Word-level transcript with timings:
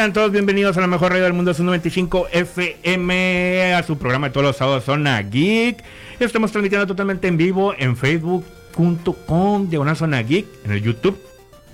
Sean 0.00 0.14
todos 0.14 0.32
bienvenidos 0.32 0.78
a 0.78 0.80
la 0.80 0.86
mejor 0.86 1.10
radio 1.12 1.24
del 1.24 1.34
mundo, 1.34 1.50
es 1.50 1.60
95 1.60 2.28
FM, 2.32 3.74
a 3.74 3.82
su 3.82 3.98
programa 3.98 4.28
de 4.28 4.32
todos 4.32 4.46
los 4.46 4.56
sábados, 4.56 4.84
Zona 4.84 5.20
Geek. 5.20 5.84
Estamos 6.18 6.50
transmitiendo 6.52 6.86
totalmente 6.86 7.28
en 7.28 7.36
vivo 7.36 7.74
en 7.76 7.98
facebook.com, 7.98 9.68
diagonal 9.68 9.94
Zona 9.98 10.22
Geek, 10.22 10.46
en 10.64 10.70
el 10.70 10.82
YouTube, 10.82 11.20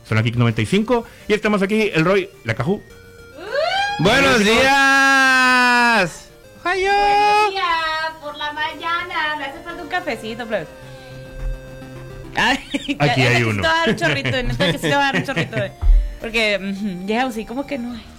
Zona 0.08 0.22
Geek 0.22 0.34
95. 0.34 1.06
Y 1.28 1.34
estamos 1.34 1.62
aquí, 1.62 1.88
el 1.94 2.04
Roy, 2.04 2.28
la 2.42 2.56
Cajú. 2.56 2.82
¡Buenos 4.00 4.40
días! 4.40 6.28
Buenos 6.64 6.82
días, 7.52 8.12
por 8.20 8.36
la 8.36 8.52
mañana. 8.52 9.36
Me 9.38 9.44
hace 9.44 9.60
falta 9.62 9.82
un 9.84 9.88
cafecito, 9.88 10.44
plebes. 10.48 10.66
Ay, 12.34 12.58
Aquí 12.98 13.20
hay 13.22 13.44
uno. 13.44 13.62
Necesito 13.62 13.68
dar 13.68 13.88
un 13.88 13.96
chorrito, 13.96 14.30
necesito 14.42 14.64
que 14.64 14.72
sí 14.72 14.78
te 14.80 14.88
voy 14.88 14.94
a 14.94 14.98
dar 14.98 15.14
un 15.14 15.22
chorrito. 15.22 15.56
eh, 15.58 15.72
Porque 16.20 16.74
ya 17.06 17.24
así 17.24 17.44
como 17.44 17.64
que 17.68 17.78
no 17.78 17.94
hay. 17.94 18.15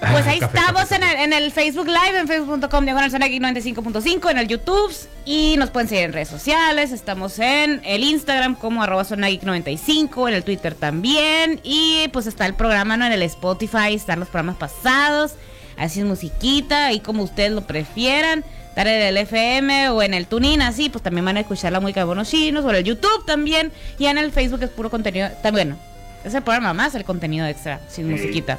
Pues 0.00 0.26
ahí 0.26 0.38
café, 0.38 0.58
estamos 0.58 0.82
café, 0.82 0.96
en 0.96 1.02
el, 1.02 1.16
en 1.16 1.32
el 1.32 1.52
Facebook 1.52 1.86
Live, 1.86 2.18
en 2.18 2.28
facebook.com 2.28 2.84
diagonal 2.84 3.10
zona 3.10 3.26
geek 3.26 3.42
95.5, 3.42 4.30
en 4.30 4.38
el 4.38 4.46
YouTube 4.46 4.94
y 5.24 5.56
nos 5.58 5.70
pueden 5.70 5.88
seguir 5.88 6.04
en 6.04 6.12
redes 6.12 6.28
sociales. 6.28 6.92
Estamos 6.92 7.38
en 7.38 7.80
el 7.84 8.04
Instagram 8.04 8.54
como 8.54 8.82
arroba 8.82 9.04
zona 9.04 9.28
geek 9.28 9.42
95, 9.42 10.28
en 10.28 10.34
el 10.34 10.44
Twitter 10.44 10.74
también. 10.74 11.60
Y 11.64 12.08
pues 12.12 12.26
está 12.26 12.46
el 12.46 12.54
programa 12.54 12.96
¿no? 12.96 13.06
en 13.06 13.12
el 13.12 13.22
Spotify, 13.22 13.94
están 13.94 14.20
los 14.20 14.28
programas 14.28 14.56
pasados, 14.56 15.32
así 15.76 16.00
es 16.00 16.06
musiquita, 16.06 16.86
ahí 16.86 17.00
como 17.00 17.24
ustedes 17.24 17.50
lo 17.50 17.62
prefieran. 17.62 18.44
Estar 18.68 18.86
en 18.86 19.02
el 19.02 19.16
FM 19.16 19.88
o 19.88 20.02
en 20.02 20.14
el 20.14 20.26
Tunin, 20.28 20.62
así, 20.62 20.88
pues 20.88 21.02
también 21.02 21.24
van 21.24 21.36
a 21.36 21.40
escuchar 21.40 21.72
la 21.72 21.80
música 21.80 22.00
de 22.00 22.04
Bonos 22.04 22.30
Chinos, 22.30 22.64
o 22.64 22.70
en 22.70 22.76
el 22.76 22.84
YouTube 22.84 23.26
también. 23.26 23.72
Y 23.98 24.06
en 24.06 24.18
el 24.18 24.30
Facebook 24.30 24.62
es 24.62 24.70
puro 24.70 24.88
contenido. 24.88 25.28
También, 25.42 25.70
bueno, 25.70 25.87
es 26.24 26.34
el 26.34 26.42
programa 26.42 26.74
más 26.74 26.94
el 26.94 27.04
contenido 27.04 27.46
extra, 27.46 27.80
sin 27.88 28.10
musiquita. 28.10 28.58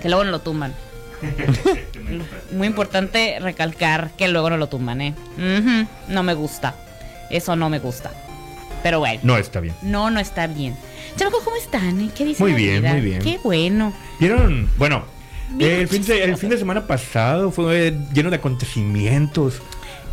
Que 0.00 0.08
luego 0.08 0.24
no 0.24 0.30
lo 0.30 0.40
tumban. 0.40 0.74
Muy 2.52 2.66
importante 2.66 3.38
recalcar 3.40 4.10
que 4.16 4.28
luego 4.28 4.50
no 4.50 4.56
lo 4.56 4.68
tumban, 4.68 5.00
¿eh? 5.00 5.14
No 6.08 6.22
me 6.22 6.34
gusta. 6.34 6.74
Eso 7.30 7.56
no 7.56 7.70
me 7.70 7.78
gusta. 7.78 8.10
Pero 8.82 8.98
bueno. 8.98 9.20
No 9.22 9.36
está 9.36 9.60
bien. 9.60 9.74
No, 9.82 10.10
no 10.10 10.18
está 10.18 10.46
bien. 10.48 10.76
Chavos, 11.16 11.42
¿cómo 11.44 11.56
están? 11.56 12.00
eh? 12.00 12.10
¿Qué 12.14 12.24
dicen? 12.24 12.44
Muy 12.46 12.54
bien, 12.54 12.82
muy 12.82 13.00
bien. 13.00 13.22
Qué 13.22 13.38
bueno. 13.42 13.92
¿Vieron? 14.18 14.68
Bueno, 14.76 15.04
el 15.58 15.86
fin, 15.88 16.04
de, 16.04 16.24
el 16.24 16.36
fin 16.36 16.50
de 16.50 16.58
semana 16.58 16.86
pasado 16.86 17.50
fue 17.52 17.94
lleno 18.12 18.30
de 18.30 18.36
acontecimientos. 18.36 19.60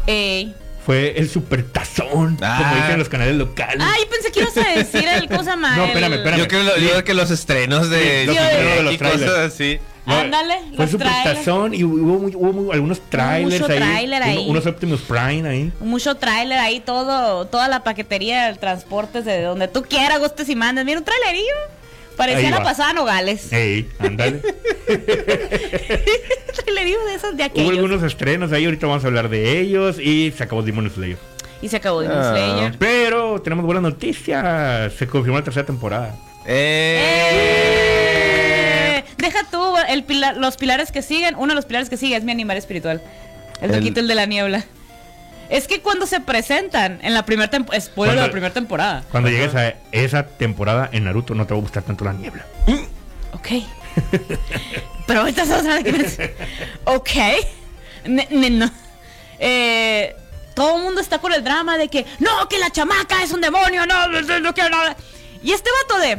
Eh, 0.08 0.53
Fue 0.85 1.19
el 1.19 1.30
supertazón, 1.30 2.35
como 2.38 2.38
Ah. 2.41 2.73
dicen 2.81 2.97
los 2.97 3.09
canales 3.09 3.35
locales. 3.35 3.80
Ay, 3.81 4.03
pensé 4.09 4.31
que 4.31 4.39
ibas 4.39 4.58
a 4.58 4.69
decir 4.80 5.08
el 5.08 5.27
cosa 5.30 5.55
más. 5.55 5.77
No, 5.77 5.86
espérame, 5.86 6.13
espérame. 6.13 6.39
Yo 6.39 6.47
creo, 6.47 6.63
lo- 6.63 6.77
yo 6.77 6.89
creo 6.89 7.03
que 7.03 7.13
los 7.13 7.30
estrenos 7.31 7.89
de, 7.89 8.25
Los 8.25 8.36
estrenos 8.38 8.75
de 8.77 8.83
los 8.83 8.97
trailers. 8.97 9.23
cosas 9.31 9.53
así. 9.53 9.80
No, 10.05 10.16
Ándale, 10.16 10.55
Fue 10.75 10.86
los 10.88 10.91
trailers. 10.91 10.91
supertazón 10.91 11.73
y 11.75 11.83
hubo, 11.83 12.17
muy- 12.19 12.36
hubo 12.36 12.52
muy- 12.53 12.73
algunos 12.73 12.99
trailers 13.09 13.61
Mucho 13.61 13.71
ahí, 13.71 13.77
tráiler 13.77 14.23
ahí. 14.23 14.38
uno- 14.38 14.52
unos 14.52 14.66
Optimus 14.66 15.02
Prime 15.02 15.47
ahí. 15.47 15.71
Mucho 15.81 16.16
tráiler 16.16 16.58
ahí, 16.58 16.80
todo, 16.80 17.45
toda 17.45 17.67
la 17.67 17.83
paquetería 17.83 18.45
del 18.47 18.58
transporte 18.58 19.21
de 19.21 19.43
donde 19.43 19.67
tú 19.67 19.83
quieras, 19.83 20.19
gustes 20.19 20.49
y 20.49 20.55
mandes. 20.55 20.86
Mira, 20.86 20.97
un 20.97 21.05
trailerillo. 21.05 21.45
Parecía 22.20 22.52
la 22.52 22.62
pasada 22.64 22.94
Nogales. 22.94 23.52
Ey, 23.52 23.89
ándale. 23.98 24.42
trailerillo 26.55 27.04
de 27.05 27.16
esos 27.16 27.36
de 27.38 27.43
Hubo 27.43 27.49
aquellos. 27.52 27.71
algunos 27.71 28.04
estrenos 28.04 28.52
ahí, 28.52 28.66
ahorita 28.66 28.88
vamos 28.88 29.04
a 29.04 29.08
hablar 29.08 29.30
de 29.30 29.60
ellos 29.60 29.98
y 29.99 30.32
se 30.36 30.43
acabó 30.43 30.61
Demon 30.61 30.89
Slayer. 30.89 31.17
Y 31.61 31.70
se 31.70 31.77
acabó 31.77 32.02
Demon 32.02 32.17
Ah. 32.17 32.32
Slayer. 32.32 32.76
Pero 32.77 33.42
tenemos 33.42 33.66
buenas 33.66 33.83
noticias, 33.83 34.93
se 34.93 35.08
confirmó 35.08 35.38
la 35.39 35.43
tercera 35.43 35.66
temporada. 35.66 36.16
¡Eh! 36.45 37.02
¡Eh! 38.98 39.04
Deja 39.17 39.39
tú 39.52 39.76
el 39.89 40.04
pilar- 40.04 40.38
los 40.38 40.58
pilares 40.58 40.92
que 40.92 41.02
siguen. 41.02 41.36
Uno 41.36 41.48
de 41.49 41.55
los 41.55 41.66
pilares 41.66 41.89
que 41.89 41.98
sigue 41.98 42.16
es 42.16 42.23
mi 42.23 42.32
animal 42.32 42.58
espiritual. 42.58 43.02
El 43.61 43.72
El- 43.72 43.77
toquito, 43.80 43.99
el 43.99 44.08
de 44.08 44.16
la 44.16 44.26
niebla. 44.26 44.64
Es 45.49 45.67
que 45.67 45.82
cuando 45.82 46.05
se 46.05 46.20
presentan 46.21 46.99
en 47.02 47.14
la 47.14 47.26
primera 47.26 47.49
temporada. 47.49 47.82
Spoiler 47.83 48.15
de 48.15 48.21
la 48.21 48.32
primera 48.32 48.54
temporada. 48.54 49.04
Cuando 49.11 49.30
llegues 49.30 49.55
a 49.55 49.73
esa 49.92 50.23
temporada 50.27 50.89
en 50.92 51.05
Naruto 51.05 51.33
no 51.33 51.45
te 51.48 51.54
va 51.54 51.58
a 51.60 51.61
gustar 51.61 51.83
tanto 51.83 52.05
la 52.05 52.14
niebla. 52.14 52.45
Ok. 53.33 53.48
Pero 55.08 55.21
ahorita 55.21 55.45
se 55.45 55.52
va 55.52 55.58
a 55.76 55.82
ver 55.82 56.36
Ok. 56.86 57.10
Ne- 58.05 58.27
ne- 58.30 58.49
no. 58.52 58.70
Eh, 59.39 60.15
todo 60.55 60.77
el 60.77 60.83
mundo 60.83 61.02
está 61.02 61.20
con 61.20 61.33
el 61.33 61.43
drama 61.43 61.77
de 61.77 61.87
que 61.87 62.05
no, 62.20 62.48
que 62.49 62.60
la 62.60 62.70
chamaca 62.71 63.23
es 63.23 63.31
un 63.31 63.42
demonio, 63.42 63.86
no, 63.86 64.08
no, 64.08 64.21
no, 64.21 64.39
no 64.39 64.54
quiero 64.54 64.70
nada. 64.70 64.95
Y 65.42 65.52
este 65.54 65.70
vato 65.83 65.99
de. 66.02 66.17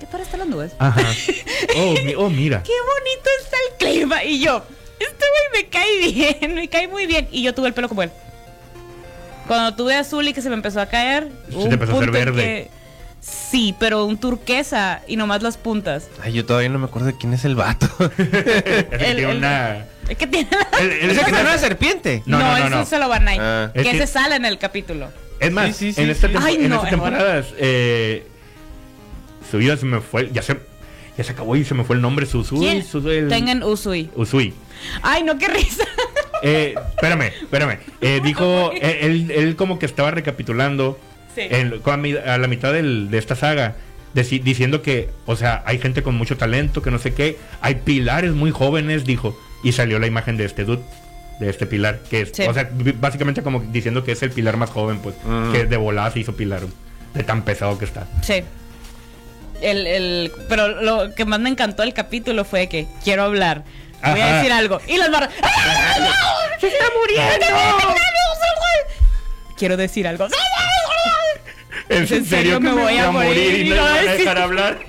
¿Qué 0.00 0.06
para 0.06 0.22
están 0.22 0.40
las 0.40 0.48
nubes? 0.48 0.72
Ajá. 0.78 1.00
Oh, 1.76 1.92
mi- 2.04 2.14
oh, 2.14 2.30
mira. 2.30 2.62
Qué 2.62 2.72
bonito 2.72 3.30
está 3.42 3.56
el 3.68 3.76
clima. 3.94 4.22
Y 4.24 4.38
yo, 4.40 4.64
este 5.00 5.24
güey 5.52 5.62
me 5.64 5.68
cae 5.68 5.98
bien, 6.12 6.54
me 6.54 6.68
cae 6.68 6.86
muy 6.88 7.06
bien. 7.06 7.28
Y 7.32 7.42
yo 7.42 7.52
tuve 7.54 7.68
el 7.68 7.74
pelo 7.74 7.88
como 7.88 8.02
él. 8.02 8.10
Cuando 9.46 9.74
tuve 9.76 9.94
azul 9.96 10.26
y 10.26 10.32
que 10.32 10.40
se 10.42 10.48
me 10.48 10.54
empezó 10.54 10.80
a 10.80 10.86
caer. 10.86 11.28
Se 11.50 11.56
hubo 11.56 11.68
te 11.68 11.74
empezó 11.74 11.92
a 11.92 11.96
hacer 11.96 12.10
verde. 12.10 12.42
que- 12.42 12.70
sí, 13.20 13.74
pero 13.78 14.04
un 14.04 14.18
turquesa 14.18 15.02
y 15.06 15.16
nomás 15.16 15.42
las 15.42 15.56
puntas. 15.56 16.08
Ay, 16.22 16.32
yo 16.34 16.44
todavía 16.44 16.68
no 16.68 16.78
me 16.78 16.86
acuerdo 16.86 17.06
de 17.08 17.16
quién 17.16 17.32
es 17.34 17.44
el 17.44 17.54
vato. 17.54 17.88
Es 18.18 18.26
que 18.26 18.30
El- 18.30 18.88
tiene 19.16 19.30
el- 19.30 19.36
una. 19.38 19.84
Es 20.08 20.18
que 20.18 20.26
tiene 20.26 20.48
la- 20.50 20.78
el- 20.78 20.90
¿Es 20.92 20.98
que 21.00 21.06
es- 21.20 21.24
tiene 21.24 21.40
una 21.40 21.58
serpiente? 21.58 22.22
No, 22.26 22.38
no, 22.38 22.44
no, 22.50 22.56
eso 22.58 22.68
no. 22.70 22.84
se 22.86 22.98
lo 22.98 23.08
van 23.08 23.28
a 23.28 23.32
Ah. 23.38 23.70
Que 23.72 23.80
Es 23.80 23.88
que- 23.88 23.98
se 23.98 24.06
sale 24.06 24.36
en 24.36 24.44
el 24.44 24.58
capítulo. 24.58 25.08
Es 25.40 25.50
más, 25.52 25.68
Sí, 25.68 25.72
sí, 25.88 25.92
sí, 25.94 26.00
en 26.02 26.10
esta, 26.10 26.28
Ay, 26.40 26.56
en 26.56 26.68
no, 26.68 26.76
esta 26.76 26.86
es 26.86 26.90
temporada 26.90 27.44
eh, 27.58 28.26
su 29.50 29.58
vida 29.58 29.76
se 29.76 29.84
me 29.84 30.00
fue. 30.00 30.30
Ya 30.32 30.42
se, 30.42 30.58
ya 31.18 31.24
se 31.24 31.32
acabó 31.32 31.54
y 31.56 31.64
se 31.64 31.74
me 31.74 31.84
fue 31.84 31.96
el 31.96 32.02
nombre. 32.02 32.24
Susui. 32.26 32.60
¿Quién? 32.60 32.84
Susui, 32.84 33.16
el- 33.16 33.28
Tengan 33.28 33.62
Usui. 33.62 34.10
Usui. 34.14 34.54
Ay, 35.02 35.22
no, 35.22 35.38
qué 35.38 35.48
risa. 35.48 35.84
Eh, 36.42 36.74
espérame, 36.94 37.32
espérame. 37.42 37.78
Eh, 38.00 38.20
dijo, 38.22 38.70
eh, 38.74 38.98
él, 39.02 39.30
él 39.30 39.56
como 39.56 39.78
que 39.78 39.86
estaba 39.86 40.10
recapitulando 40.10 40.98
Sí. 41.34 41.42
a 41.50 42.38
la 42.38 42.46
mitad 42.48 42.72
del- 42.72 43.10
de 43.10 43.18
esta 43.18 43.34
saga, 43.34 43.74
deci- 44.14 44.40
diciendo 44.42 44.82
que, 44.82 45.08
o 45.26 45.34
sea, 45.36 45.62
hay 45.66 45.78
gente 45.78 46.02
con 46.02 46.14
mucho 46.16 46.36
talento, 46.36 46.80
que 46.82 46.90
no 46.90 46.98
sé 46.98 47.12
qué, 47.14 47.38
hay 47.60 47.76
pilares 47.76 48.32
muy 48.32 48.50
jóvenes, 48.52 49.04
dijo, 49.04 49.36
y 49.64 49.72
salió 49.72 49.98
la 49.98 50.06
imagen 50.06 50.36
de 50.36 50.44
este 50.44 50.64
dude, 50.64 50.82
de 51.40 51.50
este 51.50 51.66
pilar, 51.66 51.98
que 52.08 52.20
es, 52.20 52.30
Sí. 52.32 52.42
o 52.42 52.54
sea, 52.54 52.70
básicamente 53.00 53.42
como 53.42 53.60
diciendo 53.60 54.04
que 54.04 54.12
es 54.12 54.22
el 54.22 54.30
pilar 54.30 54.56
más 54.56 54.70
joven, 54.70 54.98
pues, 54.98 55.16
Mm. 55.24 55.50
que 55.52 55.64
de 55.66 55.76
volada 55.76 56.10
se 56.12 56.20
hizo 56.20 56.36
pilar, 56.36 56.60
de 57.14 57.22
tan 57.24 57.42
pesado 57.42 57.76
que 57.78 57.84
está. 57.86 58.06
Sí. 58.22 58.42
El, 59.60 59.86
el, 59.86 60.32
pero 60.48 60.68
lo 60.82 61.14
que 61.14 61.24
más 61.24 61.40
me 61.40 61.48
encantó 61.48 61.82
del 61.82 61.94
capítulo 61.94 62.44
fue 62.44 62.68
que 62.68 62.86
quiero 63.02 63.22
hablar. 63.22 63.64
Voy 64.10 64.20
a 64.20 64.34
decir 64.36 64.52
algo. 64.52 64.80
Y 64.86 64.96
las 64.96 65.10
barras. 65.10 65.30
¡Ah, 65.42 65.96
no! 65.98 66.60
¡Se 66.60 66.68
está 66.68 66.84
muriendo! 66.98 67.46
Quiero 69.56 69.76
decir 69.76 70.06
algo. 70.06 70.26
¿Es 71.88 72.10
¿En 72.10 72.24
serio 72.24 72.60
me 72.60 72.72
voy 72.72 72.96
a 72.98 73.10
morir 73.10 73.66
y 73.66 73.68
no 73.68 73.76
no 73.76 73.82
me 73.84 73.90
van 73.90 74.08
a 74.08 74.12
dejar 74.12 74.38
hablar? 74.38 74.78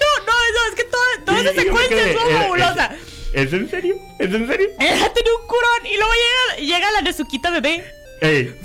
No, 0.00 0.36
no, 0.54 0.60
es 0.68 0.74
que 0.76 0.84
toda, 0.84 1.24
toda 1.24 1.40
esa 1.40 1.52
secuencia 1.62 1.96
es 1.96 2.06
eh, 2.06 2.18
fabulosa. 2.38 2.90
¿Es, 3.32 3.46
¿Es 3.46 3.52
en 3.52 3.70
serio? 3.70 3.96
¿Es 4.18 4.32
en 4.32 4.46
serio? 4.46 4.68
Ella 4.78 5.12
tiene 5.12 5.30
un 5.32 5.46
curón 5.46 5.86
y 5.86 5.96
luego 5.96 6.12
llega, 6.56 6.66
llega 6.66 6.90
la 6.90 7.00
Nezuquita 7.02 7.50
bebé. 7.50 7.84
Ey. 8.20 8.54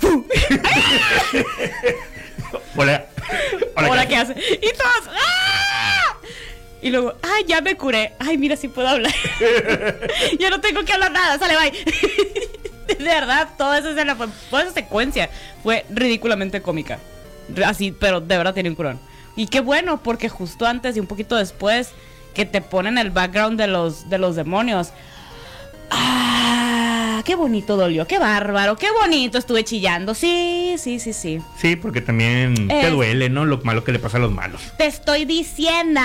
Hola. 2.76 3.06
Hola, 3.76 4.06
¿qué 4.08 4.16
hace? 4.16 4.34
Y 4.34 4.72
todos. 4.72 5.08
¡ah! 5.08 6.15
Y 6.86 6.90
luego, 6.90 7.14
ay, 7.20 7.42
ya 7.48 7.60
me 7.62 7.76
curé. 7.76 8.12
Ay, 8.20 8.38
mira 8.38 8.54
si 8.54 8.68
puedo 8.68 8.86
hablar. 8.86 9.12
ya 10.38 10.50
no 10.50 10.60
tengo 10.60 10.84
que 10.84 10.92
hablar 10.92 11.10
nada. 11.10 11.36
Sale, 11.36 11.56
bye. 11.56 12.96
de 12.96 13.04
verdad, 13.04 13.48
toda 13.58 13.80
esa 13.80 13.90
escena 13.90 14.14
fue, 14.14 14.28
toda 14.48 14.62
esa 14.62 14.72
secuencia 14.72 15.28
fue 15.64 15.84
ridículamente 15.90 16.62
cómica. 16.62 17.00
Así, 17.64 17.90
pero 17.90 18.20
de 18.20 18.38
verdad 18.38 18.54
tiene 18.54 18.68
un 18.68 18.76
curón. 18.76 19.00
Y 19.34 19.48
qué 19.48 19.58
bueno, 19.58 20.00
porque 20.00 20.28
justo 20.28 20.64
antes 20.64 20.96
y 20.96 21.00
un 21.00 21.08
poquito 21.08 21.34
después 21.34 21.90
que 22.34 22.44
te 22.44 22.60
ponen 22.60 22.98
el 22.98 23.10
background 23.10 23.58
de 23.58 23.66
los, 23.66 24.08
de 24.08 24.18
los 24.18 24.36
demonios. 24.36 24.90
Ah, 25.90 27.20
qué 27.24 27.34
bonito 27.34 27.76
dolió, 27.76 28.06
qué 28.06 28.20
bárbaro, 28.20 28.76
qué 28.76 28.92
bonito 28.92 29.38
estuve 29.38 29.64
chillando. 29.64 30.14
Sí, 30.14 30.76
sí, 30.78 31.00
sí, 31.00 31.12
sí. 31.12 31.40
Sí, 31.58 31.74
porque 31.74 32.00
también 32.00 32.68
te 32.68 32.90
duele, 32.90 33.28
¿no? 33.28 33.44
Lo 33.44 33.58
malo 33.64 33.82
que 33.82 33.90
le 33.90 33.98
pasa 33.98 34.18
a 34.18 34.20
los 34.20 34.30
malos. 34.30 34.60
te 34.78 34.86
estoy 34.86 35.24
diciendo 35.24 36.00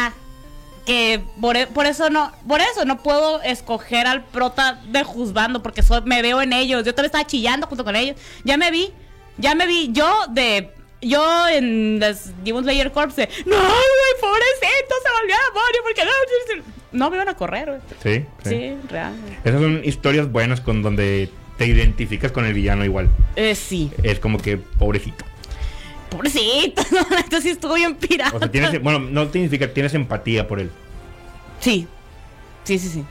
que 0.85 1.21
por, 1.39 1.55
e- 1.57 1.67
por 1.67 1.85
eso 1.85 2.09
no 2.09 2.31
por 2.47 2.59
eso 2.61 2.85
no 2.85 3.01
puedo 3.03 3.41
escoger 3.43 4.07
al 4.07 4.23
prota 4.25 4.81
de 4.87 5.03
juzgando 5.03 5.61
porque 5.61 5.83
me 6.05 6.21
veo 6.21 6.41
en 6.41 6.53
ellos 6.53 6.83
yo 6.85 6.93
también 6.95 7.07
estaba 7.07 7.25
chillando 7.27 7.67
junto 7.67 7.83
con 7.83 7.95
ellos 7.95 8.15
ya 8.43 8.57
me 8.57 8.71
vi 8.71 8.91
ya 9.37 9.55
me 9.55 9.67
vi 9.67 9.89
yo 9.91 10.25
de 10.29 10.71
yo 11.01 11.47
en 11.49 11.99
las 11.99 12.31
Demon 12.43 12.63
Slayer 12.63 12.91
Corps 12.91 13.15
de, 13.15 13.27
no 13.45 13.55
güey 13.55 14.21
pobrecito 14.21 14.95
se 15.03 15.21
volvió 15.21 15.35
demonio 15.35 15.81
porque 15.83 16.05
no 16.05 16.61
no 16.91 17.09
me 17.09 17.15
iban 17.17 17.29
a 17.29 17.35
correr 17.35 17.67
güey. 17.69 17.81
Sí, 18.03 18.25
sí, 18.43 18.75
real 18.89 19.13
Esas 19.43 19.61
son 19.61 19.81
historias 19.83 20.31
buenas 20.31 20.61
con 20.61 20.81
donde 20.81 21.29
te 21.57 21.65
identificas 21.67 22.31
con 22.31 22.45
el 22.45 22.53
villano 22.53 22.83
igual. 22.85 23.09
Eh, 23.35 23.55
sí 23.55 23.91
Es 24.03 24.19
como 24.19 24.39
que 24.39 24.57
pobrecito. 24.57 25.25
Pobrecito, 26.11 26.83
sí 27.41 27.49
estuvo 27.49 27.73
bien 27.75 27.95
pirata. 27.95 28.35
O 28.35 28.39
sea, 28.39 28.51
tienes, 28.51 28.83
bueno, 28.83 28.99
no 28.99 29.31
significa 29.31 29.73
tienes 29.73 29.93
empatía 29.93 30.45
por 30.45 30.59
él. 30.59 30.69
Sí, 31.61 31.87
sí, 32.65 32.77
sí, 32.77 32.89
sí. 32.89 33.05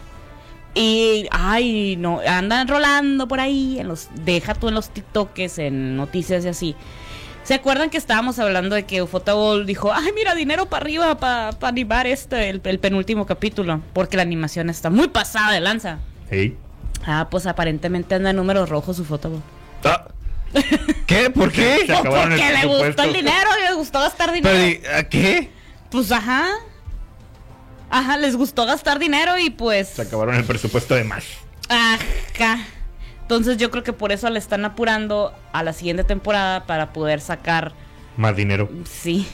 Y, 0.74 1.26
ay, 1.30 1.96
no, 1.96 2.20
andan 2.20 2.68
rolando 2.68 3.26
por 3.26 3.40
ahí, 3.40 3.78
en 3.80 3.88
los, 3.88 4.08
deja 4.24 4.54
tú 4.54 4.68
en 4.68 4.74
los 4.74 4.90
TikToks, 4.90 5.58
en 5.58 5.96
noticias 5.96 6.44
y 6.44 6.48
así. 6.48 6.76
¿Se 7.42 7.54
acuerdan 7.54 7.88
que 7.88 7.96
estábamos 7.96 8.38
hablando 8.38 8.76
de 8.76 8.84
que 8.84 9.00
Ufotable 9.00 9.64
dijo, 9.64 9.90
ay, 9.92 10.10
mira, 10.14 10.34
dinero 10.34 10.66
para 10.66 10.82
arriba 10.82 11.18
para 11.18 11.56
animar 11.62 12.06
este, 12.06 12.50
el, 12.50 12.60
el 12.62 12.78
penúltimo 12.78 13.24
capítulo? 13.24 13.80
Porque 13.94 14.18
la 14.18 14.22
animación 14.22 14.68
está 14.68 14.90
muy 14.90 15.08
pasada 15.08 15.52
de 15.52 15.60
lanza. 15.60 16.00
Sí. 16.28 16.54
Ah, 17.06 17.28
pues 17.30 17.46
aparentemente 17.46 18.14
anda 18.14 18.28
en 18.28 18.36
números 18.36 18.68
rojos 18.68 18.98
Ufotable. 18.98 19.40
Ah. 19.84 20.06
¿Qué? 21.10 21.28
¿Por 21.28 21.50
qué? 21.50 21.86
Se 21.86 21.92
acabaron 21.92 22.32
el 22.32 22.38
Porque 22.38 22.52
le 22.54 22.66
gustó 22.66 23.02
el 23.02 23.12
dinero 23.12 23.48
y 23.60 23.66
les 23.66 23.74
gustó 23.74 23.98
gastar 23.98 24.32
dinero. 24.32 24.56
Pero, 24.56 24.96
¿a 24.96 25.02
¿Qué? 25.02 25.50
Pues 25.90 26.12
ajá. 26.12 26.46
Ajá, 27.90 28.16
les 28.16 28.36
gustó 28.36 28.64
gastar 28.64 29.00
dinero 29.00 29.36
y 29.36 29.50
pues. 29.50 29.88
Se 29.88 30.02
acabaron 30.02 30.36
el 30.36 30.44
presupuesto 30.44 30.94
de 30.94 31.02
más. 31.02 31.24
Ajá. 31.68 32.58
Entonces 33.22 33.56
yo 33.56 33.72
creo 33.72 33.82
que 33.82 33.92
por 33.92 34.12
eso 34.12 34.30
le 34.30 34.38
están 34.38 34.64
apurando 34.64 35.34
a 35.52 35.64
la 35.64 35.72
siguiente 35.72 36.04
temporada 36.04 36.64
para 36.66 36.92
poder 36.92 37.20
sacar. 37.20 37.72
Más 38.16 38.36
dinero. 38.36 38.70
Sí. 38.88 39.26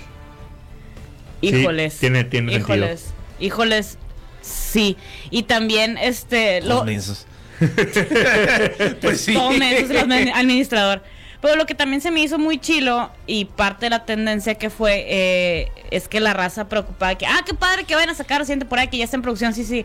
Sí, 1.43 1.49
Híjoles. 1.49 1.99
tiene- 1.99 2.25
tiene 2.25 2.52
sentido. 2.55 2.75
Híjoles. 2.76 3.05
Híjoles. 3.38 3.99
Sí. 4.40 4.96
Y 5.31 5.43
también 5.43 5.99
este. 5.99 6.62
Lo, 6.62 6.76
Los 6.76 6.84
mensos. 6.87 7.26
pues 9.02 9.20
sí. 9.20 9.34
Todo 9.34 9.50
menso 9.50 9.84
es 9.84 9.90
el 9.90 9.96
admi- 9.99 10.32
administrador. 10.34 11.02
Pero 11.41 11.56
lo 11.56 11.67
que 11.67 11.75
también 11.75 12.00
se 12.00 12.11
me 12.11 12.21
hizo 12.21 12.38
muy 12.38 12.59
chilo 12.59 13.11
y 13.27 13.44
parte 13.44 13.87
de 13.87 13.91
la 13.91 14.05
tendencia 14.05 14.55
que 14.55 14.71
fue 14.71 15.05
eh, 15.09 15.69
es 15.91 16.09
que 16.09 16.21
la 16.21 16.33
raza 16.33 16.69
preocupada 16.69 17.15
que, 17.17 17.27
ah, 17.27 17.43
qué 17.44 17.55
padre 17.55 17.85
que 17.85 17.94
vayan 17.94 18.11
a 18.11 18.15
sacar 18.15 18.41
reciente 18.41 18.65
por 18.65 18.79
ahí, 18.79 18.88
que 18.88 18.99
ya 18.99 19.05
está 19.05 19.17
en 19.17 19.23
producción, 19.23 19.53
sí, 19.53 19.65
sí. 19.65 19.85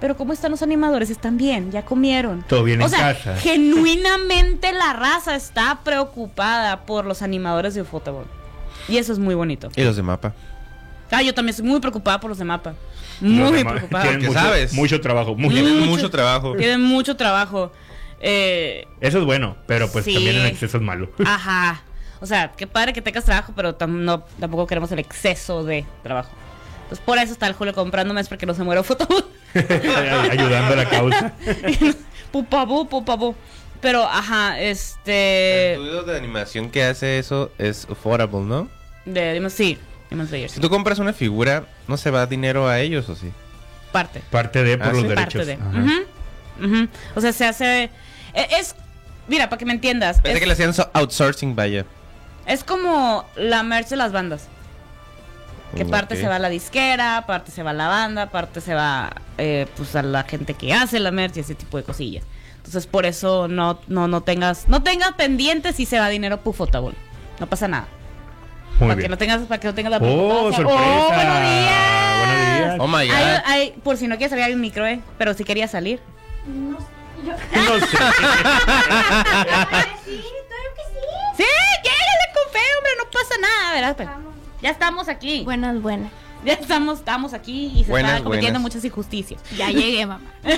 Pero 0.00 0.16
¿cómo 0.16 0.32
están 0.32 0.50
los 0.50 0.62
animadores? 0.62 1.10
Están 1.10 1.36
bien, 1.36 1.70
ya 1.70 1.84
comieron. 1.84 2.44
Todo 2.48 2.64
bien 2.64 2.80
o 2.82 2.84
en 2.84 2.90
sea, 2.90 3.14
casa. 3.14 3.36
genuinamente 3.40 4.72
la 4.72 4.92
raza 4.92 5.36
está 5.36 5.80
preocupada 5.84 6.84
por 6.86 7.04
los 7.04 7.22
animadores 7.22 7.74
de 7.74 7.82
Ufotable. 7.82 8.26
Y 8.88 8.96
eso 8.96 9.12
es 9.12 9.20
muy 9.20 9.36
bonito. 9.36 9.68
Y 9.76 9.82
los 9.84 9.94
de 9.94 10.02
mapa. 10.02 10.34
Ah, 11.10 11.22
yo 11.22 11.34
también 11.34 11.50
estoy 11.50 11.66
muy 11.66 11.78
preocupada 11.78 12.18
por 12.18 12.30
los 12.30 12.38
de 12.38 12.44
mapa. 12.44 12.74
Muy 13.20 13.62
preocupada. 13.62 14.04
Tienen 14.04 14.26
mucho, 14.26 14.32
sabes. 14.32 14.72
mucho 14.72 15.00
trabajo. 15.00 15.36
mucho. 15.36 15.54
Tienen 15.54 15.86
mucho 15.86 16.10
trabajo. 16.10 16.56
Tienen 16.56 16.82
mucho 16.82 17.16
trabajo. 17.16 17.70
Eh, 18.22 18.86
Eso 19.00 19.18
es 19.18 19.24
bueno, 19.24 19.56
pero 19.66 19.90
pues 19.90 20.04
Sí. 20.04 20.14
también 20.14 20.36
en 20.36 20.46
exceso 20.46 20.76
es 20.78 20.82
malo. 20.82 21.10
Ajá. 21.26 21.82
O 22.20 22.26
sea, 22.26 22.52
qué 22.56 22.66
padre 22.68 22.92
que 22.92 23.02
tengas 23.02 23.24
trabajo, 23.24 23.52
pero 23.56 23.76
tam- 23.76 23.88
no, 24.04 24.20
tampoco 24.38 24.66
queremos 24.66 24.92
el 24.92 25.00
exceso 25.00 25.64
de 25.64 25.84
trabajo. 26.04 26.30
Entonces, 26.84 27.04
por 27.04 27.18
eso 27.18 27.32
está 27.32 27.46
el 27.48 27.54
Julio 27.54 27.74
comprándome, 27.74 28.20
es 28.20 28.28
porque 28.28 28.46
no 28.46 28.54
se 28.54 28.62
muere 28.62 28.82
foto. 28.84 29.08
Ayudando 30.30 30.72
a 30.74 30.76
la 30.76 30.88
causa. 30.88 31.32
pupabú, 32.32 32.88
pupabú. 32.88 33.34
Pero, 33.80 34.04
ajá, 34.04 34.60
este. 34.60 35.74
El 35.74 35.80
estudio 35.82 36.02
de 36.04 36.16
animación 36.16 36.70
que 36.70 36.84
hace 36.84 37.18
eso 37.18 37.50
es 37.58 37.86
affordable, 37.90 38.40
¿no? 38.42 38.68
De, 39.04 39.34
Demon- 39.40 39.50
sí, 39.50 39.76
Demon 40.08 40.28
Slayer, 40.28 40.48
sí. 40.48 40.54
Si 40.56 40.60
tú 40.60 40.70
compras 40.70 41.00
una 41.00 41.12
figura, 41.12 41.64
¿no 41.88 41.96
se 41.96 42.10
va 42.12 42.24
dinero 42.26 42.68
a 42.68 42.78
ellos 42.78 43.08
o 43.08 43.16
sí? 43.16 43.32
Parte. 43.90 44.22
Parte 44.30 44.62
de 44.62 44.78
por 44.78 44.86
Ah, 44.88 44.92
los 44.92 45.02
sí. 45.02 45.08
derechos. 45.08 45.46
Parte 45.46 45.46
de. 45.46 45.52
Ajá. 45.54 46.88
O 47.16 47.20
sea, 47.20 47.32
se 47.32 47.44
hace. 47.46 47.90
E- 48.34 48.48
Es. 48.58 48.74
Mira, 49.28 49.48
para 49.48 49.58
que 49.58 49.64
me 49.64 49.72
entiendas. 49.72 50.20
Pensé 50.20 50.34
Es, 50.34 50.40
que 50.40 50.46
le 50.46 50.52
hacían 50.54 50.74
so- 50.74 50.90
outsourcing, 50.92 51.54
vaya. 51.54 51.84
es 52.46 52.64
como 52.64 53.24
la 53.36 53.62
merch 53.62 53.88
de 53.88 53.96
las 53.96 54.12
bandas. 54.12 54.48
Que 55.76 55.84
Mm, 55.86 55.90
parte 55.90 56.16
se 56.16 56.28
va 56.28 56.36
a 56.36 56.38
la 56.38 56.50
disquera, 56.50 57.24
parte 57.26 57.50
se 57.50 57.62
va 57.62 57.70
a 57.70 57.74
la 57.74 57.88
banda, 57.88 58.26
parte 58.30 58.60
se 58.60 58.74
va 58.74 59.10
eh, 59.38 59.66
pues 59.76 59.96
a 59.96 60.02
la 60.02 60.24
gente 60.24 60.52
que 60.54 60.74
hace 60.74 61.00
la 61.00 61.10
merch 61.12 61.38
y 61.38 61.40
ese 61.40 61.54
tipo 61.54 61.78
de 61.78 61.82
cosillas. 61.84 62.24
Entonces 62.56 62.86
por 62.86 63.06
eso 63.06 63.48
no, 63.48 63.78
no, 63.88 64.06
no 64.06 64.20
tengas, 64.22 64.68
no 64.68 64.82
tengas 64.82 65.12
pendientes 65.12 65.76
si 65.76 65.86
se 65.86 65.98
va 65.98 66.08
dinero 66.10 66.40
pufotable. 66.40 66.92
No 67.40 67.46
pasa 67.46 67.68
nada. 67.68 67.86
Muy 68.78 68.80
para 68.88 68.94
bien. 68.96 69.02
que 69.02 69.08
no 69.08 69.16
tengas, 69.18 69.40
para 69.46 69.60
que 69.60 69.66
no 69.68 69.74
tengas 69.74 69.90
la 69.92 69.96
Oh, 69.98 70.00
preocupación. 70.50 70.54
sorpresa. 70.68 70.82
¡Oh, 70.84 71.06
buenos 71.06 71.40
días! 71.40 72.18
Buenos 72.18 72.58
días. 72.58 72.76
Oh 72.80 72.86
my 72.88 73.06
god. 73.08 73.16
Ay, 73.16 73.36
ay, 73.46 73.74
por 73.82 73.96
si 73.96 74.08
no 74.08 74.16
quieres 74.16 74.30
salir 74.30 74.44
hay 74.44 74.52
un 74.52 74.60
micro, 74.60 74.86
eh. 74.86 75.00
Pero 75.16 75.32
si 75.34 75.44
quería 75.44 75.68
salir. 75.68 76.00
No 77.54 77.74
sé. 77.80 77.86
Sí, 77.86 77.96
claro 77.96 78.18
que 80.74 80.84
sí. 80.88 81.00
Sí, 81.36 81.44
llégale 81.84 82.26
con 82.34 82.52
fe, 82.52 82.60
hombre, 82.78 82.92
no 82.98 83.04
pasa 83.10 83.34
nada, 83.40 83.72
¿verdad? 83.74 83.94
Pero 83.96 84.10
ya 84.62 84.70
estamos 84.70 85.08
aquí. 85.08 85.42
Buenas, 85.44 85.80
buenas. 85.80 86.10
Ya 86.44 86.54
estamos, 86.54 86.98
estamos 86.98 87.34
aquí 87.34 87.72
y 87.74 87.84
se 87.84 87.90
Buenas, 87.90 88.12
están 88.12 88.24
cometiendo 88.24 88.58
buenas. 88.58 88.74
muchas 88.74 88.84
injusticias. 88.84 89.40
Ya 89.56 89.68
llegué, 89.70 90.04
mamá. 90.06 90.20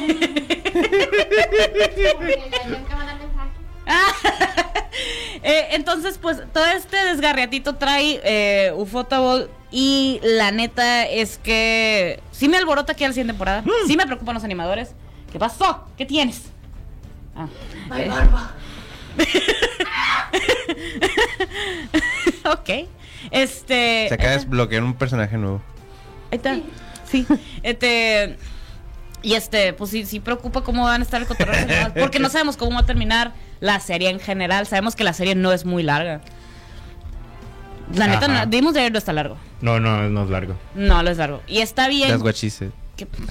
Eh, 5.43 5.69
entonces, 5.73 6.19
pues 6.19 6.39
todo 6.55 6.65
este 6.67 6.97
desgarriatito 6.97 7.75
trae 7.75 8.21
eh, 8.25 8.73
Ufotable 8.77 9.49
y 9.71 10.19
la 10.23 10.53
neta 10.53 11.05
es 11.07 11.37
que 11.37 12.21
sí 12.31 12.49
me 12.49 12.57
alborota 12.57 12.93
aquí 12.93 13.05
a 13.05 13.09
la 13.09 13.13
siguiente 13.13 13.33
temporada. 13.35 13.63
Sí 13.87 13.95
me 13.97 14.07
preocupan 14.07 14.35
los 14.35 14.45
animadores. 14.45 14.93
¿Qué 15.31 15.39
pasó? 15.39 15.87
¿Qué 15.99 16.07
tienes? 16.07 16.45
Ah, 17.37 17.49
eh, 17.97 18.11
ok. 22.45 22.89
Este. 23.31 24.07
Se 24.09 24.15
acaba 24.15 24.31
de 24.31 24.37
desbloquear 24.37 24.83
un 24.83 24.95
personaje 24.95 25.37
nuevo. 25.37 25.61
Ahí 26.31 26.37
está. 26.37 26.59
Sí. 27.05 27.27
Este. 27.63 28.37
Y 29.23 29.35
este, 29.35 29.73
pues 29.73 29.91
sí, 29.91 30.05
sí 30.05 30.21
preocupa 30.21 30.63
cómo 30.63 30.85
van 30.85 31.01
a 31.01 31.05
estar 31.05 31.21
el 31.21 31.27
cotorreo. 31.27 31.67
de 31.67 32.01
Porque 32.01 32.19
no 32.19 32.29
sabemos 32.29 32.59
cómo 32.59 32.73
va 32.73 32.81
a 32.81 32.87
terminar 32.87 33.33
la 33.61 33.81
serie 33.81 34.11
en 34.11 34.21
general. 34.21 34.67
Sabemos 34.67 34.95
que 34.95 35.03
la 35.03 35.15
serie 35.15 35.35
no 35.35 35.53
es 35.53 35.65
muy 35.65 35.83
larga. 35.83 36.21
La 37.95 38.07
neta, 38.07 38.47
Demon 38.47 38.73
Slayer 38.73 38.93
no 38.93 38.99
está 38.99 39.13
largo. 39.13 39.37
No, 39.61 39.81
no, 39.81 40.09
no 40.11 40.25
es 40.25 40.31
largo. 40.31 40.57
No, 40.75 41.03
no 41.03 41.11
es 41.11 41.17
largo. 41.17 41.43
Y 41.47 41.61
está 41.61 41.89
bien. 41.89 42.11
That's 42.11 42.23
what 42.23 42.35
she 42.35 42.51
said. 42.51 42.71
Que- 42.97 43.07
title, 43.07 43.27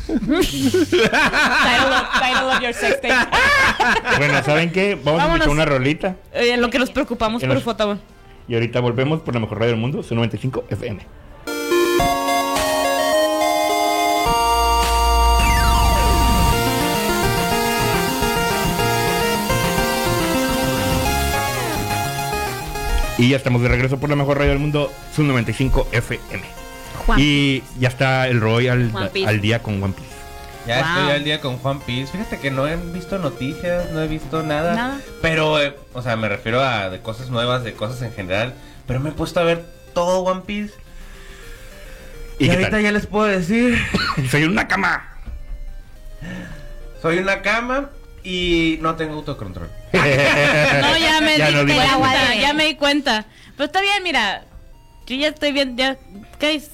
of, 1.91 2.19
title 2.19 2.47
of 2.51 2.61
your 2.61 2.73
sex 2.73 2.99
tape. 3.01 3.13
Bueno, 4.17 4.43
¿saben 4.43 4.71
qué? 4.71 4.97
Vamos 5.03 5.21
a 5.21 5.25
escuchar 5.27 5.49
una 5.49 5.65
rolita 5.65 6.15
Eh, 6.33 6.57
lo 6.57 6.69
que 6.69 6.79
nos 6.79 6.89
preocupamos 6.91 7.41
Que 7.41 7.47
por 7.47 7.55
nos- 7.55 7.63
Ufotable. 7.63 7.99
y 8.47 8.53
ahorita 8.55 8.79
volvemos 8.79 9.21
por 9.21 9.33
la 9.33 9.39
mejor 9.39 9.59
radio 9.59 9.71
del 9.73 9.79
mundo, 9.81 10.03
su 10.03 10.15
95 10.15 10.65
FM. 10.69 11.01
Y 23.17 23.29
ya 23.29 23.37
estamos 23.37 23.61
de 23.61 23.69
regreso 23.69 23.99
por 23.99 24.09
la 24.09 24.15
mejor 24.15 24.37
radio 24.37 24.51
del 24.51 24.59
mundo, 24.59 24.91
su 25.15 25.23
95 25.23 25.87
FM. 25.91 26.62
Juan. 27.05 27.19
Y 27.21 27.63
ya 27.79 27.89
está 27.89 28.27
el 28.27 28.39
Roy 28.41 28.67
al, 28.67 28.91
al 29.25 29.41
día 29.41 29.59
con 29.61 29.81
One 29.81 29.93
Piece. 29.93 30.09
Ya 30.67 30.79
Wow. 30.79 30.87
estoy 30.99 31.15
al 31.15 31.23
día 31.25 31.41
con 31.41 31.57
Juan 31.57 31.79
Piece. 31.81 32.11
Fíjate 32.11 32.39
que 32.39 32.49
no 32.49 32.67
he 32.67 32.75
visto 32.77 33.17
noticias, 33.19 33.91
no 33.91 34.01
he 34.01 34.07
visto 34.07 34.43
nada. 34.43 34.73
Nada. 34.75 34.97
Pero, 35.21 35.61
eh, 35.61 35.75
o 35.93 36.01
sea, 36.01 36.15
me 36.15 36.29
refiero 36.29 36.61
a 36.63 36.89
de 36.89 37.01
cosas 37.01 37.29
nuevas, 37.29 37.63
de 37.63 37.73
cosas 37.73 38.01
en 38.01 38.13
general. 38.13 38.53
Pero 38.87 38.99
me 39.01 39.09
he 39.09 39.13
puesto 39.13 39.39
a 39.39 39.43
ver 39.43 39.65
todo 39.93 40.19
One 40.21 40.41
Piece. 40.45 40.73
¿Y 42.39 42.49
ahorita 42.49 42.71
tal? 42.71 42.81
ya 42.83 42.91
les 42.91 43.05
puedo 43.07 43.25
decir. 43.25 43.77
Soy 44.31 44.43
una 44.45 44.67
cama. 44.67 45.09
Soy 47.01 47.17
una 47.17 47.41
cama 47.41 47.89
y 48.23 48.77
no 48.81 48.95
tengo 48.95 49.15
autocontrol. 49.15 49.69
No, 49.93 50.97
ya 50.97 51.21
me 51.21 51.37
Ya 51.37 51.49
di 51.51 51.73
cuenta. 51.73 52.35
ya 52.35 52.53
me 52.53 52.65
di 52.65 52.75
cuenta. 52.75 53.25
Pero 53.57 53.65
está 53.65 53.81
bien, 53.81 54.01
mira. 54.03 54.43
Yo 55.05 55.15
ya 55.17 55.27
estoy 55.27 55.51
bien, 55.51 55.75
ya. 55.77 55.97
¿Qué 56.39 56.55
es? 56.55 56.69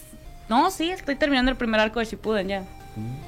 No, 0.49 0.71
sí, 0.71 0.89
estoy 0.89 1.15
terminando 1.15 1.51
el 1.51 1.57
primer 1.57 1.79
arco 1.79 1.99
de 1.99 2.05
Shippuden 2.05 2.47
ya. 2.47 2.63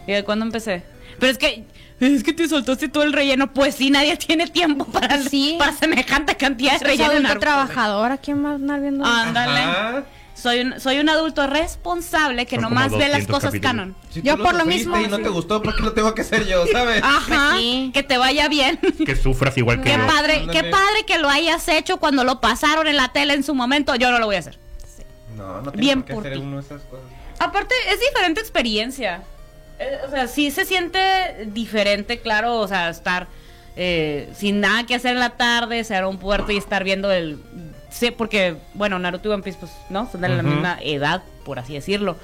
¿Y 0.07 0.11
de 0.13 0.23
cuándo 0.23 0.43
empecé? 0.45 0.83
Pero 1.19 1.31
es 1.31 1.37
que. 1.37 1.63
Es 1.99 2.23
que 2.23 2.33
te 2.33 2.47
soltaste 2.49 2.89
todo 2.89 3.03
el 3.03 3.13
relleno. 3.13 3.53
Pues 3.53 3.75
sí, 3.75 3.91
nadie 3.91 4.17
tiene 4.27 4.47
tiempo 4.47 4.85
para, 4.85 5.21
Sí. 5.21 5.55
para 5.59 5.71
semejante 5.73 6.35
cantidad 6.35 6.73
de 6.73 6.79
Soy 6.79 6.87
relleno. 6.87 7.11
en 7.11 7.25
adulto 7.27 7.27
Naruto. 7.27 7.45
trabajador. 7.45 8.11
¿A 8.11 8.17
quién 8.17 8.41
más 8.41 8.55
andar 8.55 8.81
viendo? 8.81 9.05
Ándale. 9.05 10.03
Soy 10.33 10.61
un, 10.61 10.79
soy 10.79 10.97
un 10.97 11.07
adulto 11.09 11.45
responsable 11.45 12.47
que 12.47 12.55
Son 12.55 12.63
nomás 12.63 12.89
ve 12.91 12.97
las 13.09 13.27
200 13.27 13.35
cosas 13.35 13.49
capítulos. 13.51 13.71
canon. 13.71 13.95
Si 14.09 14.21
Yo 14.23 14.37
por 14.41 14.55
lo 14.55 14.65
mismo- 14.65 14.97
Y 14.99 15.07
no 15.07 15.19
te 15.19 15.29
gustó, 15.29 15.61
¿por 15.61 15.75
qué 15.75 15.83
lo 15.83 15.93
tengo 15.93 16.15
que 16.15 16.21
hacer 16.23 16.47
yo, 16.47 16.65
sabes? 16.71 17.03
Ajá. 17.03 17.49
Pues 17.51 17.61
sí. 17.61 17.91
Que 17.93 18.01
te 18.01 18.17
vaya 18.17 18.47
bien. 18.47 18.79
que 19.05 19.15
sufras 19.15 19.55
igual 19.59 19.83
que 19.83 19.91
Qué 19.91 19.97
yo. 19.97 20.07
padre, 20.07 20.37
Ándale. 20.39 20.59
qué 20.59 20.69
padre 20.71 21.05
que 21.05 21.19
lo 21.19 21.29
hayas 21.29 21.67
hecho 21.67 21.97
cuando 21.97 22.23
lo 22.23 22.41
pasaron 22.41 22.87
en 22.87 22.95
la 22.97 23.09
tele 23.09 23.35
en 23.35 23.43
su 23.43 23.53
momento. 23.53 23.93
Yo 23.95 24.09
no 24.09 24.17
lo 24.17 24.25
voy 24.25 24.37
a 24.37 24.39
hacer. 24.39 24.57
No, 25.35 25.61
no 25.61 25.71
Bien 25.71 26.03
que 26.03 26.13
por 26.13 26.25
hacer 26.25 26.37
ti. 26.37 26.43
uno 26.43 26.57
de 26.57 26.63
esas 26.63 26.81
cosas. 26.83 27.05
Aparte, 27.39 27.73
es 27.89 27.99
diferente 27.99 28.39
experiencia. 28.39 29.23
Eh, 29.79 29.99
o 30.05 30.09
sea, 30.11 30.27
sí 30.27 30.51
se 30.51 30.65
siente 30.65 30.99
diferente, 31.47 32.19
claro, 32.19 32.59
o 32.59 32.67
sea, 32.67 32.89
estar 32.89 33.27
eh, 33.75 34.29
sin 34.35 34.59
nada 34.59 34.85
que 34.85 34.95
hacer 34.95 35.13
en 35.13 35.19
la 35.19 35.31
tarde, 35.31 35.83
ser 35.83 36.03
a 36.03 36.07
un 36.07 36.17
puerto 36.17 36.51
y 36.51 36.57
estar 36.57 36.83
viendo 36.83 37.11
el 37.11 37.39
sí, 37.91 38.11
porque, 38.11 38.55
bueno, 38.73 38.97
Naruto 38.97 39.29
y 39.29 39.31
One 39.33 39.43
Piece, 39.43 39.59
pues, 39.59 39.71
¿no? 39.89 40.09
Son 40.11 40.21
de 40.21 40.29
la 40.29 40.41
misma 40.41 40.79
edad, 40.81 41.21
por 41.45 41.59
así 41.59 41.73
decirlo. 41.73 42.15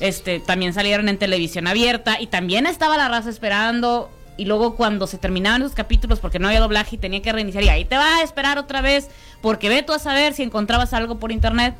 Este, 0.00 0.40
también 0.40 0.72
salieron 0.72 1.08
en 1.10 1.18
televisión 1.18 1.66
abierta 1.66 2.20
y 2.20 2.26
también 2.26 2.66
estaba 2.66 2.96
la 2.96 3.08
raza 3.08 3.28
esperando. 3.28 4.10
Y 4.36 4.46
luego 4.46 4.74
cuando 4.74 5.06
se 5.06 5.18
terminaban 5.18 5.60
esos 5.60 5.74
capítulos 5.74 6.18
porque 6.20 6.38
no 6.38 6.48
había 6.48 6.60
doblaje 6.60 6.96
y 6.96 6.98
tenía 6.98 7.20
que 7.20 7.30
reiniciar, 7.30 7.62
y 7.64 7.68
ahí 7.68 7.84
te 7.84 7.96
va 7.96 8.16
a 8.18 8.22
esperar 8.22 8.58
otra 8.58 8.80
vez, 8.80 9.08
porque 9.42 9.68
ve 9.68 9.82
tú 9.82 9.92
a 9.92 9.98
saber 9.98 10.32
si 10.32 10.42
encontrabas 10.42 10.94
algo 10.94 11.18
por 11.18 11.30
internet, 11.30 11.74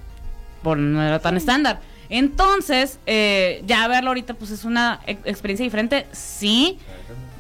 por 0.62 0.76
no 0.78 1.02
era 1.02 1.18
tan 1.20 1.36
estándar. 1.36 1.80
Entonces, 2.08 2.98
eh, 3.06 3.62
ya 3.66 3.86
verlo 3.88 4.10
ahorita, 4.10 4.34
pues 4.34 4.50
es 4.50 4.64
una 4.64 5.00
ex- 5.06 5.20
experiencia 5.24 5.64
diferente, 5.64 6.06
sí, 6.12 6.78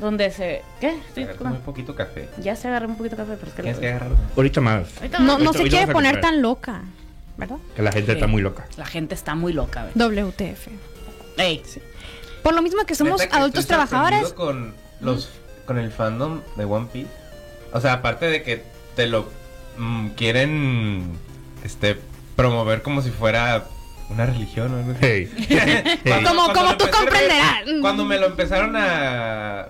donde 0.00 0.30
se... 0.30 0.62
¿Qué? 0.80 0.96
Estoy- 1.14 1.26
muy 1.44 1.58
poquito 1.58 1.94
café. 1.96 2.28
ya 2.40 2.54
se 2.54 2.68
agarré 2.68 2.86
un 2.86 2.94
poquito 2.96 3.16
de 3.16 3.22
café, 3.24 3.36
pero 3.36 3.48
es 3.48 3.54
que... 3.56 3.62
Tienes 3.62 3.80
que 3.80 3.88
agarrarlo. 3.88 4.16
Ahorita 4.36 4.60
más. 4.60 4.96
Ahorita 4.98 5.18
No, 5.18 5.38
no 5.38 5.52
se 5.52 5.64
quiere 5.68 5.92
poner 5.92 6.20
tan 6.20 6.40
loca, 6.40 6.82
¿verdad? 7.36 7.56
Que 7.74 7.82
la 7.82 7.90
gente 7.92 8.12
Sí. 8.12 8.16
está 8.16 8.26
muy 8.28 8.42
loca. 8.42 8.66
La 8.76 8.86
gente 8.86 9.14
está 9.14 9.34
muy 9.34 9.52
loca, 9.52 9.88
güey. 9.92 9.92
WTF. 10.22 10.68
Ey, 11.36 11.62
Por 12.44 12.54
lo 12.54 12.62
mismo 12.62 12.84
que 12.84 12.94
somos 12.94 13.20
que 13.20 13.28
adultos 13.36 13.60
estoy 13.64 13.76
trabajadores. 13.76 14.32
con 14.32 14.74
los 15.00 15.30
con 15.66 15.78
el 15.78 15.90
fandom 15.92 16.40
de 16.56 16.64
One 16.64 16.88
Piece. 16.92 17.10
O 17.72 17.80
sea, 17.80 17.94
aparte 17.94 18.26
de 18.26 18.42
que 18.42 18.62
te 18.96 19.06
lo 19.06 19.28
mm, 19.78 20.08
quieren 20.10 21.12
este 21.64 21.96
promover 22.40 22.82
como 22.82 23.02
si 23.02 23.10
fuera 23.10 23.64
una 24.08 24.26
religión 24.26 24.74
o 24.74 24.78
algo 24.78 24.90
así. 24.92 25.00
Hey. 25.02 25.30
Hey. 25.48 25.98
Como- 26.24 26.46
Cuando 26.46 26.52
como 26.54 26.76
tú 26.76 26.84
comprenderás. 26.90 27.62
Cuando 27.80 28.04
me 28.04 28.18
lo 28.18 28.26
empezaron 28.26 28.74
a 28.76 29.68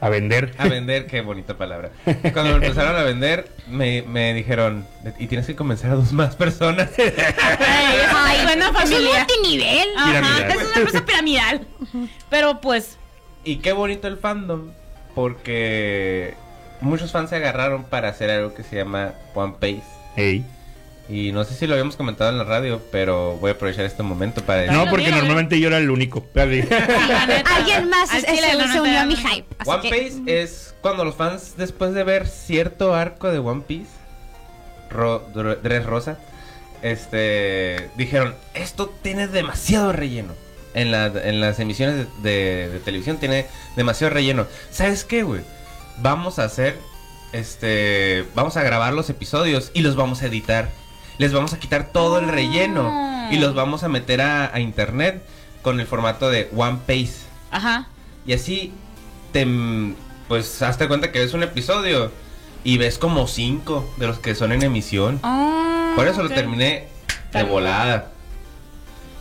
A 0.00 0.08
vender. 0.08 0.54
a 0.58 0.66
vender, 0.68 1.06
qué 1.06 1.20
bonita 1.20 1.56
palabra. 1.56 1.90
Cuando 2.32 2.58
me 2.58 2.66
empezaron 2.66 2.96
a 2.96 3.02
vender, 3.02 3.48
me, 3.68 4.02
me 4.02 4.34
dijeron, 4.34 4.86
y 5.18 5.26
tienes 5.28 5.46
que 5.46 5.54
convencer 5.54 5.90
a 5.90 5.94
dos 5.94 6.12
más 6.12 6.34
personas. 6.36 6.90
Ay, 6.98 8.44
buena 8.44 8.66
Es 8.66 8.70
un 8.70 8.76
familia. 8.76 9.18
multinivel. 9.26 9.88
Ajá, 9.96 10.06
Piramidal. 10.10 10.50
es 10.50 10.56
una 10.66 10.76
empresa 10.76 11.04
piramidal. 11.06 11.66
Pero 12.28 12.60
pues, 12.60 12.96
Y 13.44 13.56
qué 13.56 13.72
bonito 13.72 14.08
el 14.08 14.16
fandom, 14.18 14.72
porque 15.14 16.34
muchos 16.80 17.10
fans 17.12 17.30
se 17.30 17.36
agarraron 17.36 17.84
para 17.84 18.08
hacer 18.08 18.30
algo 18.30 18.52
que 18.54 18.62
se 18.64 18.76
llama 18.76 19.12
One 19.34 19.54
Piece. 19.60 19.86
Hey. 20.16 20.44
Y 21.08 21.30
no 21.30 21.44
sé 21.44 21.54
si 21.54 21.66
lo 21.68 21.74
habíamos 21.74 21.94
comentado 21.96 22.30
en 22.30 22.38
la 22.38 22.42
radio, 22.44 22.82
pero 22.90 23.36
voy 23.36 23.50
a 23.50 23.52
aprovechar 23.54 23.84
este 23.84 24.02
momento 24.02 24.42
para 24.42 24.62
decir. 24.62 24.76
No, 24.76 24.90
porque 24.90 25.10
normalmente 25.10 25.60
yo 25.60 25.68
era 25.68 25.78
el 25.78 25.88
único. 25.90 26.24
Alguien 26.34 27.88
más 27.88 28.10
se, 28.10 28.22
chile 28.22 28.50
se- 28.50 28.56
no 28.58 28.72
se 28.72 28.80
unió 28.80 29.00
a 29.00 29.04
mi 29.06 29.16
hype. 29.16 29.46
One 29.64 29.82
que, 29.82 29.90
Piece 29.90 30.42
es 30.42 30.74
cuando 30.80 31.04
los 31.04 31.14
fans, 31.14 31.54
después 31.56 31.94
de 31.94 32.02
ver 32.04 32.26
cierto 32.26 32.94
arco 32.94 33.30
de 33.30 33.38
One 33.38 33.62
Piece, 33.66 33.90
Ro- 34.90 35.24
Dressrosa, 35.62 36.18
este, 36.82 37.88
dijeron, 37.96 38.34
esto 38.54 38.92
tiene 39.02 39.28
demasiado 39.28 39.92
relleno. 39.92 40.32
En, 40.74 40.90
la- 40.90 41.06
en 41.06 41.40
las 41.40 41.58
emisiones 41.60 42.06
de, 42.22 42.30
de- 42.30 42.68
de 42.68 42.78
televisión 42.80 43.16
tiene 43.18 43.46
demasiado 43.76 44.12
relleno. 44.12 44.46
¿Sabes 44.70 45.04
qué, 45.04 45.22
güey? 45.22 45.40
Vamos 45.98 46.38
a 46.38 46.44
hacer, 46.44 46.76
este, 47.32 48.24
vamos 48.34 48.56
a 48.56 48.62
grabar 48.62 48.92
los 48.92 49.08
episodios 49.08 49.70
y 49.72 49.80
los 49.82 49.96
vamos 49.96 50.22
a 50.22 50.26
editar. 50.26 50.68
Les 51.18 51.32
vamos 51.32 51.52
a 51.52 51.58
quitar 51.58 51.90
todo 51.92 52.18
el 52.18 52.28
relleno 52.28 52.88
Ah. 52.92 53.28
y 53.32 53.38
los 53.38 53.54
vamos 53.54 53.82
a 53.84 53.88
meter 53.88 54.20
a, 54.20 54.54
a 54.54 54.60
internet 54.60 55.22
con 55.62 55.80
el 55.80 55.86
formato 55.86 56.30
de 56.30 56.48
One 56.56 56.78
Piece. 56.86 57.24
Ajá. 57.50 57.88
Y 58.26 58.32
así 58.34 58.72
te 59.32 59.46
pues 60.28 60.60
hazte 60.62 60.88
cuenta 60.88 61.12
que 61.12 61.20
ves 61.20 61.34
un 61.34 61.42
episodio 61.42 62.10
y 62.64 62.78
ves 62.78 62.98
como 62.98 63.26
cinco 63.28 63.88
de 63.96 64.06
los 64.08 64.18
que 64.18 64.34
son 64.34 64.52
en 64.52 64.62
emisión. 64.62 65.20
Ah, 65.22 65.92
Por 65.96 66.08
eso 66.08 66.22
lo 66.22 66.28
terminé 66.28 66.88
de 67.32 67.42
volada. 67.44 68.10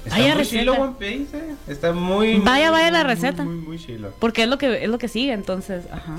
Está 0.03 0.17
Vaya 0.17 0.33
muy 0.35 0.43
receta. 0.43 0.59
chilo 0.59 0.73
One 0.73 0.93
Piece, 0.99 1.37
eh. 1.37 1.55
Está 1.67 1.91
muy 1.91 2.39
Vaya, 2.39 2.69
muy, 2.71 2.79
vaya 2.79 2.91
la 2.91 3.03
receta. 3.03 3.43
Muy, 3.43 3.55
muy, 3.55 3.67
muy 3.67 3.79
chilo. 3.79 4.13
Porque 4.19 4.43
es 4.43 4.49
lo 4.49 4.57
que 4.57 4.83
es 4.83 4.89
lo 4.89 4.97
que 4.99 5.07
sigue, 5.07 5.33
entonces, 5.33 5.85
ajá. 5.91 6.15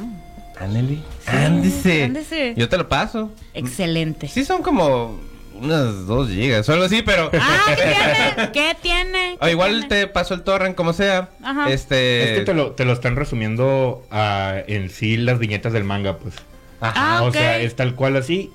Ándale. 0.59 0.99
Ándese. 1.27 2.05
ándese. 2.05 2.55
Yo 2.57 2.69
te 2.69 2.79
lo 2.79 2.89
paso. 2.89 3.31
Excelente. 3.55 4.27
Sí 4.29 4.45
son 4.45 4.63
como 4.63 5.19
unas 5.61 6.07
dos 6.07 6.29
gigas 6.29 6.69
o 6.69 6.73
algo 6.73 6.85
así, 6.85 7.03
pero 7.03 7.31
Ah, 7.33 7.75
¿qué 7.77 7.83
tiene? 8.43 8.53
¿Qué 8.53 8.77
tiene? 8.83 9.37
o 9.41 9.45
¿Qué 9.45 9.51
igual 9.51 9.71
tiene? 9.89 9.89
te 9.89 10.07
paso 10.09 10.35
el 10.35 10.43
torrent 10.43 10.75
como 10.77 10.93
sea. 10.93 11.31
Ajá. 11.43 11.71
Este 11.71 12.25
Es 12.33 12.39
que 12.39 12.45
te 12.45 12.55
lo, 12.55 12.73
te 12.73 12.85
lo 12.85 12.93
están 12.93 13.17
resumiendo 13.17 14.05
ah, 14.11 14.57
en 14.67 14.91
sí 14.91 15.17
las 15.17 15.39
viñetas 15.39 15.73
del 15.73 15.85
manga, 15.85 16.17
pues. 16.19 16.35
Ah, 16.81 17.21
O 17.25 17.33
sea, 17.33 17.59
es 17.61 17.75
tal 17.77 17.95
cual 17.95 18.17
así. 18.17 18.51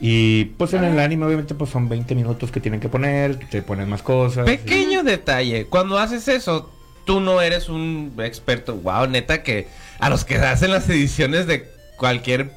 Y 0.00 0.46
pues 0.56 0.72
en 0.72 0.82
el 0.84 0.98
anime, 0.98 1.26
obviamente, 1.26 1.54
pues 1.54 1.70
son 1.70 1.88
20 1.88 2.14
minutos 2.14 2.50
que 2.50 2.58
tienen 2.60 2.80
que 2.80 2.88
poner, 2.88 3.38
te 3.50 3.60
ponen 3.62 3.88
más 3.88 4.02
cosas. 4.02 4.46
Pequeño 4.46 5.02
detalle, 5.02 5.66
cuando 5.66 5.98
haces 5.98 6.26
eso, 6.28 6.72
tú 7.04 7.20
no 7.20 7.40
eres 7.42 7.68
un 7.68 8.14
experto. 8.18 8.74
Wow, 8.76 9.06
neta 9.08 9.42
que 9.42 9.68
a 9.98 10.08
los 10.08 10.24
que 10.24 10.36
hacen 10.36 10.70
las 10.70 10.88
ediciones 10.88 11.46
de 11.46 11.68
cualquier 11.96 12.50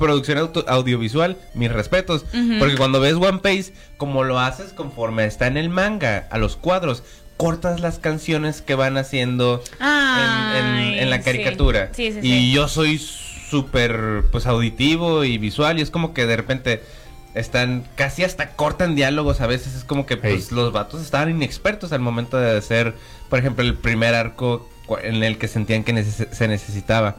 producción 0.00 0.38
auto- 0.38 0.64
audiovisual, 0.66 1.36
mis 1.54 1.70
respetos. 1.70 2.24
Porque 2.58 2.76
cuando 2.76 2.98
ves 2.98 3.14
One 3.14 3.38
Piece, 3.38 3.72
como 3.98 4.24
lo 4.24 4.40
haces 4.40 4.72
conforme 4.72 5.24
está 5.26 5.46
en 5.46 5.56
el 5.56 5.68
manga, 5.68 6.26
a 6.32 6.38
los 6.38 6.56
cuadros, 6.56 7.04
cortas 7.36 7.78
las 7.80 7.98
canciones 8.00 8.60
que 8.62 8.74
van 8.74 8.96
haciendo 8.96 9.62
en, 9.80 10.66
en- 10.66 10.98
en 10.98 11.10
la 11.10 11.20
caricatura. 11.20 11.90
Sí, 11.92 12.10
sí, 12.12 12.18
y 12.18 12.22
sí. 12.32 12.52
yo 12.52 12.66
soy 12.66 12.98
súper 12.98 14.24
pues 14.32 14.46
auditivo 14.46 15.24
y 15.24 15.38
visual 15.38 15.78
y 15.78 15.82
es 15.82 15.90
como 15.90 16.12
que 16.14 16.26
de 16.26 16.36
repente 16.36 16.82
están 17.34 17.84
casi 17.96 18.24
hasta 18.24 18.50
cortan 18.50 18.94
diálogos 18.94 19.40
a 19.40 19.46
veces 19.46 19.74
es 19.74 19.84
como 19.84 20.04
que 20.06 20.16
pues 20.16 20.48
Hey. 20.50 20.56
los 20.56 20.72
vatos 20.72 21.00
estaban 21.00 21.30
inexpertos 21.30 21.92
al 21.92 22.00
momento 22.00 22.36
de 22.36 22.56
hacer 22.56 22.94
por 23.28 23.38
ejemplo 23.38 23.64
el 23.64 23.74
primer 23.74 24.14
arco 24.14 24.68
en 25.02 25.22
el 25.22 25.38
que 25.38 25.48
sentían 25.48 25.82
que 25.84 25.92
neces- 25.94 26.30
se 26.32 26.48
necesitaba 26.48 27.16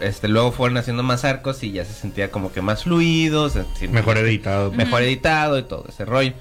este 0.00 0.28
luego 0.28 0.52
fueron 0.52 0.76
haciendo 0.78 1.02
más 1.02 1.24
arcos 1.24 1.62
y 1.62 1.72
ya 1.72 1.84
se 1.84 1.92
sentía 1.92 2.30
como 2.30 2.52
que 2.52 2.62
más 2.62 2.84
fluido 2.84 3.48
se- 3.48 3.64
se- 3.78 3.88
Mejor 3.88 4.18
editado. 4.18 4.70
mejor 4.72 5.02
editado 5.02 5.58
y 5.58 5.62
todo 5.64 5.84
ese 5.88 6.04
rollo. 6.04 6.32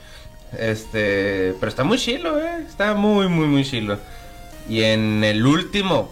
Este, 0.57 1.53
pero 1.59 1.69
está 1.69 1.83
muy 1.83 1.97
chilo, 1.97 2.39
eh. 2.39 2.63
Está 2.67 2.93
muy, 2.93 3.27
muy, 3.27 3.47
muy 3.47 3.63
chilo. 3.65 3.99
Y 4.69 4.83
en 4.83 5.23
el 5.23 5.45
último 5.45 6.11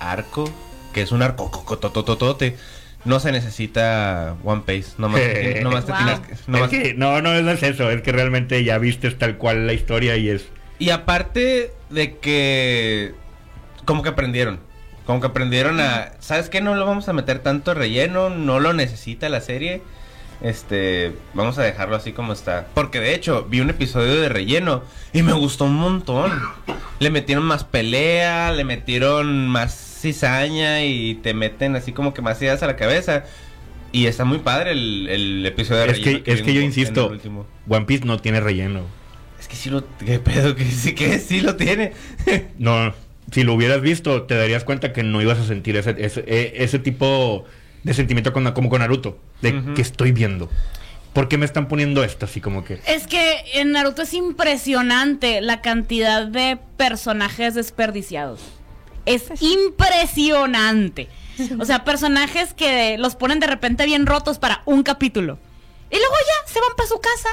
arco, 0.00 0.50
que 0.92 1.02
es 1.02 1.12
un 1.12 1.22
arco 1.22 1.50
cocotototote, 1.50 2.56
no 3.04 3.20
se 3.20 3.32
necesita 3.32 4.36
One 4.44 4.62
Piece. 4.66 4.92
Nomás, 4.98 5.20
nomás 5.62 5.84
te 5.86 5.92
tienes 5.92 6.20
que- 6.20 6.32
Es 6.32 6.48
nomás- 6.48 6.70
que, 6.70 6.94
no, 6.94 7.20
no, 7.20 7.40
no 7.42 7.50
es 7.50 7.62
eso, 7.62 7.90
es 7.90 8.02
que 8.02 8.12
realmente 8.12 8.62
ya 8.64 8.78
viste 8.78 9.10
tal 9.12 9.36
cual 9.36 9.66
la 9.66 9.72
historia 9.74 10.16
y 10.16 10.28
es... 10.30 10.46
Y 10.78 10.90
aparte 10.90 11.72
de 11.90 12.16
que 12.18 13.14
como 13.84 14.02
que 14.02 14.08
aprendieron. 14.08 14.60
Como 15.06 15.20
que 15.20 15.26
aprendieron 15.26 15.80
a. 15.80 16.12
¿Sabes 16.20 16.48
qué? 16.48 16.60
No 16.60 16.74
lo 16.74 16.86
vamos 16.86 17.08
a 17.08 17.12
meter 17.12 17.40
tanto 17.40 17.74
relleno. 17.74 18.30
No 18.30 18.60
lo 18.60 18.72
necesita 18.72 19.28
la 19.28 19.40
serie. 19.40 19.82
Este. 20.40 21.12
Vamos 21.34 21.58
a 21.58 21.62
dejarlo 21.62 21.96
así 21.96 22.12
como 22.12 22.32
está. 22.32 22.66
Porque 22.74 23.00
de 23.00 23.14
hecho, 23.14 23.44
vi 23.48 23.60
un 23.60 23.70
episodio 23.70 24.20
de 24.20 24.28
relleno. 24.28 24.82
Y 25.12 25.22
me 25.22 25.32
gustó 25.32 25.64
un 25.66 25.74
montón. 25.76 26.32
Le 27.00 27.10
metieron 27.10 27.44
más 27.44 27.64
pelea. 27.64 28.50
Le 28.52 28.64
metieron 28.64 29.46
más 29.48 29.98
cizaña. 30.00 30.84
Y 30.84 31.16
te 31.16 31.34
meten 31.34 31.76
así 31.76 31.92
como 31.92 32.14
que 32.14 32.22
más 32.22 32.40
ideas 32.40 32.62
a 32.62 32.66
la 32.66 32.76
cabeza. 32.76 33.24
Y 33.92 34.06
está 34.06 34.24
muy 34.24 34.38
padre 34.38 34.72
el, 34.72 35.08
el 35.08 35.46
episodio 35.46 35.82
de 35.82 35.92
Es 35.92 35.98
que, 35.98 36.04
relleno. 36.04 36.24
es 36.26 36.42
que 36.42 36.54
yo 36.54 36.60
insisto. 36.62 37.12
One 37.68 37.84
Piece 37.84 38.04
no 38.06 38.18
tiene 38.18 38.40
relleno. 38.40 38.80
Es 39.38 39.48
que 39.48 39.56
sí 39.56 39.68
lo. 39.70 39.84
¿Qué 39.98 40.18
pedo? 40.18 40.56
Que 40.56 40.64
sí, 40.64 40.94
que 40.94 41.18
sí 41.18 41.42
lo 41.42 41.56
tiene. 41.56 41.92
No, 42.58 42.94
si 43.34 43.42
lo 43.42 43.54
hubieras 43.54 43.80
visto, 43.80 44.22
te 44.22 44.36
darías 44.36 44.62
cuenta 44.62 44.92
que 44.92 45.02
no 45.02 45.20
ibas 45.20 45.40
a 45.40 45.44
sentir 45.44 45.74
ese, 45.74 45.96
ese, 45.98 46.20
e- 46.28 46.52
ese 46.62 46.78
tipo 46.78 47.44
de 47.82 47.92
sentimiento 47.92 48.32
con, 48.32 48.48
como 48.52 48.68
con 48.70 48.78
Naruto, 48.78 49.18
de 49.42 49.60
que 49.74 49.82
estoy 49.82 50.12
viendo. 50.12 50.48
¿Por 51.12 51.26
qué 51.26 51.36
me 51.36 51.44
están 51.44 51.66
poniendo 51.66 52.04
esto 52.04 52.26
así 52.26 52.40
como 52.40 52.62
que? 52.64 52.78
Es 52.86 53.08
que 53.08 53.38
en 53.54 53.72
Naruto 53.72 54.02
es 54.02 54.14
impresionante 54.14 55.40
la 55.40 55.62
cantidad 55.62 56.28
de 56.28 56.58
personajes 56.76 57.54
desperdiciados. 57.56 58.38
Es 59.04 59.24
impresionante. 59.42 61.08
O 61.58 61.64
sea, 61.64 61.82
personajes 61.82 62.54
que 62.54 62.96
los 62.98 63.16
ponen 63.16 63.40
de 63.40 63.48
repente 63.48 63.84
bien 63.84 64.06
rotos 64.06 64.38
para 64.38 64.62
un 64.64 64.84
capítulo. 64.84 65.38
Y 65.90 65.96
luego 65.96 66.14
ya 66.14 66.52
se 66.52 66.60
van 66.60 66.70
para 66.76 66.88
su 66.88 67.00
casa. 67.00 67.28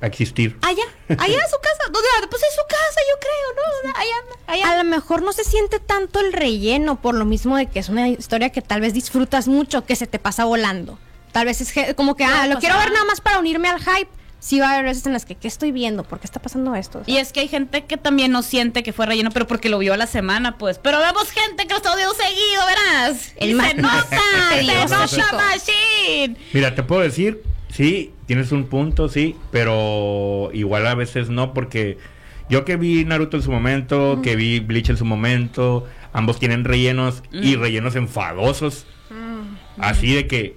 A 0.00 0.06
existir. 0.06 0.56
Allá, 0.62 0.84
allá 1.08 1.38
a 1.44 1.48
su 1.48 1.58
casa. 1.60 1.90
¿Dónde? 1.90 2.08
Pues 2.30 2.42
es 2.42 2.54
su 2.54 2.62
casa, 2.68 3.00
yo 3.10 3.18
creo, 3.20 3.92
¿no? 3.92 3.98
Allá, 3.98 4.36
allá. 4.46 4.72
A 4.72 4.82
lo 4.82 4.88
mejor 4.88 5.22
no 5.22 5.32
se 5.32 5.42
siente 5.42 5.80
tanto 5.80 6.20
el 6.20 6.32
relleno 6.32 7.00
por 7.00 7.14
lo 7.14 7.24
mismo 7.24 7.56
de 7.56 7.66
que 7.66 7.80
es 7.80 7.88
una 7.88 8.08
historia 8.08 8.50
que 8.50 8.62
tal 8.62 8.80
vez 8.80 8.94
disfrutas 8.94 9.48
mucho, 9.48 9.84
que 9.84 9.96
se 9.96 10.06
te 10.06 10.18
pasa 10.18 10.44
volando. 10.44 10.98
Tal 11.32 11.46
vez 11.46 11.60
es 11.60 11.94
como 11.96 12.14
que, 12.14 12.24
ah, 12.24 12.46
lo 12.46 12.58
quiero 12.58 12.76
pasar. 12.76 12.90
ver 12.90 12.94
nada 12.94 13.06
más 13.06 13.20
para 13.20 13.38
unirme 13.38 13.68
al 13.68 13.80
hype. 13.80 14.08
Sí 14.40 14.60
va 14.60 14.68
a 14.70 14.74
haber 14.74 14.84
veces 14.84 15.04
en 15.04 15.12
las 15.12 15.24
que, 15.24 15.34
¿qué 15.34 15.48
estoy 15.48 15.72
viendo? 15.72 16.04
¿Por 16.04 16.20
qué 16.20 16.26
está 16.26 16.40
pasando 16.40 16.76
esto? 16.76 17.00
O 17.00 17.04
sea, 17.04 17.12
Y 17.12 17.18
es 17.18 17.32
que 17.32 17.40
hay 17.40 17.48
gente 17.48 17.84
que 17.86 17.96
también 17.96 18.30
no 18.30 18.42
siente 18.42 18.84
que 18.84 18.92
fue 18.92 19.04
relleno, 19.04 19.30
pero 19.32 19.48
porque 19.48 19.68
lo 19.68 19.78
vio 19.78 19.94
a 19.94 19.96
la 19.96 20.06
semana, 20.06 20.58
pues. 20.58 20.78
Pero 20.78 21.00
vemos 21.00 21.28
gente 21.32 21.66
que 21.66 21.70
lo 21.70 21.78
está 21.78 21.96
viendo 21.96 22.14
seguido, 22.14 22.62
verás. 22.66 23.32
El 23.36 23.50
y 23.50 23.60
se 23.60 23.74
nota, 23.74 25.08
se 25.08 25.22
machine. 25.32 26.36
Mira, 26.52 26.72
te 26.72 26.84
puedo 26.84 27.02
decir 27.02 27.42
sí, 27.68 28.12
tienes 28.26 28.52
un 28.52 28.64
punto, 28.66 29.08
sí, 29.08 29.36
pero 29.50 30.50
igual 30.52 30.86
a 30.86 30.94
veces 30.94 31.28
no, 31.30 31.52
porque 31.54 31.98
yo 32.48 32.64
que 32.64 32.76
vi 32.76 33.04
Naruto 33.04 33.36
en 33.36 33.42
su 33.42 33.50
momento, 33.50 34.20
que 34.22 34.36
vi 34.36 34.60
Bleach 34.60 34.90
en 34.90 34.96
su 34.96 35.04
momento, 35.04 35.86
ambos 36.12 36.38
tienen 36.38 36.64
rellenos 36.64 37.22
y 37.32 37.56
Mm. 37.56 37.60
rellenos 37.60 37.96
enfadosos. 37.96 38.86
Así 39.78 40.12
de 40.14 40.26
que, 40.26 40.56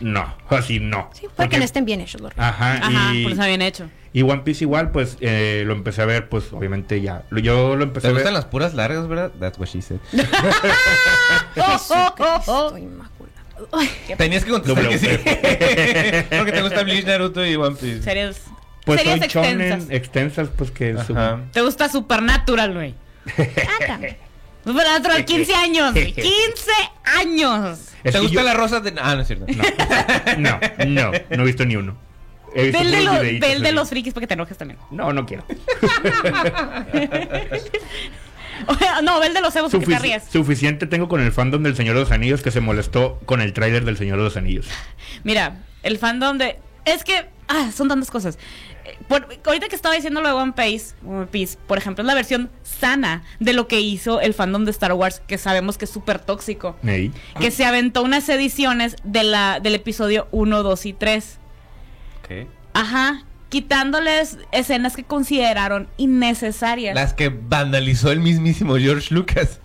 no, 0.00 0.34
así 0.48 0.78
no. 0.80 1.10
Sí, 1.14 1.26
porque 1.36 1.58
no 1.58 1.64
estén 1.64 1.84
bien 1.84 2.00
hechos 2.00 2.20
los 2.20 2.34
rellenos. 2.34 2.54
Ajá, 2.54 2.72
Ajá, 2.86 3.14
y, 3.14 3.22
pues 3.22 3.32
está 3.34 3.46
bien 3.46 3.62
hecho. 3.62 3.88
y 4.12 4.22
One 4.22 4.42
Piece 4.44 4.64
igual, 4.64 4.90
pues 4.90 5.16
eh, 5.20 5.62
lo 5.66 5.72
empecé 5.74 6.02
a 6.02 6.06
ver, 6.06 6.28
pues 6.28 6.52
obviamente 6.52 7.00
ya. 7.00 7.22
Yo 7.30 7.76
lo 7.76 7.84
empecé 7.84 8.02
¿Te 8.02 8.08
a 8.08 8.10
ver. 8.12 8.18
gustan 8.22 8.34
las 8.34 8.44
puras 8.46 8.74
largas, 8.74 9.06
verdad? 9.08 9.30
That's 9.40 9.58
what 9.58 9.68
she 9.68 9.80
said. 9.82 10.00
Jesucristo 11.54 12.76
inmaculado. 12.76 12.76
Ay, 12.76 12.82
Tenías 14.16 14.44
que 14.44 14.50
contestar 14.50 14.88
que 14.88 14.98
sí. 14.98 15.06
WP. 15.06 16.36
Porque 16.38 16.52
te 16.56 16.62
gusta 16.62 16.82
Bleach, 16.82 17.04
Naruto 17.06 17.44
y 17.46 17.54
One 17.56 17.76
Piece. 17.76 18.02
Series, 18.02 18.40
Pues 18.84 19.00
series 19.02 19.32
son 19.32 19.44
extensas. 19.44 19.90
extensas, 19.90 20.48
pues 20.56 20.70
que 20.70 20.96
su-. 21.06 21.14
Te 21.52 21.60
gusta 21.62 21.88
Supernatural, 21.88 22.74
güey. 22.74 22.94
ah, 23.38 23.86
también. 23.86 24.16
Supernatural, 24.64 25.24
15 25.24 25.54
años. 25.54 25.92
güey, 25.92 26.12
15 26.12 26.30
años. 27.04 27.78
Es 28.04 28.12
¿Te 28.12 28.20
gusta 28.20 28.34
yo- 28.40 28.42
la 28.42 28.54
rosa 28.54 28.80
de.? 28.80 28.94
Ah, 29.00 29.14
no 29.14 29.22
es 29.22 29.26
cierto. 29.26 29.46
No, 30.38 30.58
no, 30.86 31.10
no 31.30 31.42
he 31.42 31.46
visto 31.46 31.64
ni 31.64 31.76
uno. 31.76 31.96
He 32.54 32.64
visto 32.64 32.78
Ve 32.80 32.84
el 32.84 32.90
de, 32.90 33.02
los, 33.54 33.62
de 33.62 33.72
los 33.72 33.88
frikis 33.88 34.12
para 34.12 34.22
que 34.22 34.26
te 34.26 34.34
enojes 34.34 34.58
también. 34.58 34.78
No, 34.90 35.12
no 35.12 35.24
quiero. 35.24 35.44
No, 39.02 39.18
ve 39.20 39.26
el 39.28 39.34
de 39.34 39.40
los 39.40 39.52
cebos 39.52 39.70
que 39.70 39.78
te 39.78 39.84
suficiente 40.32 40.86
tengo 40.86 41.08
con 41.08 41.20
el 41.20 41.32
fandom 41.32 41.62
del 41.62 41.74
Señor 41.76 41.94
de 41.94 42.00
los 42.02 42.12
Anillos 42.12 42.42
que 42.42 42.50
se 42.50 42.60
molestó 42.60 43.18
con 43.26 43.40
el 43.40 43.52
tráiler 43.52 43.84
del 43.84 43.96
Señor 43.96 44.18
de 44.18 44.24
los 44.24 44.36
Anillos. 44.36 44.66
Mira, 45.24 45.58
el 45.82 45.98
fandom 45.98 46.38
de. 46.38 46.58
Es 46.84 47.04
que. 47.04 47.28
Ah, 47.48 47.70
son 47.74 47.88
tantas 47.88 48.10
cosas. 48.10 48.38
Eh, 48.84 48.96
por- 49.08 49.26
ahorita 49.44 49.68
que 49.68 49.74
estaba 49.74 49.94
diciendo 49.94 50.20
lo 50.20 50.28
de 50.28 50.34
One 50.34 50.52
Piece, 50.52 50.94
One 51.06 51.26
Piece, 51.26 51.58
por 51.66 51.78
ejemplo, 51.78 52.02
es 52.02 52.06
la 52.06 52.14
versión 52.14 52.48
sana 52.62 53.24
de 53.40 53.52
lo 53.52 53.66
que 53.68 53.80
hizo 53.80 54.20
el 54.20 54.34
fandom 54.34 54.64
de 54.64 54.70
Star 54.70 54.92
Wars, 54.92 55.20
que 55.26 55.36
sabemos 55.36 55.76
que 55.76 55.84
es 55.84 55.90
súper 55.90 56.18
tóxico. 56.20 56.76
Que 57.40 57.50
se 57.50 57.64
aventó 57.64 58.02
unas 58.02 58.28
ediciones 58.28 58.96
de 59.04 59.24
la, 59.24 59.58
del 59.60 59.74
episodio 59.74 60.28
1, 60.30 60.62
2 60.62 60.86
y 60.86 60.92
3. 60.92 61.38
Ok. 62.22 62.46
Ajá. 62.72 63.24
Quitándoles 63.50 64.38
escenas 64.52 64.96
que 64.96 65.04
consideraron 65.04 65.88
innecesarias. 65.98 66.94
Las 66.94 67.12
que 67.14 67.28
vandalizó 67.28 68.10
el 68.10 68.20
mismísimo 68.20 68.76
George 68.76 69.12
Lucas. 69.14 69.60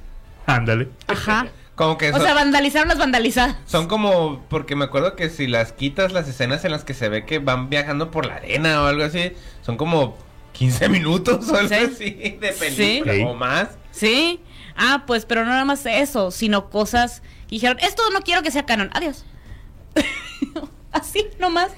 Ándale. 0.45 0.89
Ajá. 1.07 1.47
Como 1.75 1.97
que 1.97 2.11
O 2.11 2.19
sea, 2.19 2.33
vandalizaron 2.33 2.87
las 2.89 2.97
vandalizadas. 2.97 3.55
son 3.65 3.87
como. 3.87 4.43
Porque 4.49 4.75
me 4.75 4.85
acuerdo 4.85 5.15
que 5.15 5.29
si 5.29 5.45
las 5.47 5.71
quitas 5.71 6.13
las 6.13 6.27
escenas 6.27 6.65
en 6.65 6.71
las 6.71 6.83
que 6.83 6.93
se 6.93 7.09
ve 7.09 7.25
que 7.25 7.39
van 7.39 7.69
viajando 7.69 8.11
por 8.11 8.25
la 8.25 8.35
arena 8.35 8.81
o 8.81 8.85
algo 8.87 9.03
así, 9.03 9.31
son 9.61 9.77
como 9.77 10.17
15 10.53 10.89
minutos 10.89 11.47
o 11.49 11.55
algo 11.55 11.69
Sí. 11.69 11.75
así 11.75 12.11
de 12.39 12.53
película 12.57 13.13
Sí. 13.13 13.21
o 13.23 13.33
más. 13.33 13.69
¿Sí? 13.91 14.39
Ah, 14.77 15.03
pues, 15.05 15.25
pero 15.25 15.43
no 15.45 15.51
nada 15.51 15.65
más 15.65 15.85
eso, 15.85 16.31
sino 16.31 16.69
cosas 16.69 17.21
que 17.47 17.55
dijeron, 17.55 17.77
esto 17.81 18.03
no 18.13 18.21
quiero 18.21 18.41
que 18.41 18.51
sea 18.51 18.65
canon, 18.65 18.89
adiós. 18.93 19.25
Así 20.91 21.25
nomás. 21.39 21.71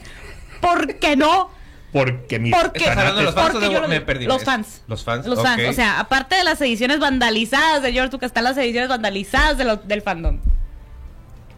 ¿Por 0.62 0.96
qué 1.00 1.16
no? 1.16 1.50
Porque 1.94 2.38
mis 2.40 2.54
Porque- 2.54 2.80
¿Estás 2.80 2.98
hablando 2.98 3.20
de 3.20 3.26
los 3.26 3.34
fans 3.36 3.50
o 3.50 3.52
Porque 3.54 3.68
de- 3.68 3.74
yo 3.74 3.82
lo 3.82 3.88
me 3.88 4.00
vi. 4.00 4.06
perdí? 4.06 4.26
Los 4.26 4.38
¿Es- 4.40 4.44
fans. 4.44 4.82
Los 4.88 5.04
fans. 5.04 5.26
Los 5.26 5.42
fans, 5.42 5.64
o 5.70 5.74
sea, 5.74 6.00
aparte 6.00 6.36
de 6.36 6.44
las 6.44 6.60
ediciones 6.62 7.00
vandalizadas 7.00 7.82
de 7.82 7.94
George 7.94 8.12
Lucas, 8.12 8.28
están 8.28 8.44
las 8.44 8.58
ediciones 8.58 8.90
vandalizadas 8.90 9.58
de 9.58 9.64
lo- 9.66 9.78
del 9.78 10.02
fandom. 10.02 10.40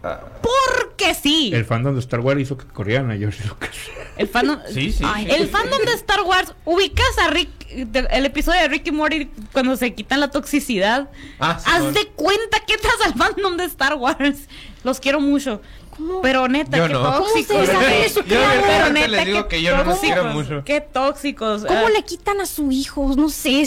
Ah, 0.02 0.22
Porque 0.42 1.14
sí. 1.14 1.52
El 1.54 1.66
fandom 1.66 1.94
de 1.94 2.00
Star 2.00 2.22
Wars 2.22 2.40
hizo 2.40 2.58
que 2.58 2.66
corrieran 2.68 3.12
a 3.12 3.18
George 3.18 3.46
Lucas. 3.48 3.72
El 4.18 4.28
fandom. 4.30 4.60
Sí, 4.74 4.94
sí. 4.94 5.04
Ay, 5.06 5.28
el 5.30 5.48
fandom 5.50 5.80
de 5.84 5.92
Star 5.94 6.22
Wars. 6.22 6.54
Ubicas 6.66 7.18
a 7.22 7.30
Rick. 7.30 7.50
de- 7.70 8.08
el 8.10 8.26
episodio 8.26 8.62
de 8.62 8.68
Rick 8.68 8.88
y 8.88 8.92
Morty 8.92 9.30
cuando 9.52 9.76
se 9.78 9.94
quitan 9.94 10.20
la 10.22 10.32
toxicidad. 10.32 11.08
Ah, 11.40 11.60
sí, 11.64 11.70
Haz 11.72 11.94
de 11.94 12.08
cuenta 12.16 12.60
que 12.66 12.74
estás 12.74 12.96
al 13.06 13.14
fandom 13.14 13.58
de 13.58 13.66
Star 13.66 13.94
Wars. 13.96 14.48
Los 14.84 15.00
quiero 15.00 15.20
mucho. 15.20 15.62
¿Cómo? 16.00 16.22
Pero 16.22 16.48
neta, 16.48 16.78
Yo 16.78 16.88
qué 16.88 16.94
no. 16.94 17.04
tóxicos. 17.04 17.56
¿Cómo 17.58 17.66
se 17.66 17.72
deshace 17.74 18.02
de 18.02 18.10
su 18.10 18.22
Yo 18.24 18.38
Pero 18.66 18.90
neta, 18.90 19.08
les 19.10 19.26
digo 19.26 19.48
qué 19.48 19.58
que 19.58 19.62
yo 19.62 19.78
no 19.78 19.84
los 19.84 20.00
quiero 20.00 20.24
mucho. 20.26 20.64
Qué 20.66 20.82
tóxicos. 20.82 21.66
¿Cómo 21.66 21.88
Ah, 21.88 21.90
le 21.90 22.04
quitan 22.04 22.40
a 22.42 22.46
su 22.46 22.72
hijo? 22.72 23.14
No 23.16 23.30
sé. 23.30 23.66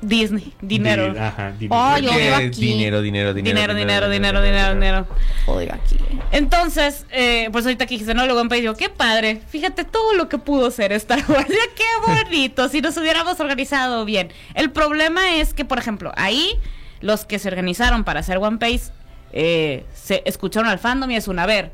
Disney. 0.00 0.52
Dinero. 0.60 1.12
Di- 1.12 1.18
Ajá, 1.18 1.50
dinero. 1.58 1.82
Ay, 1.82 2.02
yo 2.02 2.10
Que 2.12 2.18
vivo 2.18 2.36
aquí. 2.36 2.60
dinero, 2.60 3.00
dinero, 3.02 3.34
dinero, 3.34 3.74
Dinero, 3.74 3.74
dinero, 3.74 4.08
dinero, 4.08 4.42
dinero, 4.42 4.74
dinero. 4.74 5.06
Odio 5.46 5.74
aquí. 5.74 5.96
Entonces, 6.30 7.06
eh, 7.10 7.48
pues 7.50 7.64
ahorita 7.64 7.86
que 7.86 7.94
dijiste, 7.94 8.14
no, 8.14 8.24
luego 8.26 8.44
me 8.44 8.60
digo, 8.60 8.74
qué 8.74 8.88
padre, 8.88 9.40
fíjate 9.48 9.84
todo 9.84 10.14
lo 10.14 10.28
que 10.28 10.38
pudo 10.38 10.70
ser 10.70 10.92
Star 10.92 11.24
Wars, 11.28 11.46
qué 11.74 11.84
bonito, 12.06 12.68
si 12.68 12.80
nos 12.80 12.96
hubiéramos 12.98 13.40
organizado 13.40 14.04
bien. 14.04 14.30
El 14.54 14.70
problema 14.70 15.34
es 15.36 15.54
que, 15.54 15.64
por 15.64 15.78
ejemplo, 15.78 16.12
ahí 16.16 16.52
los 17.00 17.24
que 17.24 17.38
se 17.40 17.48
organizaron 17.48 18.04
para 18.04 18.20
hacer 18.20 18.38
One 18.38 18.58
Piece 18.58 18.92
eh, 19.32 19.84
se 19.94 20.22
escucharon 20.24 20.68
al 20.68 20.78
fandom 20.78 21.10
y 21.10 21.16
es 21.16 21.28
una, 21.28 21.44
a 21.44 21.46
ver, 21.46 21.72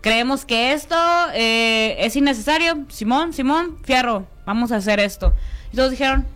creemos 0.00 0.44
que 0.44 0.72
esto 0.72 0.96
eh, 1.34 1.96
es 1.98 2.16
innecesario, 2.16 2.84
Simón, 2.88 3.32
Simón, 3.32 3.78
Fierro, 3.84 4.26
vamos 4.46 4.72
a 4.72 4.76
hacer 4.76 5.00
esto. 5.00 5.34
Y 5.72 5.76
todos 5.76 5.90
dijeron, 5.90 6.26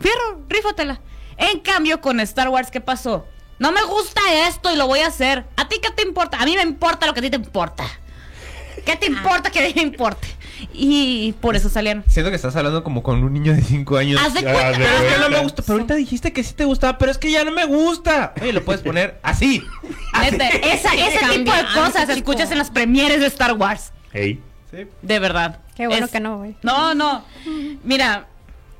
Fierro, 0.00 0.40
rífatela. 0.48 1.00
En 1.36 1.60
cambio, 1.60 2.00
con 2.00 2.20
Star 2.20 2.48
Wars, 2.48 2.70
¿qué 2.70 2.80
pasó? 2.80 3.26
No 3.58 3.72
me 3.72 3.82
gusta 3.82 4.20
esto 4.48 4.72
y 4.72 4.76
lo 4.76 4.86
voy 4.86 5.00
a 5.00 5.08
hacer. 5.08 5.44
¿A 5.56 5.68
ti 5.68 5.76
qué 5.82 5.90
te 5.90 6.02
importa? 6.02 6.38
A 6.40 6.44
mí 6.44 6.54
me 6.54 6.62
importa 6.62 7.06
lo 7.06 7.12
que 7.12 7.20
a 7.20 7.22
ti 7.22 7.30
te 7.30 7.36
importa. 7.36 7.84
¿Qué 8.84 8.96
te 8.96 9.06
importa 9.06 9.50
que 9.50 9.60
a 9.60 9.62
mí 9.66 9.72
me 9.74 9.82
importe? 9.82 10.28
Y 10.72 11.32
por 11.40 11.56
eso 11.56 11.68
salieron. 11.68 12.04
Siento 12.08 12.30
que 12.30 12.36
estás 12.36 12.54
hablando 12.56 12.82
como 12.84 13.02
con 13.02 13.22
un 13.22 13.32
niño 13.32 13.54
de 13.54 13.62
5 13.62 13.96
años. 13.96 14.20
Haz 14.20 14.34
de 14.34 14.40
Ah, 14.40 14.52
cuenta. 14.52 14.70
de 14.70 14.76
Pero 14.78 14.96
es 15.08 15.14
que 15.14 15.20
no 15.20 15.28
me 15.30 15.40
gusta. 15.42 15.62
Pero 15.62 15.72
ahorita 15.74 15.94
dijiste 15.94 16.32
que 16.32 16.42
sí 16.44 16.54
te 16.54 16.64
gustaba, 16.64 16.98
pero 16.98 17.10
es 17.12 17.18
que 17.18 17.30
ya 17.30 17.44
no 17.44 17.50
me 17.52 17.64
gusta. 17.66 18.34
Oye, 18.40 18.52
lo 18.52 18.64
puedes 18.64 18.82
poner 18.82 19.18
así. 19.22 19.62
Neta, 20.20 20.48
esa- 20.48 20.94
ese 20.94 21.18
tipo 21.32 21.52
de 21.52 21.62
cosas 21.74 22.02
chico. 22.02 22.12
escuchas 22.12 22.50
en 22.50 22.58
las 22.58 22.70
premieres 22.70 23.20
de 23.20 23.26
Star 23.26 23.52
Wars. 23.54 23.92
Ey. 24.12 24.40
Sí. 24.70 24.86
De 25.02 25.18
verdad. 25.18 25.58
Qué 25.76 25.86
bueno 25.86 26.06
Es- 26.06 26.12
que 26.12 26.20
no, 26.20 26.38
güey. 26.38 26.54
No, 26.62 26.94
no. 26.94 27.24
Mira, 27.84 28.26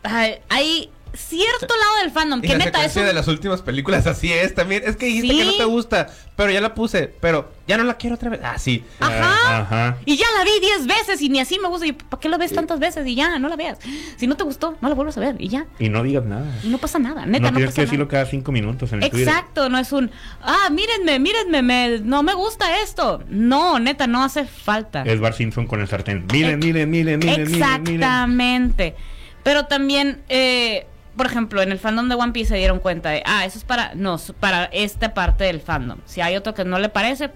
ay, 0.03 0.35
hay 0.49 0.91
cierto 1.15 1.67
lado 1.77 1.97
del 2.03 2.11
fandom 2.11 2.39
Y 2.39 2.43
que 2.43 2.49
la 2.49 2.59
neta 2.59 2.69
es 2.69 2.75
secuencia 2.93 3.03
un- 3.03 3.07
de 3.09 3.13
las 3.15 3.29
últimas 3.29 3.63
películas 3.63 4.07
así 4.07 4.33
es 4.33 4.55
también. 4.55 4.83
Es 4.87 4.97
que 4.97 5.07
dijiste 5.07 5.29
que 5.37 5.45
no 5.45 5.53
te 5.57 5.65
gusta, 5.65 6.09
pero 6.37 6.51
ya 6.53 6.61
la 6.61 6.75
puse, 6.75 7.13
pero 7.21 7.53
ya 7.67 7.77
no 7.77 7.85
la 7.85 7.95
quiero 7.95 8.17
otra 8.17 8.31
vez. 8.31 8.41
Ah, 8.43 8.59
sí. 8.59 8.85
Ajá. 9.01 9.13
Ah, 9.23 9.59
ajá. 9.61 9.97
Y 10.05 10.17
ya 10.17 10.27
la 10.37 10.45
vi 10.45 10.51
10 10.61 10.87
veces 10.87 11.21
y 11.23 11.29
ni 11.29 11.41
así 11.41 11.59
me 11.59 11.69
gusta. 11.69 11.87
¿Y 11.87 11.93
¿Para 11.93 12.21
qué 12.21 12.29
la 12.29 12.39
ves 12.39 12.53
tantas 12.53 12.79
veces? 12.79 13.07
Y 13.07 13.15
ya, 13.15 13.39
no 13.39 13.49
la 13.49 13.57
veas. 13.57 13.79
Si 14.17 14.27
no 14.27 14.37
te 14.37 14.45
gustó, 14.45 14.77
no 14.81 14.89
la 14.89 14.95
vuelvas 14.95 15.17
a 15.17 15.21
ver. 15.21 15.37
Y 15.39 15.49
ya. 15.49 15.67
Y 15.79 15.89
no 15.89 16.03
digas 16.03 16.25
nada. 16.25 16.47
No 16.65 16.79
pasa 16.79 16.99
nada. 16.99 17.27
Neta, 17.27 17.45
no 17.47 17.51
no, 17.51 17.57
tienes 17.57 17.71
pasa 17.71 17.77
que 17.77 17.81
decirlo 17.83 18.05
nada. 18.07 18.11
cada 18.13 18.27
cinco 18.27 18.53
minutos 18.53 18.93
en 18.93 19.03
el 19.03 19.11
Twitter. 19.11 19.29
Exacto, 19.29 19.69
no 19.69 19.79
es 19.79 19.93
un, 19.93 20.11
ah, 20.43 20.69
mírenme, 20.71 21.19
mírenme, 21.19 21.63
me, 21.63 21.99
no 22.01 22.23
me 22.23 22.35
gusta 22.35 22.81
esto. 22.83 23.23
No, 23.29 23.79
neta, 23.79 24.07
no 24.07 24.23
hace 24.25 24.45
falta. 24.45 25.03
Es 25.03 25.21
Bar 25.21 25.35
Simpson 25.35 25.67
con 25.67 25.81
el 25.81 25.89
sartén. 25.89 26.27
Miren, 26.33 26.59
miren, 26.59 26.91
miren, 26.91 27.19
miren, 27.19 27.19
miren, 27.19 27.51
miren. 27.51 27.63
Exactamente. 27.63 28.95
Pero 29.43 29.67
también, 29.67 30.23
eh, 30.29 30.87
por 31.17 31.27
ejemplo, 31.27 31.63
en 31.63 31.73
el 31.73 31.79
fandom 31.79 32.09
de 32.09 32.15
One 32.15 32.33
Piece 32.33 32.49
se 32.51 32.57
dieron 32.57 32.79
cuenta 32.79 33.11
de, 33.11 33.23
ah, 33.27 33.45
eso 33.45 33.59
es 33.59 33.65
para, 33.65 33.95
no, 33.95 34.15
es 34.17 34.33
para 34.39 34.65
esta 34.67 35.13
parte 35.15 35.45
del 35.45 35.61
fandom. 35.61 35.99
Si 36.07 36.21
hay 36.21 36.37
otro 36.37 36.55
que 36.55 36.65
no 36.65 36.79
le 36.79 36.89
parece, 36.89 37.31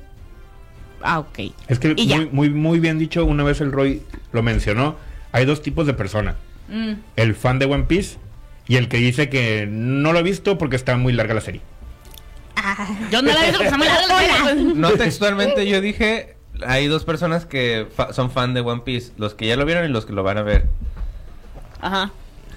ah, 1.02 1.18
ok. 1.18 1.38
Es 1.68 1.78
que 1.78 1.94
Y 1.96 2.06
muy, 2.08 2.26
muy, 2.30 2.50
muy 2.50 2.80
bien 2.80 2.98
dicho, 2.98 3.24
una 3.24 3.44
vez 3.44 3.60
el 3.60 3.72
Roy 3.72 4.02
lo 4.32 4.42
mencionó. 4.42 4.96
Hay 5.32 5.44
dos 5.44 5.62
tipos 5.62 5.86
de 5.86 5.94
personas. 5.94 6.36
Mm, 6.68 6.92
El 7.16 7.34
fan 7.34 7.58
de 7.58 7.66
One 7.66 7.84
Piece 7.84 8.16
y 8.66 8.76
el 8.76 8.88
que 8.88 8.96
dice 8.98 9.28
que 9.28 9.66
no 9.68 10.12
lo 10.12 10.20
ha 10.20 10.22
visto 10.22 10.56
porque 10.58 10.76
está 10.76 10.96
muy 10.96 11.12
larga 11.12 11.34
la 11.34 11.40
serie. 11.42 11.60
Yo 13.10 13.20
no 13.20 13.32
la 13.32 13.40
he 13.42 13.50
visto 13.50 13.58
porque 13.58 13.64
está 13.64 13.76
muy 13.78 13.86
larga 13.86 14.06
la 14.06 14.44
serie. 14.50 14.74
No 14.74 14.90
textualmente 14.92 15.66
yo 15.68 15.80
dije, 15.80 16.36
hay 16.66 16.86
dos 16.86 17.04
personas 17.04 17.44
que 17.46 17.86
fa- 17.94 18.12
son 18.12 18.30
fan 18.30 18.54
de 18.54 18.60
One 18.60 18.82
Piece, 18.84 19.12
los 19.18 19.34
que 19.34 19.46
ya 19.46 19.56
lo 19.56 19.66
vieron 19.66 19.84
y 19.84 19.88
los 19.88 20.06
que 20.06 20.12
lo 20.12 20.22
van 20.22 20.38
a 20.38 20.42
ver. 20.42 20.68
Ajá. 21.80 22.12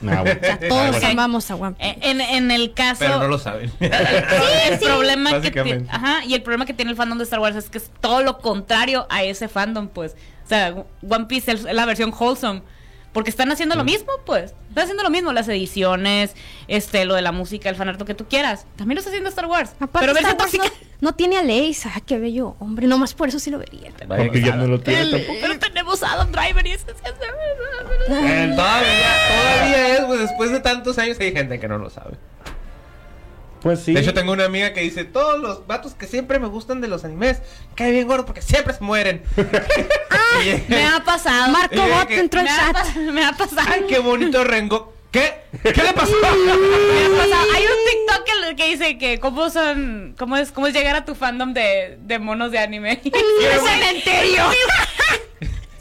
Ah, 0.07 0.21
bueno. 0.21 0.39
Todos 0.69 1.03
amamos 1.03 1.49
a 1.51 1.55
One 1.55 1.75
Piece. 1.75 1.97
En, 2.01 2.21
en 2.21 2.51
el 2.51 2.73
caso... 2.73 2.99
Pero 2.99 3.19
no 3.19 3.27
lo 3.27 3.39
saben. 3.39 3.71
el 3.79 4.79
problema 4.79 5.41
que 5.41 5.85
ajá, 5.89 6.25
y 6.25 6.33
el 6.33 6.41
problema 6.41 6.65
que 6.65 6.73
tiene 6.73 6.91
el 6.91 6.97
fandom 6.97 7.17
de 7.17 7.23
Star 7.23 7.39
Wars 7.39 7.55
es 7.55 7.69
que 7.69 7.77
es 7.77 7.89
todo 8.01 8.21
lo 8.23 8.39
contrario 8.39 9.07
a 9.09 9.23
ese 9.23 9.47
fandom, 9.47 9.87
pues. 9.87 10.15
O 10.45 10.47
sea, 10.49 10.75
One 11.07 11.25
Piece 11.25 11.51
es 11.51 11.63
la 11.63 11.85
versión 11.85 12.13
wholesome. 12.17 12.61
Porque 13.13 13.31
están 13.31 13.51
haciendo 13.51 13.75
lo 13.75 13.83
mismo, 13.83 14.11
pues. 14.27 14.53
Están 14.69 14.83
haciendo 14.83 15.01
lo 15.01 15.09
mismo, 15.09 15.33
las 15.33 15.47
ediciones, 15.47 16.35
este, 16.67 17.03
lo 17.05 17.15
de 17.15 17.23
la 17.23 17.31
música, 17.31 17.67
el 17.67 17.75
fanarto 17.75 18.05
que 18.05 18.13
tú 18.13 18.25
quieras. 18.27 18.67
También 18.75 18.95
lo 18.95 18.99
está 18.99 19.09
haciendo 19.09 19.29
Star 19.29 19.47
Wars. 19.47 19.71
Aparte, 19.79 20.07
pero 20.07 20.19
Star 20.19 20.37
Wars 20.37 20.71
no, 21.01 21.15
tiene 21.15 21.37
a 21.37 21.43
Leia. 21.43 21.75
Ah, 21.95 22.01
qué 22.05 22.19
bello 22.19 22.55
hombre. 22.59 22.85
Nomás 22.85 23.15
por 23.15 23.29
eso 23.29 23.39
sí 23.39 23.49
lo 23.49 23.57
vería. 23.57 23.91
Vaya 24.07 24.23
Porque 24.25 24.39
que 24.41 24.45
ya 24.45 24.55
no 24.55 24.67
lo 24.67 24.79
tiene 24.81 25.01
El- 25.01 25.11
tampoco. 25.11 25.39
pero 25.41 25.57
tenemos 25.59 26.03
a 26.03 26.13
Adam 26.13 26.31
Driver 26.31 26.67
y 26.67 26.71
eso 26.71 26.85
sí 26.87 26.93
es- 27.05 27.13
Eh, 28.09 28.53
Todavía, 28.55 29.15
todavía 29.27 29.93
es, 29.95 30.01
pues 30.05 30.19
después 30.21 30.51
de 30.51 30.59
tantos 30.59 30.97
años 30.97 31.17
hay 31.19 31.31
gente 31.33 31.59
que 31.59 31.67
no 31.67 31.77
lo 31.77 31.89
sabe. 31.89 32.15
Pues 33.61 33.79
sí. 33.83 33.93
De 33.93 33.99
hecho, 34.01 34.13
tengo 34.13 34.31
una 34.33 34.45
amiga 34.45 34.71
que 34.73 34.81
dice, 34.81 35.03
todos 35.03 35.39
los 35.39 35.65
vatos 35.67 35.93
que 35.95 36.05
siempre 36.05 36.39
me 36.39 36.47
gustan 36.47 36.79
de 36.79 36.87
los 36.87 37.03
animes, 37.03 37.41
caen 37.75 37.93
bien 37.93 38.07
gordos 38.07 38.25
porque 38.25 38.41
siempre 38.41 38.73
se 38.73 38.83
mueren. 38.83 39.23
Y- 40.45 40.63
Me 40.71 40.85
ha 40.85 40.99
pasado. 41.03 41.51
Marco 41.51 41.75
Bot 41.75 42.11
entró 42.11 42.41
ha 42.41 42.45
chat. 42.45 42.95
me 42.97 43.25
ha 43.25 43.31
pasado. 43.31 43.67
Ay, 43.71 43.85
qué 43.89 43.97
bonito 43.99 44.43
Rengo. 44.43 44.93
¿Qué? 45.11 45.33
¿Qué 45.63 45.81
le 45.83 45.93
pasó? 45.93 46.11
Me 46.21 46.21
ha 46.21 47.17
pasado. 47.17 47.45
Hay 47.55 47.63
un 47.63 48.07
TikTok 48.07 48.23
que, 48.25 48.55
que 48.55 48.69
dice 48.69 48.97
que 48.99 49.19
cómo 49.19 49.49
son, 49.49 50.13
cómo 50.19 50.37
es, 50.37 50.51
cómo 50.51 50.67
es 50.67 50.73
llegar 50.73 50.95
a 50.95 51.05
tu 51.05 51.15
fandom 51.15 51.53
de, 51.53 51.97
de 52.01 52.19
monos 52.19 52.51
de 52.51 52.59
anime. 52.59 52.99
Quiero- 53.01 53.65
cementerio! 53.65 54.43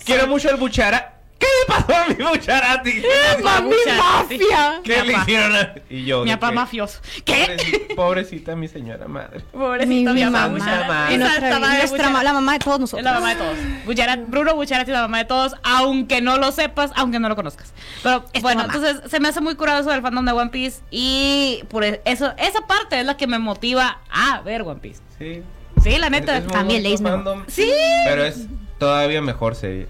Quiero 0.04 0.26
mucho 0.28 0.48
el 0.48 0.56
Buchara. 0.56 1.15
¿Qué 1.38 1.46
le 1.46 1.66
pasó 1.74 1.94
a 1.94 2.08
mi 2.08 2.14
Bucharati? 2.14 3.02
Mami 3.42 3.74
mafia. 3.98 4.80
¿Qué 4.82 5.02
Mi 5.02 5.08
le 5.08 5.12
hicieron? 5.14 5.54
a- 5.56 5.74
Y 5.90 6.04
yo. 6.04 6.24
Mi 6.24 6.30
papá 6.30 6.50
mafioso. 6.52 7.00
¿Qué? 7.24 7.44
Pobrecita, 7.46 7.94
pobrecita 7.94 8.56
mi 8.56 8.68
señora 8.68 9.06
madre. 9.06 9.40
Pobrecita 9.52 10.12
Mi, 10.12 10.20
mi, 10.20 10.24
mi 10.24 10.30
mamá. 10.30 10.48
mamá. 10.48 11.08
Esta 11.12 11.58
madre 11.58 11.78
nuestra 11.78 11.90
Buchara. 11.90 12.10
ma- 12.10 12.22
la 12.22 12.32
mamá 12.32 12.52
de 12.54 12.58
todos 12.60 12.74
Es 12.76 12.80
nosotros. 12.80 13.04
la 13.04 13.12
mamá 13.12 13.30
de 13.30 13.36
todos. 13.36 13.56
Bucharat- 13.86 14.24
Bruno 14.28 14.54
Bucharati 14.54 14.90
es 14.90 14.94
la 14.94 15.02
mamá 15.02 15.18
de 15.18 15.24
todos, 15.26 15.54
aunque 15.62 16.20
no 16.22 16.38
lo 16.38 16.52
sepas, 16.52 16.90
aunque 16.94 17.18
no 17.18 17.28
lo 17.28 17.36
conozcas. 17.36 17.72
Pero 18.02 18.24
Es 18.32 18.42
bueno, 18.42 18.64
entonces 18.64 19.00
se 19.10 19.20
me 19.20 19.28
hace 19.28 19.40
muy 19.42 19.54
curioso 19.56 19.92
el 19.92 20.00
fandom 20.02 20.24
de 20.24 20.32
One 20.32 20.50
Piece 20.50 20.80
y 20.90 21.62
por 21.68 21.84
e- 21.84 22.00
eso, 22.06 22.32
esa 22.38 22.66
parte 22.66 22.98
es 22.98 23.04
la 23.06 23.16
que 23.16 23.26
me 23.26 23.38
motiva 23.38 24.00
a 24.10 24.40
ver 24.40 24.62
One 24.62 24.80
Piece. 24.80 25.00
Sí. 25.18 25.42
Sí, 25.82 25.98
la 25.98 26.08
neta. 26.10 26.38
Es 26.38 26.46
También 26.46 26.98
fandom, 26.98 27.44
Sí. 27.46 27.70
Pero 28.06 28.24
es 28.24 28.46
todavía 28.78 29.20
mejor 29.20 29.54
serie. 29.54 29.86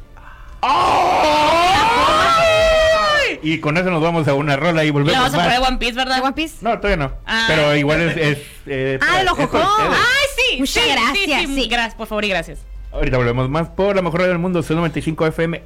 Y 3.42 3.60
con 3.60 3.76
eso 3.76 3.90
nos 3.90 4.02
vamos 4.02 4.26
a 4.26 4.34
una 4.34 4.56
rola 4.56 4.82
y 4.82 4.86
Le 4.86 4.92
volvemos 4.92 5.32
vamos 5.32 5.34
a 5.34 5.44
poner 5.44 5.60
One 5.60 5.78
Piece, 5.78 5.92
¿verdad? 5.94 6.16
¿De 6.16 6.22
One 6.22 6.32
Piece? 6.32 6.56
No, 6.62 6.78
todavía 6.80 6.96
no. 6.96 7.12
Ah. 7.26 7.44
Pero 7.46 7.76
igual 7.76 8.00
es... 8.02 8.16
es 8.16 8.38
eh, 8.66 8.98
Ah, 9.00 9.20
el 9.20 9.26
es 9.26 9.32
ojo. 9.32 9.48
por 9.48 9.60
ustedes. 9.60 9.90
Ay, 9.92 10.26
sí. 10.36 10.56
Muchas 10.58 10.82
sí, 10.84 10.90
gracias, 10.90 11.40
Sí, 11.48 11.54
sí. 11.62 11.68
Gracias, 11.68 11.94
por 11.94 12.06
favor 12.08 12.24
y 12.24 12.28
gracias. 12.28 12.58
Ahorita 12.92 13.16
volvemos 13.18 13.48
más 13.48 13.68
por 13.68 13.94
la 13.94 14.02
mejor 14.02 14.20
radio 14.20 14.32
del 14.32 14.40
mundo, 14.40 14.62
C95 14.62 15.28
FM. 15.28 15.62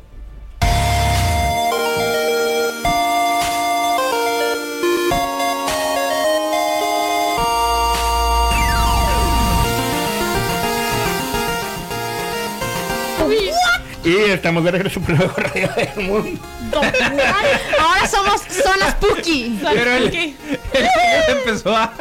Y 14.04 14.16
estamos 14.30 14.64
de 14.64 14.70
regreso 14.70 15.00
por 15.00 15.12
mejor 15.18 15.42
radio 15.42 15.68
del 15.76 16.04
mundo. 16.06 16.40
Ahora 17.78 18.06
somos 18.06 18.40
Zona 18.42 18.90
Spooky. 18.92 19.58
Pero 19.62 19.92
el, 19.92 20.04
el 20.04 20.12
niño 20.12 20.36
empezó 21.28 21.76
a. 21.76 21.92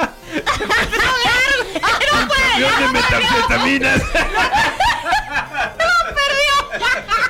de 2.79 2.87
metanfetaminas. 2.93 4.01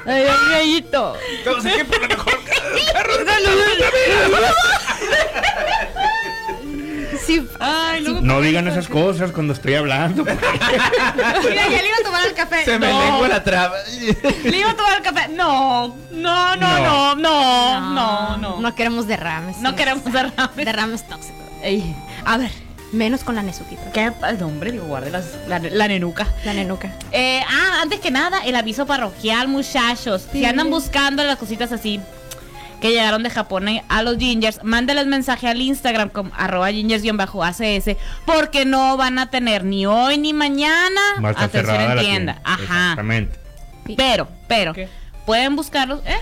Ay, 0.05 0.25
ay, 0.27 0.49
gallito. 0.51 1.17
Todos 1.43 1.65
aquí 1.65 1.83
por 1.83 2.01
la 2.01 2.07
mejor. 2.07 2.39
Sí. 7.29 7.47
Ay, 7.59 8.01
luego- 8.03 8.21
No 8.21 8.41
digan 8.41 8.67
esas 8.67 8.87
cosas 8.87 9.31
cuando 9.31 9.53
estoy 9.53 9.75
hablando. 9.75 10.23
Mira, 10.25 11.67
ya 11.69 11.81
le 11.81 11.87
iba 11.87 11.97
a 11.99 12.03
tomar 12.03 12.25
el 12.27 12.33
café. 12.33 12.65
Se 12.65 12.79
me 12.79 12.89
no. 12.89 12.99
lengua 13.03 13.27
la 13.27 13.43
traba. 13.43 13.75
Le 14.43 14.57
iba 14.57 14.71
a 14.71 14.75
tomar 14.75 14.97
el 14.97 15.03
café. 15.03 15.27
No, 15.29 15.95
no, 16.11 16.55
no, 16.55 16.79
no, 16.79 17.15
no, 17.15 17.81
no, 17.93 18.37
no. 18.37 18.59
No 18.59 18.75
queremos 18.75 19.07
derrames. 19.07 19.57
No 19.57 19.75
queremos 19.75 20.05
derrames. 20.05 20.55
derrames 20.55 21.07
tóxicos. 21.07 21.39
Ey, 21.61 21.95
A 22.25 22.37
ver, 22.37 22.51
menos 22.91 23.23
con 23.23 23.35
la 23.35 23.43
Nezuquita. 23.43 23.91
¿Qué 23.91 24.11
el 24.27 24.39
nombre? 24.39 24.71
Digo, 24.71 24.85
guarde 24.85 25.11
las- 25.11 25.35
la, 25.47 25.59
la 25.59 25.87
nenuca. 25.87 26.27
La 26.45 26.53
nenuca. 26.53 26.91
Eh, 27.11 27.41
ah, 27.47 27.79
antes 27.81 27.99
que 27.99 28.11
nada, 28.11 28.39
el 28.45 28.55
aviso 28.55 28.85
parroquial, 28.85 29.47
muchachos. 29.47 30.23
Si 30.31 30.39
Sí. 30.39 30.45
andan 30.45 30.69
buscando 30.69 31.23
las 31.23 31.37
cositas 31.37 31.71
así 31.71 31.99
que 32.81 32.89
llegaron 32.91 33.23
de 33.23 33.29
Japón 33.29 33.67
a 33.87 34.03
los 34.03 34.17
gingers, 34.17 34.63
mándenles 34.63 35.05
mensaje 35.07 35.47
al 35.47 35.61
Instagram 35.61 36.09
como 36.09 36.31
arroba 36.35 36.71
gingers-acs 36.71 37.97
porque 38.25 38.65
no 38.65 38.95
van 38.97 39.19
a 39.19 39.29
tener 39.29 39.63
ni 39.65 39.85
hoy 39.85 40.17
ni 40.17 40.33
mañana 40.33 41.01
Va 41.23 41.29
a 41.29 41.31
estar 41.31 41.45
atención 41.45 41.75
en 41.81 41.87
tienda. 41.99 41.99
tienda. 41.99 42.41
Ajá. 42.43 42.61
Exactamente. 42.63 43.39
Pero, 43.97 44.27
pero, 44.47 44.73
¿Qué? 44.73 44.87
pueden 45.25 45.55
buscarlos, 45.55 46.01
¿eh? 46.05 46.17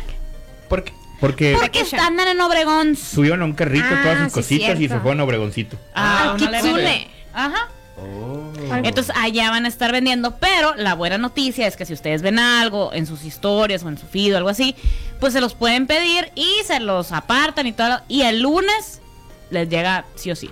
¿Por 0.70 0.84
qué? 0.84 0.93
Porque 1.20 1.56
Porque 1.60 1.84
andan 2.00 2.28
en 2.28 2.39
Obregón. 2.41 2.96
subieron 2.96 3.41
a 3.41 3.46
un 3.46 3.54
carrito 3.54 3.86
Ah, 3.89 4.00
todas 4.04 4.17
sus 4.32 4.46
sí, 4.46 4.58
cositas 4.60 4.80
y 4.80 4.88
se 4.88 5.00
fueron 5.00 5.20
a 5.20 5.24
Obregoncito. 5.24 5.78
Ah, 5.96 6.36
una 6.39 6.52
Kitsune. 6.62 7.08
Ajá. 7.34 7.70
Oh. 8.00 8.52
Entonces 8.84 9.15
allá 9.20 9.50
van 9.50 9.65
a 9.65 9.67
estar 9.67 9.91
vendiendo, 9.91 10.36
pero 10.38 10.76
la 10.76 10.93
buena 10.93 11.17
noticia 11.17 11.65
es 11.65 11.76
que 11.76 11.86
si 11.86 11.93
ustedes 11.93 12.22
ven 12.22 12.38
algo 12.38 12.93
en 12.93 13.08
sus 13.08 13.24
historias 13.24 13.84
o 13.84 13.89
en 13.89 13.98
su 13.98 14.06
feed 14.06 14.36
o 14.36 14.38
algo 14.38 14.50
así, 14.50 14.76
pues 15.19 15.34
se 15.34 15.41
los 15.41 15.53
pueden 15.56 15.88
pedir 15.88 16.32
y 16.36 16.47
se 16.65 16.80
los 16.80 17.12
apartan 17.12 17.67
y 17.67 17.73
todo. 17.73 18.01
Y 18.08 18.21
el 18.23 18.41
lunes 18.41 19.01
les 19.49 19.69
llega 19.69 20.06
sí 20.15 20.32
o 20.32 20.36
sí. 20.36 20.49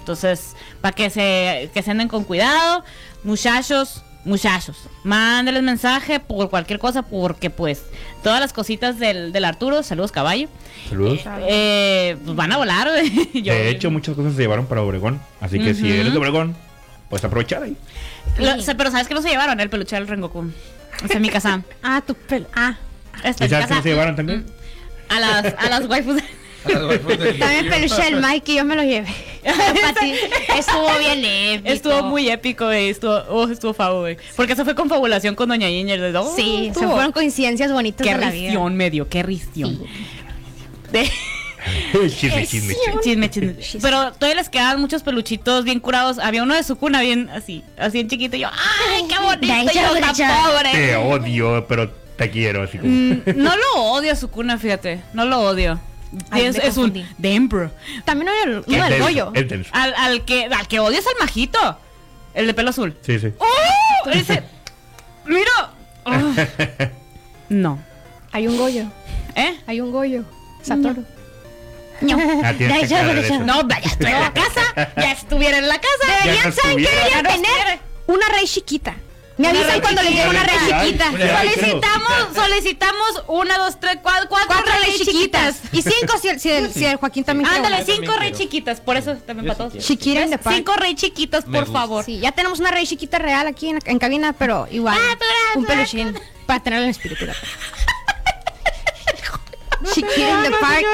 Entonces, 0.00 0.54
para 0.80 0.94
que 0.94 1.10
se, 1.10 1.70
que 1.72 1.82
se 1.82 1.90
anden 1.92 2.08
con 2.08 2.24
cuidado, 2.24 2.82
muchachos, 3.22 4.02
muchachos, 4.24 4.76
mándenles 5.04 5.62
mensaje 5.62 6.18
por 6.20 6.50
cualquier 6.50 6.78
cosa, 6.80 7.02
porque 7.02 7.50
pues 7.50 7.82
todas 8.22 8.40
las 8.40 8.52
cositas 8.52 8.98
del, 8.98 9.32
del 9.32 9.44
Arturo, 9.44 9.82
saludos 9.84 10.10
caballo, 10.12 10.48
Saludos. 10.88 11.20
eh, 11.48 12.16
pues 12.24 12.36
van 12.36 12.50
a 12.52 12.56
volar. 12.56 12.88
Yo- 13.34 13.52
de 13.54 13.68
hecho, 13.68 13.90
muchas 13.90 14.16
cosas 14.16 14.34
se 14.34 14.40
llevaron 14.42 14.66
para 14.66 14.82
Obregón. 14.82 15.20
Así 15.40 15.58
que 15.60 15.74
si 15.74 15.90
eres 15.92 16.12
de 16.12 16.18
Obregón, 16.18 16.56
pues 17.08 17.22
aprovechar 17.24 17.62
ahí. 17.62 17.76
Lo- 18.38 18.56
pero 18.76 18.90
¿sabes 18.90 19.06
que 19.06 19.14
no 19.14 19.22
se 19.22 19.28
llevaron? 19.28 19.60
El 19.60 19.70
peluche 19.70 19.94
del 19.94 20.08
Rengoku. 20.08 20.50
Ese 21.04 21.14
es 21.14 21.20
mi 21.20 21.28
casa. 21.28 21.62
Ah, 21.82 22.02
tu 22.04 22.14
pelo. 22.14 22.46
Ah. 22.54 22.76
¿Y 23.24 23.48
sabes 23.48 23.66
que 23.66 23.82
se 23.82 23.88
llevaron 23.88 24.16
también? 24.16 24.46
A 25.08 25.20
las, 25.20 25.54
a 25.58 25.68
las 25.68 25.88
waifus. 25.88 26.22
También 26.64 27.68
peluche 27.68 28.08
el 28.08 28.20
Mike 28.22 28.52
y 28.52 28.56
yo 28.56 28.64
me 28.64 28.76
lo 28.76 28.82
llevé. 28.84 29.08
Estuvo 30.56 30.98
bien 30.98 31.24
épico. 31.24 31.72
Estuvo 31.72 32.02
muy 32.04 32.28
épico, 32.28 32.66
güey. 32.66 32.88
Estuvo, 32.90 33.14
oh, 33.28 33.48
estuvo 33.48 33.74
favo, 33.74 34.00
güey. 34.00 34.16
Porque 34.36 34.52
eso 34.52 34.64
fue 34.64 34.74
confabulación 34.74 35.34
con 35.34 35.48
Doña 35.48 35.68
Ginger. 35.68 36.00
de, 36.00 36.16
oh, 36.16 36.32
Sí, 36.36 36.70
se 36.72 36.86
fueron 36.86 37.12
coincidencias 37.12 37.72
bonitas 37.72 38.06
Qué 38.06 38.14
de 38.14 38.20
la 38.20 38.30
vida. 38.30 38.42
ristión 38.44 38.76
me 38.76 38.90
dio, 38.90 39.08
qué 39.08 39.22
ristión. 39.22 39.78
De- 40.92 41.10
chisme, 42.08 42.46
chisme, 42.46 42.74
chisme. 43.02 43.30
chisme, 43.30 43.30
chisme. 43.30 43.80
Pero 43.80 44.12
todavía 44.12 44.36
les 44.36 44.48
quedaban 44.48 44.80
muchos 44.80 45.02
peluchitos 45.02 45.64
bien 45.64 45.80
curados. 45.80 46.18
Había 46.18 46.42
uno 46.42 46.54
de 46.54 46.62
su 46.62 46.76
cuna 46.76 47.00
bien 47.02 47.28
así, 47.30 47.64
así 47.76 48.00
en 48.00 48.08
chiquito. 48.08 48.36
Y 48.36 48.40
yo, 48.40 48.48
¡ay, 48.52 49.04
qué 49.08 49.18
bonito! 49.18 49.72
Yo, 49.72 49.82
pobre. 50.44 50.70
Te 50.72 50.96
odio, 50.96 51.66
pero 51.68 52.01
te 52.16 52.30
quiero. 52.30 52.62
Así 52.62 52.78
como. 52.78 52.90
Mm, 52.92 53.22
no 53.36 53.56
lo 53.56 53.82
odio 53.92 54.12
a 54.12 54.16
su 54.16 54.30
cuna, 54.30 54.58
fíjate. 54.58 55.00
No 55.12 55.24
lo 55.24 55.40
odio. 55.40 55.80
Ay, 56.30 56.44
es 56.44 56.56
es 56.56 56.76
un 56.76 56.92
Emperor. 57.22 57.72
También 58.04 58.28
hay 58.28 58.36
el, 58.50 58.58
Es 58.58 58.64
uno 58.66 58.84
del 58.88 59.00
rollo. 59.00 59.32
Es 59.34 59.48
denso. 59.48 59.70
Al, 59.72 59.94
al 59.94 60.24
que, 60.24 60.44
al 60.44 60.68
que 60.68 60.78
odias 60.80 61.06
al 61.06 61.14
majito. 61.20 61.78
El 62.34 62.46
de 62.46 62.54
pelo 62.54 62.70
azul. 62.70 62.96
Sí, 63.02 63.18
sí. 63.18 63.32
¡Oh! 63.38 64.10
Ese. 64.10 64.42
¡Mira! 65.26 65.70
Oh. 66.04 66.10
No. 67.48 67.78
Hay 68.32 68.46
un 68.46 68.56
Goyo. 68.56 68.84
¿Eh? 69.34 69.58
Hay 69.66 69.80
un 69.80 69.92
Goyo. 69.92 70.24
Satoru. 70.62 71.04
Ah, 72.42 72.52
tienes 72.58 72.80
que 72.80 72.86
Ya. 72.88 73.04
No, 73.44 73.68
ya 73.68 73.76
estuviera 73.78 74.16
en 74.18 74.24
la 74.24 74.32
casa. 74.34 74.90
Ya 74.96 75.12
estuviera 75.12 75.58
en 75.58 75.68
la 75.68 75.76
casa. 75.80 76.08
Ya 76.08 76.24
Deberían, 76.24 76.46
no 76.48 76.52
¿saben 76.52 76.76
qué 76.78 76.82
estuviera. 76.82 77.04
deberían 77.04 77.10
Ya 77.12 77.22
no 77.22 77.28
tener? 77.28 77.50
estuviera. 77.58 77.80
Una 78.08 78.28
rey 78.36 78.46
chiquita. 78.46 78.96
Me 79.42 79.48
avisan 79.48 79.80
cuando 79.80 80.02
les 80.02 80.12
llegue 80.12 80.28
una 80.28 80.42
rey 80.44 80.56
chiquita. 80.58 81.10
una- 81.10 81.38
Solicitamos, 81.42 82.12
solicitamos 82.34 83.24
una, 83.28 83.58
dos, 83.58 83.80
tres, 83.80 83.98
cuatro, 84.02 84.28
cuatro, 84.28 84.46
Cuatro 84.48 84.72
rey 84.72 84.90
rey 84.96 84.98
chiquitas. 84.98 85.56
Y 85.72 85.82
cinco 85.82 86.18
si 86.20 86.28
el, 86.28 86.40
si 86.40 86.50
el, 86.50 86.72
si 86.72 86.84
el 86.84 86.96
Joaquín 86.96 87.24
también 87.24 87.48
quiere 87.48 87.66
Ándale, 87.66 87.84
cinco 87.84 88.12
quiero. 88.18 88.36
chiquitas. 88.36 88.80
Por 88.80 88.96
eso 88.96 89.14
también 89.16 89.46
para 89.46 89.58
todos. 89.58 89.72
quiero. 89.72 89.86
Chiquita 89.86 90.20
in 90.22 90.30
the 90.30 90.38
park. 90.38 90.56
Cinco 90.56 90.74
rey 90.76 90.94
chiquitas, 90.94 91.44
por 91.44 91.70
favor. 91.70 92.04
Sí, 92.04 92.18
ya 92.20 92.32
tenemos 92.32 92.60
una 92.60 92.70
rey 92.70 92.86
chiquita 92.86 93.18
real 93.18 93.46
aquí 93.46 93.68
en, 93.70 93.78
en 93.84 93.98
cabina, 93.98 94.32
pero 94.32 94.66
igual. 94.70 94.96
Ah, 94.98 95.16
un 95.56 95.64
peluchín. 95.66 96.18
Para 96.46 96.62
tenerlo 96.62 96.84
en 96.84 96.90
espíritu. 96.90 97.26
la 97.26 97.32
verdad. 97.34 97.48
Chiquita 99.92 100.28
in 100.30 100.42
the 100.44 100.50
park. 100.60 100.84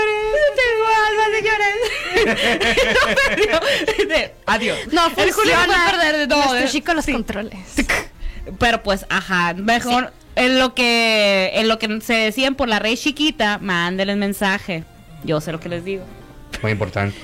Adiós. 4.46 4.78
No 4.92 5.06
El 5.16 5.32
Julio 5.32 5.54
no 5.56 5.62
funciona. 5.62 5.66
puede 5.66 5.90
perder 5.90 6.16
de 6.18 6.26
todo. 6.26 6.38
Nuestro 6.38 6.58
¿eh? 6.66 6.68
chico 6.70 6.94
los 6.94 7.04
Sí. 7.04 7.12
controles. 7.12 7.58
Pero 8.58 8.82
pues, 8.82 9.06
ajá, 9.11 9.54
mejor 9.54 10.12
en 10.37 10.58
lo 10.58 10.74
que 10.74 11.50
en 11.54 11.68
lo 11.68 11.78
que 11.78 12.00
se 12.00 12.14
decían 12.14 12.54
por 12.54 12.68
la 12.68 12.78
rey 12.78 12.96
chiquita, 12.96 13.58
mándenles 13.61 14.16
mensaje. 14.16 14.84
Yo 15.24 15.40
sé 15.40 15.50
lo 15.52 15.61
que 15.61 15.68
les 15.68 15.84
digo. 15.84 16.04
Muy 16.62 16.72
importante. 16.72 17.16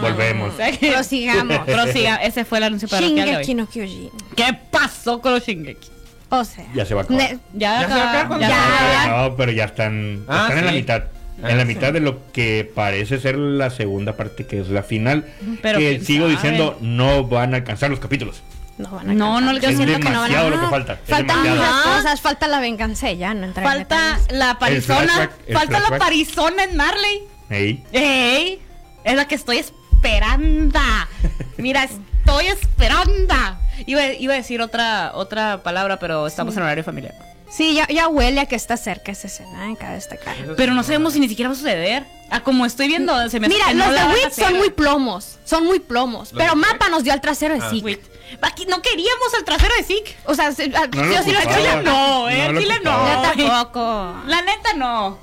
Volvemos. 0.00 0.54
Sea 0.56 0.72
que- 0.72 0.92
Prosigamos. 0.92 1.58
Prosiga, 1.66 2.16
ese 2.16 2.44
fue 2.44 2.58
el 2.58 2.64
anuncio 2.64 2.88
de 2.88 2.98
Shingeki 3.00 3.54
no 3.54 3.66
Kyojin. 3.66 4.10
¿Qué 4.34 4.58
pasó 4.70 5.20
con 5.20 5.32
los 5.32 5.44
Shingeki? 5.46 5.88
O 6.28 6.44
sea. 6.44 6.64
Ya 6.74 6.84
se 6.84 6.94
va 6.94 7.02
a 7.02 7.04
acabar. 7.04 7.22
ne- 7.22 7.38
Ya, 7.54 7.80
¿Ya 7.82 7.88
se 7.88 7.94
va 7.94 8.02
a 8.12 8.20
acabar? 8.20 8.40
ya, 8.40 8.48
Ya. 8.48 9.28
No, 9.28 9.36
pero 9.36 9.52
ya 9.52 9.64
están, 9.66 10.24
Ah, 10.28 10.46
están 10.48 10.58
en 10.58 10.66
la 10.66 10.72
mitad. 10.72 11.04
en 11.42 11.56
la 11.56 11.62
Ah, 11.62 11.66
mitad 11.66 11.92
de 11.92 12.00
lo 12.00 12.30
que 12.32 12.70
parece 12.74 13.18
ser 13.20 13.36
la 13.36 13.70
segunda 13.70 14.16
parte, 14.16 14.46
que 14.46 14.60
es 14.60 14.68
la 14.68 14.82
final. 14.82 15.24
Pero 15.62 15.78
que 15.78 16.00
sigo 16.00 16.24
sabe. 16.24 16.34
diciendo, 16.34 16.78
no 16.80 17.24
van 17.24 17.54
a 17.54 17.58
alcanzar 17.58 17.90
los 17.90 18.00
capítulos. 18.00 18.42
No 18.78 18.90
van 18.90 19.10
a 19.10 19.14
No, 19.14 19.40
no, 19.40 19.52
yo 19.52 19.68
es 19.68 19.76
siento 19.76 19.98
que 19.98 20.10
no 20.10 20.20
van 20.20 20.34
a 20.34 20.48
lo 20.48 20.60
que 20.60 20.66
falta. 20.68 20.98
Faltan 21.06 21.38
muchas 21.38 21.82
cosas, 21.82 22.20
falta 22.20 22.46
la 22.48 22.60
venganza 22.60 23.08
de 23.08 23.18
Jan, 23.18 23.40
no 23.40 23.52
Falta 23.52 24.18
la 24.30 24.58
parizona. 24.58 25.30
Falta 25.52 25.80
la 25.80 25.98
parizona 25.98 26.64
en 26.64 26.76
Marley. 26.76 27.22
Ey. 27.48 27.84
¡Ey! 27.92 28.60
Es 29.04 29.14
la 29.14 29.26
que 29.26 29.36
estoy 29.36 29.58
esperando. 29.58 30.80
Mira, 31.58 31.84
estoy 31.84 32.46
esperando. 32.46 33.34
Iba, 33.86 34.06
iba 34.12 34.34
a 34.34 34.36
decir 34.36 34.60
otra, 34.60 35.12
otra 35.14 35.62
palabra, 35.62 35.98
pero 35.98 36.26
estamos 36.26 36.56
en 36.56 36.62
horario 36.62 36.84
familiar. 36.84 37.14
Sí, 37.50 37.74
ya, 37.74 37.86
ya 37.88 38.08
huele 38.08 38.40
a 38.40 38.46
que 38.46 38.56
está 38.56 38.76
cerca 38.76 39.12
esa 39.12 39.28
escena, 39.28 39.70
¿eh? 39.70 39.76
cabe 39.78 39.94
destacar. 39.94 40.34
Pero 40.56 40.74
no 40.74 40.82
sabemos 40.82 41.12
si 41.12 41.20
ni 41.20 41.28
siquiera 41.28 41.48
va 41.48 41.54
a 41.54 41.58
suceder. 41.58 42.04
A 42.28 42.40
como 42.40 42.66
estoy 42.66 42.88
viendo, 42.88 43.12
se 43.30 43.38
me 43.38 43.46
hace 43.46 43.54
Mira, 43.54 43.68
que 43.68 43.74
no 43.74 43.84
los 43.86 43.94
la 43.94 44.08
de 44.08 44.08
a 44.08 44.14
Wit 44.26 44.32
son 44.32 44.54
muy 44.56 44.70
plomos, 44.70 45.38
son 45.44 45.64
muy 45.64 45.78
plomos. 45.78 46.32
¿Los 46.32 46.42
Pero 46.42 46.56
de 46.56 46.60
qué? 46.60 46.72
Mapa 46.72 46.88
nos 46.88 47.04
dio 47.04 47.12
al 47.12 47.20
trasero 47.20 47.54
de 47.54 47.60
Ah. 47.62 47.70
Zeke. 47.70 48.00
Aquí 48.42 48.66
no 48.66 48.82
queríamos 48.82 49.32
al 49.38 49.44
trasero 49.44 49.72
de 49.76 49.84
Zeke. 49.84 50.16
O 50.24 50.34
sea, 50.34 50.50
se- 50.50 50.72
ah, 50.74 50.88
No 50.92 51.04
yo 51.12 51.22
sí 51.22 51.30
lo 51.30 51.82
No, 51.82 52.28
eh, 52.28 52.48
No 52.52 52.60
Chile 52.60 52.74
no. 52.82 53.06
Yo 53.36 53.46
tampoco. 53.46 54.16
La 54.26 54.42
neta 54.42 54.72
no. 54.74 55.18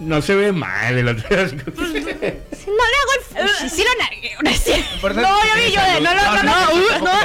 No 0.00 0.20
se 0.22 0.34
ve 0.34 0.50
mal 0.52 0.98
el 0.98 1.06
otro. 1.08 1.28
Sí, 1.48 1.54
no 1.56 2.84
le 2.84 2.96
hago 2.98 3.12
el 3.16 3.48
fushi, 3.48 3.70
sí 3.70 3.84
lo 3.84 4.02
nargué. 4.02 4.34
No 4.42 5.22
No, 5.22 5.38
ya 5.44 5.54
vi 5.64 5.72
yo 5.72 5.80
de- 5.80 6.00
no, 6.00 6.14
no, 6.14 6.24
no, 6.24 6.42
no, 6.42 6.98
no. 6.98 7.22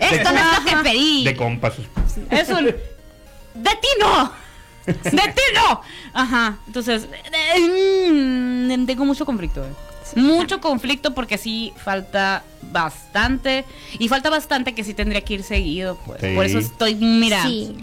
Esto 0.00 0.32
no 0.32 0.38
es 0.38 0.58
lo 0.58 0.64
que 0.64 0.76
pedí. 0.84 1.24
de 1.24 1.36
compas. 1.36 1.74
Es 2.30 2.48
un. 2.48 2.74
¡De 3.54 3.70
ti 3.70 3.88
no! 4.00 4.32
¡De 4.86 4.92
ti 5.10 5.42
no! 5.54 5.80
Ajá. 6.12 6.58
Entonces, 6.66 7.06
eh, 7.56 7.60
mm, 8.12 8.86
tengo 8.86 9.04
mucho 9.04 9.24
conflicto. 9.24 9.62
eh. 9.64 9.72
Mucho 10.16 10.60
conflicto 10.60 11.14
porque 11.14 11.38
sí 11.38 11.72
falta 11.82 12.42
bastante. 12.70 13.64
Y 13.98 14.08
falta 14.08 14.28
bastante 14.30 14.74
que 14.74 14.84
sí 14.84 14.92
tendría 14.94 15.22
que 15.22 15.34
ir 15.34 15.42
seguido, 15.42 15.98
pues. 16.04 16.20
Sí. 16.20 16.34
Por 16.34 16.44
eso 16.44 16.58
estoy, 16.58 16.94
mira. 16.96 17.42
Sí. 17.44 17.76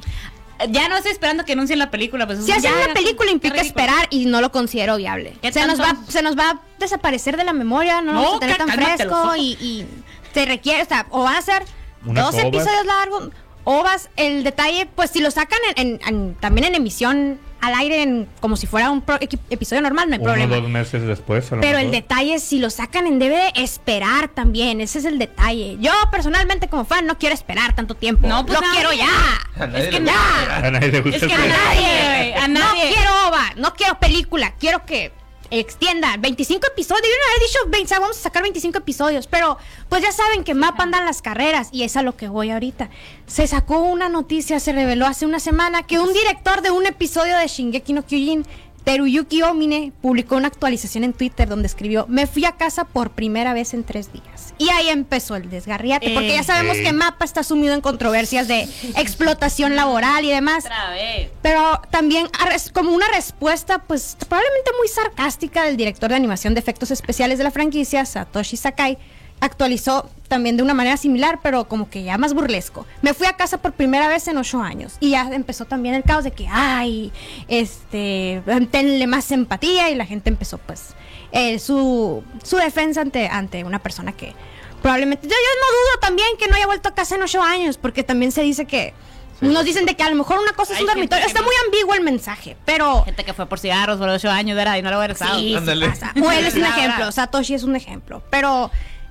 Ya 0.69 0.89
no 0.89 0.97
estoy 0.97 1.13
esperando 1.13 1.45
que 1.45 1.53
anuncien 1.53 1.79
la 1.79 1.89
película. 1.89 2.27
Pues, 2.27 2.43
Si 2.45 2.51
hacen 2.51 2.73
una 2.73 2.93
película 2.93 3.31
implica 3.31 3.61
esperar 3.61 4.07
y 4.09 4.25
no 4.25 4.41
lo 4.41 4.51
considero 4.51 4.97
viable. 4.97 5.37
¿Qué 5.41 5.53
Se 5.53 5.65
nos, 5.65 5.79
va, 5.79 5.95
se 6.09 6.21
nos 6.21 6.37
va 6.37 6.49
a 6.49 6.59
desaparecer 6.79 7.37
de 7.37 7.45
la 7.45 7.53
memoria, 7.53 8.01
no, 8.01 8.11
lo 8.13 8.17
vamos 8.19 8.31
No, 8.31 8.37
a 8.37 8.39
tener 8.41 8.57
tan 8.57 8.69
fresco 8.69 9.35
y, 9.37 9.53
y 9.61 9.85
se 10.33 10.45
requiere, 10.45 10.83
o 10.83 10.85
sea, 10.85 11.07
o 11.11 11.23
van 11.23 11.37
a 11.37 11.41
ser 11.41 11.63
dos 12.03 12.35
episodios 12.35 12.85
largos, 12.85 13.29
ovas, 13.69 14.09
el 14.15 14.43
detalle, 14.43 14.87
pues 14.95 15.11
si 15.11 15.19
lo 15.19 15.29
sacan 15.31 15.59
en, 15.75 15.99
en- 16.01 16.07
en- 16.07 16.35
también 16.35 16.65
en 16.67 16.75
emisión 16.75 17.39
al 17.61 17.73
aire, 17.75 18.03
en- 18.03 18.27
como 18.39 18.55
si 18.55 18.67
fuera 18.67 18.89
un 18.89 19.01
pro- 19.01 19.19
equi- 19.19 19.37
episodio 19.49 19.81
normal, 19.81 20.07
no 20.09 20.13
hay 20.15 20.19
Uno 20.21 20.29
o 20.31 20.33
problema. 20.33 20.55
dos 20.55 20.69
meses 20.69 21.03
después. 21.05 21.51
a 21.51 21.55
lo 21.55 21.61
Pero 21.61 21.77
el 21.77 21.91
detalle 21.91 22.35
es 22.35 22.43
si 22.43 22.57
lo 22.57 22.69
sacan 22.69 23.05
en 23.05 23.19
DVD, 23.19 23.51
esperar 23.55 24.29
también. 24.29 24.79
Ese 24.81 24.99
es 24.99 25.05
el 25.05 25.19
detalle. 25.19 25.77
Yo 25.79 25.91
personalmente 26.11 26.67
como 26.69 26.85
fan 26.85 27.05
no 27.05 27.17
quiero 27.17 27.35
esperar 27.35 27.75
tanto 27.75 27.95
tiempo. 27.95 28.27
No, 28.27 28.45
pues 28.45 28.59
lo 28.59 28.65
nadie. 28.65 28.79
quiero 28.79 28.93
ya. 28.93 29.77
Es 29.77 29.87
que 29.89 29.99
no. 29.99 30.11
gusta. 30.11 30.57
A 30.57 30.71
nadie 30.71 30.91
le 30.91 31.01
gusta 31.01 31.17
Es 31.17 31.27
que 31.27 31.33
a 31.33 31.37
nadie, 31.37 32.05
güey, 32.05 32.33
a 32.33 32.47
nadie. 32.47 32.85
No 32.89 32.95
quiero 32.95 33.27
ova, 33.27 33.51
no 33.57 33.73
quiero 33.73 33.99
película, 33.99 34.53
quiero 34.57 34.85
que 34.85 35.11
extienda 35.51 36.15
25 36.17 36.67
episodios. 36.67 37.05
Yo 37.07 37.09
no 37.09 37.35
he 37.37 37.47
dicho, 37.47 37.59
"Ven, 37.67 37.87
sa- 37.87 37.99
vamos 37.99 38.17
a 38.17 38.21
sacar 38.21 38.43
25 38.43 38.77
episodios, 38.77 39.27
pero 39.27 39.57
pues 39.89 40.01
ya 40.03 40.11
saben 40.11 40.43
que 40.43 40.53
Mapa 40.53 40.83
andan 40.83 41.05
las 41.05 41.21
carreras 41.21 41.69
y 41.71 41.83
es 41.83 41.97
a 41.97 42.01
lo 42.03 42.15
que 42.15 42.27
voy 42.27 42.51
ahorita. 42.51 42.89
Se 43.27 43.47
sacó 43.47 43.79
una 43.79 44.09
noticia, 44.09 44.59
se 44.59 44.71
reveló 44.73 45.05
hace 45.07 45.25
una 45.25 45.39
semana 45.39 45.83
que 45.83 45.99
un 45.99 46.13
director 46.13 46.61
de 46.61 46.71
un 46.71 46.85
episodio 46.85 47.37
de 47.37 47.47
Shingeki 47.47 47.93
no 47.93 48.05
Kyojin 48.05 48.45
Teruyuki 48.89 49.43
Omine 49.43 49.91
publicó 50.01 50.35
una 50.35 50.47
actualización 50.47 51.03
en 51.03 51.13
Twitter 51.13 51.47
donde 51.47 51.67
escribió, 51.67 52.07
me 52.07 52.25
fui 52.25 52.45
a 52.45 52.53
casa 52.53 52.85
por 52.85 53.11
primera 53.11 53.53
vez 53.53 53.75
en 53.75 53.83
tres 53.83 54.11
días. 54.11 54.55
Y 54.57 54.69
ahí 54.69 54.89
empezó 54.89 55.35
el 55.35 55.47
desgarriate, 55.47 56.09
porque 56.15 56.29
ya 56.33 56.41
sabemos 56.41 56.75
Eh. 56.77 56.83
que 56.85 56.91
Mapa 56.91 57.23
está 57.23 57.43
sumido 57.43 57.75
en 57.75 57.81
controversias 57.81 58.47
de 58.47 58.67
explotación 58.97 59.75
laboral 59.75 60.25
y 60.25 60.31
demás. 60.31 60.65
Otra 60.65 60.89
vez. 60.89 61.29
Pero 61.43 61.79
también 61.91 62.29
como 62.73 62.91
una 62.91 63.05
respuesta, 63.09 63.77
pues 63.77 64.17
probablemente 64.27 64.71
muy 64.79 64.87
sarcástica 64.87 65.65
del 65.65 65.77
director 65.77 66.09
de 66.09 66.15
animación 66.15 66.55
de 66.55 66.59
efectos 66.59 66.89
especiales 66.89 67.37
de 67.37 67.43
la 67.43 67.51
franquicia, 67.51 68.03
Satoshi 68.05 68.57
Sakai, 68.57 68.97
actualizó 69.39 70.09
también 70.27 70.57
de 70.57 70.63
una 70.63 70.73
manera 70.73 70.95
similar, 70.95 71.39
pero 71.41 71.67
como 71.67 71.89
que 71.89 72.03
ya 72.03 72.17
más 72.17 72.33
burlesco. 72.33 72.85
Me 73.01 73.13
fui 73.13 73.27
a 73.27 73.33
casa 73.33 73.57
por 73.57 73.73
primera 73.73 74.07
vez 74.07 74.27
en 74.27 74.37
ocho 74.37 74.61
años 74.61 74.95
y 74.99 75.11
ya 75.11 75.29
empezó 75.33 75.65
también 75.65 75.95
el 75.95 76.03
caos 76.03 76.23
de 76.23 76.31
que, 76.31 76.47
ay, 76.49 77.11
este, 77.47 78.41
tenle 78.71 79.07
más 79.07 79.31
empatía 79.31 79.89
y 79.89 79.95
la 79.95 80.05
gente 80.05 80.29
empezó 80.29 80.57
pues 80.59 80.93
eh, 81.31 81.59
su, 81.59 82.23
su 82.43 82.57
defensa 82.57 83.01
ante, 83.01 83.27
ante 83.27 83.63
una 83.63 83.79
persona 83.79 84.11
que 84.11 84.33
probablemente, 84.81 85.27
yo, 85.27 85.31
yo 85.31 85.35
no 85.35 85.67
dudo 85.67 85.99
también 85.99 86.27
que 86.37 86.47
no 86.47 86.55
haya 86.55 86.67
vuelto 86.67 86.89
a 86.89 86.95
casa 86.95 87.15
en 87.15 87.23
ocho 87.23 87.41
años, 87.41 87.77
porque 87.77 88.03
también 88.03 88.31
se 88.31 88.41
dice 88.41 88.65
que... 88.65 88.93
Nos 89.41 89.63
dicen 89.63 89.85
de 89.85 89.95
que 89.95 90.03
a 90.03 90.09
lo 90.09 90.17
mejor 90.17 90.37
una 90.37 90.51
cosa 90.51 90.73
es 90.73 90.79
Hay 90.79 90.83
un 90.83 90.89
dormitorio. 90.89 91.25
Está 91.25 91.41
muy 91.41 91.53
ambiguo 91.65 91.93
el 91.93 92.01
mensaje, 92.01 92.57
pero 92.65 93.05
Gente 93.05 93.23
que 93.23 93.33
fue 93.33 93.45
por 93.45 93.57
cigarros 93.57 93.97
por 93.97 94.09
ocho 94.09 94.29
años, 94.29 94.57
¿verdad? 94.57 94.75
Y 94.75 94.81
no 94.81 94.91
lo 94.91 94.97
hubiera 94.97 95.13
estado. 95.13 95.39
Sí, 95.39 95.51
sí 95.51 95.55
Ándale. 95.55 95.87
pasa. 95.87 96.11
O 96.21 96.29
él 96.29 96.45
es 96.45 96.55
un 96.55 96.65
ejemplo, 96.65 97.09
Satoshi 97.09 97.53
es 97.53 97.63
un 97.63 97.77
ejemplo. 97.77 98.21
Pero 98.29 98.69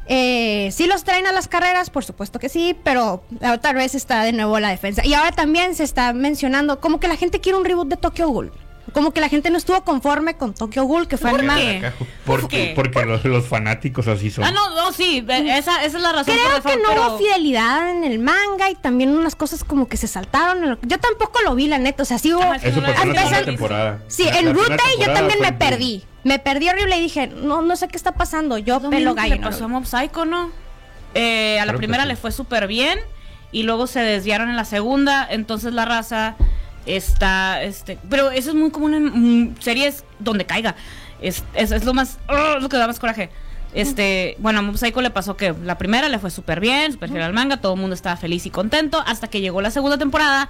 eh, 0.08 0.70
sí 0.72 0.86
los 0.86 1.04
traen 1.04 1.26
a 1.26 1.32
las 1.32 1.48
carreras, 1.48 1.90
por 1.90 2.04
supuesto 2.04 2.38
que 2.38 2.48
sí, 2.48 2.74
pero 2.82 3.22
otra 3.52 3.72
vez 3.74 3.94
está 3.94 4.22
de 4.22 4.32
nuevo 4.32 4.58
la 4.58 4.70
defensa. 4.70 5.04
Y 5.04 5.14
ahora 5.14 5.32
también 5.32 5.74
se 5.74 5.84
está 5.84 6.12
mencionando 6.12 6.80
como 6.80 6.98
que 6.98 7.08
la 7.08 7.16
gente 7.16 7.40
quiere 7.40 7.58
un 7.58 7.64
reboot 7.64 7.88
de 7.88 7.96
Tokyo 7.96 8.28
Ghoul. 8.28 8.52
Como 8.92 9.12
que 9.12 9.20
la 9.20 9.28
gente 9.28 9.50
no 9.50 9.58
estuvo 9.58 9.82
conforme 9.84 10.36
con 10.36 10.54
Tokyo 10.54 10.84
Ghoul, 10.84 11.08
que 11.08 11.16
fue 11.16 11.30
¿Por 11.30 11.40
qué? 11.40 11.46
Porque, 11.46 11.92
¿Por 12.24 12.48
qué? 12.48 12.72
porque 12.74 13.04
los, 13.04 13.24
los 13.24 13.46
fanáticos 13.46 14.08
así 14.08 14.30
son. 14.30 14.44
Ah, 14.44 14.50
no, 14.50 14.74
no, 14.74 14.92
sí, 14.92 15.20
ve- 15.20 15.56
esa, 15.58 15.84
esa 15.84 15.96
es 15.98 16.02
la 16.02 16.12
razón. 16.12 16.34
Creo 16.34 16.62
por 16.62 16.70
que 16.72 16.76
no 16.78 16.88
pero- 16.88 17.08
hubo 17.08 17.18
fidelidad 17.18 17.90
en 17.90 18.04
el 18.04 18.18
manga 18.18 18.70
y 18.70 18.74
también 18.74 19.10
unas 19.16 19.34
cosas 19.36 19.64
como 19.64 19.88
que 19.88 19.96
se 19.96 20.06
saltaron. 20.06 20.78
Yo 20.82 20.98
tampoco 20.98 21.40
lo 21.44 21.54
vi, 21.54 21.66
la 21.68 21.78
neta. 21.78 22.02
O 22.02 22.06
sea, 22.06 22.18
sí 22.18 22.32
hubo. 22.32 22.42
Sí, 22.54 22.68
Eso 22.68 22.80
pasó 22.82 23.02
en 23.02 23.12
la 23.14 23.20
segunda 23.22 23.44
temporada. 23.44 24.02
Sí, 24.08 24.24
La- 24.24 24.38
en 24.38 24.44
la 24.46 24.52
Ruta 24.52 24.66
primera 24.76 24.84
y 24.96 25.00
yo 25.06 25.12
también 25.12 25.40
me 25.40 25.52
perdí. 25.52 26.04
Me 26.24 26.38
perdí 26.38 26.68
horrible 26.68 26.96
y 26.98 27.00
dije, 27.00 27.26
no, 27.28 27.62
no 27.62 27.76
sé 27.76 27.88
qué 27.88 27.96
está 27.96 28.12
pasando. 28.12 28.58
Yo 28.58 28.80
Lo 28.80 28.90
pelo 28.90 29.14
gallo. 29.14 29.34
le 29.36 29.40
pasó 29.40 29.64
a 29.66 29.68
Mob 29.68 29.84
Psycho, 29.86 30.24
¿no? 30.24 30.50
Eh, 31.14 31.58
a 31.60 31.64
la 31.64 31.72
Creo 31.72 31.78
primera 31.78 32.02
sí. 32.02 32.08
le 32.08 32.16
fue 32.16 32.32
súper 32.32 32.66
bien 32.66 32.98
y 33.50 33.62
luego 33.62 33.86
se 33.86 34.00
desviaron 34.00 34.50
en 34.50 34.56
la 34.56 34.66
segunda, 34.66 35.26
entonces 35.30 35.72
la 35.72 35.84
raza 35.86 36.36
está, 36.88 37.62
este, 37.62 37.98
pero 38.08 38.30
eso 38.30 38.50
es 38.50 38.54
muy 38.56 38.70
común 38.70 38.94
en 38.94 39.04
mm, 39.50 39.56
series 39.60 40.04
donde 40.18 40.46
caiga. 40.46 40.74
Es, 41.20 41.44
es, 41.54 41.70
es 41.72 41.84
lo 41.84 41.94
más, 41.94 42.18
¡oh! 42.28 42.58
lo 42.60 42.68
que 42.68 42.76
da 42.76 42.86
más 42.86 42.98
coraje. 42.98 43.30
Este, 43.74 44.36
bueno, 44.38 44.60
a 44.60 44.62
Mob 44.62 44.78
Psycho 44.78 45.00
le 45.02 45.10
pasó 45.10 45.36
que 45.36 45.54
la 45.64 45.76
primera 45.76 46.08
le 46.08 46.18
fue 46.18 46.30
súper 46.30 46.58
bien, 46.60 46.92
súper 46.92 47.10
fiel 47.10 47.22
al 47.22 47.32
manga, 47.34 47.58
todo 47.58 47.74
el 47.74 47.80
mundo 47.80 47.94
estaba 47.94 48.16
feliz 48.16 48.46
y 48.46 48.50
contento, 48.50 49.02
hasta 49.06 49.28
que 49.28 49.40
llegó 49.42 49.60
la 49.60 49.70
segunda 49.70 49.98
temporada 49.98 50.48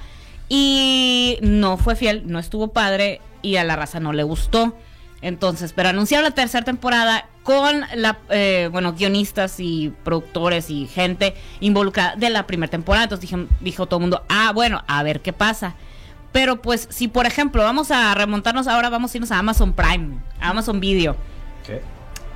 y 0.49 1.39
no 1.43 1.77
fue 1.77 1.97
fiel, 1.97 2.23
no 2.27 2.39
estuvo 2.39 2.69
padre 2.69 3.21
y 3.43 3.57
a 3.57 3.65
la 3.65 3.77
raza 3.77 4.01
no 4.01 4.13
le 4.13 4.23
gustó. 4.23 4.77
Entonces, 5.21 5.73
pero 5.73 5.89
anunciaron 5.89 6.25
la 6.25 6.31
tercera 6.31 6.65
temporada 6.65 7.27
con 7.43 7.83
la, 7.97 8.19
eh, 8.31 8.69
bueno, 8.71 8.93
guionistas 8.93 9.59
y 9.59 9.93
productores 10.05 10.71
y 10.71 10.87
gente 10.87 11.35
involucrada 11.59 12.15
de 12.15 12.31
la 12.31 12.47
primera 12.47 12.71
temporada. 12.71 13.05
Entonces 13.05 13.29
dije- 13.29 13.47
dijo 13.61 13.87
todo 13.87 13.99
el 13.99 14.03
mundo, 14.03 14.23
ah, 14.29 14.53
bueno, 14.55 14.85
a 14.87 15.03
ver 15.03 15.21
qué 15.21 15.33
pasa. 15.33 15.75
Pero 16.39 16.63
pues, 16.63 16.87
si 16.89 17.09
por 17.09 17.27
ejemplo 17.27 17.65
vamos 17.65 17.91
a 17.91 18.15
remontarnos 18.15 18.69
ahora, 18.69 18.91
vamos 18.91 19.13
a 19.13 19.17
irnos 19.17 19.33
a 19.33 19.41
Amazon 19.41 19.73
Prime, 19.73 20.21
a 20.41 20.51
Amazon 20.51 20.79
Video. 20.79 21.17
¿Qué? 21.67 21.83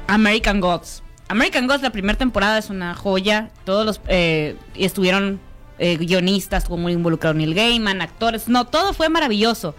American 0.08 0.60
Gods. 0.60 1.04
American 1.28 1.68
Gods, 1.68 1.82
la 1.82 1.90
primera 1.90 2.18
temporada 2.18 2.58
es 2.58 2.68
una 2.68 2.96
joya. 2.96 3.50
Todos 3.64 3.86
los 3.86 4.00
eh, 4.08 4.56
estuvieron 4.74 5.38
eh, 5.78 5.98
guionistas, 5.98 6.64
estuvo 6.64 6.78
muy 6.78 6.94
involucrado 6.94 7.34
Neil 7.34 7.54
Gaiman, 7.54 8.02
actores. 8.02 8.48
No, 8.48 8.66
todo 8.66 8.92
fue 8.92 9.08
maravilloso. 9.08 9.76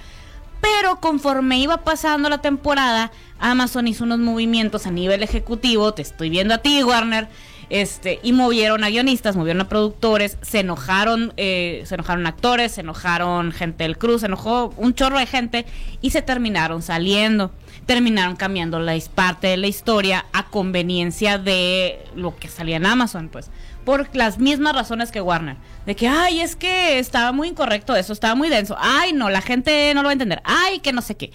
Pero 0.61 1.01
conforme 1.01 1.59
iba 1.59 1.83
pasando 1.83 2.29
la 2.29 2.37
temporada, 2.37 3.11
Amazon 3.39 3.89
hizo 3.89 4.05
unos 4.05 4.19
movimientos 4.19 4.87
a 4.87 4.91
nivel 4.91 5.21
ejecutivo. 5.21 5.93
Te 5.93 6.01
estoy 6.01 6.29
viendo 6.29 6.53
a 6.53 6.59
ti, 6.59 6.81
Warner. 6.81 7.27
Este, 7.73 8.19
y 8.21 8.33
movieron 8.33 8.83
a 8.83 8.89
guionistas, 8.89 9.35
movieron 9.35 9.61
a 9.61 9.67
productores, 9.67 10.37
se 10.43 10.59
enojaron, 10.59 11.33
eh, 11.37 11.81
se 11.87 11.95
enojaron 11.95 12.27
actores, 12.27 12.73
se 12.73 12.81
enojaron 12.81 13.51
gente 13.51 13.85
del 13.85 13.97
cruz, 13.97 14.21
se 14.21 14.27
enojó 14.27 14.71
un 14.77 14.93
chorro 14.93 15.17
de 15.17 15.25
gente 15.25 15.65
y 15.99 16.11
se 16.11 16.21
terminaron 16.21 16.83
saliendo. 16.83 17.49
Terminaron 17.87 18.35
cambiando 18.35 18.79
la 18.79 18.95
parte 19.15 19.47
de 19.47 19.57
la 19.57 19.65
historia 19.65 20.27
a 20.33 20.45
conveniencia 20.45 21.39
de 21.39 22.05
lo 22.15 22.35
que 22.35 22.47
salía 22.47 22.77
en 22.77 22.85
Amazon, 22.85 23.29
pues. 23.29 23.49
Por 23.83 24.15
las 24.15 24.37
mismas 24.37 24.75
razones 24.75 25.09
que 25.09 25.19
Warner. 25.19 25.57
De 25.87 25.95
que, 25.95 26.07
ay, 26.07 26.41
es 26.41 26.55
que 26.55 26.99
estaba 26.99 27.31
muy 27.31 27.47
incorrecto 27.47 27.95
eso, 27.95 28.13
estaba 28.13 28.35
muy 28.35 28.49
denso. 28.49 28.75
Ay, 28.77 29.13
no, 29.13 29.31
la 29.31 29.41
gente 29.41 29.91
no 29.95 30.03
lo 30.03 30.09
va 30.09 30.11
a 30.11 30.13
entender. 30.13 30.43
Ay, 30.43 30.77
que 30.77 30.93
no 30.93 31.01
sé 31.01 31.17
qué. 31.17 31.31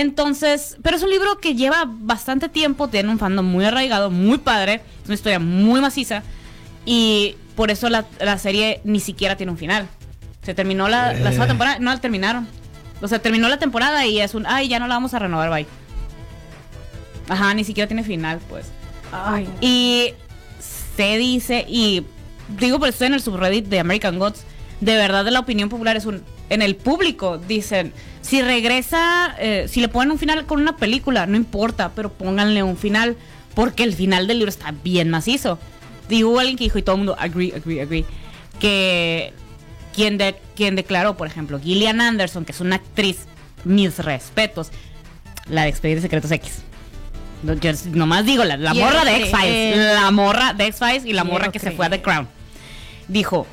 Entonces, 0.00 0.76
pero 0.82 0.96
es 0.96 1.02
un 1.02 1.10
libro 1.10 1.38
que 1.38 1.54
lleva 1.54 1.84
bastante 1.86 2.48
tiempo, 2.48 2.88
tiene 2.88 3.10
un 3.10 3.18
fandom 3.18 3.46
muy 3.46 3.64
arraigado, 3.64 4.10
muy 4.10 4.38
padre, 4.38 4.82
es 5.02 5.06
una 5.06 5.14
historia 5.14 5.38
muy 5.38 5.80
maciza 5.80 6.22
y 6.84 7.36
por 7.54 7.70
eso 7.70 7.88
la, 7.88 8.04
la 8.20 8.36
serie 8.38 8.80
ni 8.84 9.00
siquiera 9.00 9.36
tiene 9.36 9.52
un 9.52 9.58
final. 9.58 9.88
Se 10.42 10.54
terminó 10.54 10.88
la, 10.88 11.12
la 11.14 11.30
segunda 11.30 11.48
temporada, 11.48 11.78
no 11.78 11.90
la 11.90 12.00
terminaron. 12.00 12.46
O 13.00 13.08
sea, 13.08 13.18
terminó 13.18 13.48
la 13.48 13.58
temporada 13.58 14.06
y 14.06 14.20
es 14.20 14.34
un, 14.34 14.46
ay, 14.46 14.68
ya 14.68 14.78
no 14.78 14.86
la 14.86 14.94
vamos 14.94 15.14
a 15.14 15.18
renovar, 15.18 15.50
bye. 15.50 15.66
Ajá, 17.28 17.54
ni 17.54 17.64
siquiera 17.64 17.88
tiene 17.88 18.04
final, 18.04 18.38
pues. 18.48 18.66
Ay, 19.12 19.48
Y 19.60 20.14
se 20.96 21.16
dice, 21.18 21.64
y 21.68 22.04
digo, 22.48 22.78
pero 22.78 22.90
estoy 22.90 23.08
en 23.08 23.14
el 23.14 23.22
subreddit 23.22 23.66
de 23.66 23.80
American 23.80 24.18
Gods, 24.18 24.44
de 24.80 24.96
verdad 24.96 25.24
de 25.24 25.30
la 25.30 25.40
opinión 25.40 25.68
popular 25.68 25.96
es 25.96 26.06
un... 26.06 26.22
En 26.48 26.62
el 26.62 26.76
público 26.76 27.38
dicen, 27.38 27.92
si 28.22 28.42
regresa, 28.42 29.34
eh, 29.38 29.66
si 29.68 29.80
le 29.80 29.88
ponen 29.88 30.12
un 30.12 30.18
final 30.18 30.46
con 30.46 30.60
una 30.60 30.76
película, 30.76 31.26
no 31.26 31.36
importa, 31.36 31.92
pero 31.94 32.12
pónganle 32.12 32.62
un 32.62 32.76
final, 32.76 33.16
porque 33.54 33.82
el 33.82 33.94
final 33.94 34.26
del 34.26 34.38
libro 34.38 34.50
está 34.50 34.72
bien 34.84 35.10
macizo. 35.10 35.58
Y 36.08 36.22
hubo 36.22 36.38
alguien 36.38 36.56
que 36.56 36.64
dijo, 36.64 36.78
y 36.78 36.82
todo 36.82 36.94
el 36.94 36.98
mundo, 36.98 37.16
agree, 37.18 37.52
agree, 37.54 37.82
agree, 37.82 38.04
que 38.60 39.32
quien, 39.94 40.18
de, 40.18 40.36
quien 40.54 40.76
declaró, 40.76 41.16
por 41.16 41.26
ejemplo, 41.26 41.58
Gillian 41.58 42.00
Anderson, 42.00 42.44
que 42.44 42.52
es 42.52 42.60
una 42.60 42.76
actriz, 42.76 43.26
mis 43.64 43.98
respetos, 43.98 44.70
la 45.48 45.62
de 45.62 45.68
Expedientes 45.70 46.02
Secretos 46.02 46.30
X. 46.30 46.62
No, 47.42 47.54
yo 47.54 47.72
nomás 47.92 48.24
digo, 48.24 48.44
la, 48.44 48.56
la 48.56 48.72
morra 48.74 49.04
de 49.04 49.12
creer. 49.12 49.28
X-Files. 49.28 49.94
La 49.94 50.10
morra 50.10 50.52
de 50.52 50.66
X-Files 50.66 51.04
y 51.04 51.12
la 51.12 51.24
morra 51.24 51.50
que 51.50 51.58
se 51.58 51.70
fue 51.72 51.86
a 51.86 51.90
The. 51.90 52.02
Crown. 52.02 52.28
Dijo, 53.08 53.46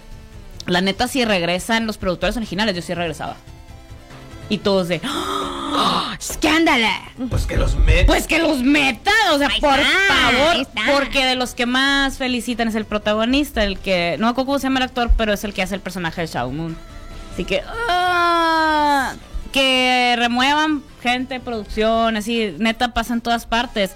la 0.67 0.81
neta, 0.81 1.07
si 1.07 1.25
regresan 1.25 1.85
los 1.87 1.97
productores 1.97 2.37
originales, 2.37 2.75
yo 2.75 2.81
sí 2.81 2.93
regresaba. 2.93 3.35
Y 4.49 4.57
todos 4.59 4.87
de, 4.87 5.01
"¡Ah! 5.03 6.15
¡Escándala! 6.19 7.01
Pues 7.29 7.45
que 7.45 7.57
los 7.57 7.75
met. 7.75 8.05
pues 8.05 8.27
que 8.27 8.39
los 8.39 8.61
metan, 8.61 9.13
o 9.33 9.37
sea, 9.37 9.47
Ahí 9.47 9.59
por 9.59 9.79
está, 9.79 10.31
favor. 10.31 10.67
Porque 10.93 11.25
de 11.25 11.35
los 11.35 11.53
que 11.55 11.65
más 11.65 12.17
felicitan 12.17 12.67
es 12.67 12.75
el 12.75 12.85
protagonista, 12.85 13.63
el 13.63 13.79
que, 13.79 14.15
no 14.19 14.27
me 14.27 14.31
acuerdo 14.31 14.45
cómo 14.47 14.59
se 14.59 14.63
llama 14.63 14.79
el 14.79 14.83
actor, 14.83 15.11
pero 15.17 15.33
es 15.33 15.43
el 15.43 15.53
que 15.53 15.61
hace 15.63 15.75
el 15.75 15.81
personaje 15.81 16.21
de 16.21 16.27
Shao 16.27 16.51
Moon. 16.51 16.77
Así 17.33 17.45
que, 17.45 17.63
ah, 17.89 19.13
que 19.51 20.15
remuevan 20.17 20.83
gente, 21.01 21.39
producción, 21.39 22.15
así, 22.17 22.53
neta, 22.59 22.93
pasa 22.93 23.13
en 23.13 23.21
todas 23.21 23.45
partes. 23.45 23.91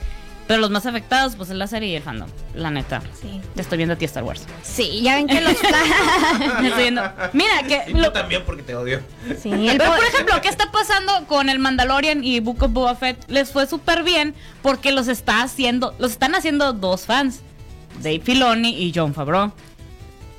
Pero 0.47 0.61
los 0.61 0.69
más 0.71 0.85
afectados, 0.85 1.35
pues 1.35 1.49
es 1.49 1.57
la 1.57 1.67
serie 1.67 1.89
y 1.89 1.95
el 1.95 2.03
fandom, 2.03 2.29
la 2.55 2.71
neta. 2.71 3.01
Sí. 3.21 3.41
Te 3.53 3.61
estoy 3.61 3.77
viendo 3.77 3.95
a 3.95 3.97
ti 3.97 4.05
Star 4.05 4.23
Wars. 4.23 4.45
Sí, 4.63 5.01
ya 5.01 5.15
ven 5.15 5.27
que 5.27 5.41
los... 5.41 5.51
Estoy 6.63 6.81
viendo. 6.83 7.01
Mira, 7.33 7.63
que 7.67 7.83
Y 7.87 7.91
tú 7.91 7.97
lo- 7.99 8.11
también 8.13 8.43
porque 8.45 8.63
te 8.63 8.73
odio. 8.75 9.01
sí, 9.41 9.51
el 9.67 9.77
pero 9.77 9.91
po- 9.91 9.97
por 9.97 10.05
ejemplo, 10.05 10.41
¿qué 10.41 10.47
está 10.47 10.71
pasando 10.71 11.11
con 11.27 11.49
el 11.49 11.59
Mandalorian 11.59 12.23
y 12.23 12.39
Book 12.39 12.63
of 12.63 12.71
Boba 12.71 12.95
Fett? 12.95 13.17
Les 13.29 13.51
fue 13.51 13.67
súper 13.67 14.03
bien 14.03 14.33
porque 14.61 14.91
los 14.93 15.07
está 15.09 15.41
haciendo, 15.43 15.93
los 15.99 16.11
están 16.11 16.33
haciendo 16.33 16.71
dos 16.73 17.01
fans, 17.05 17.41
Dave 18.01 18.21
Filoni 18.23 18.69
y 18.83 18.93
John 18.95 19.13
Favreau. 19.13 19.51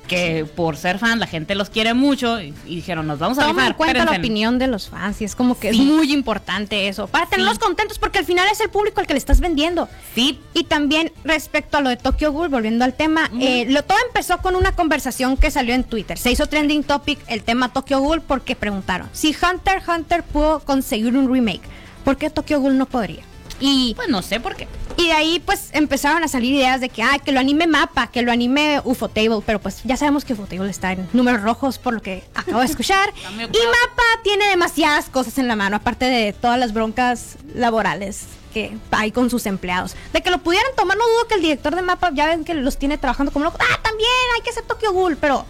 Que 0.09 0.45
por 0.45 0.75
ser 0.77 0.99
fan 0.99 1.19
la 1.19 1.27
gente 1.27 1.55
los 1.55 1.69
quiere 1.69 1.93
mucho 1.93 2.41
y, 2.41 2.53
y 2.65 2.75
dijeron, 2.77 3.07
nos 3.07 3.19
vamos 3.19 3.37
a 3.37 3.41
Toma 3.43 3.51
en 3.51 3.57
rifar. 3.67 3.75
cuenta 3.77 3.93
la 3.93 3.99
espérense". 4.03 4.19
opinión 4.19 4.59
de 4.59 4.67
los 4.67 4.89
fans 4.89 5.21
y 5.21 5.25
es 5.25 5.35
como 5.35 5.57
que 5.59 5.71
Sí. 5.71 5.79
es 5.79 5.85
muy 5.85 6.11
importante 6.11 6.87
eso. 6.87 7.07
Para 7.07 7.27
tenerlos 7.27 7.55
Sí. 7.55 7.59
contentos 7.61 7.99
porque 7.99 8.19
al 8.19 8.25
final 8.25 8.47
es 8.51 8.59
el 8.61 8.69
público 8.69 8.99
al 8.99 9.07
que 9.07 9.13
le 9.13 9.19
estás 9.19 9.39
vendiendo. 9.39 9.87
Sí, 10.15 10.39
Y 10.53 10.63
también 10.65 11.11
respecto 11.23 11.77
a 11.77 11.81
lo 11.81 11.89
de 11.89 11.95
Tokyo 11.97 12.31
Ghoul, 12.33 12.49
volviendo 12.49 12.83
al 12.83 12.93
tema, 12.93 13.29
eh, 13.39 13.65
lo, 13.69 13.83
todo 13.83 13.97
empezó 14.07 14.39
con 14.39 14.55
una 14.55 14.73
conversación 14.73 15.37
que 15.37 15.51
salió 15.51 15.73
en 15.73 15.83
Twitter. 15.85 16.17
Se 16.17 16.31
hizo 16.31 16.47
trending 16.47 16.83
topic 16.83 17.19
el 17.27 17.43
tema 17.43 17.71
Tokyo 17.71 17.99
Ghoul 18.01 18.21
porque 18.21 18.55
preguntaron, 18.55 19.07
si 19.13 19.29
Hunter 19.29 19.77
x 19.77 19.87
Hunter 19.87 20.23
pudo 20.23 20.59
conseguir 20.59 21.15
un 21.15 21.31
remake, 21.31 21.61
¿por 22.03 22.17
qué 22.17 22.29
Tokyo 22.29 22.59
Ghoul 22.59 22.77
no 22.77 22.85
podría? 22.87 23.23
Y, 23.59 23.93
pues 23.95 24.07
no 24.09 24.21
sé 24.21 24.39
por 24.39 24.55
qué. 24.55 24.67
y 24.97 25.07
de 25.07 25.13
ahí 25.13 25.39
pues 25.39 25.69
empezaron 25.73 26.23
a 26.23 26.27
salir 26.27 26.53
ideas 26.55 26.81
de 26.81 26.89
que, 26.89 27.03
ah, 27.03 27.19
que 27.23 27.31
lo 27.31 27.39
anime 27.39 27.67
Mapa, 27.67 28.07
que 28.07 28.21
lo 28.21 28.31
anime 28.31 28.81
Ufotable, 28.83 29.41
pero 29.45 29.59
pues 29.59 29.81
ya 29.83 29.97
sabemos 29.97 30.25
que 30.25 30.33
Ufotable 30.33 30.69
está 30.69 30.91
en 30.93 31.07
números 31.13 31.41
rojos 31.41 31.77
por 31.77 31.93
lo 31.93 32.01
que 32.01 32.23
acabo 32.35 32.59
de 32.59 32.65
escuchar. 32.73 33.13
Y. 33.31 33.35
Mapa 33.37 34.03
tiene 34.23 34.47
demasiadas 34.49 35.09
cosas 35.09 35.37
en 35.37 35.47
la 35.47 35.55
mano, 35.55 35.75
aparte 35.77 36.05
de 36.05 36.33
todas 36.33 36.59
las 36.59 36.73
broncas 36.73 37.37
laborales 37.53 38.25
que 38.53 38.75
hay 38.91 39.11
con 39.11 39.29
sus 39.29 39.45
empleados. 39.45 39.95
De 40.11 40.21
que 40.21 40.31
lo 40.31 40.39
pudieran 40.39 40.71
tomar, 40.75 40.97
no 40.97 41.03
dudo 41.07 41.27
que 41.27 41.35
el 41.35 41.41
director 41.41 41.75
de 41.75 41.81
Mapa 41.83 42.11
ya 42.13 42.25
ven 42.27 42.43
que 42.43 42.53
los 42.55 42.77
tiene 42.77 42.97
trabajando 42.97 43.31
como 43.31 43.45
locos. 43.45 43.61
Ah, 43.61 43.79
también 43.83 44.09
hay 44.35 44.41
que 44.41 44.49
hacer 44.49 44.63
Tokyo 44.63 44.91
Ghoul, 44.91 45.17
pero 45.17 45.45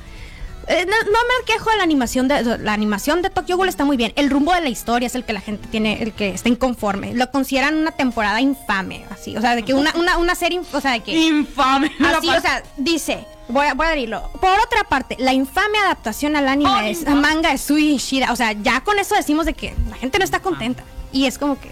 eh, 0.70 0.86
no, 0.86 0.96
no 1.12 1.12
me 1.12 1.46
quejo 1.46 1.70
de 1.72 1.78
la 1.78 1.84
animación 1.84 2.28
de 2.28 2.58
la 2.60 2.74
animación 2.74 3.22
de 3.22 3.30
Tokyo 3.30 3.58
Ghoul 3.58 3.68
está 3.70 3.86
muy 3.86 3.98
bien. 3.98 4.14
El 4.16 4.30
rumbo 4.30 4.54
de 4.54 4.62
la 4.62 4.70
historia 4.70 5.08
es 5.08 5.16
el 5.16 5.24
que 5.26 5.34
la 5.34 5.42
gente 5.42 5.68
tiene, 5.68 6.02
el 6.02 6.14
que 6.14 6.30
está 6.30 6.48
inconforme. 6.48 7.14
Lo 7.14 7.30
consideran 7.32 7.76
una 7.76 7.92
temporada 7.92 8.40
infame, 8.40 9.06
así, 9.10 9.36
o 9.36 9.42
sea, 9.42 9.56
de 9.56 9.64
que 9.64 9.74
una, 9.74 9.94
una, 9.96 10.18
una 10.18 10.36
serie, 10.36 10.62
o 10.72 10.80
sea, 10.82 10.92
de 10.92 11.00
que 11.02 11.12
Infame. 11.12 11.92
Así, 12.16 12.30
o 12.30 12.42
sea, 12.42 12.64
dice, 12.78 13.26
voy 13.48 13.68
a, 13.68 13.74
voy 13.74 13.88
a 13.88 13.90
decirlo. 13.90 14.30
Por 14.40 14.60
otra 14.60 14.84
parte, 14.84 15.16
la 15.20 15.34
infame 15.34 15.78
adaptación 15.80 16.36
al 16.36 16.48
anime 16.48 16.70
Ay, 16.72 16.92
es 16.92 17.04
no. 17.04 17.16
manga 17.16 17.52
de 17.52 17.58
Sui 17.58 17.94
Ishida. 17.96 18.32
O 18.32 18.36
sea, 18.36 18.52
ya 18.54 18.82
con 18.82 19.00
eso 19.00 19.16
decimos 19.16 19.46
de 19.46 19.54
que 19.54 19.74
la 19.90 19.96
gente 19.96 20.20
no 20.20 20.24
está 20.24 20.40
contenta. 20.40 20.84
Y 21.12 21.26
es 21.26 21.38
como 21.40 21.60
que 21.60 21.72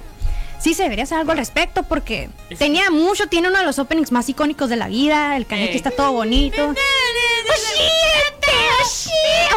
sí 0.59 0.73
se 0.73 0.83
debería 0.83 1.03
hacer 1.03 1.17
algo 1.19 1.31
al 1.31 1.37
respecto 1.37 1.83
porque 1.83 2.29
Es- 2.49 2.59
tenía 2.59 2.89
mucho, 2.91 3.27
tiene 3.27 3.49
uno 3.49 3.59
de 3.59 3.65
los 3.65 3.79
openings 3.79 4.11
más 4.11 4.27
icónicos 4.29 4.69
de 4.69 4.75
la 4.75 4.87
vida. 4.87 5.35
El 5.37 5.45
kaneki 5.45 5.71
Ey. 5.71 5.75
está 5.77 5.91
todo 5.91 6.11
bonito. 6.13 6.73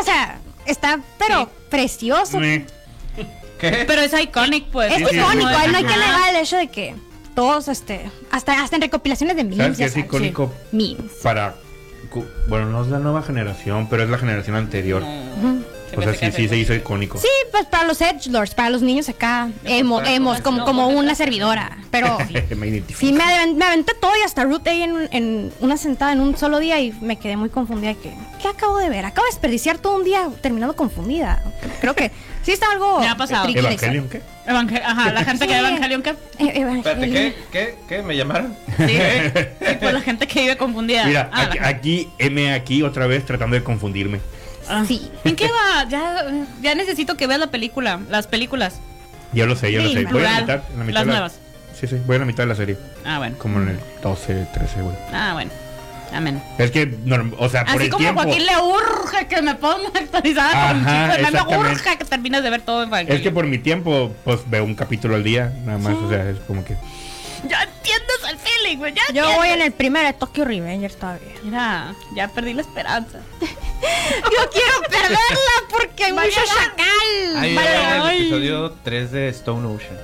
O 0.01 0.05
sea, 0.05 0.39
está 0.67 1.01
pero 1.19 1.45
Sí. 1.45 1.49
precioso. 1.71 2.39
¿Qué? 2.39 3.85
Pero 3.87 4.01
es 4.03 4.13
iconic, 4.19 4.67
pues. 4.71 4.93
Es 4.93 5.01
icónico, 5.01 5.31
sí. 5.33 5.37
no 5.71 5.77
hay 5.79 5.85
que 5.85 5.97
negar 5.97 6.31
el 6.31 6.37
hecho 6.37 6.57
de 6.57 6.69
que 6.69 6.95
todos, 7.35 7.69
este, 7.69 8.11
hasta, 8.31 8.63
hasta 8.63 8.77
en 8.77 8.83
recopilaciones 8.83 9.37
de 9.37 9.45
memes. 9.45 9.59
¿Sabes 9.59 9.77
qué 9.77 9.81
ya 9.83 9.87
es 9.87 9.93
sabes. 9.93 10.07
icónico 10.07 10.53
Memes. 10.73 11.13
para... 11.23 11.55
cu- 12.11 12.25
Bueno, 12.49 12.67
no 12.67 12.83
es 12.83 12.89
la 12.89 12.99
nueva 12.99 13.23
generación, 13.23 13.89
pero 13.89 14.03
es 14.03 14.09
la 14.09 14.19
generación 14.19 14.57
anterior. 14.57 15.03
O 16.01 16.15
sea, 16.15 16.31
sí, 16.33 16.37
sí 16.37 16.49
se 16.49 16.57
hizo 16.57 16.75
icónico. 16.75 17.19
Sí, 17.19 17.29
pues 17.51 17.67
para 17.67 17.85
los 17.85 18.01
edgelords, 18.01 18.55
para 18.55 18.71
los 18.71 18.83
niños 18.83 19.09
acá, 19.09 19.49
emo, 19.65 19.99
Exacto. 20.01 20.17
emos, 20.17 20.41
como, 20.41 20.65
porque 20.65 20.95
una 20.97 21.15
servidora. 21.15 21.79
Pero 21.91 22.19
me 22.57 22.83
sí, 22.97 23.13
me, 23.13 23.23
aven- 23.25 23.55
me 23.57 23.65
aventé 23.65 23.93
todo 24.01 24.13
y 24.19 24.23
hasta 24.25 24.45
Root 24.45 24.67
ahí 24.69 24.83
en, 24.83 25.09
en 25.13 25.53
una 25.61 25.77
sentada 25.77 26.13
en 26.13 26.21
un 26.21 26.37
solo 26.37 26.59
día 26.59 26.81
y 26.81 26.93
me 27.01 27.17
quedé 27.19 27.37
muy 27.37 27.49
confundida. 27.51 27.95
que, 27.95 28.13
¿Qué 28.41 28.49
acabo 28.49 28.79
de 28.79 28.89
ver? 28.89 29.05
Acabo 29.05 29.27
de 29.27 29.33
desperdiciar 29.33 29.79
todo 29.79 29.97
un 29.97 30.05
día 30.05 30.29
terminando 30.41 30.75
confundida. 30.77 31.43
Creo 31.81 31.95
que 31.95 32.11
sí 32.43 32.53
está 32.53 32.71
algo... 32.71 33.01
Me 33.01 33.09
ha 33.09 33.17
pasado. 33.17 33.49
¿Evangelion 33.49 34.09
qué? 34.09 34.23
Evangel- 34.47 34.83
Ajá, 34.85 35.13
la 35.13 35.25
gente 35.25 35.47
que 35.47 35.53
Sí. 35.55 35.61
ve 35.61 35.69
Evangelion, 35.69 36.03
¿qué? 36.03 36.11
historia. 36.11 36.47
Eh, 36.47 36.49
Espérate, 36.49 36.91
Evangelion. 36.91 37.13
¿qué? 37.13 37.35
¿Qué? 37.53 37.75
¿Qué? 37.89 38.03
¿Me 38.03 38.17
llamaron? 38.17 38.57
Sí, 38.79 38.85
sí, 38.87 39.77
pues 39.81 39.93
la 39.93 40.01
gente 40.01 40.27
que 40.27 40.41
vive 40.41 40.57
confundida. 40.57 41.05
Mira, 41.05 41.31
Ah, 41.33 41.43
aquí, 41.43 41.59
aquí, 41.63 42.09
M 42.19 42.53
aquí 42.53 42.83
otra 42.83 43.07
vez 43.07 43.25
tratando 43.27 43.55
de 43.57 43.63
confundirme. 43.63 44.21
Ah. 44.71 44.85
Sí. 44.87 45.11
¿En 45.25 45.37
qué 45.37 45.47
va? 45.49 45.89
Ya, 45.89 46.25
ya 46.63 46.75
necesito 46.75 47.17
que 47.17 47.27
veas 47.27 47.41
la 47.41 47.49
película, 47.49 48.01
las 48.09 48.27
películas. 48.27 48.81
Ya 49.33 49.47
lo 49.47 49.57
sé, 49.57 49.73
ya 49.73 49.81
lo 49.83 49.91
sé. 49.91 50.05
Voy 50.07 50.23
a 50.25 50.31
la 50.33 50.41
mitad. 50.41 50.61
en 50.73 50.79
la 50.79 50.85
mitad 50.85 50.95
Las 50.95 51.03
de 51.07 51.07
la- 51.07 51.13
nuevas. 51.19 51.39
Sí, 51.79 51.87
sí, 51.87 51.97
voy 52.07 52.17
a 52.17 52.19
la 52.21 52.25
mitad 52.25 52.43
de 52.45 52.49
la 52.49 52.55
serie. 52.55 52.77
Ah, 53.05 53.19
bueno. 53.19 53.37
Como 53.39 53.61
en 53.61 53.69
el 53.71 53.81
12, 54.03 54.47
13, 54.53 54.83
güey. 54.83 54.95
Ah, 55.13 55.31
bueno. 55.33 55.51
Amén. 56.13 56.43
Es 56.59 56.73
que, 56.73 56.93
o 57.39 57.49
sea, 57.49 57.65
por 57.65 57.77
Así 57.77 57.85
el 57.85 57.91
como 57.91 57.99
tiempo. 58.03 58.21
a 58.21 58.25
Joaquín 58.25 58.45
le 58.45 58.53
urge 58.61 59.27
que 59.29 59.43
me 59.43 59.55
ponga 59.55 59.89
actualizada 59.95 60.73
con 60.73 60.81
chico 60.81 61.29
exactamente. 61.29 61.71
urge 61.73 61.99
que 61.99 62.05
termines 62.05 62.43
de 62.43 62.51
ver 62.51 62.61
todo 62.63 62.83
Evangelion. 62.83 63.17
Es 63.17 63.23
que 63.23 63.31
por 63.31 63.47
mi 63.47 63.59
tiempo, 63.59 64.13
pues 64.25 64.41
veo 64.51 64.65
un 64.65 64.75
capítulo 64.75 65.15
al 65.15 65.23
día, 65.23 65.53
nada 65.65 65.79
más. 65.79 65.95
O 65.95 66.09
sea, 66.11 66.29
es 66.29 66.39
como 66.41 66.65
que. 66.65 66.77
Ya 67.49 67.63
entiendes 67.63 68.19
el 68.31 68.39
feeling, 68.39 68.79
güey. 68.79 68.95
Ya 68.95 69.03
Yo 69.13 69.35
voy 69.37 69.49
en 69.49 69.63
el 69.63 69.73
primero 69.73 70.07
de 70.07 70.13
Tokyo 70.13 70.45
Revengers 70.45 70.97
todavía. 70.97 71.33
Mira, 71.43 71.95
ya 72.15 72.29
perdí 72.29 72.53
la 72.55 72.63
esperanza. 72.63 73.21
Yo 73.41 74.51
quiero 74.51 74.81
perderla 74.89 75.19
porque 75.71 76.05
hay 76.05 76.13
mucho 76.13 76.41
chacal. 76.47 77.37
Ahí 77.37 77.57
el 77.57 78.21
episodio 78.21 78.73
3 78.85 79.11
de 79.13 79.29
Stone 79.31 79.67
Ocean. 79.67 79.97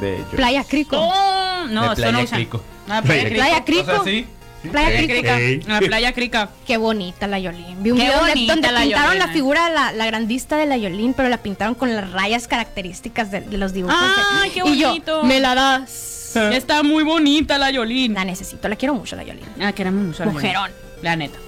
De. 0.00 0.24
Playa 0.34 0.64
Crico. 0.64 0.96
Oh, 0.98 1.66
no, 1.68 1.90
De 1.90 1.96
Playa 1.96 2.08
Stone 2.10 2.22
Ocean. 2.24 2.40
Crico. 2.40 2.62
Ah, 2.88 3.02
Playa 3.02 3.28
Playa 3.28 3.28
Crico. 3.28 3.34
Playa 3.34 3.58
O 3.58 3.64
Crico. 3.64 3.92
sea, 3.92 4.04
sí. 4.04 4.26
Playa 4.70 4.88
Crico. 4.98 5.12
Crica. 5.34 5.72
La 5.72 5.78
Playa 5.80 6.12
Crica. 6.12 6.48
Qué 6.66 6.76
bonita 6.78 7.26
la 7.26 7.38
Yolín. 7.38 7.82
Vi 7.82 7.90
un 7.90 7.98
Qué 7.98 8.04
video 8.04 8.16
donde, 8.18 8.32
bonita 8.32 8.52
donde 8.54 8.72
la 8.72 8.80
pintaron 8.80 9.06
Yolín, 9.08 9.18
la 9.18 9.24
eh. 9.26 9.32
figura 9.34 9.70
la, 9.70 9.92
la 9.92 10.06
grandista 10.06 10.56
de 10.56 10.66
la 10.66 10.76
Yolín, 10.78 11.14
pero 11.14 11.28
la 11.28 11.38
pintaron 11.38 11.74
con 11.74 11.94
las 11.94 12.10
rayas 12.12 12.48
características 12.48 13.30
de, 13.30 13.40
de 13.42 13.58
los 13.58 13.72
dibujos. 13.72 13.96
Ay, 14.00 14.50
qué 14.50 14.62
Y 14.64 14.78
yo, 14.78 14.88
bonito. 14.88 15.22
me 15.24 15.38
la 15.40 15.54
das. 15.54 16.27
Está 16.36 16.82
muy 16.82 17.04
bonita 17.04 17.58
la 17.58 17.70
Yolín. 17.70 18.14
La 18.14 18.24
necesito, 18.24 18.68
la 18.68 18.76
quiero 18.76 18.94
mucho 18.94 19.16
la 19.16 19.22
Yolín. 19.24 19.44
Ah, 19.60 19.72
queremos 19.72 20.04
mucho 20.04 20.24
la 20.24 20.32
Mujerón. 20.32 20.70
Yolín. 20.70 20.76
La 21.02 21.16
neta. 21.16 21.38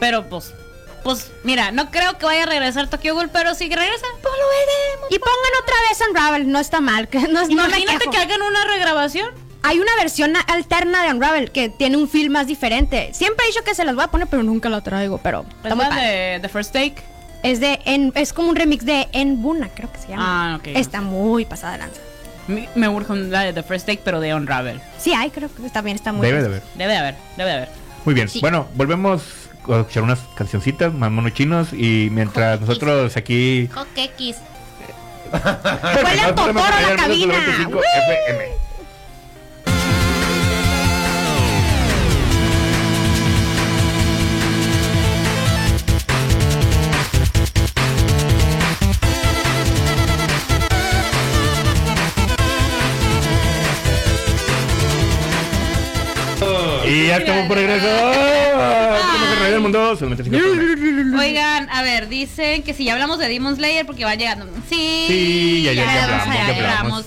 Pero 0.00 0.28
pues, 0.28 0.52
pues, 1.02 1.30
mira, 1.44 1.70
no 1.70 1.90
creo 1.90 2.18
que 2.18 2.26
vaya 2.26 2.44
a 2.44 2.46
regresar 2.46 2.88
Tokyo 2.88 3.14
Ghoul, 3.14 3.30
pero 3.30 3.54
si 3.54 3.68
regresa, 3.68 4.06
pues 4.22 4.34
lo 4.34 4.48
veremos. 4.48 5.10
Y 5.10 5.18
pongan 5.18 5.62
otra 5.62 5.74
vez 5.88 6.08
Unravel, 6.08 6.50
no 6.50 6.58
está 6.58 6.80
mal. 6.80 7.08
Que 7.08 7.20
no, 7.28 7.48
Imagínate 7.48 8.06
que 8.10 8.16
hagan 8.16 8.42
una 8.42 8.64
regrabación. 8.64 9.30
Hay 9.62 9.78
una 9.80 9.94
versión 9.98 10.34
alterna 10.48 11.04
de 11.04 11.10
Unravel 11.14 11.50
que 11.50 11.70
tiene 11.70 11.96
un 11.96 12.06
feel 12.08 12.28
más 12.28 12.46
diferente. 12.46 13.10
Siempre 13.14 13.46
he 13.46 13.48
dicho 13.48 13.64
que 13.64 13.74
se 13.74 13.84
las 13.84 13.94
voy 13.94 14.04
a 14.04 14.08
poner, 14.08 14.26
pero 14.28 14.42
nunca 14.42 14.68
la 14.68 14.82
traigo. 14.82 15.18
Pero 15.18 15.46
Es 15.62 15.74
la 15.74 15.88
de 15.96 16.38
The 16.42 16.48
First 16.50 16.72
Take. 16.72 16.96
Es 17.42 17.60
de 17.60 17.80
En- 17.86 18.12
es 18.14 18.32
como 18.32 18.48
un 18.48 18.56
remix 18.56 18.84
de 18.84 19.08
En 19.12 19.42
Buna, 19.42 19.68
creo 19.68 19.90
que 19.92 19.98
se 19.98 20.08
llama. 20.08 20.54
Ah, 20.54 20.56
ok. 20.56 20.66
Está 20.68 21.00
muy 21.00 21.44
pasada 21.46 21.74
de 21.74 21.78
lanza. 21.78 22.00
Me, 22.46 22.68
me 22.74 22.88
urge 22.88 23.14
la 23.14 23.40
de 23.42 23.52
The 23.52 23.62
First 23.62 23.86
Take, 23.86 24.00
pero 24.04 24.20
de 24.20 24.34
Unravel. 24.34 24.80
Sí, 24.98 25.14
hay, 25.14 25.30
creo 25.30 25.48
que 25.54 25.70
también 25.70 25.96
está 25.96 26.12
muy 26.12 26.26
Debe 26.26 26.40
de 26.40 26.46
haber. 26.46 26.62
Debe 26.74 26.92
de 26.92 26.98
haber, 26.98 27.14
debe 27.36 27.50
de 27.50 27.56
haber. 27.56 27.68
Muy 28.04 28.14
bien. 28.14 28.28
Sí. 28.28 28.40
Bueno, 28.40 28.68
volvemos 28.74 29.22
a 29.68 29.80
escuchar 29.80 30.02
unas 30.02 30.20
cancioncitas 30.36 30.92
más 30.92 31.10
monochinos 31.10 31.72
y 31.72 32.08
mientras 32.10 32.60
nosotros 32.60 33.16
aquí. 33.16 33.68
Joquequis. 33.72 34.36
Huele 35.32 36.20
a 36.20 36.34
totoro 36.34 36.52
la 36.52 36.96
cabina. 36.96 37.34
Ya 57.18 57.24
estamos 57.24 57.46
por 57.46 57.56
regreso. 57.56 57.86
¡Ah! 58.56 58.98
Del 59.50 59.60
Mundo. 59.60 59.96
Oigan, 61.18 61.68
a 61.70 61.82
ver, 61.82 62.08
dicen 62.08 62.62
que 62.62 62.72
si 62.74 62.84
ya 62.84 62.94
hablamos 62.94 63.18
de 63.18 63.28
Demon 63.28 63.56
Slayer 63.56 63.84
porque 63.86 64.04
va 64.04 64.14
llegando. 64.14 64.46
Sí, 64.68 65.04
Sí, 65.08 65.62
ya- 65.64 65.72
ya- 65.72 65.84
ya 65.84 66.04
hablamos, 66.04 66.26
hablamos, 66.26 66.56
ya 66.56 66.78
hablamos. 66.78 67.04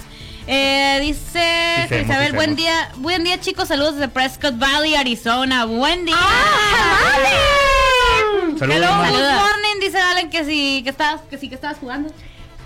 Eh, 0.49 0.99
dice 1.01 1.88
Sí, 1.89 1.95
Isabel, 2.05 2.32
buen 2.34 2.55
día, 2.55 2.89
buen 2.97 3.24
día 3.26 3.38
chicos, 3.39 3.68
saludos 3.68 3.95
desde 3.95 4.08
Prescott 4.08 4.58
Valley, 4.58 4.95
Arizona, 4.95 5.66
buen 5.66 6.05
día. 6.05 6.16
Saludos, 8.58 8.78
Hello, 8.78 8.88
mamá. 8.91 9.10
good 9.10 9.20
morning, 9.20 9.80
dice 9.82 9.99
Allen 9.99 10.30
que 10.30 10.45
sí, 10.45 10.82
que 10.84 10.89
estabas, 10.91 11.22
que 11.30 11.38
sí 11.38 11.49
que 11.49 11.55
estabas 11.55 11.78
jugando. 11.80 12.10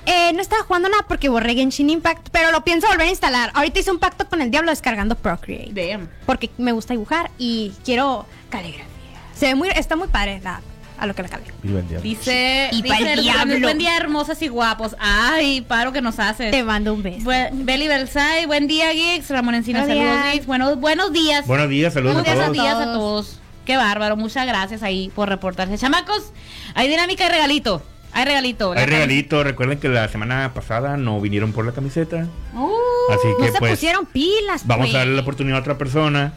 Eh, 0.06 0.34
no 0.34 0.42
estaba 0.42 0.64
jugando 0.64 0.90
nada 0.90 1.06
porque 1.08 1.30
borré 1.30 1.54
Genshin 1.54 1.90
Impact, 1.90 2.30
pero 2.32 2.52
lo 2.52 2.64
pienso 2.64 2.88
volver 2.88 3.08
a 3.08 3.10
instalar. 3.12 3.52
Ahorita 3.54 3.80
hice 3.80 3.92
un 3.92 4.00
pacto 4.00 4.28
con 4.28 4.42
el 4.42 4.50
diablo 4.52 4.72
descargando 4.72 5.16
Procreate. 5.16 5.72
Damn. 5.92 6.10
Porque 6.26 6.50
me 6.58 6.72
gusta 6.72 6.94
dibujar 6.94 7.30
y 7.38 7.72
quiero 7.86 8.26
caligrafía. 8.50 8.86
Se 9.36 9.48
ve 9.48 9.56
muy, 9.56 9.70
está 9.70 9.96
muy 9.96 10.08
padre 10.08 10.40
la, 10.44 10.62
a 10.98 11.06
lo 11.06 11.14
que 11.14 11.22
le 11.24 11.30
caligrafía. 11.30 11.60
Viva 11.64 11.80
el 11.82 11.88
diablo. 11.88 12.04
Dice, 12.04 12.70
Y 12.72 12.82
dice 12.82 12.96
pa'l 12.96 13.08
el- 13.08 13.22
diablo. 13.22 13.60
buen 13.60 13.78
día 13.78 13.96
hermosas 13.96 14.42
y 14.42 14.48
guapos. 14.48 14.96
Ay, 15.00 15.62
paro 15.62 15.92
que 15.92 16.02
nos 16.02 16.18
haces. 16.20 16.50
Te 16.52 16.64
mando 16.64 16.94
un 16.96 17.04
beso. 17.04 17.30
Bu- 17.30 17.50
Beli 17.64 17.88
Belsay, 17.88 18.48
buen 18.48 18.68
día, 18.68 18.92
Geeks. 18.94 19.30
Ramón 19.30 19.54
Encina, 19.56 19.82
Buenos 19.86 19.98
saludos, 19.98 20.22
días. 20.24 20.34
Geeks. 20.34 20.46
Buenos, 20.48 20.80
buenos 20.80 21.14
días. 21.14 21.46
Buenos 21.48 21.70
días, 21.70 21.94
saludos 21.94 22.16
buenos 22.24 22.32
a 22.32 22.46
todos. 22.46 22.54
días 22.54 22.76
a 22.76 22.86
todos. 22.86 23.38
Qué 23.66 23.78
bárbaro. 23.78 24.18
Muchas 24.18 24.48
gracias 24.48 24.82
ahí 24.82 25.12
por 25.16 25.30
reportarse. 25.30 25.78
Chamacos, 25.78 26.32
hay 26.74 26.88
dinámica 26.90 27.28
y 27.28 27.30
regalito. 27.30 27.84
Hay 28.14 28.26
regalito. 28.26 28.72
Hay 28.72 28.80
La- 28.80 28.86
regalito. 28.86 29.44
Recuerden 29.44 29.80
que 29.80 29.90
la 29.90 30.08
semana 30.10 30.52
pasada 30.54 30.98
no 30.98 31.20
vinieron 31.22 31.54
por 31.54 31.66
la 31.66 31.72
camiseta. 31.72 32.28
Uh, 32.54 32.70
Así 33.12 33.28
No 33.28 33.38
que 33.46 33.52
se 33.52 33.60
pues 33.60 33.72
pusieron 33.72 34.06
pilas. 34.06 34.66
vamos 34.66 34.88
pues. 34.88 34.96
a 34.96 35.00
darle 35.00 35.16
la 35.16 35.22
oportunidad 35.22 35.58
a 35.58 35.62
otra 35.62 35.78
persona. 35.78 36.34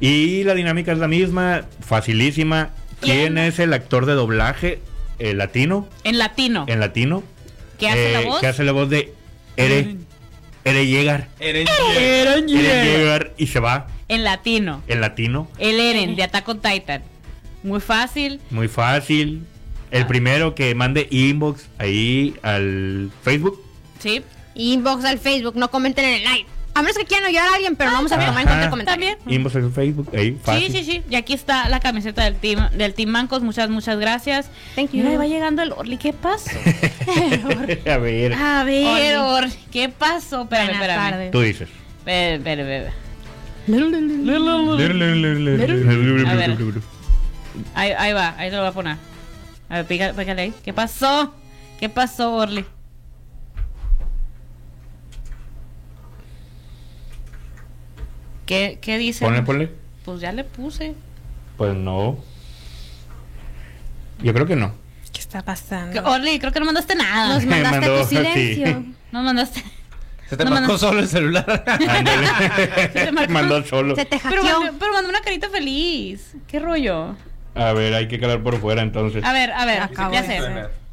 Y 0.00 0.44
la 0.44 0.54
dinámica 0.54 0.92
es 0.92 0.98
la 0.98 1.08
misma, 1.08 1.62
facilísima. 1.80 2.70
¿Quién 3.00 3.34
¿Quién? 3.34 3.38
es 3.38 3.58
el 3.58 3.72
actor 3.72 4.06
de 4.06 4.14
doblaje 4.14 4.80
eh, 5.18 5.34
latino? 5.34 5.88
en 6.04 6.18
latino. 6.18 6.64
En 6.68 6.80
latino. 6.80 7.22
¿Qué 7.78 7.88
hace 7.88 8.12
la 8.12 8.22
Eh, 8.22 8.24
voz? 8.26 8.40
Que 8.40 8.46
hace 8.48 8.64
la 8.64 8.72
voz 8.72 8.88
de 8.90 9.12
Ere. 9.56 9.96
Ere 10.64 10.86
Llegar. 10.86 11.28
Eren- 11.40 11.68
Ere 11.96 12.42
Llegar 12.42 13.32
y 13.36 13.46
se 13.46 13.60
va 13.60 13.86
En 14.08 14.24
latino. 14.24 14.82
en 14.88 15.00
latino. 15.00 15.48
El 15.58 15.80
Eren 15.80 16.16
de 16.16 16.22
Attack 16.24 16.48
on 16.48 16.60
Titan. 16.60 17.02
Muy 17.62 17.80
fácil. 17.80 18.40
Muy 18.50 18.68
fácil. 18.68 19.44
El 19.90 20.06
primero 20.06 20.54
que 20.54 20.74
mande 20.74 21.06
inbox 21.10 21.66
ahí 21.78 22.34
al 22.42 23.10
Facebook. 23.22 23.62
¿Sí? 23.98 24.22
Inbox 24.54 25.04
al 25.04 25.18
Facebook, 25.18 25.56
no 25.56 25.70
comenten 25.70 26.04
en 26.04 26.14
el 26.14 26.22
live. 26.22 26.46
A 26.74 26.82
menos 26.82 26.96
que 26.96 27.06
quieran 27.06 27.26
ayudar 27.26 27.48
a 27.48 27.54
alguien, 27.56 27.74
pero 27.74 27.90
no 27.90 27.96
vamos 27.96 28.12
a 28.12 28.16
tomar 28.16 28.28
en 28.28 28.34
cuenta 28.34 28.64
el 28.64 28.70
comentario. 28.70 29.08
También. 29.16 29.36
Inbox 29.40 29.56
al 29.56 29.72
Facebook, 29.72 30.10
ahí, 30.14 30.38
fácil. 30.40 30.70
Sí, 30.70 30.84
sí, 30.84 30.92
sí. 30.92 31.02
Y 31.10 31.16
aquí 31.16 31.32
está 31.32 31.68
la 31.68 31.80
camiseta 31.80 32.22
del 32.22 32.36
team, 32.36 32.70
del 32.70 32.94
team 32.94 33.10
Mancos. 33.10 33.42
Muchas, 33.42 33.68
muchas 33.68 33.98
gracias. 33.98 34.48
Thank 34.76 34.92
you. 34.92 34.98
Mira, 34.98 35.10
ahí 35.10 35.16
va 35.16 35.26
llegando 35.26 35.62
el 35.62 35.72
Orly. 35.72 35.96
¿Qué 35.96 36.12
pasó? 36.12 36.50
a 37.90 37.98
ver, 37.98 38.32
A 38.34 38.62
ver, 38.64 39.16
Orly. 39.18 39.46
Orly. 39.46 39.52
¿Qué 39.72 39.88
pasó? 39.88 40.42
Espérame, 40.42 40.68
Buenas 40.68 40.82
espérame. 40.82 41.10
tardes. 41.10 41.30
tú 41.32 41.40
dices. 41.40 41.68
Espérame, 42.06 42.60
espérame. 42.60 42.92
A 46.28 46.34
ver. 46.34 46.56
Ahí, 47.74 47.90
ahí 47.90 48.12
va, 48.12 48.34
ahí 48.38 48.50
te 48.50 48.56
lo 48.56 48.62
voy 48.62 48.70
a 48.70 48.72
poner. 48.72 48.96
A 49.68 49.76
ver, 49.76 49.86
pícale, 49.86 50.14
pícale 50.14 50.42
ahí. 50.42 50.54
¿Qué 50.64 50.72
pasó? 50.72 51.34
¿Qué 51.78 51.88
pasó, 51.88 52.34
Orly? 52.34 52.64
¿Qué, 58.46 58.78
qué 58.80 58.98
dice? 58.98 59.24
Ponle, 59.24 59.42
ponle. 59.42 59.70
Pues 60.04 60.20
ya 60.20 60.32
le 60.32 60.44
puse. 60.44 60.94
Pues 61.56 61.74
no. 61.74 62.18
Yo 64.22 64.32
creo 64.32 64.46
que 64.46 64.56
no. 64.56 64.72
¿Qué 65.12 65.20
está 65.20 65.42
pasando? 65.42 66.02
Orly, 66.04 66.38
creo 66.38 66.52
que 66.52 66.60
no 66.60 66.66
mandaste 66.66 66.94
nada. 66.94 67.34
Nos 67.34 67.44
mandaste 67.46 67.80
mandó, 67.80 68.00
tu 68.02 68.08
silencio. 68.08 68.66
sí. 68.66 68.94
No 69.12 69.22
mandaste. 69.22 69.64
Se 70.28 70.36
te 70.36 70.44
No, 70.44 70.50
marcó 70.50 70.76
solo 70.76 71.00
el 71.00 71.08
celular. 71.08 71.64
Ándale. 71.88 73.12
marcó. 73.12 73.32
Mandó 73.32 73.64
solo. 73.64 73.94
Se 73.96 74.04
te 74.04 74.18
Pero, 74.28 74.42
hackeó. 74.42 74.78
pero 74.78 74.92
mandó 74.92 75.08
una 75.08 75.22
carita 75.22 75.48
feliz. 75.48 76.34
¿Qué 76.46 76.58
rollo? 76.58 77.16
A 77.54 77.72
ver, 77.72 77.94
hay 77.94 78.08
que 78.08 78.20
calar 78.20 78.42
por 78.42 78.60
fuera 78.60 78.82
entonces. 78.82 79.24
A 79.24 79.32
ver, 79.32 79.50
a 79.50 79.64
ver, 79.64 79.82
Acabo 79.82 80.12
ya 80.12 80.22
sé. 80.22 80.38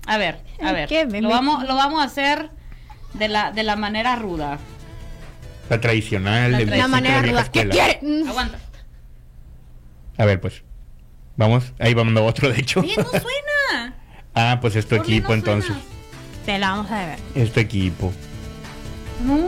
A 0.07 0.17
ver, 0.17 0.37
a 0.61 0.71
ver. 0.71 0.89
Lo 1.21 1.29
vamos, 1.29 1.67
lo 1.67 1.75
vamos 1.75 2.01
a 2.01 2.05
hacer 2.05 2.49
de 3.13 3.27
la, 3.27 3.51
de 3.51 3.63
la 3.63 3.75
manera 3.75 4.15
ruda. 4.15 4.59
La 5.69 5.81
tradicional. 5.81 6.51
La 6.51 6.57
de 6.59 6.65
tradicional. 6.65 6.79
La 6.79 6.87
manera 6.87 7.21
de 7.21 7.31
ruda. 7.31 7.51
¿Qué 7.51 7.69
quiere? 7.69 7.99
Mm. 8.01 8.29
Aguanta. 8.29 8.59
A 10.17 10.25
ver, 10.25 10.39
pues. 10.39 10.63
Vamos, 11.37 11.73
ahí 11.79 11.93
va 11.93 12.03
mandando 12.03 12.25
otro, 12.25 12.49
de 12.49 12.59
hecho. 12.59 12.79
Oye, 12.79 12.95
no 12.97 13.03
suena. 13.03 13.93
ah, 14.35 14.59
pues 14.61 14.75
es 14.75 14.87
tu 14.87 14.95
equipo 14.95 15.29
no 15.29 15.33
entonces. 15.35 15.67
suena. 15.71 15.83
Te 16.45 16.57
la 16.59 16.69
vamos 16.71 16.91
a 16.91 16.99
deber. 16.99 17.19
Es 17.35 17.51
tu 17.51 17.59
equipo. 17.59 18.13
No. 19.25 19.47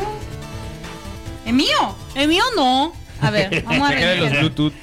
¿Es 1.46 1.54
mío? 1.54 1.96
¿Es 2.16 2.28
mío 2.28 2.44
no? 2.56 2.92
A 3.22 3.30
ver, 3.32 3.64
vamos 3.66 3.88
a 3.90 3.94
Sácale 3.94 4.18
los 4.18 4.30
ver. 4.32 4.40
Bluetooth. 4.40 4.74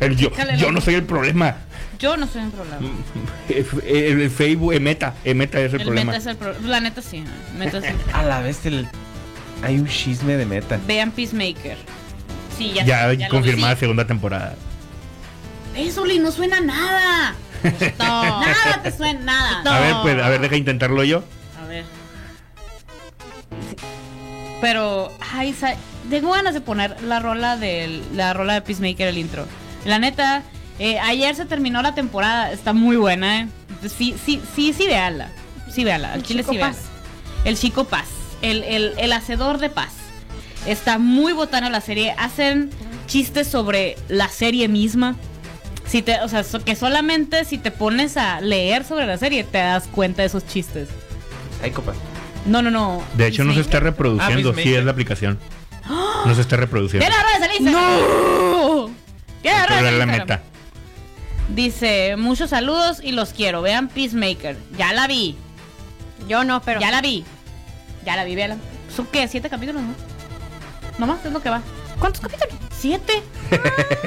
El- 0.00 0.16
yo, 0.16 0.30
no 0.72 0.80
soy 0.80 0.94
el 0.94 1.02
problema. 1.04 1.56
Yo 1.98 2.16
no 2.16 2.26
soy 2.26 2.42
un 2.42 2.50
problema. 2.50 2.88
El, 3.48 4.20
el 4.22 4.30
Facebook, 4.30 4.72
el 4.72 4.80
meta, 4.80 5.14
el 5.24 5.34
meta 5.36 5.60
es 5.60 5.72
el, 5.74 5.80
El 5.80 5.86
problema. 5.86 6.12
meta 6.12 6.18
es 6.18 6.26
el 6.26 6.36
problema. 6.36 6.66
La 6.68 6.80
neta 6.80 7.02
sí. 7.02 7.18
el 7.52 7.58
Meta 7.58 7.80
sí. 7.80 7.86
A 8.12 8.22
la 8.24 8.40
vez 8.40 8.64
el... 8.66 8.88
hay 9.62 9.78
un 9.78 9.86
chisme 9.86 10.36
de 10.36 10.46
meta. 10.46 10.78
Vean 10.86 11.10
Peacemaker. 11.12 11.76
Sí, 12.58 12.72
ya, 12.74 12.84
Ya, 12.84 13.12
ya 13.12 13.28
confirmada 13.28 13.76
segunda 13.76 14.06
temporada. 14.06 14.54
Eso, 15.76 16.04
Lee, 16.04 16.18
no 16.18 16.32
suena 16.32 16.60
nada. 16.60 17.34
No. 17.98 18.40
Nada 18.40 18.80
te 18.82 18.90
suena, 18.90 19.20
nada. 19.62 19.76
A 19.76 19.80
ver, 19.80 19.94
pues, 20.02 20.24
a 20.24 20.28
ver, 20.28 20.40
deja 20.40 20.56
intentarlo 20.56 21.04
yo. 21.04 21.22
A 21.62 21.68
ver. 21.68 21.84
Pero, 24.60 25.10
ay, 25.32 25.52
sa- 25.52 25.76
tengo 26.10 26.32
ganas 26.32 26.54
de 26.54 26.60
poner 26.60 27.00
la 27.02 27.20
rola 27.20 27.56
del, 27.56 28.02
la 28.16 28.32
rola 28.32 28.54
de 28.54 28.62
Peacemaker, 28.62 29.08
el 29.08 29.18
intro. 29.18 29.46
La 29.84 29.98
neta, 29.98 30.42
eh, 30.78 30.98
ayer 31.00 31.34
se 31.34 31.44
terminó 31.44 31.82
la 31.82 31.94
temporada, 31.94 32.52
está 32.52 32.72
muy 32.72 32.96
buena, 32.96 33.40
eh. 33.40 33.48
Sí, 33.82 34.14
sí, 34.24 34.40
sí, 34.54 34.72
sí, 34.72 34.86
véala. 34.86 35.28
Sí, 35.72 35.84
véala. 35.84 36.12
Al 36.12 36.20
El 36.20 36.22
chile 36.26 36.40
Chico 36.42 36.52
sí, 36.52 36.58
véala. 36.58 36.72
Paz. 36.72 36.82
El 37.44 37.58
chico 37.58 37.84
Paz. 37.84 38.06
El, 38.42 38.62
el, 38.64 38.92
el 38.98 39.12
hacedor 39.12 39.58
de 39.58 39.70
paz. 39.70 39.92
Está 40.66 40.98
muy 40.98 41.32
botana 41.32 41.70
la 41.70 41.80
serie. 41.80 42.14
Hacen 42.18 42.70
chistes 43.06 43.48
sobre 43.48 43.96
la 44.08 44.28
serie 44.28 44.68
misma. 44.68 45.16
Si 45.86 46.02
te, 46.02 46.20
o 46.20 46.28
sea, 46.28 46.44
so- 46.44 46.64
que 46.64 46.76
solamente 46.76 47.44
si 47.44 47.58
te 47.58 47.70
pones 47.72 48.16
a 48.16 48.40
leer 48.40 48.84
sobre 48.84 49.06
la 49.06 49.18
serie 49.18 49.42
te 49.44 49.58
das 49.58 49.88
cuenta 49.88 50.22
de 50.22 50.26
esos 50.26 50.46
chistes. 50.46 50.88
Hay 51.62 51.70
copas. 51.72 51.96
No, 52.46 52.62
no, 52.62 52.70
no. 52.70 53.02
De 53.16 53.26
hecho, 53.26 53.44
no 53.44 53.52
se 53.54 53.60
está 53.60 53.80
reproduciendo. 53.80 54.50
Ah, 54.50 54.52
sí, 54.52 54.56
Peacemaker. 54.56 54.78
es 54.78 54.84
la 54.84 54.90
aplicación. 54.92 55.38
No 56.24 56.34
se 56.34 56.40
está 56.40 56.56
reproduciendo. 56.56 57.08
¡No! 57.60 58.90
¿Qué 59.42 59.50
la 59.50 60.06
meta. 60.06 60.42
Dice, 61.48 62.16
muchos 62.16 62.50
saludos 62.50 63.00
y 63.02 63.12
los 63.12 63.30
quiero. 63.32 63.62
Vean 63.62 63.88
Peacemaker. 63.88 64.56
Ya 64.78 64.92
la 64.92 65.06
vi. 65.06 65.36
Yo 66.28 66.44
no, 66.44 66.62
pero. 66.62 66.80
Ya 66.80 66.90
la 66.90 67.00
vi. 67.00 67.24
Ya 68.06 68.16
la 68.16 68.24
vi, 68.24 68.34
véala. 68.36 68.56
¿Son 68.94 69.06
qué? 69.06 69.26
¿Siete 69.28 69.50
capítulos, 69.50 69.82
no? 69.82 69.94
Nomás 70.98 71.24
es 71.24 71.32
lo 71.32 71.40
que 71.42 71.50
va. 71.50 71.62
¿Cuántos 71.98 72.20
capítulos? 72.20 72.54
¿Siete? 72.76 73.22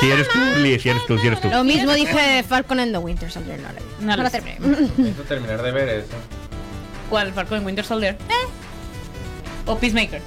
Si 0.00 0.10
eres 0.10 0.26
tú, 0.30 0.38
Lee, 0.62 0.78
si 0.80 0.88
eres 0.88 1.04
tú, 1.06 1.18
si 1.18 1.26
eres 1.26 1.42
tú. 1.42 1.48
Lo 1.50 1.62
mismo 1.62 1.92
dije 1.92 2.18
de 2.18 2.42
Falcon 2.42 2.80
and 2.80 2.92
the 2.92 2.98
Winter 2.98 3.30
Soldier. 3.30 3.60
No 3.60 3.68
la 3.68 3.74
vi. 3.74 3.84
No 4.00 4.06
No, 4.06 4.16
la 4.16 4.22
la 4.22 4.30
sé. 4.30 4.40
terminé. 4.40 4.80
Necesito 4.96 5.22
terminar 5.24 5.60
de 5.62 5.72
ver 5.72 5.88
eso. 5.90 6.14
¿Cuál? 7.10 7.34
¿Falcon 7.34 7.58
en 7.58 7.66
Winter 7.66 7.84
Soldier? 7.84 8.16
Eh. 8.30 8.46
¿O 9.66 9.76
Peacemaker? 9.78 10.22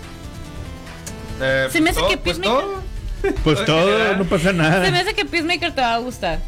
Eh, 1.41 1.67
Se 1.71 1.81
me 1.81 1.89
hace 1.89 1.99
todo, 2.01 2.09
que 2.09 2.17
pues 2.17 2.37
Peacemaker- 2.39 2.43
todo. 2.43 2.83
Pues 3.43 3.63
todo, 3.65 4.15
no 4.17 4.23
pasa 4.25 4.49
Se 4.49 4.53
me 4.53 4.63
nada. 4.63 4.99
hace 4.99 5.13
que 5.13 5.25
Peacemaker 5.25 5.73
te 5.73 5.81
va 5.81 5.95
a 5.95 5.97
gustar. 5.99 6.39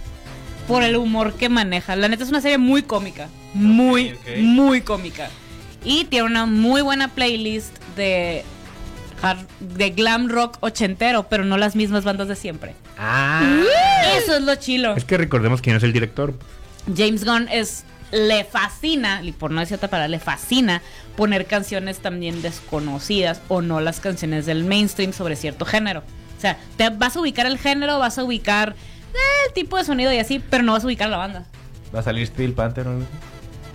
Por 0.68 0.84
el 0.84 0.96
humor 0.98 1.34
que 1.34 1.50
maneja. 1.50 1.96
La 1.96 2.08
neta 2.08 2.24
es 2.24 2.30
una 2.30 2.42
serie 2.42 2.58
muy 2.58 2.84
cómica. 2.84 3.28
Muy, 3.54 4.16
muy 4.38 4.82
cómica. 4.82 5.30
Y 5.84 6.06
tiene 6.06 6.26
una 6.28 6.46
muy 6.46 6.82
buena 6.82 7.08
playlist 7.08 7.76
de, 7.96 8.44
hard- 9.24 9.48
de 9.60 9.90
glam 9.92 10.30
rock 10.30 10.58
ochentero, 10.60 11.28
pero 11.30 11.44
no 11.46 11.58
las 11.58 11.76
mismas 11.76 12.04
bandas 12.04 12.28
de 12.28 12.36
siempre. 12.36 12.76
Ah. 12.98 13.42
Eso 14.18 14.36
es 14.36 14.42
lo 14.44 14.56
chilo. 14.56 14.96
Es 14.96 15.06
que 15.06 15.18
recordemos 15.18 15.62
quién 15.62 15.76
es 15.76 15.84
el 15.84 15.94
director. 15.94 16.34
James 16.96 17.26
Gunn 17.26 17.48
es 17.52 17.84
le 18.12 18.44
fascina, 18.44 19.22
y 19.24 19.32
por 19.32 19.52
no 19.52 19.60
decir 19.62 19.76
otra 19.78 19.88
palabra, 19.90 20.08
le 20.10 20.20
fascina 20.20 20.82
poner 21.16 21.46
canciones 21.46 22.00
también 22.00 22.42
desconocidas 22.42 23.42
o 23.50 23.62
no 23.62 23.82
las 23.82 24.00
canciones 24.00 24.46
del 24.48 24.64
mainstream 24.64 25.14
sobre 25.14 25.36
cierto 25.36 25.64
género. 25.66 26.04
O 26.40 26.42
sea, 26.42 26.58
te 26.78 26.90
vas 26.90 27.18
a 27.18 27.20
ubicar 27.20 27.46
el 27.46 27.58
género, 27.60 28.00
vas 28.00 28.18
a 28.18 28.24
ubicar 28.24 28.70
eh, 29.14 29.18
el 29.48 29.54
tipo 29.54 29.76
de 29.76 29.84
sonido 29.84 30.14
y 30.14 30.20
así, 30.20 30.40
pero 30.40 30.64
no 30.64 30.72
vas 30.72 30.84
a 30.84 30.88
ubicar 30.88 31.10
la 31.10 31.18
banda. 31.18 31.44
Va 31.94 32.00
a 32.00 32.04
salir 32.04 32.26
Steel 32.26 32.54
Panther 32.54 32.88
o 32.88 32.92
algo 32.92 33.04
así? 33.04 33.12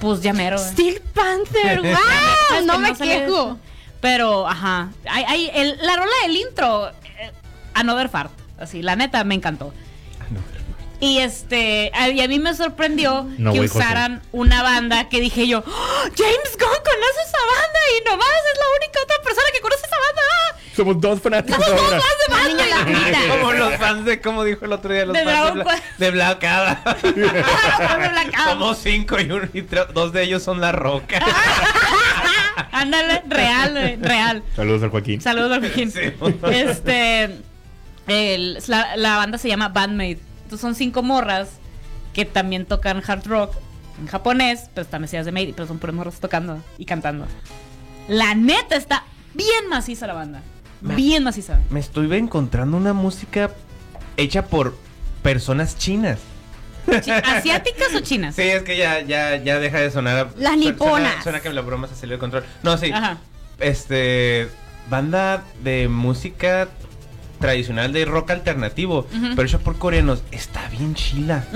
Pues 0.01 0.23
ya 0.23 0.33
mero. 0.33 0.57
güey. 0.59 0.71
Steel 0.73 1.01
Panther, 1.13 1.81
wow. 1.83 2.65
No 2.65 2.79
me 2.79 2.95
quejo. 2.95 3.05
eso. 3.05 3.59
Pero, 4.01 4.49
ajá. 4.49 4.89
Hay, 5.11 5.25
hay 5.25 5.51
el- 5.55 5.79
la 5.83 5.97
rola 5.97 6.13
del 6.27 6.37
intro, 6.37 6.89
eh, 6.89 7.33
Another 7.75 8.09
Fart. 8.09 8.31
Así, 8.59 8.81
la 8.83 8.97
neta, 8.97 9.23
me 9.25 9.35
encantó. 9.35 9.75
Ah. 10.21 10.25
Y 11.01 11.19
este, 11.19 11.91
a- 11.95 12.09
y 12.09 12.21
a 12.23 12.29
mí 12.29 12.39
me 12.39 12.55
sorprendió 12.55 13.29
No, 13.37 13.53
que 13.53 13.59
José. 13.61 13.79
usaran 13.79 14.23
una 14.33 14.63
banda 14.63 15.09
que 15.11 15.21
dije 15.21 15.47
yo, 15.47 15.59
"¡Oh! 15.59 16.03
James 16.17 16.53
Gunn 16.53 16.81
conoce 16.83 17.21
esa 17.27 17.39
banda 17.39 17.81
y 18.01 18.05
nomás 18.09 18.27
es 18.29 18.59
la 18.59 18.67
única 18.79 19.01
otra 19.03 19.17
persona 19.23 19.47
que 19.53 19.61
conoce 19.61 19.85
esa 19.85 19.97
banda. 19.97 20.23
Somos 20.77 21.01
dos 21.01 21.21
fanáticos 21.21 21.65
ahora. 21.67 22.01
La 22.29 22.49
niña 22.49 22.67
lagunita. 22.67 23.19
Como 23.31 23.53
los 23.53 23.75
fans 23.77 24.05
de, 24.05 24.21
como 24.21 24.45
dijo 24.45 24.65
el 24.65 24.73
otro 24.73 24.93
día, 24.93 25.05
los 25.07 25.15
De 25.15 25.25
fans 25.25 25.55
de, 25.99 26.11
Bla- 26.13 26.39
Quest. 26.39 27.17
de. 27.17 27.45
Somos 28.51 28.79
cinco 28.79 29.21
y, 29.21 29.31
un- 29.31 29.51
y 29.53 29.63
tre- 29.63 29.87
dos 29.93 30.13
de 30.13 30.23
ellos 30.23 30.43
son 30.43 30.61
La 30.61 30.73
Roca. 30.73 31.21
Ándale, 32.73 33.23
real, 33.29 33.99
real. 34.01 34.43
Saludos 34.57 34.83
al 34.83 34.91
Joaquín. 34.91 35.21
Saludos 35.21 35.53
a 35.53 35.61
Joaquín. 35.61 35.91
Sí. 35.93 36.01
Este, 36.51 37.39
el- 38.07 38.59
la, 38.67 38.97
la 38.97 39.17
banda 39.17 39.39
se 39.39 39.49
llama 39.49 39.69
Bandmate. 39.69 40.19
Entonces 40.45 40.61
son 40.61 40.75
cinco 40.75 41.03
morras 41.03 41.49
que 42.13 42.25
también 42.25 42.67
tocan 42.67 43.03
hard 43.07 43.27
rock 43.27 43.55
en 44.01 44.07
japonés, 44.09 44.71
pero 44.75 44.85
están 44.85 45.03
vestidas 45.03 45.25
de 45.27 45.33
maid, 45.33 45.55
pero 45.55 45.67
son 45.69 45.79
puras 45.79 45.95
morras 45.95 46.21
tocando 46.21 46.63
y 46.79 46.85
cantando. 46.85 47.27
La 48.09 48.35
neta 48.35 48.77
está 48.77 49.05
bien 49.35 49.69
maciza 49.69 50.07
la 50.07 50.15
banda. 50.15 50.43
Bien 50.95 51.25
maciza. 51.25 51.61
Me 51.71 51.81
estuve 51.81 52.19
encontrando 52.19 52.77
una 52.77 52.93
música 52.93 53.53
hecha 54.17 54.47
por 54.47 54.77
personas 55.23 55.79
chinas. 55.79 56.19
Chi- 57.03 57.11
¿Asiáticas 57.11 57.95
o 57.95 58.01
chinas? 58.01 58.35
Sí, 58.37 58.43
es 58.43 58.63
que 58.63 58.77
ya, 58.77 59.01
ya, 59.01 59.37
ya 59.43 59.59
deja 59.59 59.79
de 59.81 59.91
sonar. 59.91 60.31
Las 60.37 60.57
niponas. 60.59 61.09
Suena, 61.13 61.23
suena 61.23 61.41
que 61.41 61.51
la 61.53 61.63
broma 61.63 61.89
se 61.89 61.97
salió 61.97 62.17
de 62.17 62.21
control. 62.21 62.45
No, 62.63 62.77
sí. 62.77 62.91
Ajá. 62.93 63.19
Este. 63.59 64.49
Banda 64.91 65.45
de 65.63 65.89
música 65.89 66.69
tradicional 67.41 67.93
de 67.95 68.05
rock 68.05 68.31
alternativo, 68.33 69.07
pero 69.35 69.49
hecha 69.49 69.59
por 69.59 69.79
coreanos. 69.79 70.23
Está 70.31 70.69
bien 70.69 70.95
chila. 70.95 71.47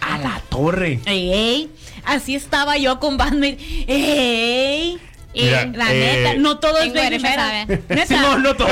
A 0.00 0.18
la 0.18 0.40
torre. 0.48 1.00
Ey, 1.06 1.32
ey. 1.32 1.70
Así 2.04 2.34
estaba 2.36 2.76
yo 2.78 3.00
con 3.00 3.16
Bandmate. 3.16 3.58
Ey. 3.88 4.98
Y 5.32 5.44
Mira, 5.44 5.66
la 5.66 5.92
eh, 5.92 6.22
neta, 6.24 6.34
no 6.40 6.58
todo 6.58 6.78
es 6.78 6.92
Baby 6.92 7.18
Metal. 7.22 7.34
saber. 7.66 7.82
Neta. 7.88 8.06
Sí, 8.06 8.14
no, 8.14 8.38
no 8.38 8.54
todo. 8.56 8.68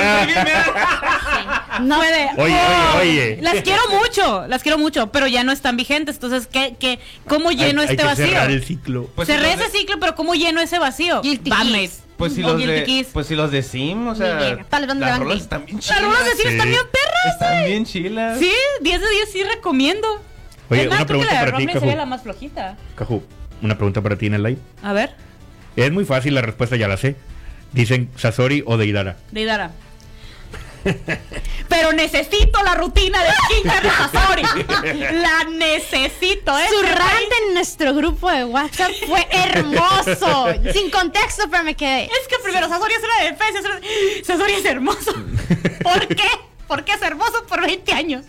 No 1.80 1.96
puede. 1.98 2.28
Oye, 2.36 2.54
Oh, 2.58 2.98
oye, 2.98 3.10
oye. 3.10 3.38
Las 3.42 3.62
quiero 3.62 3.82
mucho, 3.90 4.46
las 4.48 4.62
quiero 4.62 4.78
mucho, 4.78 5.12
pero 5.12 5.26
ya 5.26 5.44
no 5.44 5.52
están 5.52 5.76
vigentes. 5.76 6.16
Entonces, 6.16 6.46
¿qué, 6.46 6.74
qué, 6.78 6.98
¿cómo 7.26 7.50
lleno 7.52 7.80
hay, 7.82 7.88
hay 7.88 7.92
este 7.94 7.96
que 7.96 8.04
vacío? 8.04 8.26
cerrar 8.26 8.50
el 8.50 8.64
ciclo. 8.64 9.08
Pues 9.14 9.28
si 9.28 9.34
Cerré 9.34 9.52
ese 9.52 9.70
ciclo, 9.70 10.00
pero 10.00 10.14
¿cómo 10.14 10.34
lleno 10.34 10.60
ese 10.60 10.78
vacío? 10.78 11.20
Kiss. 11.22 12.02
Pues 12.16 12.32
si 12.34 12.42
los 12.42 12.58
de. 12.58 13.06
Pues 13.12 13.26
si 13.28 13.34
los 13.36 13.52
de 13.52 13.62
Sim, 13.62 14.08
o 14.08 14.14
sea. 14.14 14.58
Tal 14.68 14.86
las 14.98 15.18
rolas 15.20 15.38
están 15.40 15.64
bien 15.64 15.76
Las 15.76 15.86
chilas. 15.86 16.02
rolas 16.02 16.24
de 16.24 16.30
cine 16.32 16.42
Sí. 16.50 16.54
están 16.56 16.68
bien 16.70 16.82
perras. 16.90 17.34
Están 17.34 17.64
bien 17.66 17.84
chilas. 17.84 18.38
Sí, 18.40 18.52
10 18.80 19.00
de 19.00 19.08
10 19.08 19.32
sí 19.32 19.42
recomiendo. 19.44 20.08
Oye, 20.70 20.82
Es 20.82 20.88
más, 20.88 20.98
una 20.98 21.06
creo 21.06 21.20
que 21.20 21.26
pregunta 21.26 21.32
la 21.34 21.40
de 21.40 21.46
para 21.46 21.58
ti, 21.58 21.64
Romney 21.66 21.80
sería 21.80 21.96
la 21.96 22.06
más 22.06 22.22
flojita. 22.22 22.76
Caju, 22.96 23.22
una 23.62 23.76
pregunta 23.76 24.02
para 24.02 24.16
ti 24.16 24.26
en 24.26 24.34
el 24.34 24.42
live. 24.42 24.58
A 24.82 24.92
ver, 24.92 25.14
Es 25.84 25.92
muy 25.92 26.04
fácil, 26.04 26.34
la 26.34 26.42
respuesta 26.42 26.76
ya 26.76 26.88
la 26.88 26.96
sé. 26.96 27.16
Dicen 27.72 28.10
Sasori 28.16 28.62
o 28.66 28.76
Deidara. 28.76 29.16
Deidara. 29.30 29.70
Pero 31.68 31.92
necesito 31.92 32.62
la 32.62 32.74
rutina 32.74 33.18
de 33.22 33.30
skincare 33.44 33.88
de 33.88 33.94
Sasori. 33.94 34.42
La 35.20 35.44
necesito, 35.50 36.58
¿eh? 36.58 36.64
Su 36.70 36.82
rant 36.82 37.32
en 37.48 37.54
nuestro 37.54 37.94
grupo 37.94 38.30
de 38.30 38.44
WhatsApp 38.44 38.90
fue 39.06 39.26
hermoso. 39.30 40.46
Sin 40.72 40.90
contexto, 40.90 41.44
pero 41.50 41.62
me 41.64 41.74
quedé. 41.74 42.04
Es 42.04 42.28
que 42.28 42.36
primero 42.42 42.68
Sasori 42.68 42.94
es 42.94 43.02
una 43.04 43.30
defensa. 43.30 43.58
es 43.58 43.64
una- 43.66 44.24
Sasori 44.24 44.52
es 44.54 44.64
hermoso. 44.64 45.12
¿Por 45.82 46.06
qué? 46.08 46.28
Porque 46.66 46.92
es 46.92 47.02
hermoso 47.02 47.44
por 47.46 47.60
20 47.66 47.92
años. 47.92 48.24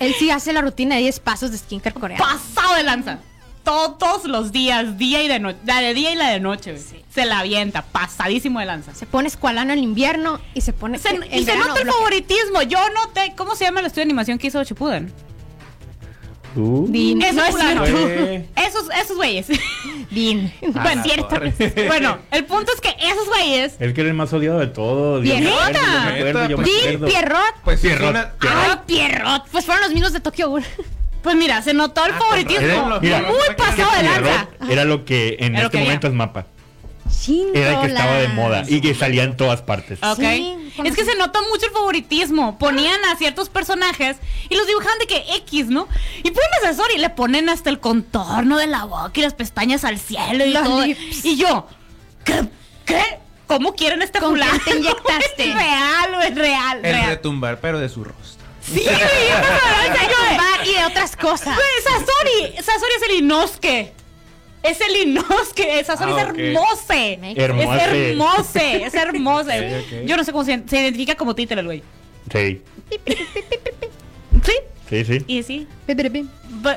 Él 0.00 0.14
sí 0.18 0.30
hace 0.30 0.52
la 0.52 0.60
rutina 0.60 0.96
de 0.96 1.02
10 1.02 1.20
pasos 1.20 1.50
de 1.52 1.58
skincare 1.58 1.94
coreano. 1.98 2.22
Pasado 2.24 2.74
de 2.74 2.82
lanza. 2.82 3.18
Todos 3.64 4.24
los 4.26 4.52
días, 4.52 4.98
día 4.98 5.22
y 5.22 5.28
de 5.28 5.40
noche. 5.40 5.58
La 5.64 5.80
de 5.80 5.94
día 5.94 6.12
y 6.12 6.16
la 6.16 6.30
de 6.30 6.40
noche, 6.40 6.72
güey. 6.72 7.04
Se 7.14 7.24
la 7.24 7.38
avienta, 7.40 7.82
pasadísimo 7.82 8.60
de 8.60 8.66
lanza. 8.66 8.94
Se 8.94 9.06
pone 9.06 9.28
escualano 9.28 9.72
en 9.72 9.78
invierno 9.78 10.40
y 10.52 10.60
se 10.60 10.72
pone. 10.72 10.98
Se- 10.98 11.08
en 11.10 11.24
y 11.32 11.44
se 11.44 11.56
nota 11.56 11.80
el 11.80 11.88
favoritismo. 11.90 12.62
Yo 12.62 12.78
noté. 12.90 13.32
¿Cómo 13.36 13.54
se 13.56 13.64
llama 13.64 13.80
el 13.80 13.86
estudio 13.86 14.02
de 14.02 14.10
animación 14.10 14.38
que 14.38 14.48
hizo 14.48 14.62
Shippuden? 14.62 15.12
Uh, 16.56 16.86
Din. 16.88 17.20
Eso 17.22 17.34
no 17.36 17.44
es 17.46 17.54
cierto. 17.56 17.84
Esos, 18.56 18.88
esos 19.02 19.16
güeyes. 19.16 19.46
Din. 20.10 20.52
Bueno, 20.60 20.82
la 20.94 21.02
cierto. 21.02 21.40
bueno, 21.88 22.18
el 22.30 22.44
punto 22.44 22.72
es 22.72 22.80
que 22.80 22.90
esos 23.04 23.26
güeyes. 23.26 23.74
Es 23.80 23.92
que 23.92 24.00
era 24.02 24.10
el 24.10 24.14
más 24.16 24.32
odiado 24.32 24.58
de 24.60 24.68
todos. 24.68 25.22
Me 25.24 25.40
Din. 25.40 25.48
Pierrot. 27.04 27.54
Pues 27.64 27.80
sí, 27.80 27.88
Pierrot, 27.88 28.10
una- 28.10 28.32
Pierrot. 28.34 28.84
Pierrot. 28.86 29.48
Pues 29.50 29.64
fueron 29.64 29.82
los 29.82 29.92
mismos 29.92 30.12
de 30.12 30.20
Tokyo 30.20 30.48
Ghoul. 30.50 30.64
Pues 31.24 31.34
mira, 31.36 31.60
se 31.62 31.74
notó 31.74 32.04
el 32.06 32.12
Ah, 32.12 32.18
favoritismo. 32.18 32.64
Era- 32.66 33.00
mira, 33.00 33.22
muy 33.22 33.36
es 33.48 33.54
pasado 33.56 33.90
de 33.96 34.02
lanza. 34.04 34.48
Era 34.70 34.84
lo 34.84 35.04
que 35.04 35.38
en 35.40 35.56
Era 35.56 35.64
este 35.66 35.78
que 35.78 35.82
momento 35.84 36.06
había. 36.06 36.14
es 36.14 36.16
mapa. 36.18 36.46
Era 37.54 37.74
el 37.74 37.80
que 37.80 37.86
estaba 37.86 38.14
de 38.18 38.28
moda 38.28 38.64
y 38.68 38.80
que 38.82 38.94
salía 38.94 39.22
en 39.24 39.36
todas 39.36 39.62
partes. 39.62 39.98
Ok. 40.02 40.18
Sí, 40.18 40.56
es 40.84 40.94
que 40.96 41.04
se 41.04 41.14
nota 41.16 41.40
mucho 41.50 41.64
el 41.66 41.72
favoritismo. 41.72 42.58
Ponían 42.58 43.02
a 43.10 43.16
ciertos 43.16 43.48
personajes 43.48 44.16
y 44.50 44.54
los 44.56 44.66
dibujaban 44.66 44.98
de 44.98 45.06
que 45.06 45.24
X, 45.36 45.66
¿no? 45.68 45.88
Y 46.18 46.30
ponen 46.30 46.48
a 46.62 46.66
Sasori 46.66 46.94
y 46.96 46.98
le 46.98 47.08
ponen 47.10 47.48
hasta 47.48 47.70
el 47.70 47.80
contorno 47.80 48.58
de 48.58 48.66
la 48.66 48.84
boca 48.84 49.12
y 49.14 49.20
las 49.22 49.32
pestañas 49.34 49.84
al 49.84 49.98
cielo 49.98 50.44
y 50.44 50.50
Los 50.52 50.64
todo. 50.64 50.84
lips. 50.84 51.24
Y 51.24 51.36
yo, 51.36 51.66
¿qué? 52.24 52.44
¿Qué? 52.84 53.02
¿Cómo 53.46 53.74
quieren 53.74 54.02
este 54.02 54.18
¿Con 54.20 54.34
te 54.64 54.76
inyectaste? 54.76 55.44
Es 55.50 55.54
real, 55.54 56.14
es 56.28 56.34
real, 56.34 56.76
El 56.78 56.94
real. 56.94 57.06
retumbar, 57.10 57.60
pero 57.60 57.78
de 57.78 57.88
su 57.88 58.02
rostro. 58.04 58.23
Sí, 58.66 58.82
yo 58.84 58.90
de- 58.90 60.36
Bar 60.36 60.66
y 60.66 60.74
de 60.74 60.84
otras 60.86 61.16
cosas. 61.16 61.54
Güey, 61.54 61.66
Sasori, 61.84 62.56
Sasori 62.62 62.92
es 62.96 63.10
el 63.10 63.16
Inosuke. 63.24 63.92
Es 64.62 64.80
el 64.80 65.08
Inosuke. 65.08 65.84
Sasori 65.84 66.12
Ah, 66.12 66.32
es 66.32 66.38
hermose. 66.38 67.18
Hermose. 67.36 67.74
Es 67.74 67.84
hermose. 68.14 68.84
Es 68.86 68.94
hermose. 68.94 69.76
Ok, 69.78 69.84
ok. 70.02 70.06
Yo 70.06 70.16
no 70.16 70.24
sé 70.24 70.32
cómo 70.32 70.44
se, 70.44 70.62
se 70.66 70.80
identifica 70.80 71.14
como 71.14 71.34
títere 71.34 71.60
el 71.60 71.66
güey. 71.66 71.82
Sí, 72.32 72.62
Sí, 74.42 74.52
sí, 74.88 75.04
sí. 75.04 75.24
y 75.26 75.42
sí. 75.42 75.68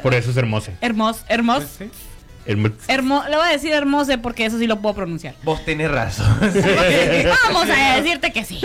Por 0.04 0.14
eso 0.14 0.32
es 0.32 0.38
hermoso. 0.38 0.72
Hermoso, 0.82 1.22
hermoso. 1.30 1.68
Pues 1.78 1.90
sí. 1.92 1.98
El- 2.46 2.74
Hermo, 2.88 3.24
le 3.30 3.36
voy 3.36 3.46
a 3.46 3.52
decir 3.52 3.74
hermose 3.74 4.18
porque 4.18 4.46
eso 4.46 4.58
sí 4.58 4.68
lo 4.68 4.80
puedo 4.80 4.96
pronunciar. 4.96 5.36
Vos 5.44 5.64
tenés 5.66 5.92
razón. 5.92 6.38
Vamos 6.40 7.70
a 7.70 7.96
decirte 7.98 8.32
que 8.32 8.46
sí. 8.46 8.62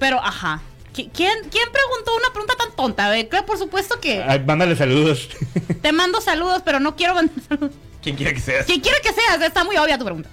Pero, 0.00 0.18
ajá. 0.20 0.60
¿Qui- 1.04 1.10
¿Quién, 1.12 1.32
¿Quién 1.50 1.68
preguntó 1.72 2.14
una 2.16 2.30
pregunta 2.32 2.54
tan 2.56 2.72
tonta? 2.76 3.06
A 3.06 3.10
ver, 3.10 3.28
por 3.46 3.58
supuesto 3.58 3.98
que 4.00 4.22
Ay, 4.22 4.40
mándale 4.40 4.76
saludos. 4.76 5.28
te 5.82 5.92
mando 5.92 6.20
saludos, 6.20 6.62
pero 6.64 6.80
no 6.80 6.96
quiero 6.96 7.14
mandar 7.14 7.34
saludos. 7.48 7.72
Quien 8.02 8.16
quiera 8.16 8.32
que 8.32 8.40
seas. 8.40 8.66
Quien 8.66 8.80
quiera 8.80 8.98
que 9.02 9.12
seas, 9.12 9.40
está 9.42 9.64
muy 9.64 9.76
obvia 9.76 9.98
tu 9.98 10.04
pregunta. 10.04 10.28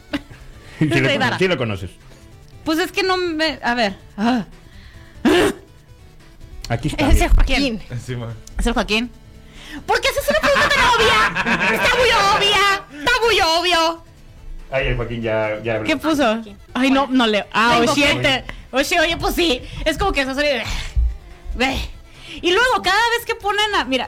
Sí 0.80 0.86
lo, 0.89 1.09
conoces, 1.09 1.38
sí 1.38 1.47
lo 1.47 1.57
conoces. 1.57 1.89
Pues 2.63 2.80
es 2.80 2.91
que 2.91 3.03
no 3.03 3.18
me. 3.18 3.59
A 3.63 3.74
ver. 3.76 3.95
Ah, 4.18 4.45
Aquí 6.70 6.89
está. 6.89 7.05
Ese 7.09 7.13
mira. 7.15 7.30
Joaquín. 7.34 7.82
Sí, 8.05 8.15
ma. 8.15 8.34
¿Es 8.59 8.68
el 8.68 8.74
Joaquín? 8.74 9.09
¿Por 9.86 10.01
qué 10.01 10.09
haces 10.09 10.24
una 10.30 10.39
pregunta 10.39 10.70
tan 10.70 10.86
obvia? 10.95 11.76
Está 11.76 11.95
muy 11.97 12.09
obvia. 12.09 12.99
Está 12.99 13.11
muy 13.26 13.39
obvio. 13.39 14.03
Ay, 14.72 14.88
el 14.88 14.95
Joaquín 14.97 15.22
ya, 15.22 15.61
ya 15.63 15.76
habló. 15.76 15.88
¿Qué 15.88 15.95
puso? 15.97 16.41
Ay, 16.74 16.91
no, 16.91 17.07
no 17.07 17.26
leo. 17.26 17.45
Ah, 17.53 17.78
Tengo 17.80 17.93
oye, 17.93 18.05
que- 18.15 18.20
te- 18.20 18.43
oye, 18.72 18.99
oye, 18.99 19.18
pues 19.18 19.36
sí. 19.36 19.61
Es 19.86 19.97
como 19.97 20.11
que. 20.11 20.26
Ve. 20.26 21.78
Y 22.41 22.51
luego, 22.51 22.82
cada 22.84 23.09
vez 23.18 23.26
que 23.26 23.36
ponen 23.36 23.76
a. 23.76 23.86
Mira, 23.86 24.07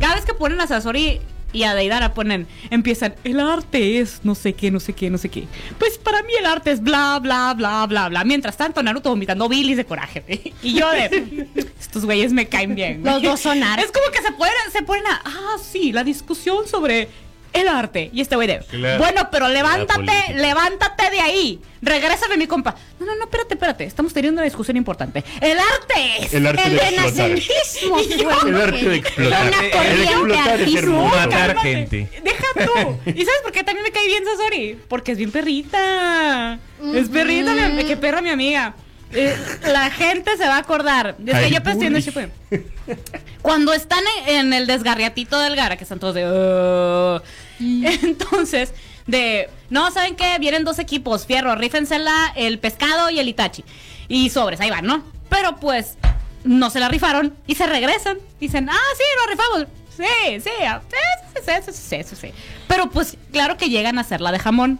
cada 0.00 0.14
vez 0.14 0.24
que 0.24 0.34
ponen 0.34 0.60
a 0.60 0.66
Sasori 0.66 1.20
y 1.52 1.64
a 1.64 1.74
Deidara 1.74 2.14
ponen. 2.14 2.46
Empiezan. 2.70 3.14
El 3.24 3.40
arte 3.40 4.00
es 4.00 4.20
no 4.24 4.34
sé 4.34 4.54
qué, 4.54 4.70
no 4.70 4.80
sé 4.80 4.94
qué, 4.94 5.10
no 5.10 5.18
sé 5.18 5.28
qué. 5.28 5.46
Pues 5.78 5.98
para 5.98 6.22
mí 6.22 6.32
el 6.38 6.46
arte 6.46 6.70
es 6.70 6.80
bla, 6.82 7.18
bla, 7.20 7.54
bla, 7.54 7.86
bla, 7.86 8.08
bla. 8.08 8.24
Mientras 8.24 8.56
tanto, 8.56 8.82
Naruto 8.82 9.10
vomitando 9.10 9.48
bilis 9.48 9.76
de 9.76 9.84
coraje. 9.84 10.52
Y 10.62 10.74
yo 10.74 10.90
de. 10.90 11.46
Estos 11.80 12.04
güeyes 12.04 12.32
me 12.32 12.48
caen 12.48 12.74
bien. 12.74 13.02
güey". 13.02 13.12
Los 13.14 13.22
dos 13.22 13.40
son 13.40 13.62
arte. 13.62 13.84
Es 13.84 13.92
como 13.92 14.10
que 14.10 14.22
se 14.22 14.32
ponen, 14.32 14.54
se 14.72 14.82
ponen 14.82 15.06
a. 15.06 15.22
Ah, 15.24 15.56
sí, 15.62 15.92
la 15.92 16.04
discusión 16.04 16.66
sobre. 16.68 17.08
El 17.52 17.68
arte. 17.68 18.10
Y 18.12 18.20
este 18.20 18.34
güey 18.36 18.48
de. 18.48 18.60
Claro. 18.60 18.98
Bueno, 18.98 19.28
pero 19.30 19.48
levántate, 19.48 20.34
levántate 20.34 21.10
de 21.10 21.20
ahí. 21.20 21.60
Regrésame, 21.82 22.36
mi 22.36 22.46
compa. 22.46 22.74
No, 23.00 23.06
no, 23.06 23.14
no, 23.16 23.24
espérate, 23.24 23.54
espérate. 23.54 23.84
Estamos 23.84 24.12
teniendo 24.14 24.38
una 24.40 24.44
discusión 24.44 24.76
importante. 24.76 25.22
El 25.40 25.58
arte 25.58 25.94
es. 26.24 26.32
El 26.34 26.46
arte 26.46 26.62
El 26.64 26.76
de 26.76 26.80
renacentismo 26.90 28.00
yo- 28.18 28.48
El 28.48 28.56
arte 28.56 28.88
de 28.88 28.96
explotar. 28.96 29.48
Una 29.48 29.70
corriente. 29.70 30.86
Matar 30.86 31.58
gente. 31.58 32.08
Deja 32.22 32.46
tú. 32.66 32.98
¿Y 33.10 33.24
sabes 33.24 33.40
por 33.42 33.52
qué 33.52 33.64
también 33.64 33.84
me 33.84 33.90
cae 33.90 34.06
bien 34.06 34.24
Sasori? 34.24 34.78
Porque 34.88 35.12
es 35.12 35.18
bien 35.18 35.30
perrita. 35.30 36.58
Es 36.94 37.08
perrita, 37.08 37.52
mi, 37.68 37.84
qué 37.84 37.96
perra 37.96 38.20
mi 38.22 38.30
amiga. 38.30 38.74
Eh, 39.14 39.36
la 39.64 39.90
gente 39.90 40.36
se 40.38 40.44
va 40.46 40.56
a 40.56 40.60
acordar. 40.60 41.16
Es 41.26 41.32
que 41.32 41.44
Ay, 41.44 41.50
yo 41.52 41.62
pensé 41.62 41.86
en 41.86 41.96
el 41.96 42.02
bully. 42.02 42.02
Shippuden. 42.02 42.32
Cuando 43.42 43.72
están 43.72 44.02
en, 44.26 44.52
el 44.52 44.66
desgarriatito 44.66 45.38
del 45.40 45.56
Gara, 45.56 45.76
que 45.76 45.84
están 45.84 45.98
todos 45.98 46.14
de. 46.14 46.24
"Uh", 46.26 47.20
entonces, 47.60 48.72
de. 49.06 49.50
No, 49.68 49.90
¿saben 49.90 50.16
qué? 50.16 50.38
Vienen 50.38 50.64
dos 50.64 50.78
equipos: 50.78 51.26
Fierro, 51.26 51.54
rífensela, 51.56 52.32
el 52.36 52.58
pescado 52.58 53.10
y 53.10 53.18
el 53.18 53.28
Itachi. 53.28 53.64
Y 54.08 54.30
sobres, 54.30 54.60
ahí 54.60 54.70
van, 54.70 54.86
¿no? 54.86 55.02
Pero 55.28 55.56
pues. 55.56 55.96
no 56.44 56.70
se 56.70 56.80
la 56.80 56.88
rifaron 56.88 57.34
y 57.46 57.54
se 57.54 57.66
regresan. 57.66 58.18
Dicen, 58.40 58.68
ah, 58.68 58.92
sí, 58.96 59.04
lo 59.20 59.30
rifamos. 59.30 59.66
Sí, 59.96 60.40
sí, 60.40 60.50
ah, 60.66 60.80
sí, 60.88 61.42
sí, 61.44 61.62
sí, 61.64 61.72
sí, 61.72 61.72
sí, 61.72 62.02
sí, 62.04 62.16
sí. 62.16 62.34
Pero 62.66 62.90
pues 62.90 63.16
claro 63.30 63.56
que 63.56 63.68
llegan 63.68 63.98
a 63.98 64.00
hacerla 64.00 64.32
de 64.32 64.38
jamón. 64.38 64.78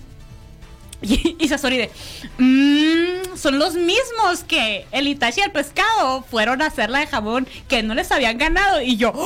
Y, 1.12 1.36
y 1.38 1.48
Sasori 1.48 1.78
de, 1.78 1.90
"Mm, 2.38 3.36
son 3.36 3.58
los 3.58 3.74
mismos 3.74 4.44
que 4.46 4.86
el 4.92 5.08
Itachi 5.08 5.40
y 5.40 5.42
el 5.44 5.50
pescado 5.50 6.22
fueron 6.30 6.62
a 6.62 6.66
hacerla 6.66 7.00
de 7.00 7.06
jamón 7.08 7.48
que 7.68 7.82
no 7.82 7.94
les 7.94 8.10
habían 8.12 8.38
ganado. 8.38 8.80
Y 8.80 8.96
yo, 8.96 9.12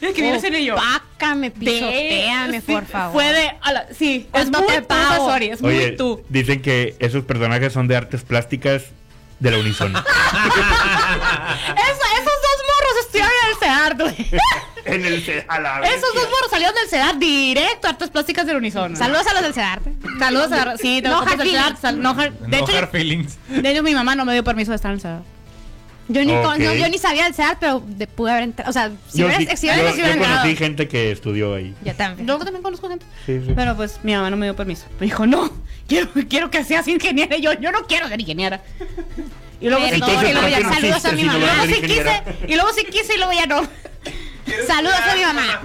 es 0.00 0.12
que 0.14 0.22
viene 0.22 0.36
ese 0.36 0.50
niño. 0.50 0.74
Pácame, 0.76 1.50
pisoteame, 1.50 2.60
Sí, 2.60 2.72
por 2.72 2.84
favor. 2.86 3.12
Fue 3.22 3.32
de, 3.32 3.50
a 3.60 3.72
la- 3.72 3.86
sí, 3.96 4.26
es 4.26 4.30
¿Cuánto 4.30 4.58
muy 4.60 4.68
te 4.68 4.82
tú? 4.82 4.94
Sasori, 4.94 5.46
es 5.48 5.62
muy 5.62 5.74
Oye, 5.76 5.90
tú. 5.92 6.22
dicen 6.28 6.60
que 6.62 6.94
esos 6.98 7.24
personajes 7.24 7.72
son 7.72 7.88
de 7.88 7.96
artes 7.96 8.22
plásticas 8.22 8.82
de 9.40 9.50
la 9.50 9.58
Unison. 9.58 9.92
Eso- 9.96 10.02
estuvieron 12.18 12.31
en 14.84 15.04
el 15.04 15.22
CEDAR, 15.22 15.84
Esos 15.84 16.14
dos 16.14 16.24
morros 16.24 16.50
salieron 16.50 16.74
del 16.74 16.88
CEDAR 16.88 17.18
directo 17.18 17.86
a 17.86 17.90
Artes 17.90 18.10
Plásticas 18.10 18.46
del 18.46 18.56
Unisón. 18.56 18.96
Saludos 18.96 19.26
a 19.26 19.34
los 19.34 19.42
del 19.42 19.54
CEDARTE. 19.54 19.92
Saludos 20.18 20.52
a... 20.52 20.76
Sí, 20.76 21.00
te 21.02 21.08
No 21.08 21.20
hard 21.20 21.38
del 21.38 21.48
CEDAR, 21.50 21.76
sal- 21.80 22.00
no 22.02 22.14
hard- 22.14 22.32
de, 22.38 22.58
No 22.60 22.64
hecho, 22.66 22.76
hard 22.78 22.90
feelings. 22.90 23.38
de 23.48 23.70
hecho, 23.70 23.82
mi 23.82 23.94
mamá 23.94 24.14
no 24.14 24.24
me 24.24 24.32
dio 24.32 24.44
permiso 24.44 24.70
de 24.72 24.76
estar 24.76 24.90
en 24.90 24.96
el 24.96 25.00
CEDAR. 25.00 25.22
Yo 26.08 26.24
ni, 26.24 26.32
con- 26.32 26.46
Ok. 26.54 26.58
no, 26.58 26.74
yo 26.74 26.88
ni 26.88 26.98
sabía 26.98 27.24
del 27.24 27.34
CEDAR, 27.34 27.58
pero 27.60 27.82
de- 27.86 28.06
pude 28.08 28.32
haber 28.32 28.42
entrado. 28.44 28.68
O 28.68 28.72
sea, 28.72 28.90
si 29.08 29.18
yo 29.18 29.26
hubieras, 29.26 29.44
sí- 29.50 29.56
si 29.56 29.66
yo- 29.68 29.72
hubieras- 29.72 29.90
yo 29.92 29.96
si 29.96 30.02
hubieran 30.02 30.18
conocí 30.18 30.56
gente 30.56 30.88
que 30.88 31.12
estudió 31.12 31.54
ahí. 31.54 31.74
Yo 31.84 31.94
también. 31.94 32.26
Yo 32.26 32.38
también 32.38 32.62
conozco 32.62 32.88
gente. 32.88 33.06
Sí, 33.24 33.40
sí. 33.46 33.52
Pero 33.54 33.76
pues 33.76 34.00
mi 34.02 34.12
mamá 34.14 34.28
no 34.30 34.36
me 34.36 34.46
dio 34.46 34.56
permiso. 34.56 34.86
Me 34.98 35.06
dijo, 35.06 35.26
no, 35.26 35.50
quiero, 35.86 36.08
quiero 36.28 36.50
que 36.50 36.64
seas 36.64 36.88
ingeniera. 36.88 37.36
Y 37.36 37.40
yo, 37.42 37.52
yo 37.54 37.70
no 37.70 37.86
quiero 37.86 38.08
ser 38.08 38.20
ingeniera. 38.20 38.60
Y 39.62 39.68
luego, 39.68 39.84
sí, 39.86 39.94
Entonces, 39.94 40.28
y 40.28 40.32
luego 40.32 40.48
¿por 40.48 40.50
ya 40.50 40.72
saludos 40.74 41.04
a 41.04 41.12
mi 41.12 41.24
mamá. 41.24 41.38
vas 41.46 41.50
a 41.50 41.54
Luego 41.54 41.66
ser 41.66 41.74
sí 41.74 41.82
quise, 41.82 42.22
y 42.48 42.54
luego 42.56 42.72
sí 42.72 42.84
quise 42.84 43.14
y 43.14 43.18
luego 43.18 43.32
ya 43.32 43.46
no. 43.46 43.68
Saludos 44.66 44.96
a 45.10 45.14
mi 45.14 45.22
mamá. 45.22 45.62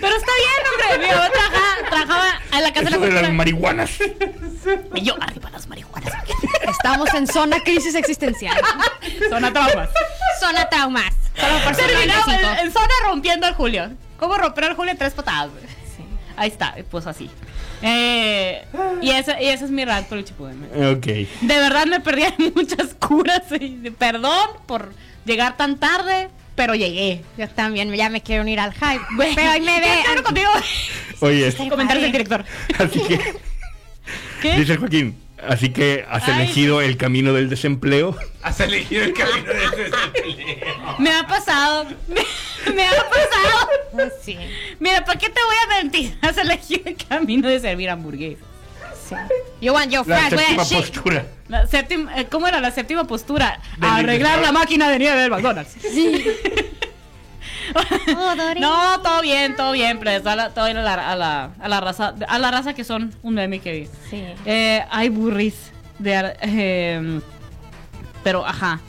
Pero 0.00 0.14
está 0.16 0.32
bien, 0.36 0.92
hombre. 0.94 1.06
Mi 1.08 1.14
mamá 1.14 1.30
trabajaba, 1.30 1.90
trabajaba 1.90 2.40
en 2.52 2.62
la 2.62 2.72
casa 2.72 2.88
Eso 2.88 3.00
de 3.00 3.06
de 3.06 3.12
la 3.12 3.20
las 3.22 3.30
cultura. 3.30 3.30
marihuanas. 3.32 3.90
Y 4.94 5.02
yo, 5.02 5.14
arriba 5.20 5.50
las 5.50 5.66
marihuanas. 5.68 6.12
Estamos 6.68 7.12
en 7.14 7.26
zona 7.26 7.60
crisis 7.60 7.94
existencial. 7.94 8.56
Zona 9.30 9.52
traumas. 9.52 9.88
zona 10.40 10.68
traumas. 10.68 11.14
Ser 11.36 11.86
Terminamos 11.86 12.26
95. 12.26 12.52
en, 12.60 12.66
en 12.66 12.72
zona 12.72 12.92
rompiendo 13.04 13.46
al 13.46 13.54
Julio. 13.54 13.90
¿Cómo 14.18 14.36
romper 14.36 14.64
al 14.64 14.74
Julio 14.76 14.92
en 14.92 14.98
tres 14.98 15.14
patadas? 15.14 15.50
Ahí 16.36 16.48
está, 16.48 16.74
pues 16.90 17.06
así. 17.06 17.30
Eh, 17.82 18.64
y, 19.02 19.10
ese, 19.10 19.36
y 19.42 19.46
ese 19.46 19.64
es 19.66 19.70
mi 19.70 19.84
rant 19.84 20.08
con 20.08 20.18
el 20.18 20.24
Chipuden. 20.24 20.64
Ok. 20.96 21.06
De 21.06 21.26
verdad 21.58 21.86
me 21.86 22.00
perdí 22.00 22.22
en 22.38 22.52
muchas 22.54 22.94
curas. 22.94 23.42
y 23.58 23.90
perdón 23.90 24.48
por 24.66 24.92
llegar 25.24 25.56
tan 25.56 25.78
tarde, 25.78 26.28
pero 26.54 26.74
llegué. 26.74 27.22
Yo 27.38 27.48
también 27.48 27.92
ya 27.94 28.08
me 28.10 28.20
quiero 28.22 28.42
unir 28.42 28.60
al 28.60 28.72
hype. 28.72 29.00
Pero 29.34 29.50
ahí 29.50 29.60
me 29.60 29.74
¿qué 29.80 30.14
ve. 30.14 30.22
contigo? 30.22 30.50
Oye, 31.20 31.52
Comentarios 31.68 32.02
del 32.02 32.12
director. 32.12 32.44
así 32.78 33.00
que 33.00 33.20
¿Qué? 34.42 34.58
dice 34.58 34.76
Joaquín, 34.76 35.16
así 35.48 35.70
que 35.70 36.04
has 36.08 36.28
Ay, 36.28 36.34
elegido 36.42 36.80
el 36.80 36.96
camino 36.96 37.32
del 37.32 37.48
desempleo. 37.48 38.16
Has 38.42 38.60
elegido 38.60 39.04
el 39.04 39.12
camino 39.12 39.46
de 39.52 39.64
ese 39.64 39.76
desempleo. 39.90 40.96
Me 40.98 41.10
ha 41.12 41.26
pasado. 41.26 41.86
Me, 42.08 42.22
me 42.74 42.86
ha 42.86 42.90
pasado. 42.92 44.10
Sí, 44.22 44.36
Mira, 44.80 45.04
¿para 45.04 45.18
qué 45.18 45.28
te 45.28 45.40
voy 45.44 45.56
a 45.64 45.82
mentir? 45.82 46.16
Has 46.22 46.36
elegido 46.38 46.82
el 46.86 46.96
camino 46.96 47.48
de 47.48 47.60
servir 47.60 47.90
hamburguesas. 47.90 48.44
sí. 49.08 49.14
You 49.60 49.72
want 49.72 49.90
your 49.90 50.06
La 50.06 50.28
séptima 50.28 50.64
shit. 50.64 50.78
postura. 50.78 51.26
La 51.48 51.66
séptima, 51.66 52.18
eh, 52.20 52.26
¿Cómo 52.30 52.46
era 52.48 52.60
la 52.60 52.70
séptima 52.72 53.06
postura? 53.06 53.60
Del 53.78 53.88
Arreglar 53.90 54.40
la 54.40 54.52
máquina 54.52 54.90
de 54.90 54.98
nieve 54.98 55.20
del 55.22 55.30
McDonald's. 55.30 55.74
Dory. 55.82 56.24
No, 58.60 59.00
todo 59.02 59.22
bien, 59.22 59.56
todo 59.56 59.72
bien, 59.72 59.98
pero 59.98 60.10
está 60.12 60.36
la, 60.36 60.50
todo 60.50 60.64
bien 60.66 60.76
a 60.78 60.82
la, 60.82 60.94
a 61.12 61.16
la, 61.16 61.50
a 61.60 61.68
la 61.68 61.80
raza, 61.80 62.14
a 62.28 62.38
la 62.38 62.50
raza 62.50 62.74
que 62.74 62.84
son 62.84 63.12
un 63.22 63.34
meme 63.34 63.60
que 63.60 63.72
vi. 63.72 63.88
Sí. 64.10 64.22
Eh, 64.44 64.84
hay 64.90 65.08
burris 65.08 65.72
de, 65.98 66.34
eh, 66.42 67.20
pero 68.22 68.46
ajá. 68.46 68.80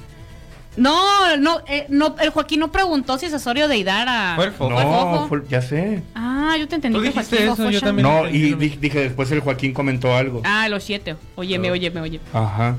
No, 0.76 1.36
no, 1.38 1.62
eh, 1.68 1.88
no, 1.90 2.16
el 2.20 2.30
Joaquín 2.30 2.60
no 2.60 2.72
preguntó 2.72 3.18
si 3.18 3.26
es 3.26 3.34
Osorio 3.34 3.68
de 3.68 3.78
Idara. 3.78 4.34
Fue 4.36 4.46
el 4.46 4.54
No, 4.60 5.26
fue- 5.28 5.42
ya 5.50 5.60
sé. 5.60 6.04
Ah, 6.14 6.56
yo 6.60 6.68
te 6.68 6.76
entendí 6.76 7.00
Tú 7.00 7.04
que 7.04 7.10
dijiste 7.10 7.36
Joaquín 7.38 7.54
eso, 7.54 7.64
fue 7.64 7.74
yo 7.74 7.82
también. 7.82 8.08
No, 8.08 8.30
y 8.30 8.54
di- 8.54 8.78
dije 8.80 9.00
después 9.00 9.32
el 9.32 9.40
Joaquín 9.40 9.74
comentó 9.74 10.16
algo. 10.16 10.42
Ah, 10.46 10.70
los 10.70 10.84
siete. 10.84 11.16
Óyeme, 11.36 11.70
Oh. 11.72 11.74
óyeme, 11.74 12.02
oye. 12.02 12.20
Ajá. 12.32 12.76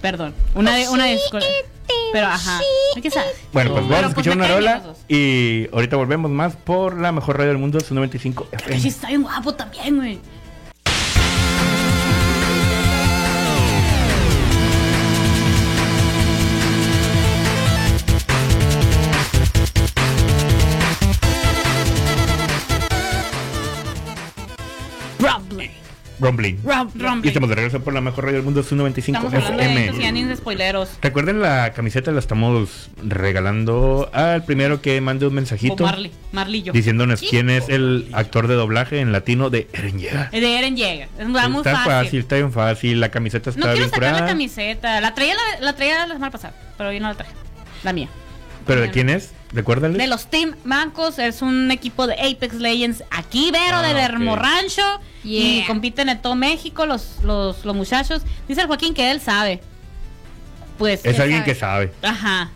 Perdón. 0.00 0.34
Una, 0.54 0.76
de- 0.76 0.88
una 0.88 1.06
disculpa. 1.06 1.44
Pero 2.12 2.26
ajá. 2.26 2.60
¿Qué 3.02 3.10
sabes? 3.10 3.32
Bueno, 3.52 3.72
pues 3.72 3.82
vamos 3.82 3.98
a 3.98 4.00
pues, 4.00 4.10
escuchar 4.10 4.36
una 4.36 4.48
rola 4.48 4.82
y 5.08 5.66
ahorita 5.72 5.96
volvemos 5.96 6.30
más 6.30 6.56
por 6.56 6.98
la 7.00 7.10
mejor 7.12 7.38
radio 7.38 7.50
del 7.50 7.58
mundo, 7.58 7.80
su 7.80 7.94
95 7.94 8.48
Que 8.50 8.58
sí 8.58 8.64
FM. 8.64 8.88
está 8.88 9.08
bien 9.08 9.22
guapo 9.22 9.54
también, 9.54 9.96
güey. 9.96 10.18
Rumbling. 26.22 26.58
Rum- 26.64 26.90
Y 26.94 26.98
Rumbling. 27.02 27.28
estamos 27.28 27.48
de 27.48 27.54
regreso 27.56 27.80
por 27.80 27.92
la 27.94 28.00
mejor 28.00 28.24
radio 28.24 28.36
del 28.38 28.44
mundo, 28.44 28.62
su 28.62 28.76
95 28.76 29.26
Estamos 29.26 29.34
FM. 29.50 30.28
de 30.28 30.36
spoileros. 30.36 30.90
Recuerden 31.02 31.40
la 31.40 31.72
camiseta 31.72 32.10
la 32.12 32.18
estamos 32.20 32.90
regalando 33.04 34.10
al 34.12 34.44
primero 34.44 34.80
que 34.80 35.00
mande 35.00 35.26
un 35.26 35.32
O 35.32 35.34
mensajito 35.34 35.84
Marley. 35.84 36.12
Marlillo. 36.32 36.72
diciéndonos 36.72 37.20
Sí. 37.20 37.26
quién 37.30 37.50
es 37.50 37.68
el 37.68 38.08
actor 38.12 38.46
de 38.48 38.54
doblaje 38.54 39.00
en 39.00 39.12
latino 39.12 39.50
de 39.50 39.68
Eren 39.72 39.98
Yeager. 39.98 40.30
De 40.30 40.58
Eren 40.58 40.76
Yeager. 40.76 41.08
Muy 41.26 41.38
Está 41.58 41.72
fácil. 41.76 41.92
fácil, 41.92 42.20
está 42.20 42.36
bien 42.36 42.52
fácil, 42.52 43.00
la 43.00 43.10
camiseta 43.10 43.50
No 43.50 43.54
está 43.56 43.62
quiero 43.72 43.76
bien 43.78 43.90
sacar 43.90 44.20
la 44.20 44.26
camiseta. 44.26 45.00
La 45.00 45.14
traía 45.14 45.34
la, 45.34 45.60
la 45.64 45.72
traía 45.74 46.06
la 46.06 46.14
semana 46.14 46.30
pasada, 46.30 46.54
pero 46.78 46.90
hoy 46.90 47.00
no 47.00 47.08
la 47.08 47.14
traje. 47.14 47.32
La 47.82 47.92
mía. 47.92 48.08
¿Pero 48.66 48.80
de 48.80 48.90
quién 48.90 49.08
es? 49.08 49.32
Recuérdale. 49.52 49.98
De 49.98 50.06
los 50.06 50.26
Team 50.30 50.54
Mancos, 50.64 51.18
es 51.18 51.42
un 51.42 51.70
equipo 51.70 52.06
de 52.06 52.14
Apex 52.14 52.54
Legends 52.54 53.04
aquí, 53.10 53.50
Vero, 53.50 53.76
Ah, 53.78 53.82
del 53.82 53.96
ok. 53.96 54.02
Hermo 54.02 54.36
Rancho. 54.36 54.82
Y 55.24 55.64
compiten 55.66 56.08
en 56.08 56.20
todo 56.22 56.34
México 56.34 56.86
los, 56.86 57.18
los, 57.22 57.64
los 57.64 57.76
muchachos. 57.76 58.22
Dice 58.48 58.62
el 58.62 58.66
Joaquín 58.66 58.94
que 58.94 59.10
él 59.10 59.20
sabe. 59.20 59.60
Pues, 60.78 61.04
Es 61.04 61.18
alguien 61.20 61.40
sabe. 61.40 61.44
que 61.52 61.54
sabe. 61.58 61.92
ajá. 62.02 62.50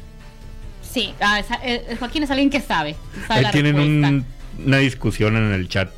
Sí. 0.93 1.13
Ah, 1.21 1.39
es- 1.41 1.47
el- 1.91 1.99
Joaquín 1.99 2.23
es 2.23 2.31
alguien 2.31 2.49
que 2.51 2.61
sabe. 2.61 2.97
sabe 3.29 3.45
Ahí 3.47 3.53
tienen 3.53 3.79
un- 3.79 4.25
una 4.65 4.79
discusión 4.79 5.37
en 5.37 5.53
el 5.53 5.69
chat. 5.69 5.91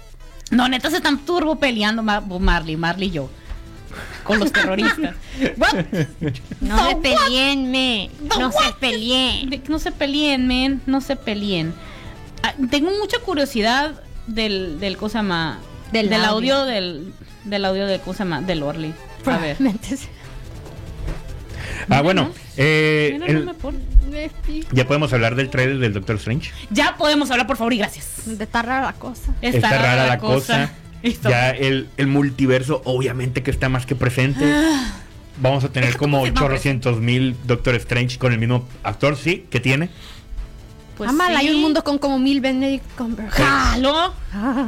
No, 0.50 0.68
neta 0.68 0.90
se 0.90 0.96
están 0.96 1.24
turbo 1.24 1.56
peleando 1.60 2.02
Mar- 2.02 2.24
Marley, 2.26 2.76
Marley 2.76 3.08
y 3.08 3.12
yo. 3.12 3.30
Con 4.24 4.38
los 4.40 4.52
terroristas. 4.52 5.14
What? 5.56 5.84
No 6.60 6.88
se 6.88 6.96
peleen, 6.96 7.70
me. 7.70 8.10
So 8.32 8.40
No 8.40 8.52
se 8.52 8.72
peleen. 8.78 9.62
No 9.68 9.78
se 9.78 9.92
peleen, 9.92 10.46
men. 10.46 10.82
No 10.86 11.00
se 11.00 11.16
peleen. 11.16 11.72
Ah, 12.42 12.54
tengo 12.70 12.90
mucha 13.00 13.18
curiosidad 13.20 14.00
del, 14.26 14.78
del 14.80 14.96
cosa 14.96 15.22
más. 15.22 15.58
Del 15.92 16.08
Del, 16.10 16.24
audio, 16.24 16.56
audio. 16.56 16.64
del, 16.72 17.12
del 17.44 17.64
audio 17.64 17.86
de 17.86 17.98
cosa 18.00 18.24
más. 18.24 18.46
Del 18.46 18.62
Orly. 18.62 18.92
A 19.24 19.38
ver. 19.38 19.56
Ah, 21.90 22.02
bueno, 22.02 22.30
eh, 22.56 23.18
el- 23.26 23.48
ya 24.72 24.86
podemos 24.86 25.12
hablar 25.12 25.34
del 25.36 25.48
trailer 25.50 25.78
del 25.78 25.92
Doctor 25.92 26.16
Strange. 26.16 26.50
Ya 26.70 26.96
podemos 26.96 27.30
hablar, 27.30 27.46
por 27.46 27.56
favor, 27.56 27.72
y 27.72 27.78
gracias. 27.78 28.22
De 28.26 28.44
está 28.44 28.62
rara 28.62 28.86
la 28.86 28.92
cosa. 28.94 29.34
Está, 29.40 29.70
rara 29.70 30.06
la 30.06 30.18
cosa. 30.18 30.70
Ya 31.22 31.50
el, 31.50 31.88
el 31.96 32.06
multiverso, 32.06 32.82
obviamente 32.84 33.42
que 33.42 33.50
está 33.50 33.68
más 33.68 33.86
que 33.86 33.94
presente. 33.94 34.44
Vamos 35.40 35.62
a 35.64 35.68
tener 35.68 35.96
como 35.96 36.18
¿cómo 36.18 36.26
se 36.26 36.32
llama? 36.34 36.46
800 36.54 37.00
mil 37.00 37.36
Doctor 37.46 37.74
Strange 37.76 38.18
con 38.18 38.32
el 38.32 38.38
mismo 38.38 38.66
actor, 38.82 39.16
sí, 39.16 39.46
que 39.50 39.60
tiene. 39.60 39.88
Pues 40.96 41.10
Amala, 41.10 41.38
sí. 41.38 41.46
hay 41.46 41.54
un 41.54 41.60
mundo 41.60 41.84
con 41.84 41.98
como 41.98 42.18
mil 42.18 42.40
Benedict 42.40 42.84
Cumberbatch. 42.96 43.34
Jalo. 43.36 44.12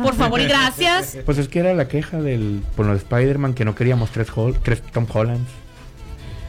Por 0.05 0.15
favor 0.15 0.41
y 0.41 0.45
gracias. 0.47 1.19
Pues 1.27 1.39
es 1.39 1.49
que 1.49 1.59
era 1.59 1.75
la 1.75 1.89
queja 1.89 2.19
del 2.19 2.63
por 2.77 2.87
lo 2.87 2.93
de 2.93 2.99
Spider-Man 2.99 3.55
que 3.55 3.65
no 3.65 3.75
queríamos 3.75 4.11
tres, 4.11 4.29
Hol- 4.31 4.57
tres 4.63 4.81
Tom 4.93 5.07
Hollands. 5.13 5.51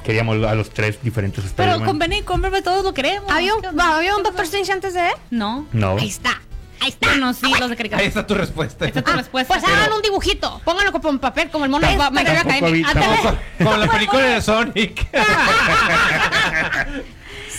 Queríamos 0.03 0.43
a 0.45 0.53
los 0.55 0.69
tres 0.71 0.99
diferentes 1.03 1.43
Pero 1.55 1.71
Spider-Man. 1.71 1.87
con 1.87 1.99
Benny 1.99 2.21
Cumberbatch 2.21 2.63
todos 2.63 2.83
lo 2.83 2.93
queremos. 2.93 3.31
¿Había 3.31 3.55
un. 3.55 3.79
¿Había 3.79 4.15
un 4.15 4.21
Doctor 4.23 4.45
Strange 4.45 4.71
antes 4.71 4.93
de 4.93 4.99
él? 5.07 5.13
No. 5.31 5.65
No. 5.73 5.97
Ahí 5.97 6.07
está. 6.09 6.40
Ahí 6.81 6.89
está. 6.89 7.07
Bueno, 7.09 7.33
sí, 7.33 7.41
los 7.43 7.59
de 7.59 7.65
Ahí 7.65 7.75
caricatura. 7.77 8.07
está 8.07 8.27
tu 8.27 8.33
respuesta. 8.33 8.85
Ahí 8.85 8.89
está 8.89 9.01
tu 9.03 9.11
respuesta. 9.11 9.53
Pues 9.53 9.63
hagan 9.71 9.93
un 9.93 10.01
dibujito. 10.01 10.59
Pónganlo 10.65 10.91
como 10.91 11.09
en 11.09 11.19
papel, 11.19 11.49
como 11.49 11.65
el 11.65 11.71
mono 11.71 11.87
de 11.87 11.95
Tampoco 11.95 12.65
había- 12.65 12.83
tampoco-. 12.93 13.37
Como 13.59 13.77
la 13.77 13.87
película 13.87 14.23
de 14.23 14.41
Sonic. 14.41 15.07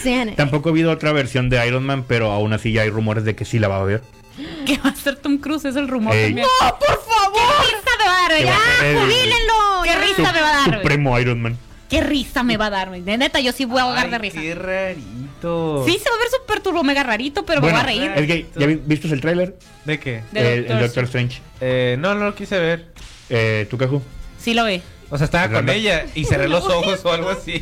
Sean- 0.02 0.34
Tampoco 0.34 0.68
ha 0.68 0.72
habido 0.72 0.90
otra 0.90 1.12
versión 1.12 1.48
de 1.50 1.64
Iron 1.66 1.84
Man, 1.84 2.04
pero 2.08 2.32
aún 2.32 2.52
así 2.52 2.72
ya 2.72 2.82
hay 2.82 2.90
rumores 2.90 3.24
de 3.24 3.36
que 3.36 3.44
sí 3.44 3.58
la 3.58 3.68
va 3.68 3.78
a 3.80 3.84
ver. 3.84 4.02
Que 4.66 4.78
va 4.78 4.90
a 4.90 4.94
ser 4.96 5.16
Tom 5.16 5.38
Cruise, 5.38 5.64
es 5.66 5.76
el 5.76 5.86
rumor 5.88 6.14
Ey. 6.14 6.26
también. 6.26 6.46
¡No, 6.60 6.78
por 6.78 6.88
favor! 7.04 7.40
dar, 8.04 8.36
Que 8.36 8.44
ya. 8.44 8.50
va 8.50 8.56
a 8.56 8.78
ser 8.80 8.86
el 8.96 8.98
¡Jubílenlo! 9.02 9.82
Qué 9.84 9.88
ya. 9.90 9.98
risa 10.00 10.32
me 10.32 10.40
va 10.40 10.48
a 10.50 10.52
dar, 10.56 10.66
güey. 10.68 10.80
Supremo 10.80 11.18
Iron 11.20 11.42
Man. 11.42 11.58
Qué 11.88 12.00
risa 12.00 12.42
me 12.42 12.56
va 12.56 12.66
a 12.66 12.70
dar, 12.70 12.88
güey. 12.88 13.02
De 13.02 13.16
neta, 13.18 13.38
yo 13.40 13.52
sí 13.52 13.64
voy 13.66 13.78
a 13.78 13.82
ahogar 13.82 14.08
de 14.10 14.16
Ay, 14.16 14.22
risa. 14.22 14.40
Qué 14.40 14.54
rarito. 15.42 15.84
Sí, 15.86 15.98
se 15.98 16.08
va 16.10 16.16
a 16.16 16.18
ver 16.18 16.28
súper 16.40 16.60
turbo 16.60 16.82
mega 16.82 17.02
rarito, 17.02 17.44
pero 17.44 17.60
bueno, 17.60 17.76
me 17.78 17.82
voy 17.84 17.98
a 17.98 18.08
reír. 18.08 18.12
es 18.16 18.26
que, 18.26 18.46
¿ya 18.58 18.66
vi- 18.66 18.80
viste 18.84 19.08
el 19.08 19.20
tráiler? 19.20 19.56
¿De 19.84 19.98
qué? 19.98 20.22
De 20.32 20.54
el, 20.58 20.70
el 20.70 20.78
Doctor 20.80 21.04
Strange. 21.04 21.40
Eh, 21.60 21.96
no, 21.98 22.14
no 22.14 22.24
lo 22.26 22.34
quise 22.34 22.58
ver. 22.58 22.86
Eh, 23.30 23.66
¿Tú, 23.70 23.78
Caju? 23.78 24.02
Sí 24.38 24.54
lo 24.54 24.64
ve. 24.64 24.82
O 25.10 25.18
sea, 25.18 25.26
estaba 25.26 25.52
con 25.52 25.68
ella 25.68 26.06
y 26.14 26.24
cerré 26.24 26.48
los 26.48 26.64
ojos 26.68 27.04
o 27.04 27.12
algo 27.12 27.30
así. 27.30 27.60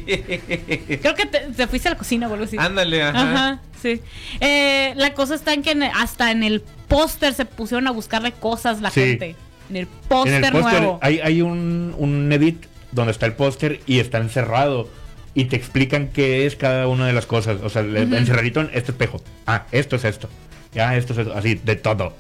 Creo 1.03 1.14
que 1.14 1.26
te, 1.26 1.41
te 1.41 1.66
fuiste 1.66 1.89
a 1.89 1.93
la 1.93 1.99
cocina 1.99 2.28
o 2.28 2.33
algo 2.33 2.45
así. 2.45 2.57
Ándale, 2.59 3.03
ajá. 3.03 3.20
Ajá, 3.33 3.61
sí. 3.83 4.01
Eh, 4.41 4.93
la 4.97 5.14
cosa 5.14 5.35
está 5.35 5.53
en 5.53 5.62
que 5.62 5.72
en- 5.72 5.83
hasta 5.83 6.31
en 6.31 6.43
el 6.45 6.62
póster 6.89 7.35
se 7.35 7.45
pusieron 7.45 7.87
a 7.89 7.91
buscarle 7.91 8.33
cosas 8.33 8.81
la 8.81 8.91
Sí. 8.91 9.01
gente. 9.01 9.37
En 9.68 9.76
el 9.76 9.83
En 9.83 9.89
póster 10.09 10.45
el 10.45 10.53
póster 10.53 10.81
nuevo. 10.81 10.99
hay, 11.03 11.20
hay 11.20 11.43
un, 11.43 11.95
un 11.99 12.33
edit 12.33 12.64
donde 12.93 13.12
está 13.12 13.26
el 13.26 13.33
póster 13.35 13.81
y 13.87 13.99
está 14.01 14.18
encerrado. 14.18 14.89
Y 15.35 15.45
te 15.47 15.57
explican 15.57 16.09
qué 16.09 16.47
es 16.47 16.57
cada 16.57 16.89
una 16.89 17.07
de 17.07 17.12
las 17.12 17.26
cosas. 17.26 17.59
O 17.62 17.70
sea, 17.70 17.83
le- 17.83 18.05
Ujú. 18.05 18.14
encerradito 18.16 18.61
en 18.61 18.70
este 18.74 18.93
espejo. 18.93 19.20
Ah, 19.47 19.66
esto 19.72 19.97
es 19.97 20.05
esto. 20.05 20.28
Ya, 20.72 20.97
esto 20.97 21.12
es 21.12 21.20
esto. 21.20 21.35
Así, 21.35 21.55
de 21.55 21.76
todo. 21.76 22.14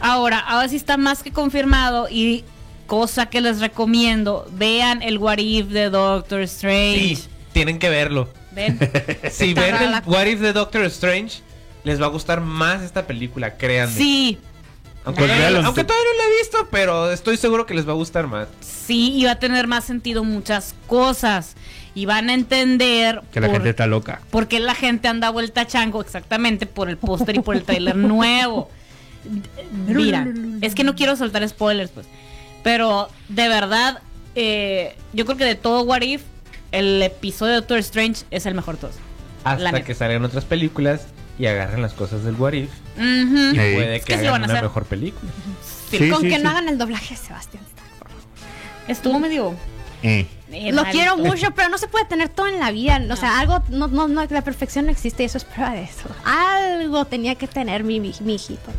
Ahora, 0.00 0.38
ahora 0.38 0.68
sí 0.68 0.76
está 0.76 0.96
más 0.96 1.22
que 1.22 1.30
confirmado 1.30 2.08
y 2.10 2.44
cosa 2.86 3.26
que 3.26 3.40
les 3.40 3.60
recomiendo, 3.60 4.46
vean 4.52 5.02
el 5.02 5.18
What 5.18 5.38
If 5.38 5.66
de 5.68 5.88
Doctor 5.90 6.40
Strange. 6.42 7.16
Sí, 7.16 7.24
tienen 7.52 7.78
que 7.78 7.88
verlo. 7.88 8.28
¿Ven? 8.52 8.78
Si 9.30 9.54
ven 9.54 9.74
el 9.76 9.94
What 10.06 10.26
If 10.26 10.40
de 10.40 10.52
Doctor 10.52 10.84
Strange, 10.84 11.40
les 11.84 12.00
va 12.00 12.06
a 12.06 12.10
gustar 12.10 12.40
más 12.40 12.82
esta 12.82 13.06
película, 13.06 13.56
créanme. 13.56 13.94
Sí, 13.94 14.38
Aunque, 15.06 15.20
Pues 15.26 15.30
aunque 15.64 15.84
todavía 15.84 16.04
no 16.12 16.18
la 16.18 16.24
he 16.34 16.38
visto, 16.40 16.68
pero 16.70 17.10
estoy 17.12 17.36
seguro 17.36 17.66
que 17.66 17.74
les 17.74 17.86
va 17.86 17.92
a 17.92 17.96
gustar 17.96 18.26
más. 18.26 18.48
sí, 18.60 19.12
y 19.16 19.24
va 19.24 19.32
a 19.32 19.38
tener 19.38 19.66
más 19.66 19.84
sentido 19.84 20.24
muchas 20.24 20.74
cosas. 20.86 21.56
Y 21.96 22.06
van 22.06 22.28
a 22.28 22.34
entender 22.34 23.22
Que 23.32 23.40
la 23.40 23.46
por, 23.46 23.56
gente 23.56 23.70
está 23.70 23.86
loca. 23.86 24.20
por 24.30 24.48
qué 24.48 24.58
la 24.60 24.74
gente 24.74 25.06
anda 25.08 25.30
vuelta 25.30 25.60
a 25.62 25.66
chango 25.66 26.00
exactamente 26.00 26.66
por 26.66 26.88
el 26.88 26.96
póster 26.96 27.36
y 27.36 27.40
por 27.40 27.54
el 27.56 27.62
trailer 27.62 27.94
nuevo. 27.96 28.68
Mira, 29.86 30.26
es 30.60 30.74
que 30.74 30.84
no 30.84 30.94
quiero 30.94 31.16
soltar 31.16 31.48
spoilers, 31.48 31.90
pues. 31.92 32.06
Pero 32.62 33.08
de 33.28 33.48
verdad, 33.48 34.00
eh, 34.34 34.96
yo 35.12 35.24
creo 35.24 35.36
que 35.36 35.44
de 35.44 35.54
todo 35.54 35.82
What 35.82 36.02
If, 36.02 36.22
el 36.72 37.00
episodio 37.02 37.52
de 37.52 37.56
Doctor 37.60 37.78
Strange 37.78 38.24
es 38.30 38.46
el 38.46 38.54
mejor 38.54 38.74
de 38.74 38.80
todos. 38.82 38.96
Hasta 39.44 39.84
que 39.84 39.94
salgan 39.94 40.24
otras 40.24 40.44
películas 40.44 41.06
y 41.38 41.46
agarren 41.46 41.82
las 41.82 41.92
cosas 41.94 42.24
del 42.24 42.34
What 42.34 42.54
If. 42.54 42.70
Ujú. 42.96 43.54
Y 43.54 43.58
Ey. 43.58 43.74
puede 43.76 44.00
que 44.00 44.06
que 44.06 44.18
sí 44.18 44.26
hagan 44.26 44.32
van 44.32 44.42
a 44.42 44.44
una 44.46 44.52
hacer. 44.54 44.64
mejor 44.64 44.84
película. 44.86 45.30
Sí, 45.90 46.08
Con 46.10 46.22
sí, 46.22 46.28
que 46.28 46.36
sí. 46.36 46.42
no 46.42 46.50
hagan 46.50 46.68
el 46.68 46.78
doblaje 46.78 47.14
Sebastián. 47.16 47.62
Estuvo 48.88 49.18
medio. 49.20 49.54
Eh. 50.02 50.26
Eh, 50.54 50.72
Lo 50.72 50.82
rarito. 50.84 50.98
quiero 50.98 51.16
mucho, 51.18 51.50
pero 51.54 51.68
no 51.68 51.78
se 51.78 51.88
puede 51.88 52.04
tener 52.06 52.28
todo 52.28 52.46
en 52.48 52.58
la 52.60 52.70
vida. 52.70 53.00
O 53.10 53.16
sea, 53.16 53.38
algo, 53.40 53.62
no, 53.68 53.88
no, 53.88 54.08
no, 54.08 54.24
la 54.28 54.42
perfección 54.42 54.86
no 54.86 54.92
existe 54.92 55.22
y 55.22 55.26
eso 55.26 55.38
es 55.38 55.44
prueba 55.44 55.72
de 55.72 55.82
eso. 55.82 56.08
Algo 56.24 57.04
tenía 57.06 57.34
que 57.34 57.46
tener 57.46 57.84
mi, 57.84 58.00
mi, 58.00 58.12
mi 58.20 58.34
hijito. 58.36 58.70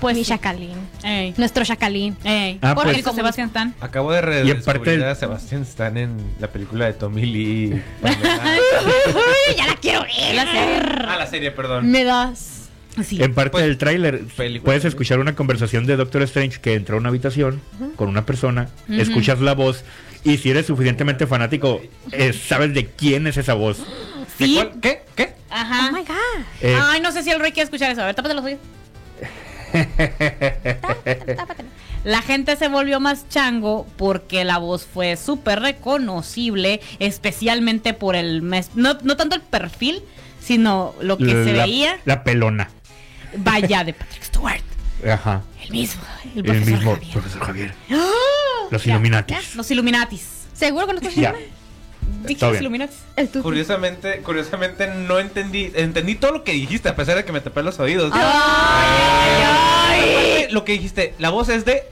Pues 0.00 0.16
mi 0.16 0.24
sí. 0.24 0.30
chacalín. 0.30 0.76
Ey, 1.04 1.32
Nuestro 1.36 1.64
chacalín. 1.64 2.16
ey. 2.24 2.58
Ah, 2.60 2.74
Porque 2.74 2.92
pues- 2.92 3.04
con 3.04 3.14
Sebastián 3.14 3.48
Stan. 3.48 3.74
Acabo 3.80 4.10
de 4.12 4.20
redescubrir 4.20 5.04
a 5.04 5.14
Sebastián 5.14 5.62
Stan 5.62 5.96
en 5.96 6.16
la 6.40 6.48
película 6.48 6.86
de 6.86 6.92
Tommy 6.94 7.24
Lee. 7.24 7.82
Ya 9.56 9.66
la 9.66 9.76
quiero 9.76 10.02
ver. 10.02 10.34
La 10.34 10.44
serie. 10.46 10.82
ah, 11.08 11.16
la 11.18 11.26
serie, 11.26 11.50
perdón. 11.50 11.90
Me 11.90 12.04
das. 12.04 12.68
Sí. 13.04 13.22
En 13.22 13.32
parte 13.34 13.50
Pues, 13.52 13.64
del 13.64 13.78
tráiler 13.78 14.22
puedes 14.62 14.84
escuchar 14.84 15.18
una 15.18 15.34
conversación 15.34 15.86
de 15.86 15.96
Doctor 15.96 16.20
Strange 16.22 16.60
que 16.60 16.74
entra 16.74 16.94
a 16.94 16.98
una 16.98 17.08
habitación 17.08 17.62
con 17.96 18.08
una 18.08 18.26
persona, 18.26 18.68
escuchas 18.88 19.40
la 19.40 19.54
voz 19.54 19.82
y 20.24 20.38
si 20.38 20.50
eres 20.50 20.66
suficientemente 20.66 21.26
fanático, 21.26 21.80
eh, 22.12 22.32
sabes 22.32 22.74
de 22.74 22.86
quién 22.86 23.26
es 23.26 23.36
esa 23.36 23.54
voz. 23.54 23.78
¿De 24.38 24.46
Sí. 24.46 24.54
cuál? 24.54 24.72
¿Qué? 24.80 25.02
¿Qué? 25.16 25.34
Ajá. 25.50 25.88
Oh 25.90 25.92
my 25.92 26.00
God. 26.04 26.44
Eh, 26.60 26.78
Ay, 26.80 27.00
no 27.00 27.12
sé 27.12 27.22
si 27.22 27.30
el 27.30 27.40
Rey 27.40 27.52
quiere 27.52 27.64
escuchar 27.64 27.90
eso. 27.90 28.02
A 28.02 28.06
ver, 28.06 28.14
tápate 28.14 28.34
los 28.34 28.44
oídos. 28.44 28.60
Tápatelo. 31.36 31.68
La 32.04 32.20
gente 32.20 32.56
se 32.56 32.66
volvió 32.68 32.98
más 32.98 33.28
chango 33.28 33.86
porque 33.96 34.44
la 34.44 34.58
voz 34.58 34.84
fue 34.92 35.16
súper 35.16 35.60
reconocible, 35.60 36.80
especialmente 36.98 37.94
por 37.94 38.16
el... 38.16 38.42
mes- 38.42 38.70
No, 38.74 38.94
no 39.02 39.16
tanto 39.16 39.36
el 39.36 39.42
perfil, 39.42 40.02
sino 40.40 40.94
lo 41.00 41.16
que 41.16 41.26
se 41.30 41.52
veía. 41.52 41.98
la 42.04 42.24
pelona. 42.24 42.70
Vaya, 43.36 43.84
de 43.84 43.92
Patrick 43.94 44.24
Stewart. 44.24 44.62
Ajá. 45.08 45.42
El 45.64 45.70
mismo. 45.70 46.02
El, 46.34 46.50
El, 46.50 46.60
mismo 46.64 46.92
Javier. 46.94 47.12
profesor 47.12 47.42
Javier. 47.44 47.74
¡Ah! 47.90 48.08
Los 48.72 48.84
Ya, 48.84 48.92
Illuminatis. 48.94 49.36
ya, 49.36 49.42
Los 49.56 49.70
Illuminatis. 49.70 50.26
¿Seguro 50.54 50.86
que 50.86 50.92
no 50.94 50.98
estás. 51.00 51.14
Dije 52.24 52.46
los. 52.46 52.60
Illuminatis. 52.60 52.96
Curiosamente, 53.42 54.18
curiosamente 54.22 54.86
no 54.88 55.18
entendí, 55.18 55.70
entendí 55.74 56.14
todo 56.16 56.32
lo 56.32 56.44
que 56.44 56.52
dijiste 56.52 56.88
a 56.88 56.96
pesar 56.96 57.16
de 57.16 57.24
que 57.24 57.32
me 57.32 57.40
tapé 57.40 57.62
los 57.62 57.78
oídos. 57.78 58.12
Aparte, 59.42 60.48
Lo 60.50 60.64
que 60.64 60.72
dijiste, 60.72 61.14
la 61.18 61.30
voz 61.30 61.48
es 61.48 61.64
de 61.64 61.82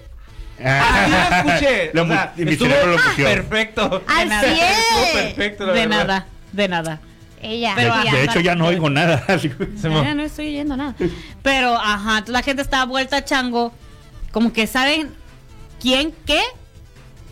Así 0.62 1.10
lo 1.10 1.16
escuché. 1.52 1.90
Lo 1.94 2.02
o 2.02 2.06
sea, 2.08 2.32
mi 2.36 2.54
cerebro 2.56 2.92
lo 2.96 2.98
perfecto. 3.16 4.02
Al 4.06 4.28
nada. 4.28 4.42
cien. 4.54 4.66
Estuvo 4.66 5.12
perfecto, 5.14 5.66
la 5.66 5.72
De 5.72 5.80
verdad. 5.86 5.96
nada, 6.06 6.26
de 6.52 6.68
nada. 6.68 7.00
Ella. 7.42 7.72
Pero, 7.74 7.94
de, 7.96 8.10
de 8.10 8.24
hecho, 8.24 8.40
ya 8.40 8.54
no 8.54 8.64
de- 8.68 8.74
oigo 8.74 8.90
nada. 8.90 9.24
así. 9.28 9.50
Ya 9.82 10.14
no 10.14 10.22
estoy 10.22 10.48
oyendo 10.48 10.76
nada. 10.76 10.94
Pero, 11.42 11.74
ajá, 11.78 12.18
entonces 12.18 12.32
la 12.34 12.42
gente 12.42 12.60
está 12.62 12.84
vuelta 12.84 13.16
a 13.18 13.24
chango. 13.24 13.72
Como 14.32 14.52
que 14.52 14.66
saben 14.66 15.10
quién 15.80 16.12
qué, 16.26 16.42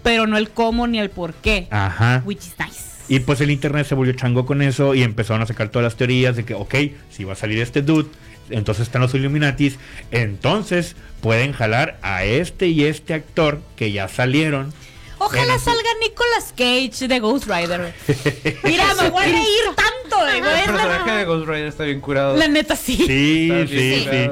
pero 0.03 0.27
no 0.27 0.37
el 0.39 0.51
cómo 0.51 0.87
ni 0.87 0.99
el 0.99 1.11
por 1.11 1.35
qué. 1.35 1.67
Ajá. 1.71 2.23
Which 2.25 2.47
is 2.47 2.55
nice. 2.59 2.89
Y 3.09 3.21
pues 3.21 3.41
el 3.41 3.51
internet 3.51 3.87
se 3.87 3.95
volvió 3.95 4.13
chango 4.13 4.45
con 4.45 4.61
eso 4.61 4.95
y 4.95 5.03
empezaron 5.03 5.43
a 5.43 5.47
sacar 5.47 5.71
todas 5.71 5.85
las 5.85 5.97
teorías 5.97 6.37
de 6.37 6.45
que, 6.45 6.55
ok, 6.55 6.75
si 7.11 7.25
va 7.25 7.33
a 7.33 7.37
salir 7.37 7.61
este 7.61 7.81
dude, 7.81 8.09
entonces 8.51 8.87
están 8.87 9.03
los 9.03 9.15
Illuminatis, 9.15 9.79
entonces 10.11 10.95
pueden 11.23 11.53
jalar 11.53 11.99
a 12.03 12.25
este 12.25 12.69
y 12.69 12.85
este 12.85 13.15
actor 13.15 13.61
que 13.77 13.93
ya 13.93 14.09
salieron. 14.09 14.73
Ojalá 15.19 15.59
salga 15.59 15.89
Nicolas 16.01 16.55
Cage 16.57 17.09
de 17.09 17.19
Ghost 17.19 17.47
Rider. 17.47 17.93
Mira, 18.65 18.95
me 18.95 19.11
voy 19.11 19.25
a 19.25 19.27
reír 19.27 19.65
tanto. 19.75 20.17
a 20.19 20.37
El 20.37 20.43
personaje 20.43 21.11
de 21.11 21.25
Ghost 21.25 21.49
Rider 21.49 21.67
está 21.67 21.85
bien 21.85 22.01
curado. 22.01 22.37
La 22.37 22.47
neta 22.47 22.77
sí. 22.77 22.97
Sí, 22.97 23.51
sí, 23.69 24.07
sí. 24.09 24.31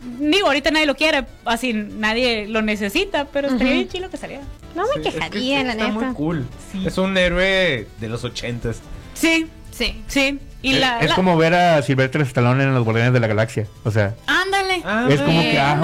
Digo, 0.00 0.46
ahorita 0.46 0.70
nadie 0.70 0.86
lo 0.86 0.94
quiere, 0.96 1.24
así 1.44 1.72
nadie 1.72 2.46
lo 2.46 2.62
necesita, 2.62 3.26
pero 3.26 3.48
estaría 3.48 3.72
bien 3.74 3.88
chido 3.88 4.08
que 4.10 4.16
saliera. 4.16 4.42
No 4.74 4.82
me 4.82 4.88
Sí, 4.88 5.00
es 5.00 5.06
que 5.06 5.12
quejaría, 5.20 5.64
la 5.64 5.72
está 5.72 5.88
neta. 5.88 5.98
muy 6.06 6.14
cool. 6.14 6.46
Sí. 6.72 6.86
Es 6.86 6.98
un 6.98 7.16
héroe 7.16 7.86
de 8.00 8.08
los 8.08 8.22
ochentas. 8.24 8.80
Sí, 9.14 9.46
sí, 9.72 10.00
sí. 10.06 10.38
Y 10.62 10.74
Eh, 10.74 10.80
la, 10.80 11.00
es 11.00 11.10
la- 11.10 11.14
como 11.16 11.36
ver 11.36 11.54
a 11.54 11.82
Sylvester 11.82 12.20
Stallone 12.22 12.62
en 12.64 12.74
los 12.74 12.84
Guardianes 12.84 13.12
de 13.12 13.20
la 13.20 13.26
Galaxia. 13.26 13.66
O 13.84 13.90
sea, 13.90 14.14
Ándale. 14.26 14.82
Es 15.12 15.20
como 15.20 15.40
que, 15.42 15.58
ah, 15.58 15.74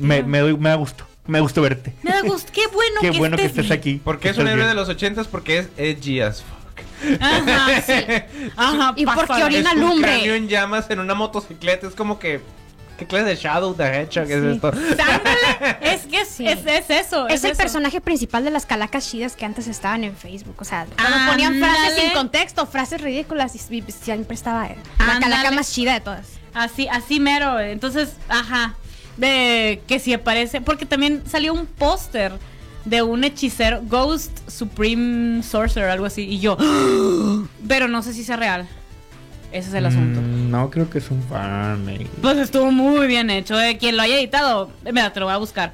me, 0.00 0.22
me, 0.22 0.38
doy- 0.40 0.56
me 0.56 0.68
da 0.70 0.74
gusto. 0.76 1.04
Me 1.26 1.38
da 1.38 1.42
gusto 1.42 1.62
verte. 1.62 1.92
Me 2.02 2.10
da 2.10 2.22
gusto. 2.22 2.50
Qué 2.52 2.62
bueno 2.72 2.96
Qué 3.00 3.10
que 3.12 3.18
bueno 3.18 3.36
que 3.36 3.44
estés 3.44 3.64
estés 3.64 3.68
bien. 3.68 3.78
aquí. 3.96 4.00
¿Por 4.02 4.16
qué 4.18 4.22
que 4.22 4.28
es 4.30 4.36
un 4.38 4.42
estés 4.42 4.52
héroe 4.54 4.64
bien. 4.66 4.68
de 4.76 4.80
los 4.80 4.88
ochentas? 4.88 5.28
Porque 5.28 5.58
es 5.58 5.68
edgy 5.76 6.20
as 6.20 6.42
fuck. 6.42 7.20
Ajá, 7.20 7.82
sí. 7.82 7.92
Ajá, 8.56 8.92
Y 8.96 9.04
porque 9.06 9.42
orina 9.44 9.70
es 9.70 9.76
un 9.76 9.80
lumbre. 9.82 10.10
cráneo 10.10 10.34
en 10.34 10.48
llamas 10.48 10.90
en 10.90 10.98
una 11.00 11.14
motocicleta. 11.14 11.86
Es 11.86 11.94
como 11.94 12.18
que. 12.18 12.40
¿Qué 13.00 13.06
clase 13.06 13.24
de 13.24 13.34
Shadow 13.36 13.72
the 13.74 13.82
Hedgehog 13.82 14.30
es 14.30 14.42
Sí. 14.42 14.48
esto? 14.56 14.68
Ándale. 14.68 15.78
Es 15.80 16.02
que 16.02 16.20
es, 16.20 16.28
Sí. 16.28 16.46
es, 16.46 16.58
es 16.66 16.90
eso. 16.90 17.26
Es 17.28 17.42
el 17.44 17.52
eso. 17.52 17.58
personaje 17.62 18.02
principal 18.02 18.44
de 18.44 18.50
las 18.50 18.66
calacas 18.66 19.10
chidas 19.10 19.36
que 19.36 19.46
antes 19.46 19.66
estaban 19.68 20.04
en 20.04 20.14
Facebook. 20.14 20.56
O 20.58 20.64
sea, 20.64 20.86
cuando 20.96 21.30
ponían 21.30 21.58
frases 21.58 21.98
sin 21.98 22.10
contexto, 22.12 22.66
frases 22.66 23.00
ridículas, 23.00 23.54
y, 23.56 23.74
y 23.78 23.82
siempre 23.90 24.34
estaba 24.34 24.66
eh, 24.66 24.76
la 24.98 25.18
calaca 25.18 25.50
más 25.50 25.72
chida 25.72 25.94
de 25.94 26.00
todas. 26.00 26.26
Así, 26.52 26.88
así 26.88 27.20
mero. 27.20 27.58
Entonces, 27.58 28.10
ajá. 28.28 28.74
De 29.16 29.82
que 29.86 29.98
si 29.98 30.12
aparece. 30.12 30.60
Porque 30.60 30.84
también 30.84 31.22
salió 31.26 31.54
un 31.54 31.64
póster 31.64 32.32
de 32.84 33.00
un 33.02 33.24
hechicero, 33.24 33.80
Ghost 33.82 34.30
Supreme 34.48 35.42
Sorcerer, 35.42 35.88
algo 35.88 36.04
así. 36.04 36.22
Y 36.28 36.38
yo. 36.40 36.58
Pero 37.66 37.88
no 37.88 38.02
sé 38.02 38.12
si 38.12 38.24
sea 38.24 38.36
real. 38.36 38.68
Ese 39.52 39.68
es 39.68 39.74
el 39.74 39.86
asunto. 39.86 40.20
Mm, 40.20 40.50
no, 40.50 40.70
creo 40.70 40.88
que 40.88 40.98
es 40.98 41.10
un 41.10 41.22
fan. 41.22 41.88
eh. 41.88 42.06
Pues 42.22 42.38
estuvo 42.38 42.70
muy 42.70 43.06
bien 43.06 43.30
hecho. 43.30 43.60
Eh. 43.60 43.78
Quien 43.78 43.96
lo 43.96 44.02
haya 44.02 44.16
editado, 44.18 44.70
mira, 44.84 45.12
te 45.12 45.20
lo 45.20 45.26
voy 45.26 45.34
a 45.34 45.38
buscar. 45.38 45.72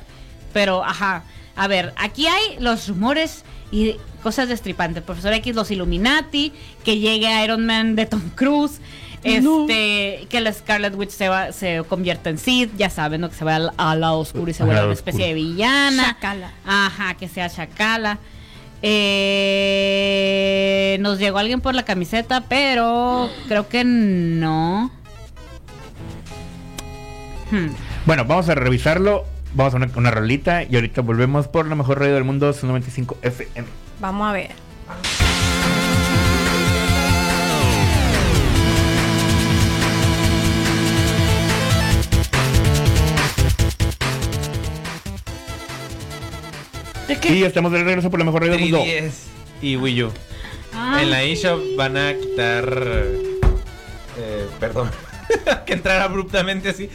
Pero, 0.53 0.83
ajá. 0.85 1.24
A 1.57 1.68
ver, 1.68 1.93
aquí 1.97 2.27
hay 2.27 2.57
los 2.59 2.89
rumores 2.89 3.45
y 3.70 3.97
cosas 4.22 4.49
destripantes. 4.49 5.03
Profesor 5.03 5.33
X, 5.35 5.55
los 5.55 5.70
Illuminati, 5.70 6.53
que 6.85 6.99
llegue 6.99 7.43
Iron 7.45 7.66
Man 7.66 7.97
de 7.97 8.07
Tom 8.07 8.22
Cruise. 8.35 8.81
Este, 9.22 10.27
que 10.29 10.41
la 10.41 10.53
Scarlet 10.53 10.95
Witch 10.95 11.11
se, 11.11 11.29
va, 11.29 11.51
se 11.53 11.83
convierta 11.89 12.31
en 12.31 12.39
Sid, 12.39 12.68
ya 12.77 12.91
saben, 12.91 13.20
¿no? 13.22 13.29
que 13.29 13.35
se 13.35 13.45
va 13.45 13.57
al, 13.57 13.72
al 13.77 14.01
lado 14.01 14.20
oscuro 14.20 14.49
y 14.51 14.55
se 14.55 14.64
lado 14.64 14.85
una 14.85 14.93
especie 14.93 15.24
oscuro. 15.24 15.27
de 15.29 15.35
villana. 15.35 16.05
Chacala. 16.14 16.53
Ajá, 16.64 17.14
que 17.14 17.29
sea 17.29 17.51
Chacala. 17.51 18.18
Eh, 18.83 20.18
nos 21.01 21.18
llegó 21.18 21.39
alguien 21.39 21.61
por 21.61 21.74
la 21.74 21.85
camiseta, 21.85 22.45
pero 22.49 23.31
creo 23.49 23.68
que 23.68 23.85
no. 23.85 24.91
Hmm. 27.51 27.68
Bueno, 28.07 28.24
vamos 28.24 28.49
a 28.49 28.55
revisarlo 28.55 29.24
Vamos 29.57 29.72
a 29.72 29.79
una, 29.79 29.89
una 29.97 30.11
rolita 30.11 30.64
y 30.64 30.74
ahorita 30.74 31.01
volvemos 31.01 31.49
por 31.49 31.66
la 31.66 31.74
mejor 31.74 31.99
radio 31.99 32.14
del 32.14 32.24
mundo, 32.24 32.53
su 32.53 32.66
95 32.66 33.16
FM. 33.22 33.66
Vamos 34.01 34.29
a 34.29 34.33
ver. 34.33 34.65
¿De 47.09 47.16
qué? 47.18 47.34
Y 47.34 47.42
estamos 47.44 47.72
de 47.72 47.82
regreso 47.84 48.11
por 48.11 48.18
la 48.18 48.24
mejor 48.24 48.42
radio 48.42 48.52
del 48.54 48.62
mundo. 48.62 48.82
3DS 48.84 49.12
y 49.62 49.76
Wii 49.76 50.02
U. 50.04 50.11
Ay. 50.74 51.04
En 51.04 51.11
la 51.11 51.22
eShop 51.22 51.61
van 51.76 51.96
a 51.96 52.14
quitar. 52.14 52.82
eh, 54.18 54.46
perdón. 54.61 54.90
que 55.66 55.72
entrar 55.72 56.00
abruptamente 56.02 56.68
así. 56.70 56.88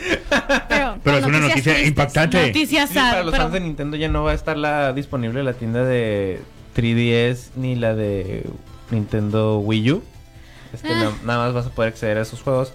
Pero, 0.70 0.98
Pero 1.04 1.18
es 1.18 1.26
una 1.26 1.40
noticia 1.40 1.64
tristes. 1.74 1.88
impactante. 1.88 2.48
Noticias 2.48 2.90
Sí, 2.90 2.96
para 2.96 3.24
los 3.24 3.32
pero- 3.32 3.44
fans 3.44 3.54
de 3.54 3.60
Nintendo 3.62 3.98
ya 3.98 4.08
no 4.08 4.24
va 4.24 4.32
a 4.32 4.36
estar 4.36 4.58
la 4.58 4.94
disponible 4.94 5.44
la 5.44 5.54
tienda 5.54 5.84
de 5.84 6.40
3DS 6.76 7.50
ni 7.56 7.76
la 7.76 7.94
de 7.96 8.46
Nintendo 8.90 9.60
Wii 9.60 9.92
U. 9.92 10.04
Este, 10.74 10.88
Ah. 10.90 10.96
na- 11.04 11.18
nada 11.26 11.46
más 11.46 11.54
vas 11.54 11.66
a 11.66 11.70
poder 11.72 11.90
acceder 11.92 12.18
a 12.18 12.22
esos 12.22 12.42
juegos 12.42 12.72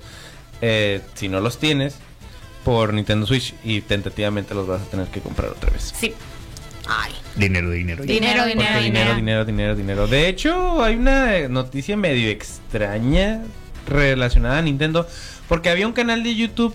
eh, 0.60 1.00
si 1.14 1.28
no 1.28 1.40
los 1.40 1.58
tienes 1.58 1.96
por 2.64 2.92
Nintendo 2.92 3.26
Switch 3.26 3.54
y 3.64 3.80
tentativamente 3.82 4.54
los 4.54 4.66
vas 4.66 4.82
a 4.82 4.84
tener 4.86 5.06
que 5.08 5.20
comprar 5.20 5.50
otra 5.50 5.70
vez. 5.70 5.94
Sí. 5.98 6.12
Ay. 6.88 7.12
Dinero, 7.36 7.70
dinero. 7.70 8.04
Dinero, 8.04 8.44
dinero, 8.44 8.78
dinero, 8.78 8.80
dinero. 8.80 9.14
dinero, 9.14 9.44
dinero, 9.44 9.74
dinero. 9.74 10.06
De 10.06 10.28
hecho, 10.28 10.82
hay 10.82 10.96
una 10.96 11.48
noticia 11.48 11.96
medio 11.96 12.28
extraña 12.30 13.42
relacionada 13.86 14.58
a 14.58 14.62
Nintendo. 14.62 15.06
Porque 15.48 15.70
había 15.70 15.86
un 15.86 15.92
canal 15.92 16.22
de 16.22 16.34
YouTube 16.34 16.74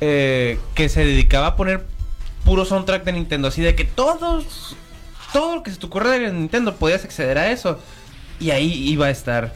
eh, 0.00 0.58
que 0.74 0.88
se 0.88 1.04
dedicaba 1.04 1.48
a 1.48 1.56
poner 1.56 1.86
puro 2.44 2.64
soundtrack 2.64 3.04
de 3.04 3.12
Nintendo. 3.12 3.48
Así 3.48 3.62
de 3.62 3.74
que 3.74 3.84
todos, 3.84 4.76
todo 5.32 5.56
lo 5.56 5.62
que 5.62 5.70
se 5.70 5.78
te 5.78 5.86
ocurra 5.86 6.10
de 6.10 6.32
Nintendo 6.32 6.76
podías 6.76 7.04
acceder 7.04 7.38
a 7.38 7.50
eso. 7.50 7.78
Y 8.40 8.50
ahí 8.50 8.72
iba 8.88 9.06
a 9.06 9.10
estar 9.10 9.54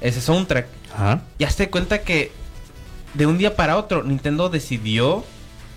ese 0.00 0.20
soundtrack. 0.20 0.66
Ajá. 0.94 1.22
Y 1.38 1.44
hazte 1.44 1.68
cuenta 1.68 2.02
que 2.02 2.32
de 3.14 3.26
un 3.26 3.38
día 3.38 3.56
para 3.56 3.76
otro 3.76 4.02
Nintendo 4.02 4.48
decidió 4.48 5.24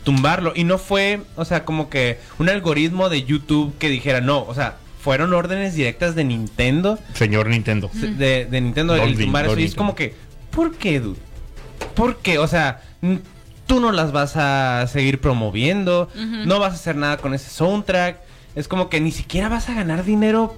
tumbarlo. 0.03 0.53
Y 0.55 0.63
no 0.63 0.77
fue, 0.77 1.21
o 1.35 1.45
sea, 1.45 1.65
como 1.65 1.89
que 1.89 2.19
un 2.39 2.49
algoritmo 2.49 3.09
de 3.09 3.23
YouTube 3.23 3.77
que 3.77 3.89
dijera 3.89 4.21
no. 4.21 4.43
O 4.45 4.53
sea, 4.53 4.77
fueron 4.99 5.33
órdenes 5.33 5.75
directas 5.75 6.15
de 6.15 6.23
Nintendo. 6.23 6.99
Señor 7.13 7.47
Nintendo. 7.47 7.89
De, 7.93 8.45
de 8.45 8.61
Nintendo 8.61 8.95
Lord 8.95 9.07
el 9.07 9.17
tumbar 9.17 9.45
eso. 9.45 9.51
Lord 9.53 9.61
Y 9.61 9.65
es 9.65 9.75
como 9.75 9.95
que, 9.95 10.15
¿por 10.51 10.75
qué, 10.75 10.99
dude? 10.99 11.19
¿Por 11.95 12.17
qué? 12.17 12.37
O 12.37 12.47
sea, 12.47 12.81
tú 13.67 13.79
no 13.79 13.91
las 13.91 14.11
vas 14.11 14.35
a 14.35 14.87
seguir 14.87 15.19
promoviendo. 15.19 16.09
No 16.45 16.59
vas 16.59 16.73
a 16.73 16.75
hacer 16.75 16.95
nada 16.95 17.17
con 17.17 17.33
ese 17.33 17.49
soundtrack. 17.49 18.19
Es 18.55 18.67
como 18.67 18.89
que 18.89 19.01
ni 19.01 19.11
siquiera 19.11 19.49
vas 19.49 19.69
a 19.69 19.73
ganar 19.73 20.05
dinero. 20.05 20.55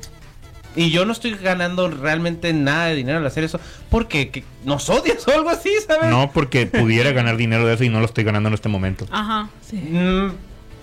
Y 0.75 0.91
yo 0.91 1.05
no 1.05 1.13
estoy 1.13 1.35
ganando 1.35 1.89
realmente 1.89 2.51
nada 2.53 2.87
de 2.87 2.95
dinero 2.95 3.19
al 3.19 3.25
hacer 3.25 3.43
eso. 3.45 3.59
Porque 3.89 4.29
que 4.29 4.43
nos 4.65 4.89
odias 4.89 5.25
o 5.27 5.31
algo 5.31 5.49
así, 5.49 5.71
¿sabes? 5.87 6.09
No 6.09 6.31
porque 6.33 6.65
pudiera 6.67 7.11
ganar 7.13 7.37
dinero 7.37 7.65
de 7.65 7.73
eso 7.75 7.83
y 7.85 7.89
no 7.89 7.99
lo 7.99 8.05
estoy 8.05 8.23
ganando 8.25 8.47
en 8.49 8.53
este 8.55 8.67
momento. 8.69 9.05
Ajá. 9.11 9.49
Sí. 9.65 9.77
Mm, 9.77 10.31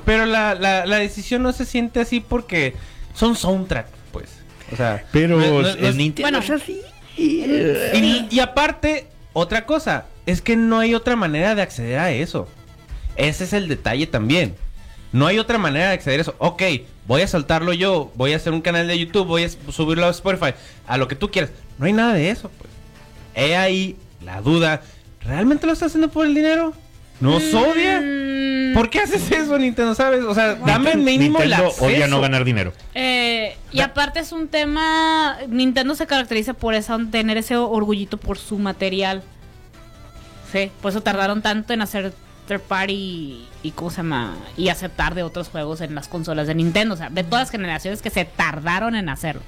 pero 0.07 0.25
la, 0.27 0.55
la, 0.55 0.87
la 0.87 0.97
decisión 0.97 1.43
no 1.43 1.53
se 1.53 1.65
siente 1.67 2.01
así 2.01 2.21
porque 2.21 2.75
son 3.15 3.37
soundtrack, 3.37 3.87
pues. 4.13 4.31
O 4.73 4.77
sea, 4.77 5.05
Pero 5.13 5.39
no- 5.39 5.61
no- 5.63 5.69
el 5.69 5.85
es- 5.85 5.97
Nintendo 5.97 6.31
Bueno. 6.31 6.39
es 6.39 6.51
así. 6.63 6.81
y, 7.19 8.27
y 8.31 8.41
aparte, 8.41 9.07
otra 9.35 9.67
cosa, 9.67 10.07
es 10.27 10.41
que 10.41 10.57
no 10.57 10.79
hay 10.79 10.95
otra 10.95 11.17
manera 11.17 11.55
de 11.55 11.63
acceder 11.63 11.99
a 11.99 12.11
eso. 12.13 12.49
Ese 13.17 13.45
es 13.45 13.53
el 13.53 13.69
detalle 13.69 14.07
también. 14.07 14.55
No 15.13 15.27
hay 15.27 15.39
otra 15.39 15.59
manera 15.59 15.89
de 15.89 15.95
acceder 15.95 16.21
a 16.21 16.23
eso. 16.23 16.35
Ok, 16.39 16.63
voy 17.07 17.21
a 17.23 17.29
soltarlo 17.29 17.73
yo, 17.73 18.11
voy 18.15 18.33
a 18.33 18.37
hacer 18.37 18.53
un 18.53 18.63
canal 18.63 18.89
de 18.89 18.99
YouTube, 18.99 19.27
voy 19.27 19.45
a 19.45 19.49
subirlo 19.49 20.07
a 20.07 20.11
Spotify, 20.11 20.55
a 20.87 20.97
lo 20.97 21.07
que 21.09 21.17
tú 21.17 21.31
quieras. 21.31 21.51
No 21.79 21.87
hay 21.87 21.93
nada 21.93 22.15
de 22.15 22.31
eso, 22.31 22.51
pues. 22.59 22.71
He 23.35 23.57
ahí 23.57 23.97
la 24.25 24.41
duda. 24.41 24.83
¿Realmente 25.23 25.67
lo 25.67 25.73
estás 25.73 25.89
haciendo 25.89 26.09
por 26.11 26.27
el 26.27 26.35
dinero? 26.35 26.73
¿Nos 27.21 27.55
odia? 27.55 28.01
Mm, 28.01 28.75
¿Por 28.75 28.91
qué 28.91 29.01
haces 29.01 29.31
eso, 29.31 29.57
Nintendo? 29.59 29.95
¿Sabes? 29.95 30.25
O 30.25 30.35
sea, 30.35 30.55
dame 30.57 30.97
mínimo 30.97 31.39
el 31.41 31.51
Nintendo 31.51 31.67
acceso. 31.69 31.85
odia 31.85 32.07
no 32.09 32.21
ganar 32.21 32.45
dinero. 32.45 32.73
eh, 32.95 33.57
y 33.71 33.81
aparte 33.81 34.19
es 34.21 34.33
un 34.33 34.49
tema. 34.49 35.37
Nintendo 35.49 35.95
se 35.95 36.07
caracteriza 36.07 36.55
por 36.55 36.75
eso, 36.75 36.99
tener 37.11 37.37
ese 37.37 37.57
orgullito 37.57 38.17
por 38.17 38.39
su 38.39 38.59
material. 38.59 39.23
Sí, 40.51 40.71
por 40.83 40.91
eso 40.91 41.01
tardaron 41.03 41.43
tanto 41.43 41.73
en 41.73 41.83
hacer 41.83 42.13
third 42.53 42.61
party 42.61 42.93
y, 42.93 43.49
y 43.63 43.71
¿cómo 43.73 43.91
se 43.91 43.99
llama? 43.99 44.35
Y 44.57 44.69
aceptar 44.69 45.15
de 45.15 45.23
otros 45.23 45.49
juegos 45.49 45.81
en 45.81 45.95
las 45.95 46.09
consolas 46.09 46.47
de 46.47 46.55
Nintendo. 46.55 46.95
O 46.95 46.97
sea, 46.97 47.11
de 47.11 47.25
todas 47.25 47.43
las 47.43 47.51
generaciones 47.51 48.03
que 48.03 48.11
se 48.11 48.25
tardaron 48.25 48.95
en 48.95 49.09
hacerlo. 49.09 49.43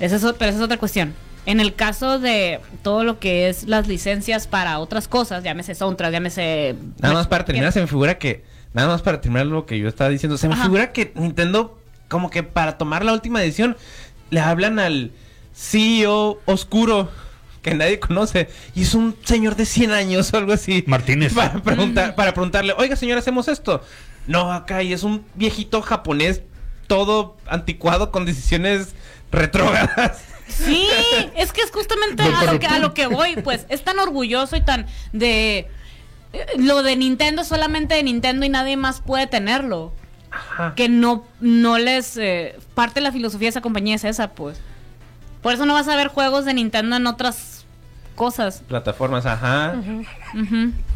Esa 0.00 0.16
es, 0.16 0.22
pero 0.22 0.50
esa 0.50 0.58
es 0.58 0.64
otra 0.64 0.78
cuestión. 0.78 1.14
En 1.44 1.58
el 1.58 1.74
caso 1.74 2.18
de 2.18 2.60
todo 2.82 3.02
lo 3.02 3.18
que 3.18 3.48
es 3.48 3.64
las 3.64 3.88
licencias 3.88 4.46
para 4.46 4.78
otras 4.78 5.08
cosas, 5.08 5.42
llámese 5.42 5.74
soundtrack, 5.74 6.12
llámese... 6.12 6.76
Nada 7.00 7.14
más 7.14 7.26
para 7.26 7.44
terminar, 7.44 7.72
se 7.72 7.80
me 7.80 7.86
figura 7.86 8.16
que. 8.18 8.44
Nada 8.74 8.88
más 8.88 9.02
para 9.02 9.20
terminar 9.20 9.46
lo 9.46 9.66
que 9.66 9.78
yo 9.78 9.88
estaba 9.88 10.08
diciendo. 10.08 10.38
Se 10.38 10.48
me 10.48 10.54
Ajá. 10.54 10.64
figura 10.64 10.92
que 10.92 11.12
Nintendo, 11.14 11.78
como 12.08 12.30
que 12.30 12.42
para 12.42 12.78
tomar 12.78 13.04
la 13.04 13.12
última 13.12 13.40
decisión, 13.40 13.76
le 14.30 14.40
hablan 14.40 14.78
al 14.78 15.10
CEO 15.52 16.40
oscuro 16.46 17.10
que 17.62 17.74
nadie 17.74 17.98
conoce. 18.00 18.48
Y 18.74 18.82
es 18.82 18.94
un 18.94 19.16
señor 19.24 19.56
de 19.56 19.64
100 19.66 19.92
años 19.92 20.32
o 20.34 20.36
algo 20.36 20.52
así. 20.52 20.84
Martínez. 20.86 21.32
Para, 21.32 21.62
preguntar, 21.62 22.14
para 22.14 22.34
preguntarle, 22.34 22.74
oiga, 22.76 22.96
señor, 22.96 23.18
hacemos 23.18 23.48
esto. 23.48 23.82
No, 24.26 24.52
acá 24.52 24.82
y 24.82 24.92
es 24.92 25.02
un 25.02 25.24
viejito 25.34 25.80
japonés 25.82 26.42
todo 26.86 27.36
anticuado 27.46 28.10
con 28.10 28.24
decisiones 28.26 28.94
retrógradas. 29.30 30.22
Sí, 30.48 30.86
es 31.34 31.52
que 31.52 31.62
es 31.62 31.70
justamente 31.70 32.22
a 32.22 32.52
lo 32.52 32.58
que, 32.58 32.66
a 32.66 32.78
lo 32.78 32.92
que 32.92 33.06
voy, 33.06 33.36
pues 33.36 33.64
es 33.70 33.82
tan 33.82 33.98
orgulloso 33.98 34.54
y 34.56 34.60
tan 34.60 34.86
de... 35.12 35.68
eh, 36.34 36.46
Lo 36.58 36.82
de 36.82 36.94
Nintendo 36.96 37.42
es 37.42 37.48
solamente 37.48 37.94
de 37.94 38.02
Nintendo 38.02 38.44
y 38.44 38.50
nadie 38.50 38.76
más 38.76 39.00
puede 39.00 39.26
tenerlo. 39.26 39.94
Ajá. 40.30 40.74
Que 40.74 40.88
no, 40.90 41.24
no 41.40 41.78
les... 41.78 42.16
eh, 42.18 42.56
parte 42.74 42.96
de 43.00 43.04
la 43.04 43.12
filosofía 43.12 43.46
de 43.46 43.50
esa 43.50 43.60
compañía 43.62 43.94
es 43.94 44.04
esa, 44.04 44.32
pues. 44.32 44.60
Por 45.42 45.52
eso 45.52 45.66
no 45.66 45.74
vas 45.74 45.88
a 45.88 45.96
ver 45.96 46.08
juegos 46.08 46.44
de 46.44 46.54
Nintendo 46.54 46.96
en 46.96 47.06
otras 47.06 47.64
cosas. 48.14 48.62
Plataformas, 48.68 49.26
ajá. 49.26 49.74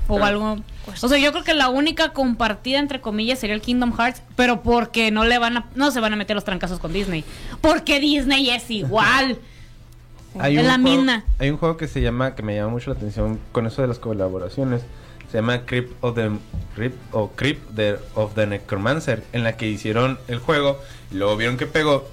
O 0.09 0.15
Pero- 0.15 0.25
algo. 0.25 0.57
O 1.03 1.09
sea, 1.09 1.19
yo 1.19 1.33
creo 1.33 1.43
que 1.43 1.55
la 1.55 1.69
única 1.69 2.11
compartida 2.13 2.79
entre 2.79 3.01
comillas 3.01 3.41
sería 3.41 3.57
el 3.57 3.61
Kingdom 3.61 3.93
Hearts, 3.97 4.23
pero 4.37 4.63
porque 4.63 5.11
no 5.11 5.25
le 5.25 5.39
van 5.39 5.57
a, 5.57 5.67
no 5.75 5.91
se 5.91 5.99
van 5.99 6.13
a 6.13 6.17
meter 6.17 6.37
los 6.37 6.45
trancazos 6.45 6.79
con 6.79 6.93
Disney. 6.93 7.25
Porque 7.61 7.99
Disney 7.99 8.51
es 8.51 8.71
igual. 8.71 9.39
Hay 10.39 10.57
Es 10.57 10.63
un 10.63 10.69
la 10.69 10.79
juego-. 10.79 11.23
Hay 11.39 11.51
un 11.51 11.57
juego 11.57 11.77
que 11.77 11.89
se 11.89 12.03
llama, 12.03 12.35
que 12.37 12.43
me 12.43 12.55
llama 12.55 12.69
mucho 12.71 12.91
la 12.91 12.97
atención 12.97 13.41
con 13.53 13.67
eso 13.67 13.83
de 13.83 13.89
las 13.89 13.99
colaboraciones. 13.99 14.83
Se 15.33 15.39
llama 15.39 15.63
Crypt 15.63 15.93
of 16.03 16.15
the, 16.15 16.31
Crypt, 16.77 16.97
o 17.13 17.31
Crypt 17.31 17.71
de- 17.71 17.99
of 18.15 18.35
the 18.35 18.47
Necromancer, 18.47 19.25
en 19.33 19.43
la 19.43 19.57
que 19.57 19.67
hicieron 19.67 20.19
el 20.29 20.39
juego, 20.39 20.79
y 21.11 21.17
luego 21.17 21.37
vieron 21.37 21.57
que 21.57 21.67
pegó, 21.67 22.07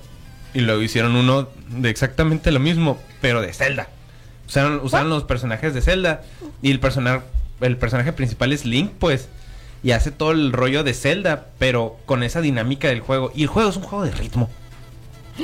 y 0.53 0.61
luego 0.61 0.81
hicieron 0.81 1.15
uno 1.15 1.47
de 1.69 1.89
exactamente 1.89 2.51
lo 2.51 2.59
mismo, 2.59 2.99
pero 3.21 3.41
de 3.41 3.53
Zelda. 3.53 3.87
Usaron, 4.47 4.81
usaron 4.83 5.09
los 5.09 5.23
personajes 5.23 5.73
de 5.73 5.81
Zelda, 5.81 6.21
y 6.61 6.71
el 6.71 6.79
personaje, 6.79 7.21
el 7.61 7.77
personaje 7.77 8.13
principal 8.13 8.51
es 8.53 8.65
Link, 8.65 8.91
pues, 8.99 9.29
y 9.83 9.91
hace 9.91 10.11
todo 10.11 10.31
el 10.31 10.51
rollo 10.53 10.83
de 10.83 10.93
Zelda, 10.93 11.47
pero 11.59 11.97
con 12.05 12.23
esa 12.23 12.41
dinámica 12.41 12.87
del 12.87 12.99
juego. 13.01 13.31
Y 13.35 13.41
el 13.43 13.47
juego 13.47 13.69
es 13.69 13.75
un 13.77 13.83
juego 13.83 14.05
de 14.05 14.11
ritmo. 14.11 14.49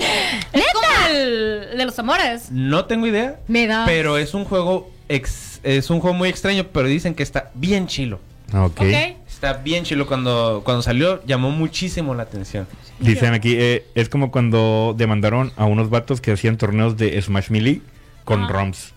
Es 0.54 0.64
como 0.74 0.88
el 1.10 1.78
de 1.78 1.86
los 1.86 1.98
amores. 2.00 2.52
No 2.52 2.86
tengo 2.86 3.08
idea. 3.08 3.40
Me 3.48 3.68
da. 3.68 3.86
Pero 3.86 4.18
es 4.18 4.34
un 4.34 4.46
juego 4.46 4.92
ex- 5.08 5.60
es 5.64 5.90
un 5.90 6.00
juego 6.00 6.16
muy 6.16 6.30
extraño, 6.30 6.68
pero 6.72 6.88
dicen 6.88 7.16
que 7.16 7.24
está 7.24 7.52
bien 7.56 7.88
chilo. 7.88 8.20
Ok. 8.54 8.80
Ok. 8.82 8.94
Está 9.40 9.54
bien 9.54 9.86
chilo 9.86 10.06
cuando 10.06 10.64
cuando 10.66 10.82
salió 10.82 11.24
llamó 11.26 11.50
muchísimo 11.50 12.14
la 12.14 12.24
atención. 12.24 12.68
Dicen 13.00 13.34
aquí, 13.34 13.56
eh, 13.58 13.86
es 13.96 14.10
como 14.10 14.32
cuando 14.32 14.94
demandaron 14.98 15.54
a 15.56 15.64
unos 15.64 15.90
vatos 15.90 16.20
que 16.20 16.34
hacían 16.34 16.58
torneos 16.58 16.98
de 16.98 17.22
Smash 17.22 17.50
Melee 17.50 17.82
con 18.26 18.44
Ajá. 18.44 18.52
ROMs. 18.52 18.94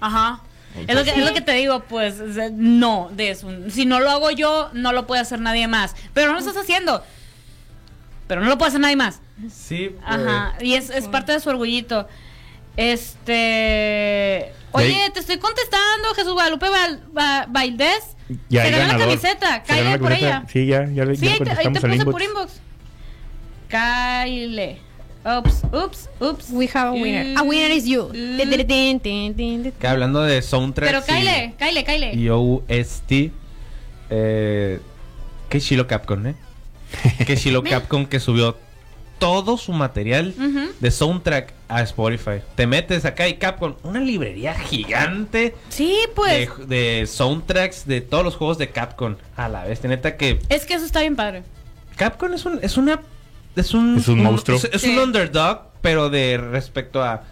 Ajá. 0.00 0.40
Es 0.88 0.92
lo, 0.92 1.04
que, 1.04 1.10
es 1.10 1.24
lo 1.24 1.32
que 1.32 1.40
te 1.40 1.52
digo, 1.52 1.84
pues, 1.88 2.16
no, 2.52 3.10
de 3.12 3.30
eso. 3.30 3.48
Si 3.70 3.86
no 3.86 4.00
lo 4.00 4.10
hago 4.10 4.32
yo, 4.32 4.70
no 4.72 4.92
lo 4.92 5.06
puede 5.06 5.20
hacer 5.20 5.40
nadie 5.40 5.68
más. 5.68 5.94
Pero 6.14 6.26
no 6.28 6.32
lo 6.32 6.40
estás 6.40 6.56
haciendo. 6.56 7.04
Pero 8.26 8.40
no 8.40 8.48
lo 8.48 8.58
puede 8.58 8.70
hacer 8.70 8.80
nadie 8.80 8.96
más. 8.96 9.20
Sí, 9.52 9.90
pues, 9.94 10.04
Ajá. 10.04 10.54
Y 10.60 10.74
es, 10.74 10.90
es 10.90 11.06
parte 11.06 11.30
de 11.30 11.38
su 11.38 11.48
orgullito. 11.48 12.08
Este. 12.80 14.52
Oye, 14.72 15.10
te 15.12 15.20
estoy 15.20 15.38
contestando, 15.38 16.14
Jesús 16.14 16.32
Guadalupe 16.32 16.68
Val- 16.68 17.02
Ba- 17.12 17.46
Baildés. 17.48 18.16
Ya 18.48 18.64
se 18.64 18.70
ganó 18.70 18.92
la 18.92 18.98
camiseta, 18.98 19.64
la 19.68 19.98
por 19.98 20.08
camiseta. 20.08 20.16
ella. 20.16 20.44
Sí, 20.52 20.66
ya, 20.66 20.88
ya, 20.88 21.04
le- 21.04 21.16
Sí, 21.16 21.26
ya 21.26 21.32
ahí 21.32 21.38
te, 21.40 21.50
ahí 21.50 21.72
te 21.72 21.80
puse 21.80 21.94
inbox. 21.96 22.10
por 22.12 22.22
inbox. 22.22 22.60
Kyle. 23.68 24.78
Ups, 25.22 25.62
ups, 25.72 26.08
ups. 26.20 26.46
We 26.50 26.68
have 26.72 26.88
a 26.88 26.92
winner. 26.92 27.36
A 27.36 27.42
winner 27.42 27.70
is 27.72 27.84
you. 27.86 28.10
Que 28.10 29.86
hablando 29.86 30.22
de 30.22 30.40
soundtrack 30.40 30.88
Pero 30.90 31.04
Kyle, 31.04 31.52
Kyle, 31.58 31.84
Kyle. 31.84 32.14
y 32.14 32.28
OST 32.30 33.30
eh, 34.10 34.80
qué 35.48 35.60
chilo 35.60 35.86
Capcom, 35.86 36.26
¿eh? 36.28 36.34
que 37.26 37.36
Shiloh 37.36 37.62
Capcom 37.68 38.06
que 38.06 38.18
subió 38.18 38.56
todo 39.20 39.56
su 39.56 39.72
material 39.72 40.34
de 40.80 40.90
soundtrack 40.90 41.52
a 41.68 41.82
Spotify. 41.82 42.40
Te 42.56 42.66
metes 42.66 43.04
acá 43.04 43.28
y 43.28 43.34
Capcom, 43.34 43.76
una 43.84 44.00
librería 44.00 44.54
gigante 44.54 45.54
Sí, 45.68 45.94
pues. 46.16 46.48
de, 46.66 47.00
de 47.00 47.06
soundtracks 47.06 47.86
de 47.86 48.00
todos 48.00 48.24
los 48.24 48.34
juegos 48.34 48.58
de 48.58 48.70
Capcom. 48.70 49.14
A 49.36 49.48
la 49.48 49.62
vez, 49.64 49.84
neta 49.84 50.16
que 50.16 50.40
Es 50.48 50.66
que 50.66 50.74
eso 50.74 50.84
está 50.84 51.00
bien 51.02 51.14
padre. 51.14 51.44
Capcom 51.96 52.32
es 52.32 52.44
un 52.44 52.58
es 52.62 52.76
una 52.76 53.00
es 53.54 53.74
un 53.74 53.98
Es 53.98 54.08
un 54.08 54.22
monstruo. 54.22 54.56
Es, 54.56 54.64
es 54.72 54.82
Sí. 54.82 54.90
un 54.96 54.98
underdog, 54.98 55.68
pero 55.82 56.10
de 56.10 56.36
respecto 56.38 57.02
a 57.04 57.22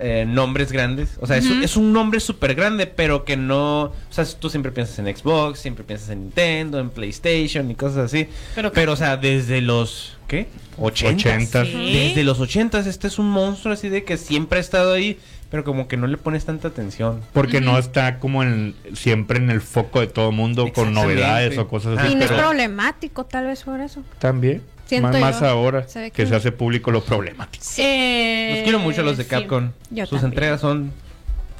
eh, 0.00 0.24
nombres 0.26 0.70
grandes. 0.72 1.10
O 1.20 1.26
sea, 1.26 1.36
es, 1.38 1.46
un- 1.46 1.52
Ujú. 1.58 1.64
es 1.64 1.76
un 1.76 1.92
nombre 1.92 2.20
súper 2.20 2.54
grande, 2.54 2.86
pero 2.86 3.24
que 3.24 3.36
no. 3.36 3.82
O 3.84 3.92
sea, 4.10 4.24
tú 4.24 4.48
siempre 4.50 4.70
piensas 4.72 4.98
en 4.98 5.06
Xbox, 5.16 5.58
siempre 5.58 5.84
piensas 5.84 6.10
en 6.10 6.22
Nintendo, 6.24 6.78
en 6.78 6.90
PlayStation 6.90 7.70
y 7.70 7.74
cosas 7.74 7.98
así. 8.12 8.28
Pero- 8.54 8.72
Pero, 8.72 8.92
o 8.92 8.96
sea, 8.96 9.16
desde 9.16 9.60
los. 9.60 10.16
¿Qué? 10.28 10.46
80. 10.78 11.14
Ochentas. 11.30 11.66
Sí. 11.68 11.92
Desde 11.92 12.22
los 12.22 12.38
80 12.38 12.80
este 12.80 13.06
es 13.06 13.18
un 13.18 13.30
monstruo 13.30 13.72
así 13.74 13.88
de 13.88 14.04
que 14.04 14.16
siempre 14.18 14.58
ha 14.58 14.60
estado 14.60 14.92
ahí, 14.92 15.18
pero 15.50 15.64
como 15.64 15.88
que 15.88 15.96
no 15.96 16.06
le 16.06 16.18
pones 16.18 16.44
tanta 16.44 16.68
atención. 16.68 17.22
Porque 17.32 17.62
no 17.62 17.78
está 17.78 18.18
como 18.18 18.42
en, 18.42 18.74
siempre 18.94 19.38
en 19.38 19.48
el 19.50 19.62
foco 19.62 20.00
de 20.00 20.06
todo 20.06 20.30
mundo 20.30 20.70
con 20.74 20.92
novedades 20.92 21.56
o 21.56 21.66
cosas 21.66 21.98
así. 21.98 22.12
y 22.12 22.14
no 22.14 22.22
es 22.24 22.28
pero 22.30 22.42
problemático, 22.42 23.24
tal 23.24 23.46
vez 23.46 23.62
por 23.62 23.80
eso. 23.80 24.02
también. 24.18 24.62
Siento 24.88 25.18
Más, 25.18 25.40
yo. 25.40 25.46
ahora 25.48 25.86
Se 25.86 26.04
que, 26.10 26.22
que- 26.22 26.26
se 26.26 26.34
hace 26.34 26.50
público 26.50 26.90
lo 26.90 27.04
problemático. 27.04 27.64
Eh, 27.78 28.52
Los 28.54 28.62
quiero 28.64 28.78
mucho 28.78 29.02
los 29.02 29.16
de 29.18 29.24
sí. 29.24 29.30
Capcom. 29.30 29.70
Yo 29.90 30.06
Sus 30.06 30.20
también. 30.20 30.32
entregas 30.32 30.60
son 30.60 30.92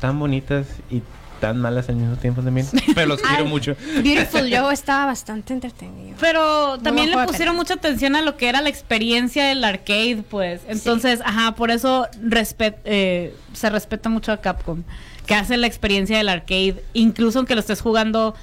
tan 0.01 0.19
bonitas 0.19 0.67
y 0.91 1.03
tan 1.41 1.61
malas 1.61 1.89
al 1.89 1.97
mismo 1.97 2.17
tiempo 2.17 2.43
también. 2.43 2.67
Pero 2.95 3.07
los 3.07 3.21
quiero 3.21 3.45
mucho. 3.45 3.77
Beautiful 4.03 4.51
Joe 4.53 4.73
estaba 4.75 5.07
bastante 5.07 5.53
entretenido. 5.53 6.17
Pero 6.21 6.79
también 6.79 7.11
le 7.11 7.19
pusieron 7.27 7.55
mucha 7.55 7.75
atención 7.75 8.17
a 8.17 8.23
lo 8.23 8.37
que 8.37 8.49
era 8.49 8.61
la 8.63 8.69
experiencia 8.71 9.45
del 9.47 9.63
arcade, 9.63 10.25
pues. 10.29 10.63
Entonces, 10.67 11.21
ajá, 11.25 11.55
por 11.55 11.71
eso 11.71 12.09
respet- 12.25 12.79
eh, 12.85 13.35
se 13.53 13.69
respeta 13.71 14.09
mucho 14.09 14.33
a 14.33 14.39
Capcom. 14.39 14.83
Que 15.27 15.35
hace 15.35 15.59
la 15.59 15.67
experiencia 15.67 16.17
del 16.17 16.31
arcade, 16.31 16.83
incluso 16.95 17.39
aunque 17.39 17.55
lo 17.55 17.61
estés 17.61 17.83
jugando 17.83 18.35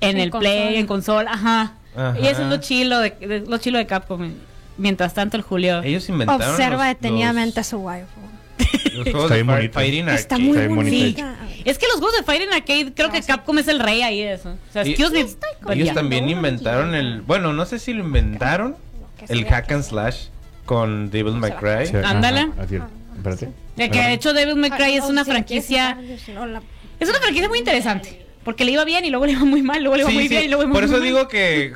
en, 0.00 0.10
En 0.16 0.18
el 0.22 0.30
Play, 0.30 0.76
en 0.76 0.86
consola, 0.86 1.32
ajá. 1.32 1.72
Ajá. 1.98 2.18
Y 2.20 2.26
eso 2.26 2.42
es 2.42 2.48
lo 2.48 2.56
chilo 2.58 2.98
de, 3.00 3.10
de- 3.10 3.40
lo 3.46 3.58
chilo 3.58 3.78
de 3.78 3.86
Capcom. 3.86 4.30
Mientras 4.76 5.12
tanto, 5.14 5.36
el 5.36 5.42
Julio. 5.42 5.82
Ellos 5.82 6.08
inventaron 6.08 6.50
Observa 6.50 6.76
los- 6.76 6.94
detenidamente 6.96 7.60
a 7.60 7.64
su 7.64 7.78
waifu. 7.78 8.06
los 8.94 9.04
juegos 9.04 9.22
Está 9.24 9.34
de 9.34 9.42
bien 9.42 9.46
Fire- 9.46 9.56
bonito. 9.56 9.72
Fighting 9.74 10.08
Está 10.08 10.34
Arcade. 10.36 10.68
muy 10.68 11.04
Está. 11.08 11.36
Es 11.64 11.78
que 11.78 11.86
los 11.86 11.96
juegos 11.96 12.16
de 12.16 12.22
Fighting 12.24 12.52
Arcade, 12.52 12.92
creo 12.94 13.10
que 13.10 13.20
sí. 13.22 13.26
Capcom 13.28 13.58
es 13.58 13.68
el 13.68 13.80
rey 13.80 14.02
ahí 14.02 14.20
de 14.22 14.34
eso. 14.34 14.50
O 14.50 14.72
sea, 14.72 14.86
Y- 14.86 14.90
excuse 14.92 15.12
me. 15.12 15.74
Ellos 15.74 15.94
también 15.94 16.28
inventaron 16.28 16.94
el... 16.94 17.22
Bueno, 17.22 17.52
no 17.52 17.66
sé 17.66 17.78
si 17.78 17.92
lo 17.92 18.04
inventaron, 18.04 18.76
el 19.28 19.44
hack 19.46 19.72
and 19.72 19.82
slash 19.84 20.26
con 20.64 21.10
Devil 21.10 21.34
May 21.34 21.52
Cry. 21.52 21.96
Ándale. 22.04 22.48
Espérate. 23.16 23.48
De 23.76 23.90
que 23.90 24.00
de 24.00 24.12
hecho 24.12 24.32
Devil 24.32 24.56
May 24.56 24.70
Cry 24.70 24.94
es 24.94 25.04
Ah, 25.04 25.08
una 25.08 25.24
franquicia. 25.24 25.98
Es 27.00 27.08
una 27.08 27.18
franquicia 27.20 27.48
muy 27.48 27.58
interesante. 27.58 28.26
Porque 28.48 28.64
le 28.64 28.70
iba 28.72 28.84
bien 28.86 29.04
y 29.04 29.10
luego 29.10 29.26
le 29.26 29.32
iba 29.32 29.44
muy 29.44 29.60
mal, 29.60 29.82
luego 29.82 29.96
le 29.96 30.00
iba 30.04 30.08
Sí, 30.10 30.14
muy 30.16 30.22
sí, 30.22 30.28
bien 30.30 30.44
y 30.44 30.48
luego 30.48 30.62
le 30.62 30.68
iba 30.68 30.72
Por 30.72 30.86
muy 30.88 30.94
eso 30.94 31.02
digo 31.04 31.28
que 31.28 31.74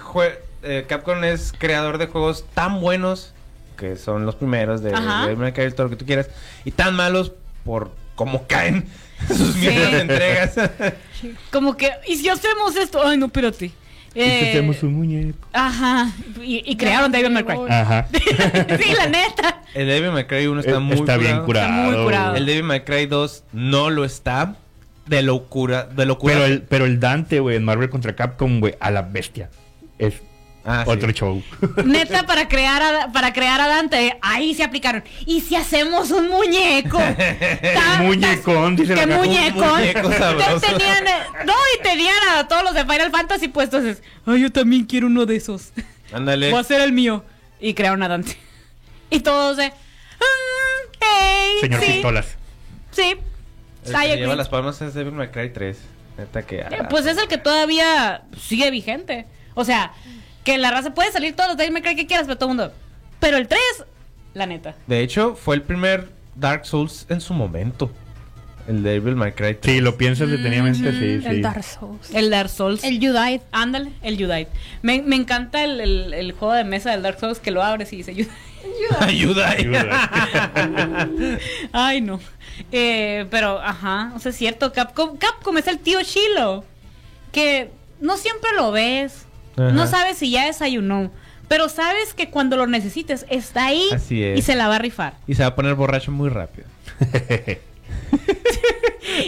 eh, 0.62 0.84
Capcom 0.88 1.22
es 1.22 1.52
creador 1.58 1.98
de 1.98 2.06
juegos 2.06 2.46
tan 2.54 2.80
buenos, 2.80 3.34
que 3.76 3.96
son 3.96 4.24
los 4.24 4.36
primeros 4.36 4.82
de 4.82 4.94
Ajá. 4.94 5.24
Devil 5.26 5.36
May 5.36 5.52
Cry, 5.52 5.70
todo 5.72 5.84
lo 5.84 5.90
que 5.90 5.96
tú 5.96 6.06
quieras, 6.06 6.30
y 6.64 6.70
tan 6.70 6.94
malos 6.94 7.32
por 7.62 7.90
cómo 8.14 8.46
caen 8.46 8.86
sus 9.28 9.54
mierdas 9.56 9.92
de 9.92 10.00
entregas. 10.00 10.54
Como 11.52 11.76
que, 11.76 11.90
¿y 12.08 12.16
si 12.16 12.30
hacemos 12.30 12.74
esto? 12.74 13.06
Ay, 13.06 13.18
no, 13.18 13.26
espérate. 13.26 13.66
Y 13.66 13.72
Eh, 14.14 14.50
tenemos 14.54 14.82
un 14.82 14.94
muñeco. 14.94 15.46
Ajá. 15.52 16.10
Y, 16.42 16.62
y 16.64 16.76
crearon 16.76 17.12
Devil 17.12 17.32
May 17.32 17.44
Cry. 17.44 17.56
Ajá. 17.68 18.08
sí, 18.12 18.94
la 18.96 19.08
neta. 19.08 19.60
El 19.74 19.88
Devil 19.88 20.12
May 20.12 20.26
Cry 20.26 20.46
1 20.46 20.60
está 20.60 20.76
Eh, 20.76 20.78
muy 20.80 20.96
está 20.96 21.18
bien 21.18 21.42
curado. 21.42 21.68
Está 21.68 21.96
muy 21.98 22.04
curado. 22.04 22.34
El 22.36 22.46
Devil 22.46 22.62
May 22.64 22.82
Cry 22.84 23.04
2 23.04 23.44
no 23.52 23.90
lo 23.90 24.06
está. 24.06 24.56
De 25.06 25.22
locura, 25.22 25.84
de 25.84 26.06
locura. 26.06 26.34
Pero 26.34 26.46
el, 26.46 26.62
pero 26.62 26.84
el 26.86 27.00
Dante, 27.00 27.40
güey, 27.40 27.56
en 27.56 27.64
Marvel 27.64 27.90
contra 27.90 28.14
Capcom, 28.14 28.60
güey, 28.60 28.74
a 28.80 28.90
la 28.90 29.02
bestia. 29.02 29.50
Es 29.98 30.14
Ah, 30.64 30.82
sí. 30.84 30.90
otro 30.92 31.10
show. 31.10 31.42
Neta, 31.84 32.24
para 32.24 32.46
crear 32.46 32.80
a, 32.80 33.10
para 33.12 33.32
crear 33.32 33.60
a 33.60 33.66
Dante, 33.66 34.16
ahí 34.22 34.54
se 34.54 34.62
aplicaron. 34.62 35.02
¿Y 35.26 35.40
si 35.40 35.56
hacemos 35.56 36.12
un 36.12 36.28
muñeco? 36.28 36.98
Ta- 37.74 37.98
Muñecón, 38.02 38.76
dice 38.76 38.94
¿Qué 38.94 39.04
la 39.06 39.16
muñecón? 39.18 39.68
muñeco 39.80 40.08
Te- 40.08 40.18
sabroso. 40.18 40.60
tenían, 40.60 41.04
eh, 41.08 41.12
no, 41.46 41.52
y 41.76 41.82
tenían 41.82 42.14
a 42.36 42.46
todos 42.46 42.62
los 42.62 42.74
de 42.74 42.82
Final 42.84 43.10
Fantasy 43.10 43.48
puestos. 43.48 43.82
es, 43.84 44.04
Ay, 44.24 44.40
yo 44.42 44.52
también 44.52 44.84
quiero 44.84 45.08
uno 45.08 45.26
de 45.26 45.34
esos. 45.34 45.72
Ándale. 46.12 46.50
Voy 46.52 46.60
a 46.60 46.64
ser 46.64 46.80
el 46.80 46.92
mío. 46.92 47.24
Y 47.60 47.74
crearon 47.74 48.00
a 48.04 48.08
Dante. 48.08 48.36
Y 49.10 49.18
todos 49.18 49.56
de. 49.56 49.66
"Mm, 49.66 50.94
hey, 51.00 51.54
Señor 51.60 51.80
sí, 51.80 51.92
Pistolas. 51.92 52.26
Sí. 52.92 53.16
El 53.84 53.92
que 53.92 54.16
lleva 54.16 54.36
las 54.36 54.48
palmas 54.48 54.80
es 54.82 54.94
Devil 54.94 55.12
May 55.14 55.28
Cry 55.28 55.50
3. 55.50 55.78
Neta 56.18 56.42
que. 56.42 56.56
Eh, 56.60 56.66
ah, 56.80 56.88
Pues 56.88 57.06
es 57.06 57.16
el 57.18 57.26
que 57.28 57.38
todavía 57.38 58.22
sigue 58.38 58.70
vigente. 58.70 59.26
O 59.54 59.64
sea, 59.64 59.92
que 60.44 60.58
la 60.58 60.70
raza 60.70 60.94
puede 60.94 61.10
salir 61.12 61.34
todos 61.34 61.48
los 61.50 61.56
Devil 61.56 61.72
May 61.72 61.82
Cry 61.82 61.96
que 61.96 62.06
quieras, 62.06 62.26
pero 62.26 62.38
todo 62.38 62.50
el 62.50 62.56
mundo. 62.56 62.72
Pero 63.20 63.36
el 63.36 63.48
3, 63.48 63.60
la 64.34 64.46
neta. 64.46 64.74
De 64.86 65.00
hecho, 65.00 65.34
fue 65.36 65.54
el 65.56 65.62
primer 65.62 66.10
Dark 66.36 66.66
Souls 66.66 67.06
en 67.08 67.20
su 67.20 67.34
momento. 67.34 67.90
El 68.68 68.82
Devil 68.84 69.16
May 69.16 69.32
Cry 69.32 69.54
3. 69.54 69.74
Sí, 69.74 69.80
lo 69.80 69.96
piensas 69.96 70.28
detenidamente, 70.30 70.92
sí, 70.92 71.26
El 71.26 71.36
sí. 71.36 71.40
Dark 71.42 71.64
Souls. 71.64 72.14
El 72.14 72.30
Dark 72.30 72.48
Souls. 72.48 72.84
El 72.84 72.98
Judite. 73.00 73.42
Ándale, 73.50 73.90
el 74.02 74.14
Judite. 74.16 74.48
Me, 74.82 75.02
me 75.02 75.16
encanta 75.16 75.64
el, 75.64 75.80
el- 75.80 76.14
el 76.14 76.32
juego 76.32 76.54
de 76.54 76.62
mesa 76.64 76.92
del 76.92 77.02
Dark 77.02 77.18
Souls 77.18 77.40
que 77.40 77.50
lo 77.50 77.62
abres 77.62 77.92
y 77.92 77.96
dice 77.96 78.12
Judite. 78.12 78.30
Ayuda. 79.00 79.50
Ayuda. 79.50 80.10
Ay, 81.72 82.00
no. 82.00 82.20
Eh, 82.70 83.26
pero, 83.30 83.60
ajá, 83.60 84.12
o 84.14 84.18
sea, 84.18 84.30
es 84.30 84.36
cierto. 84.36 84.72
Capcom, 84.72 85.16
Capcom 85.16 85.56
es 85.58 85.66
el 85.66 85.78
tío 85.78 85.98
Chilo. 86.02 86.64
Que 87.32 87.70
no 88.00 88.16
siempre 88.16 88.50
lo 88.56 88.72
ves. 88.72 89.26
No 89.56 89.86
sabes 89.86 90.18
si 90.18 90.30
ya 90.30 90.46
desayunó. 90.46 91.10
Pero 91.48 91.68
sabes 91.68 92.14
que 92.14 92.30
cuando 92.30 92.56
lo 92.56 92.66
necesites 92.66 93.26
está 93.28 93.66
ahí 93.66 93.88
Así 93.92 94.22
es. 94.22 94.38
y 94.38 94.42
se 94.42 94.54
la 94.54 94.68
va 94.68 94.76
a 94.76 94.78
rifar. 94.78 95.14
Y 95.26 95.34
se 95.34 95.42
va 95.42 95.48
a 95.50 95.54
poner 95.54 95.74
borracho 95.74 96.10
muy 96.10 96.30
rápido. 96.30 96.66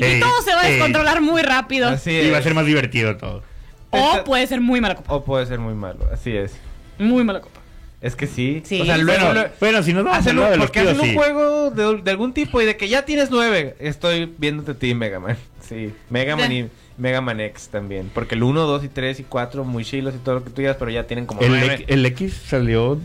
y 0.00 0.04
Ey, 0.04 0.20
todo 0.20 0.42
se 0.42 0.54
va 0.54 0.60
a 0.62 0.66
ey. 0.66 0.72
descontrolar 0.74 1.20
muy 1.20 1.42
rápido. 1.42 1.88
Así 1.88 2.10
Y 2.10 2.30
va 2.30 2.36
a 2.36 2.38
es. 2.38 2.44
ser 2.44 2.54
más 2.54 2.64
divertido 2.66 3.16
todo. 3.16 3.42
O 3.90 4.24
puede 4.24 4.46
ser 4.46 4.60
muy 4.60 4.80
mala 4.80 4.94
copa. 4.96 5.12
O 5.14 5.22
puede 5.24 5.44
ser 5.46 5.58
muy 5.58 5.74
malo. 5.74 6.00
Así 6.12 6.34
es. 6.36 6.52
Muy 6.98 7.24
mala 7.24 7.40
copa. 7.40 7.60
Es 8.04 8.16
que 8.16 8.26
sí. 8.26 8.62
Sí. 8.66 8.82
O 8.82 8.84
sea, 8.84 8.98
luego. 8.98 9.24
Bueno, 9.24 9.44
bueno, 9.60 9.82
si 9.82 9.94
nos 9.94 10.04
vamos 10.04 10.18
hacen 10.18 10.38
un, 10.38 10.58
porque 10.58 10.80
hacen 10.80 11.00
un 11.00 11.06
sí. 11.06 11.14
juego 11.14 11.70
de, 11.70 12.02
de 12.02 12.10
algún 12.10 12.34
tipo 12.34 12.60
y 12.60 12.66
de 12.66 12.76
que 12.76 12.86
ya 12.86 13.06
tienes 13.06 13.30
nueve. 13.30 13.76
Estoy 13.78 14.30
viéndote 14.36 14.72
a 14.72 14.74
ti, 14.74 14.94
Mega 14.94 15.18
Man. 15.20 15.38
Sí, 15.66 15.94
Mega 16.10 16.36
Man 16.36 16.52
y 16.52 16.68
Mega 16.98 17.22
Man 17.22 17.40
X 17.40 17.70
también. 17.72 18.10
Porque 18.12 18.34
el 18.34 18.42
1, 18.42 18.60
2 18.66 18.84
y 18.84 18.88
3 18.88 19.20
y 19.20 19.22
4 19.24 19.64
muy 19.64 19.86
chilos 19.86 20.14
y 20.14 20.18
todo 20.18 20.34
lo 20.34 20.44
que 20.44 20.50
tú 20.50 20.56
digas, 20.60 20.76
pero 20.78 20.90
ya 20.90 21.06
tienen 21.06 21.24
como 21.24 21.40
El, 21.40 21.48
nueve. 21.48 21.74
X- 21.76 21.86
el 21.88 22.04
X 22.04 22.42
salió 22.46 23.00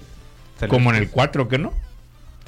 Salió 0.60 0.70
como 0.74 0.90
en 0.90 0.98
el 0.98 1.10
4, 1.10 1.48
¿qué 1.48 1.58
no? 1.58 1.72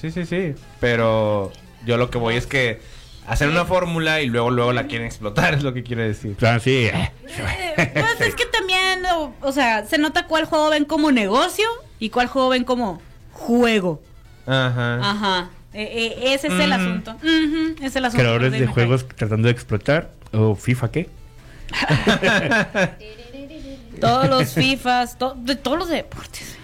Sí, 0.01 0.11
sí, 0.11 0.25
sí. 0.25 0.53
Pero 0.81 1.53
yo 1.85 1.95
lo 1.95 2.09
que 2.09 2.17
voy 2.17 2.35
es 2.35 2.45
que 2.45 2.81
hacen 3.25 3.47
una 3.47 3.63
fórmula 3.63 4.19
y 4.19 4.27
luego 4.27 4.51
luego 4.51 4.73
la 4.73 4.87
quieren 4.87 5.07
explotar, 5.07 5.53
es 5.55 5.63
lo 5.63 5.73
que 5.73 5.83
quiero 5.83 6.01
decir. 6.01 6.35
O 6.35 6.39
sea, 6.41 6.59
sí. 6.59 6.89
Pues 7.25 8.19
es 8.19 8.35
que 8.35 8.45
también, 8.47 9.05
o, 9.15 9.33
o 9.39 9.51
sea, 9.53 9.85
se 9.85 9.97
nota 9.97 10.27
cuál 10.27 10.43
juego 10.43 10.69
ven 10.71 10.83
como 10.83 11.13
negocio 11.13 11.65
y 12.01 12.09
cuál 12.09 12.27
juego 12.27 12.49
ven 12.49 12.65
como 12.65 13.01
juego. 13.31 14.01
Ajá. 14.45 14.99
Ajá. 15.09 15.49
Eh, 15.73 16.17
eh, 16.23 16.33
ese 16.33 16.47
es 16.47 16.53
el 16.53 16.69
Ujú. 16.71 16.81
asunto. 16.81 17.11
Ujú, 17.23 17.75
es 17.85 17.95
el 17.95 18.03
asunto. 18.03 18.21
Creadores 18.21 18.51
de 18.51 18.67
juegos 18.67 19.07
tratando 19.15 19.47
de 19.47 19.53
explotar. 19.53 20.09
O 20.33 20.55
FIFA, 20.55 20.91
¿qué? 20.91 21.09
Todos 24.01 24.29
los 24.29 24.53
FIFAs, 24.53 25.17
to- 25.17 25.35
de 25.37 25.55
todos 25.55 25.77
los 25.77 25.89
deportes. 25.89 26.57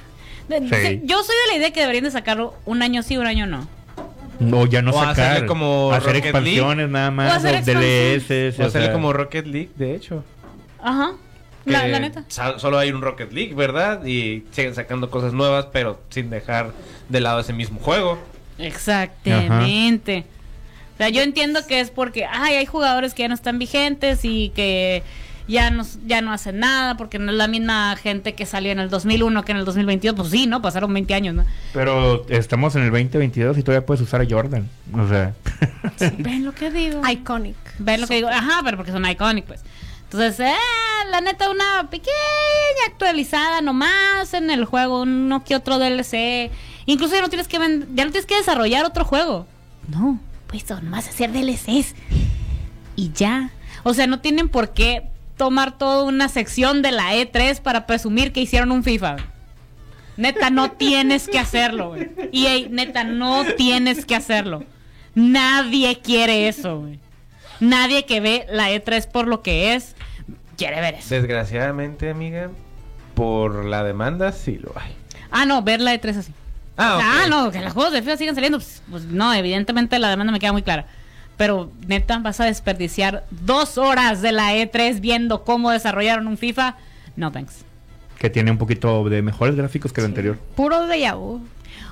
De- 0.49 0.59
Sí. 0.59 0.65
de- 0.69 1.01
Yo 1.05 1.23
soy 1.23 1.35
de 1.45 1.51
la 1.53 1.57
idea 1.59 1.71
que 1.71 1.81
deberían 1.81 2.05
de 2.05 2.11
sacarlo 2.11 2.55
un 2.65 2.81
año 2.81 3.03
sí, 3.03 3.17
un 3.17 3.27
año 3.27 3.45
no. 3.45 3.67
O 4.51 4.65
ya 4.65 4.81
no 4.81 4.91
O 4.91 5.03
sacar. 5.03 5.45
como 5.45 5.91
hacer 5.91 6.07
Rocket 6.13 6.25
expansiones 6.25 6.89
nada 6.89 7.09
O 7.09 7.11
más. 7.11 7.33
hacer 7.33 7.55
O 7.55 7.65
DLS. 7.65 8.59
O 8.59 8.65
hacerle 8.65 8.91
como 8.91 9.13
Rocket 9.13 9.45
League, 9.45 9.69
de 9.75 9.95
hecho. 9.95 10.23
Ajá. 10.81 11.11
La, 11.67 11.83
Que 11.83 11.87
la 11.89 11.99
neta. 11.99 12.23
Solo 12.57 12.79
hay 12.79 12.91
un 12.91 13.01
Rocket 13.01 13.31
League, 13.31 13.53
¿verdad? 13.53 14.05
Y 14.05 14.45
siguen 14.51 14.73
sacando 14.73 15.09
cosas 15.09 15.33
nuevas, 15.33 15.67
pero 15.71 15.99
sin 16.09 16.29
dejar 16.29 16.71
de 17.09 17.19
lado 17.19 17.39
ese 17.39 17.53
mismo 17.53 17.79
juego. 17.79 18.17
Exactamente. 18.57 20.25
O 20.95 20.97
sea, 20.97 21.09
yo 21.09 21.21
entiendo 21.21 21.65
que 21.67 21.79
es 21.79 21.91
porque 21.91 22.25
ay, 22.25 22.55
hay 22.55 22.65
jugadores 22.65 23.13
que 23.13 23.23
ya 23.23 23.27
no 23.27 23.35
están 23.35 23.59
vigentes 23.59 24.21
y 24.23 24.49
que 24.55 25.03
ya 25.47 25.71
no, 25.71 25.85
ya 26.05 26.21
no 26.21 26.33
hacen 26.33 26.59
nada 26.59 26.97
porque 26.97 27.19
no 27.19 27.31
es 27.31 27.37
la 27.37 27.47
misma 27.47 27.95
gente 27.95 28.33
que 28.33 28.45
salió 28.45 28.71
en 28.71 28.79
el 28.79 28.89
2001 28.89 29.45
que 29.45 29.51
en 29.51 29.59
el 29.59 29.65
2022. 29.65 30.15
Pues 30.15 30.29
sí, 30.29 30.47
¿no? 30.47 30.61
Pasaron 30.61 30.93
20 30.93 31.13
años, 31.13 31.35
¿no? 31.35 31.45
Pero 31.73 32.25
estamos 32.29 32.75
en 32.75 32.83
el 32.83 32.89
2022 32.89 33.57
y 33.57 33.63
todavía 33.63 33.85
puedes 33.85 34.01
usar 34.01 34.21
a 34.21 34.25
Jordan. 34.27 34.67
O 34.93 35.07
sea. 35.07 35.33
¿Ven 36.17 36.43
lo 36.43 36.53
que 36.53 36.71
digo? 36.71 37.01
Iconic. 37.07 37.55
¿Ven 37.79 38.01
lo 38.01 38.07
que 38.07 38.15
digo? 38.15 38.29
Ajá, 38.29 38.61
pero 38.63 38.77
porque 38.77 38.91
son 38.91 39.07
iconic, 39.07 39.45
pues. 39.45 39.61
Entonces, 40.09 40.39
eh, 40.39 40.55
la 41.11 41.19
neta, 41.19 41.49
una 41.49 41.89
pequeña 41.89 42.13
actualizada 42.87 43.59
nomás 43.59 44.33
en 44.33 44.49
el 44.49 44.63
juego, 44.63 45.01
uno 45.01 45.43
que 45.43 45.53
otro 45.55 45.79
DLC. 45.79 46.49
Incluso 46.85 47.15
ya 47.15 47.21
no 47.21 47.27
tienes 47.27 47.49
que 47.49 47.57
ya 47.57 48.05
no 48.05 48.11
tienes 48.11 48.25
que 48.25 48.37
desarrollar 48.37 48.85
otro 48.85 49.03
juego. 49.03 49.45
No, 49.89 50.17
pues 50.47 50.69
nomás 50.69 51.09
hacer 51.09 51.33
DLCs. 51.33 51.93
Y 52.95 53.11
ya. 53.11 53.51
O 53.83 53.93
sea, 53.93 54.07
no 54.07 54.21
tienen 54.21 54.47
por 54.47 54.73
qué 54.73 55.09
tomar 55.35 55.77
toda 55.77 56.03
una 56.03 56.29
sección 56.29 56.81
de 56.81 56.91
la 56.91 57.13
E3 57.13 57.61
para 57.61 57.85
presumir 57.85 58.31
que 58.31 58.41
hicieron 58.41 58.71
un 58.71 58.83
FIFA. 58.85 59.17
Neta, 60.15 60.49
no 60.49 60.71
tienes 60.77 61.27
que 61.27 61.37
hacerlo, 61.37 61.89
güey. 61.89 62.09
EA, 62.31 62.69
neta, 62.69 63.03
no 63.03 63.43
tienes 63.57 64.05
que 64.05 64.15
hacerlo. 64.15 64.63
Nadie 65.15 65.99
quiere 65.99 66.47
eso, 66.47 66.79
güey. 66.79 66.99
Nadie 67.59 68.05
que 68.05 68.19
ve 68.19 68.45
la 68.49 68.71
E3 68.71 69.07
por 69.07 69.27
lo 69.27 69.41
que 69.41 69.75
es, 69.75 69.95
quiere 70.57 70.81
ver 70.81 70.95
eso. 70.95 71.13
Desgraciadamente, 71.13 72.09
amiga, 72.09 72.49
por 73.13 73.65
la 73.65 73.83
demanda 73.83 74.31
sí 74.31 74.57
lo 74.57 74.73
hay. 74.75 74.95
Ah, 75.31 75.45
no, 75.45 75.61
ver 75.61 75.81
la 75.81 75.93
E3 75.93 76.17
así. 76.17 76.33
Ah, 76.77 76.97
ok. 76.97 77.03
Ah, 77.03 77.27
no, 77.29 77.51
que 77.51 77.61
los 77.61 77.73
juegos 77.73 77.93
de 77.93 78.01
FIFA 78.01 78.17
sigan 78.17 78.35
saliendo. 78.35 78.59
Pues, 78.59 78.81
pues 78.89 79.03
no, 79.05 79.33
evidentemente 79.33 79.97
la 79.99 80.09
demanda 80.09 80.31
me 80.31 80.39
queda 80.39 80.51
muy 80.51 80.63
clara. 80.63 80.85
Pero 81.37 81.71
neta, 81.87 82.17
vas 82.19 82.39
a 82.39 82.45
desperdiciar 82.45 83.25
dos 83.29 83.77
horas 83.77 84.21
de 84.21 84.31
la 84.31 84.55
E3 84.55 84.99
viendo 84.99 85.43
cómo 85.43 85.71
desarrollaron 85.71 86.27
un 86.27 86.37
FIFA. 86.37 86.75
No, 87.15 87.31
thanks. 87.31 87.63
Que 88.17 88.29
tiene 88.29 88.49
un 88.49 88.57
poquito 88.57 89.07
de 89.07 89.21
mejores 89.21 89.55
gráficos 89.55 89.93
que 89.93 90.01
el 90.01 90.07
anterior. 90.07 90.37
Puro 90.55 90.87
de 90.87 91.11
vu. 91.11 91.41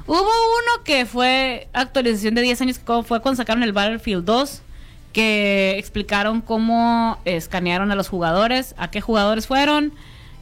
Hubo 0.07 0.19
uno 0.19 0.83
que 0.83 1.05
fue 1.05 1.67
actualización 1.73 2.35
de 2.35 2.41
10 2.41 2.61
años, 2.61 2.79
que 2.79 3.03
fue 3.03 3.21
cuando 3.21 3.37
sacaron 3.37 3.63
el 3.63 3.73
Battlefield 3.73 4.23
2, 4.23 4.61
que 5.15 5.75
explicaron 5.77 6.41
cómo 6.41 7.17
escanearon 7.23 7.89
a 7.89 7.95
los 7.95 8.09
jugadores, 8.09 8.75
a 8.77 8.91
qué 8.91 8.99
jugadores 8.99 9.47
fueron 9.47 9.93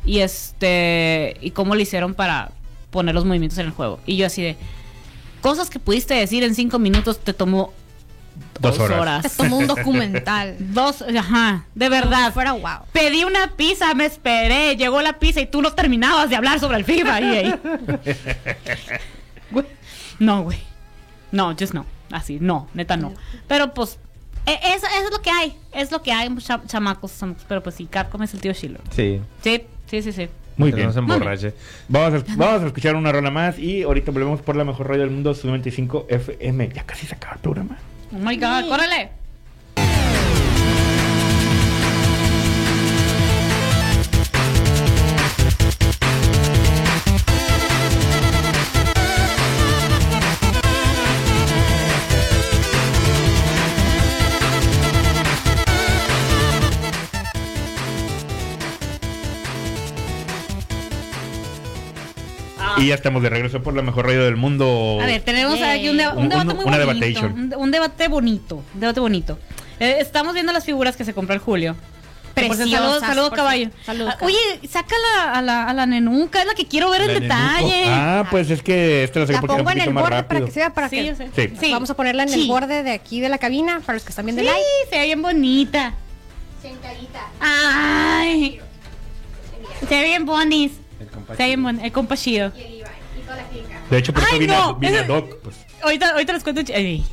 y 0.03 0.21
este 0.21 1.37
y 1.41 1.51
cómo 1.51 1.75
lo 1.75 1.81
hicieron 1.81 2.15
para 2.15 2.49
poner 2.89 3.13
los 3.13 3.23
movimientos 3.23 3.59
en 3.59 3.67
el 3.67 3.71
juego. 3.71 3.99
Y 4.07 4.17
yo 4.17 4.25
así 4.25 4.41
de 4.41 4.57
cosas 5.41 5.69
que 5.69 5.77
pudiste 5.77 6.15
decir 6.15 6.43
en 6.43 6.55
5 6.55 6.79
minutos 6.79 7.19
te 7.19 7.33
tomó 7.33 7.71
Dos 8.59 8.79
dos, 8.79 8.89
horas. 8.89 8.99
horas. 8.99 9.21
Te 9.21 9.43
tomó 9.43 9.59
un 9.59 9.67
documental. 9.67 10.55
Dos, 10.73 11.03
ajá, 11.03 11.65
de 11.75 11.89
verdad. 11.89 12.33
Fuera 12.33 12.53
wow. 12.53 12.87
Pedí 12.91 13.23
una 13.25 13.55
pizza, 13.55 13.93
me 13.93 14.05
esperé, 14.05 14.75
llegó 14.75 15.03
la 15.03 15.19
pizza 15.19 15.39
y 15.39 15.45
tú 15.45 15.61
no 15.61 15.71
terminabas 15.73 16.31
de 16.31 16.35
hablar 16.35 16.59
sobre 16.59 16.77
el 16.77 16.83
FIFA. 16.83 17.21
Y 17.21 17.25
ahí. 17.25 17.55
Güey, 19.51 19.65
no, 20.19 20.41
güey. 20.41 20.57
No, 21.31 21.51
just 21.59 21.75
no. 21.75 21.85
Así, 22.11 22.39
no, 22.41 22.67
neta 22.73 22.97
no. 22.97 23.13
Pero 23.47 23.75
pues, 23.75 23.99
e- 24.45 24.59
eso, 24.75 24.85
eso 24.87 25.05
es 25.07 25.11
lo 25.11 25.21
que 25.21 25.29
hay. 25.29 25.55
Es 25.71 25.91
lo 25.91 26.01
que 26.01 26.11
hay, 26.11 26.29
cha- 26.37 26.61
chamacos, 26.67 27.17
chamacos. 27.17 27.45
Pero 27.47 27.63
pues 27.63 27.75
sí, 27.75 27.85
Capcom 27.85 28.21
es 28.23 28.33
el 28.33 28.41
tío 28.41 28.53
Shiloh. 28.53 28.79
Sí. 28.91 29.21
Sí, 29.43 29.63
sí, 29.89 30.01
sí, 30.01 30.11
sí. 30.11 30.27
Muy 30.57 30.69
que 30.69 30.75
bien. 30.75 30.87
No 30.87 30.93
se 30.93 30.99
emborrache. 30.99 31.53
Vamos 31.87 32.21
a, 32.21 32.35
vamos 32.35 32.61
a 32.63 32.67
escuchar 32.67 32.95
una 32.95 33.11
rola 33.11 33.31
más 33.31 33.57
y 33.57 33.83
ahorita 33.83 34.11
volvemos 34.11 34.41
por 34.41 34.55
la 34.55 34.63
mejor 34.63 34.87
radio 34.87 35.01
del 35.01 35.09
mundo, 35.11 35.33
su 35.33 35.47
95 35.47 36.05
FM. 36.09 36.69
Ya 36.73 36.83
casi 36.83 37.07
se 37.07 37.15
acaba 37.15 37.35
el 37.35 37.39
programa. 37.41 37.77
Oh 38.13 38.17
my 38.19 38.35
god, 38.37 38.67
córrele. 38.69 39.09
Y 62.77 62.87
ya 62.87 62.95
estamos 62.95 63.21
de 63.23 63.29
regreso 63.29 63.61
por 63.61 63.75
la 63.75 63.81
mejor 63.81 64.05
radio 64.07 64.23
del 64.25 64.35
mundo. 64.35 64.97
A 65.01 65.05
ver, 65.05 65.21
tenemos 65.21 65.59
Yay. 65.59 65.79
aquí 65.79 65.89
un, 65.89 65.97
deba- 65.97 66.13
un 66.13 66.23
Un- 66.23 66.29
debate 66.29 66.53
muy 66.53 66.65
una 66.65 66.85
bonito. 66.85 67.25
Un, 67.25 67.53
un 67.57 67.71
debate 67.71 68.07
bonito. 68.07 68.63
Un 68.73 68.79
debate 68.79 68.99
bonito. 68.99 69.39
Eh, 69.79 69.97
estamos 69.99 70.33
viendo 70.33 70.51
las 70.53 70.63
figuras 70.65 70.95
que 70.95 71.05
se 71.05 71.13
compró 71.13 71.33
el 71.33 71.39
Julio. 71.41 71.75
Preciosas, 72.33 72.99
Saludos, 73.01 73.31
caballo. 73.33 73.69
Saludos, 73.85 74.15
Ah, 74.19 74.25
oye, 74.25 74.37
saca 74.67 74.95
la, 75.17 75.33
a, 75.33 75.41
la, 75.43 75.65
a 75.69 75.73
la 75.75 75.85
nenuca, 75.85 76.39
es 76.41 76.47
la 76.47 76.55
que 76.55 76.65
quiero 76.65 76.89
ver 76.89 77.01
en 77.01 77.07
La 77.07 77.13
detalle. 77.19 77.83
Ah, 77.87 78.27
pues 78.31 78.49
es 78.49 78.63
que 78.63 79.03
este 79.03 79.19
lo 79.19 79.27
saqué 79.27 79.33
La 79.35 79.41
porque 79.41 79.53
era 79.53 79.61
un 79.61 79.65
pongo 79.67 79.77
en 79.79 79.87
el 79.87 79.93
más 79.93 80.03
borde 80.03 80.15
rápido. 80.15 80.27
para 80.39 80.45
que 80.47 80.51
se 80.51 80.59
vea 80.61 80.73
para 80.73 80.89
Sí, 80.89 80.95
que 80.95 81.05
yo 81.05 81.15
sé. 81.15 81.29
Sí. 81.61 81.71
Vamos 81.71 81.91
a 81.91 81.93
ponerla 81.95 82.23
en 82.23 82.29
Sí. 82.29 82.41
el 82.41 82.47
borde 82.47 82.81
de 82.81 82.91
aquí 82.91 83.21
de 83.21 83.29
la 83.29 83.37
cabina 83.37 83.81
para 83.85 83.93
los 83.93 84.03
que 84.03 84.09
están 84.09 84.25
viendo 84.25 84.41
Sí, 84.41 84.47
el 84.47 84.53
live. 84.53 84.65
se 84.89 84.97
ve 84.97 85.05
bien 85.05 85.21
bonita. 85.21 85.93
Ay. 87.39 88.59
Se 89.87 89.95
ve 89.95 90.03
bien 90.05 90.25
bonis. 90.25 90.71
El 91.37 91.59
bon- 91.61 91.79
el 91.83 91.91
compa 91.91 92.15
chido. 92.17 92.51
De 93.89 93.97
hecho, 93.97 94.13
por 94.13 94.23
eso 94.23 94.39
vine, 94.39 94.53
no, 94.53 94.63
a- 94.63 94.73
vine 94.73 94.97
a 94.97 95.01
ese- 95.01 95.07
Doc. 95.07 95.37
Pues. 95.43 95.55
Ahorita, 95.81 96.11
ahorita 96.11 96.33
les 96.33 96.43
cuento 96.43 96.61
ay. 96.73 97.05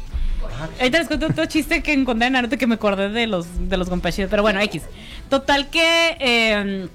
Ahorita 0.79 0.99
les 0.99 1.07
cuento 1.09 1.27
otro 1.27 1.47
chiste 1.47 1.83
que 1.83 1.93
encontré 1.93 2.27
en 2.27 2.35
Naruto 2.35 2.57
que 2.59 2.67
me 2.67 2.75
acordé 2.75 3.09
de 3.09 3.27
los 3.27 3.47
de 3.69 3.77
los 3.77 3.89
compas 3.89 4.15
chidos. 4.15 4.31
Pero 4.31 4.43
bueno, 4.43 4.61
X. 4.61 4.83
Total 5.29 5.69
que 5.71 6.17
eh, 6.21 6.89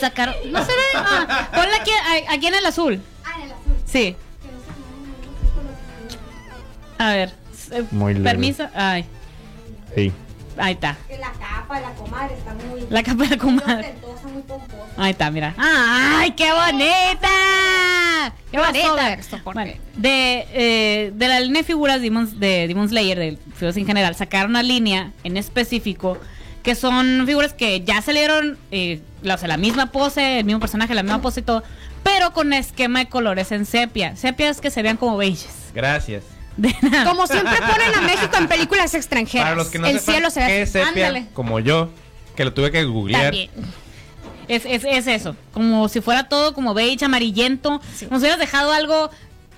sacaron. 0.00 0.34
No 0.50 0.60
se 0.64 0.72
ve. 0.72 0.82
Ah, 0.94 1.48
ponla 1.52 1.76
aquí, 1.80 1.90
a- 1.90 2.32
aquí 2.34 2.46
en 2.46 2.54
el 2.54 2.66
azul. 2.66 3.00
Sí. 3.86 4.16
A 6.98 7.12
ver. 7.14 7.32
eh, 7.70 7.84
Muy 7.90 8.14
leve. 8.14 8.24
Permiso. 8.24 8.66
Ay, 8.74 9.04
Sí. 9.94 10.12
Ahí 10.58 10.74
está. 10.74 10.96
La 11.18 11.32
capa 11.32 11.76
de 11.76 11.80
la 11.82 11.92
comadre 11.94 12.34
está 12.34 12.54
muy 12.54 12.86
La 12.90 13.02
capa 13.02 13.24
de 13.24 13.30
la 13.30 13.38
comadre. 13.38 13.94
muy 14.32 14.42
pomposa. 14.42 14.84
Ahí 14.96 15.10
está, 15.12 15.30
mira. 15.30 15.54
¡Ay, 15.56 16.32
qué 16.32 16.50
bonita! 16.52 18.34
¡Qué 18.50 18.58
bonita! 18.58 19.16
de, 19.96 20.46
eh, 20.52 21.12
de 21.14 21.28
la 21.28 21.40
línea 21.40 21.62
de 21.62 21.66
figuras 21.66 22.00
Demons, 22.00 22.38
de 22.38 22.66
Demon 22.68 22.88
Slayer, 22.88 23.18
de 23.18 23.38
figuras 23.54 23.76
en 23.76 23.86
general, 23.86 24.14
sacaron 24.14 24.50
una 24.50 24.62
línea 24.62 25.12
en 25.24 25.36
específico 25.36 26.18
que 26.62 26.74
son 26.74 27.24
figuras 27.26 27.54
que 27.54 27.80
ya 27.82 28.02
salieron, 28.02 28.58
eh, 28.70 29.00
la, 29.22 29.36
o 29.36 29.38
sea, 29.38 29.48
la 29.48 29.56
misma 29.56 29.86
pose, 29.86 30.40
el 30.40 30.44
mismo 30.44 30.60
personaje, 30.60 30.94
la 30.94 31.02
misma 31.02 31.22
pose 31.22 31.40
y 31.40 31.42
todo, 31.42 31.62
pero 32.02 32.32
con 32.32 32.52
esquema 32.52 32.98
de 32.98 33.06
colores 33.08 33.52
en 33.52 33.64
sepia. 33.64 34.16
Sepias 34.16 34.60
que 34.60 34.70
se 34.70 34.82
vean 34.82 34.96
como 34.96 35.16
beiges. 35.16 35.70
Gracias. 35.74 36.24
De 36.58 36.74
nada. 36.90 37.08
Como 37.10 37.26
siempre 37.26 37.56
ponen 37.56 37.94
a 37.94 38.00
México 38.02 38.36
en 38.36 38.48
películas 38.48 38.92
extranjeras. 38.94 39.46
Para 39.46 39.56
los 39.56 39.68
que 39.68 39.78
no 39.78 39.86
el 39.86 39.98
sepan 40.00 40.14
cielo 40.14 40.30
se 40.30 40.40
ve 40.40 40.46
qué 40.46 40.62
es 40.62 40.70
sepia, 40.72 40.88
Ándale. 41.08 41.26
como 41.32 41.58
yo, 41.60 41.88
que 42.36 42.44
lo 42.44 42.52
tuve 42.52 42.70
que 42.70 42.84
googlear. 42.84 43.22
También. 43.24 43.50
Es, 44.48 44.64
es, 44.66 44.84
es 44.84 45.06
eso, 45.06 45.36
como 45.52 45.88
si 45.88 46.00
fuera 46.00 46.28
todo 46.28 46.54
como 46.54 46.74
beige, 46.74 47.04
amarillento. 47.04 47.80
Nos 48.10 48.20
hubieras 48.20 48.38
dejado 48.38 48.72
algo, 48.72 49.10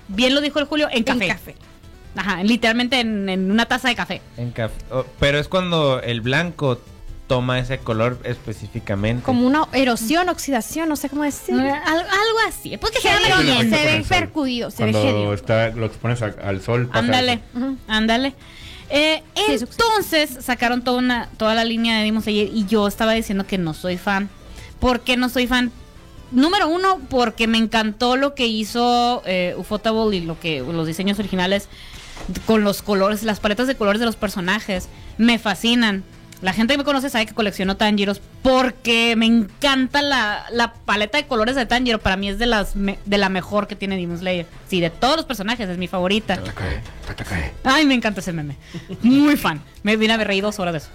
bien 0.09 0.33
lo 0.35 0.41
dijo 0.41 0.59
el 0.59 0.65
Julio, 0.65 0.87
en 0.89 0.97
en 0.97 1.03
café. 1.03 1.27
café. 1.27 1.55
Ajá, 2.15 2.43
literalmente 2.43 2.99
en, 2.99 3.29
en 3.29 3.49
una 3.51 3.65
taza 3.65 3.87
de 3.87 3.95
café. 3.95 4.21
En 4.37 4.53
caf- 4.53 4.69
oh, 4.91 5.05
pero 5.19 5.39
es 5.39 5.47
cuando 5.47 6.01
el 6.01 6.19
blanco 6.21 6.81
toma 7.31 7.59
ese 7.59 7.77
color 7.77 8.19
específicamente. 8.25 9.23
Como 9.23 9.47
una 9.47 9.65
erosión, 9.71 10.27
oxidación, 10.27 10.89
no 10.89 10.97
sé 10.97 11.07
cómo 11.09 11.23
decir. 11.23 11.55
Al- 11.55 11.71
algo 11.99 12.39
así. 12.49 12.75
Pues 12.77 12.91
que 12.91 12.99
Se 12.99 13.07
ve, 13.07 13.69
se 13.69 13.85
ve 13.85 14.05
percudido, 14.07 14.69
se 14.69 14.83
ve 14.83 14.91
Cuando 14.91 15.09
hediondo. 15.09 15.33
está, 15.33 15.69
lo 15.69 15.85
expones 15.85 16.21
a- 16.21 16.35
al 16.43 16.61
sol. 16.61 16.89
Ándale, 16.91 17.39
ándale. 17.87 18.33
Eh, 18.89 19.23
Sí, 19.33 19.43
eso 19.53 19.65
sí. 19.65 19.71
entonces 19.71 20.43
sacaron 20.43 20.81
toda, 20.83 20.97
una, 20.97 21.29
toda 21.37 21.55
la 21.55 21.63
línea 21.63 21.99
de 21.99 22.03
Demon 22.03 22.21
Slayer 22.21 22.49
y 22.53 22.65
yo 22.65 22.85
estaba 22.85 23.13
diciendo 23.13 23.47
que 23.47 23.57
no 23.57 23.73
soy 23.73 23.97
fan. 23.97 24.29
¿Por 24.81 24.99
qué 24.99 25.15
no 25.15 25.29
soy 25.29 25.47
fan? 25.47 25.71
Número 26.31 26.67
uno, 26.67 26.99
porque 27.09 27.47
me 27.47 27.57
encantó 27.59 28.17
lo 28.17 28.35
que 28.35 28.47
hizo 28.47 29.21
eh, 29.25 29.55
Ufotable 29.57 30.17
y 30.17 30.21
lo 30.21 30.37
que 30.37 30.59
los 30.59 30.85
diseños 30.85 31.17
originales 31.19 31.69
con 32.45 32.65
los 32.65 32.81
colores, 32.81 33.23
las 33.23 33.39
paletas 33.39 33.67
de 33.67 33.75
colores 33.75 34.01
de 34.01 34.05
los 34.05 34.17
personajes. 34.17 34.89
Me 35.17 35.39
fascinan. 35.39 36.03
La 36.41 36.53
gente 36.53 36.73
que 36.73 36.79
me 36.79 36.83
conoce 36.83 37.09
sabe 37.11 37.27
que 37.27 37.33
colecciono 37.35 37.77
Tanjiros 37.77 38.19
porque 38.41 39.15
me 39.15 39.27
encanta 39.27 40.01
la, 40.01 40.45
la 40.51 40.73
paleta 40.73 41.19
de 41.19 41.27
colores 41.27 41.55
de 41.55 41.67
Tanjiro. 41.67 41.99
Para 41.99 42.17
mí 42.17 42.29
es 42.29 42.39
de 42.39 42.47
las 42.47 42.75
me- 42.75 42.97
de 43.05 43.17
la 43.19 43.29
mejor 43.29 43.67
que 43.67 43.75
tiene 43.75 43.95
Demon 43.95 44.17
Slayer. 44.17 44.47
Sí, 44.67 44.81
de 44.81 44.89
todos 44.89 45.17
los 45.17 45.25
personajes 45.25 45.69
es 45.69 45.77
mi 45.77 45.87
favorita. 45.87 46.37
Tatacae, 46.37 46.81
tatacae. 47.05 47.53
Ay, 47.63 47.85
me 47.85 47.93
encanta 47.93 48.21
ese 48.21 48.33
meme. 48.33 48.57
Muy 49.03 49.37
fan. 49.37 49.61
Me 49.83 49.97
vine 49.97 50.13
a 50.13 50.15
haber 50.15 50.27
reído 50.27 50.47
dos 50.47 50.59
horas 50.59 50.73
de 50.73 50.77
eso. 50.79 50.89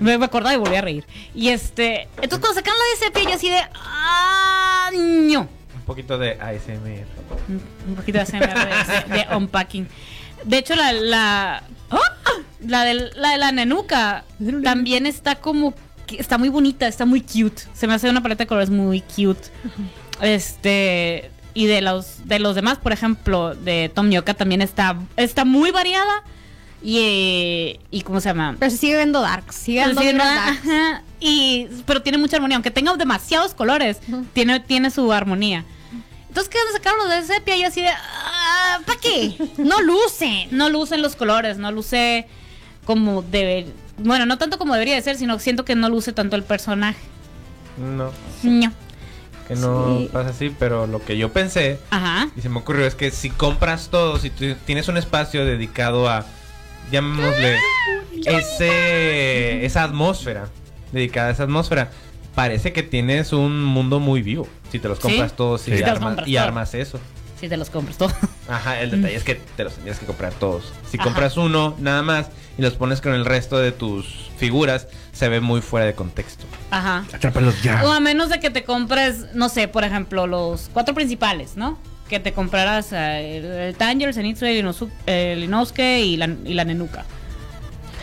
Me, 0.00 0.18
me 0.18 0.24
acordaba 0.26 0.52
y 0.52 0.58
volví 0.58 0.76
a 0.76 0.82
reír. 0.82 1.06
Y 1.34 1.48
este. 1.48 2.02
Entonces, 2.20 2.38
cuando 2.40 2.54
sacaron 2.54 2.78
la 2.78 2.84
de 3.00 3.06
sepia, 3.06 3.30
yo 3.30 3.36
así 3.36 3.48
de. 3.48 3.60
¡Ah! 3.74 4.90
ño! 4.92 5.48
Un 5.76 5.82
poquito 5.86 6.18
de 6.18 6.32
ASMR. 6.32 7.06
Un- 7.48 7.62
Un 7.88 7.94
poquito 7.96 8.18
de 8.18 8.22
ASMR 8.22 9.08
de, 9.08 9.14
de 9.16 9.36
unpacking. 9.36 9.88
De 10.44 10.58
hecho, 10.58 10.74
la. 10.76 10.92
La, 10.92 11.62
¡Ah! 11.90 11.98
la, 12.66 12.84
de 12.84 13.10
la 13.14 13.52
nenuca 13.52 14.24
también 14.62 15.06
está 15.06 15.36
como. 15.36 15.74
Está 16.08 16.38
muy 16.38 16.48
bonita, 16.48 16.88
está 16.88 17.06
muy 17.06 17.20
cute. 17.20 17.62
Se 17.72 17.86
me 17.86 17.94
hace 17.94 18.10
una 18.10 18.22
paleta 18.22 18.44
de 18.44 18.48
colores 18.48 18.70
muy 18.70 19.00
cute. 19.00 19.48
Este. 20.20 21.30
Y 21.52 21.66
de 21.66 21.80
los, 21.80 22.26
de 22.26 22.38
los 22.38 22.54
demás, 22.54 22.78
por 22.78 22.92
ejemplo, 22.92 23.54
de 23.54 23.90
Tom 23.92 24.10
Yoka 24.10 24.34
también 24.34 24.62
está, 24.62 24.96
está 25.16 25.44
muy 25.44 25.72
variada. 25.72 26.22
Y, 26.82 26.98
eh, 26.98 27.80
y 27.90 28.02
¿cómo 28.02 28.20
se 28.20 28.28
llama? 28.28 28.56
Pero 28.58 28.70
se 28.70 28.76
sigue 28.76 28.96
viendo 28.96 29.20
dark. 29.20 29.52
Sigue 29.52 29.84
viendo. 29.94 30.22
Ajá, 30.24 31.02
y, 31.20 31.68
pero 31.86 32.02
tiene 32.02 32.18
mucha 32.18 32.36
armonía, 32.36 32.56
aunque 32.56 32.70
tenga 32.70 32.96
demasiados 32.96 33.52
colores, 33.54 33.98
tiene, 34.32 34.60
tiene 34.60 34.90
su 34.90 35.12
armonía. 35.12 35.64
Entonces. 36.30 36.50
Sacaron 36.72 36.98
los 37.00 37.10
de 37.28 37.34
sepia 37.34 37.56
y 37.56 37.64
así 37.64 37.82
de, 37.82 37.88
ah, 37.88 38.78
¿para 38.86 38.98
qué? 39.00 39.34
No 39.58 39.80
lucen. 39.82 40.48
No 40.52 40.70
lucen 40.70 41.02
los 41.02 41.16
colores, 41.16 41.58
no 41.58 41.70
luce 41.72 42.26
como 42.84 43.22
debe, 43.22 43.66
bueno, 43.98 44.24
no 44.26 44.38
tanto 44.38 44.56
como 44.56 44.72
debería 44.74 44.94
de 44.94 45.02
ser, 45.02 45.16
sino 45.18 45.38
siento 45.38 45.64
que 45.64 45.74
no 45.74 45.88
luce 45.88 46.12
tanto 46.12 46.36
el 46.36 46.42
personaje. 46.44 46.98
No, 47.76 48.10
No. 48.42 48.72
que 49.48 49.54
no 49.56 49.98
Sí. 49.98 50.08
pasa 50.12 50.30
así, 50.30 50.54
pero 50.58 50.86
lo 50.86 51.04
que 51.04 51.16
yo 51.18 51.32
pensé 51.32 51.78
Ajá. 51.90 52.28
y 52.36 52.40
se 52.40 52.48
me 52.48 52.58
ocurrió 52.58 52.86
es 52.86 52.94
que 52.94 53.10
si 53.10 53.30
compras 53.30 53.88
todo, 53.90 54.18
si 54.18 54.30
tú 54.30 54.54
tienes 54.64 54.88
un 54.88 54.96
espacio 54.96 55.44
dedicado 55.44 56.08
a, 56.08 56.24
llamémosle, 56.92 57.56
ese, 58.26 59.64
esa 59.64 59.82
atmósfera, 59.84 60.48
dedicada 60.92 61.28
a 61.28 61.32
esa 61.32 61.42
atmósfera, 61.44 61.90
parece 62.34 62.72
que 62.72 62.82
tienes 62.82 63.32
un 63.32 63.62
mundo 63.64 64.00
muy 64.00 64.22
vivo. 64.22 64.48
Si 64.70 64.78
te 64.78 64.88
los 64.88 64.98
Sí. 64.98 65.02
compras 65.02 65.34
todos 65.36 65.66
y, 65.68 65.72
armas, 65.82 65.98
compras 66.00 66.28
y 66.28 66.32
todo. 66.34 66.42
armas 66.44 66.74
eso. 66.74 67.00
Si 67.40 67.48
te 67.48 67.56
los 67.56 67.70
compras 67.70 67.96
todo. 67.96 68.12
Ajá, 68.48 68.80
el 68.80 68.90
detalle 68.90 69.14
es 69.16 69.24
que 69.24 69.34
te 69.36 69.64
los 69.64 69.72
tendrías 69.74 69.98
que 69.98 70.04
comprar 70.06 70.32
todos. 70.34 70.72
Si 70.90 70.96
Ajá. 70.98 71.04
compras 71.04 71.36
uno 71.38 71.74
nada 71.78 72.02
más 72.02 72.26
y 72.58 72.62
los 72.62 72.74
pones 72.74 73.00
con 73.00 73.14
el 73.14 73.24
resto 73.24 73.58
de 73.58 73.72
tus 73.72 74.30
figuras, 74.36 74.88
se 75.12 75.28
ve 75.30 75.40
muy 75.40 75.62
fuera 75.62 75.86
de 75.86 75.94
contexto. 75.94 76.44
Ajá. 76.70 77.04
Atrápalos 77.14 77.62
ya. 77.62 77.82
O 77.84 77.92
a 77.92 78.00
menos 78.00 78.28
de 78.28 78.40
que 78.40 78.50
te 78.50 78.64
compres, 78.64 79.34
no 79.34 79.48
sé, 79.48 79.68
por 79.68 79.84
ejemplo, 79.84 80.26
los 80.26 80.68
cuatro 80.72 80.94
principales, 80.94 81.56
¿no? 81.56 81.78
Que 82.10 82.20
te 82.20 82.32
compraras 82.32 82.92
eh, 82.92 83.38
el, 83.38 83.44
el 83.46 83.74
Tanger, 83.76 84.12
Zenitsu, 84.12 84.44
el, 84.44 84.64
Inosu- 84.64 84.90
el 85.06 85.44
Inosuke 85.44 86.00
y 86.00 86.16
la, 86.18 86.26
y 86.44 86.52
la 86.54 86.64
Nenuka. 86.64 87.04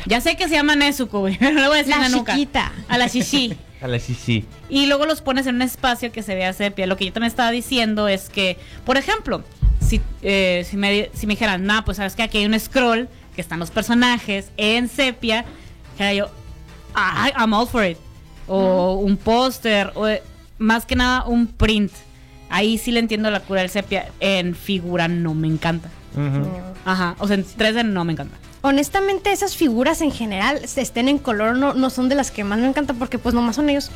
Ya 0.05 0.21
sé 0.21 0.35
que 0.37 0.47
se 0.47 0.55
llama 0.55 0.75
Nezuko, 0.75 1.19
güey, 1.19 1.37
pero 1.39 1.59
le 1.59 1.67
voy 1.67 1.75
a 1.75 1.83
decir 1.83 1.95
La 1.95 2.07
Nenuka. 2.09 2.33
chiquita. 2.33 2.71
A 2.87 2.97
la 2.97 3.07
Shishi. 3.07 3.55
A 3.81 3.87
la 3.87 3.99
sí, 3.99 4.15
sí. 4.15 4.45
Y 4.69 4.87
luego 4.87 5.05
los 5.05 5.21
pones 5.21 5.45
en 5.47 5.55
un 5.55 5.61
espacio 5.61 6.11
que 6.11 6.23
se 6.23 6.35
vea 6.35 6.51
sepia. 6.53 6.87
Lo 6.87 6.97
que 6.97 7.05
yo 7.05 7.13
también 7.13 7.29
estaba 7.29 7.51
diciendo 7.51 8.07
es 8.07 8.29
que, 8.29 8.57
por 8.85 8.97
ejemplo, 8.97 9.43
si, 9.79 10.01
eh, 10.23 10.65
si, 10.67 10.77
me, 10.77 11.09
si 11.13 11.27
me 11.27 11.33
dijeran, 11.33 11.65
nah, 11.65 11.83
pues 11.83 11.97
sabes 11.97 12.15
que 12.15 12.23
aquí 12.23 12.39
hay 12.39 12.45
un 12.45 12.59
scroll, 12.59 13.07
que 13.35 13.41
están 13.41 13.59
los 13.59 13.69
personajes 13.69 14.51
en 14.57 14.89
sepia, 14.89 15.45
que 15.97 16.15
yo, 16.15 16.29
ah, 16.95 17.29
I'm 17.37 17.53
all 17.53 17.67
for 17.67 17.85
it. 17.85 17.97
O 18.47 18.93
un 18.93 19.17
póster, 19.17 19.91
o 19.95 20.07
eh, 20.07 20.23
más 20.57 20.85
que 20.85 20.95
nada 20.95 21.25
un 21.25 21.47
print. 21.47 21.91
Ahí 22.49 22.77
sí 22.77 22.91
le 22.91 22.99
entiendo 22.99 23.29
la 23.29 23.41
cura 23.41 23.61
del 23.61 23.69
sepia. 23.69 24.09
En 24.19 24.55
figura 24.55 25.07
no 25.07 25.33
me 25.35 25.47
encanta. 25.47 25.89
Ajá, 26.85 27.15
o 27.19 27.27
sea, 27.27 27.35
en 27.35 27.45
3D 27.45 27.85
no 27.85 28.05
me 28.05 28.13
encanta. 28.13 28.37
Honestamente, 28.61 29.31
esas 29.31 29.55
figuras 29.55 30.01
en 30.01 30.11
general, 30.11 30.67
se 30.67 30.81
estén 30.81 31.07
en 31.07 31.19
color, 31.19 31.55
no, 31.57 31.73
no 31.73 31.89
son 31.89 32.09
de 32.09 32.15
las 32.15 32.31
que 32.31 32.43
más 32.43 32.59
me 32.59 32.67
encantan 32.67 32.97
porque 32.97 33.19
pues 33.19 33.35
nomás 33.35 33.55
son 33.55 33.69
ellos 33.69 33.89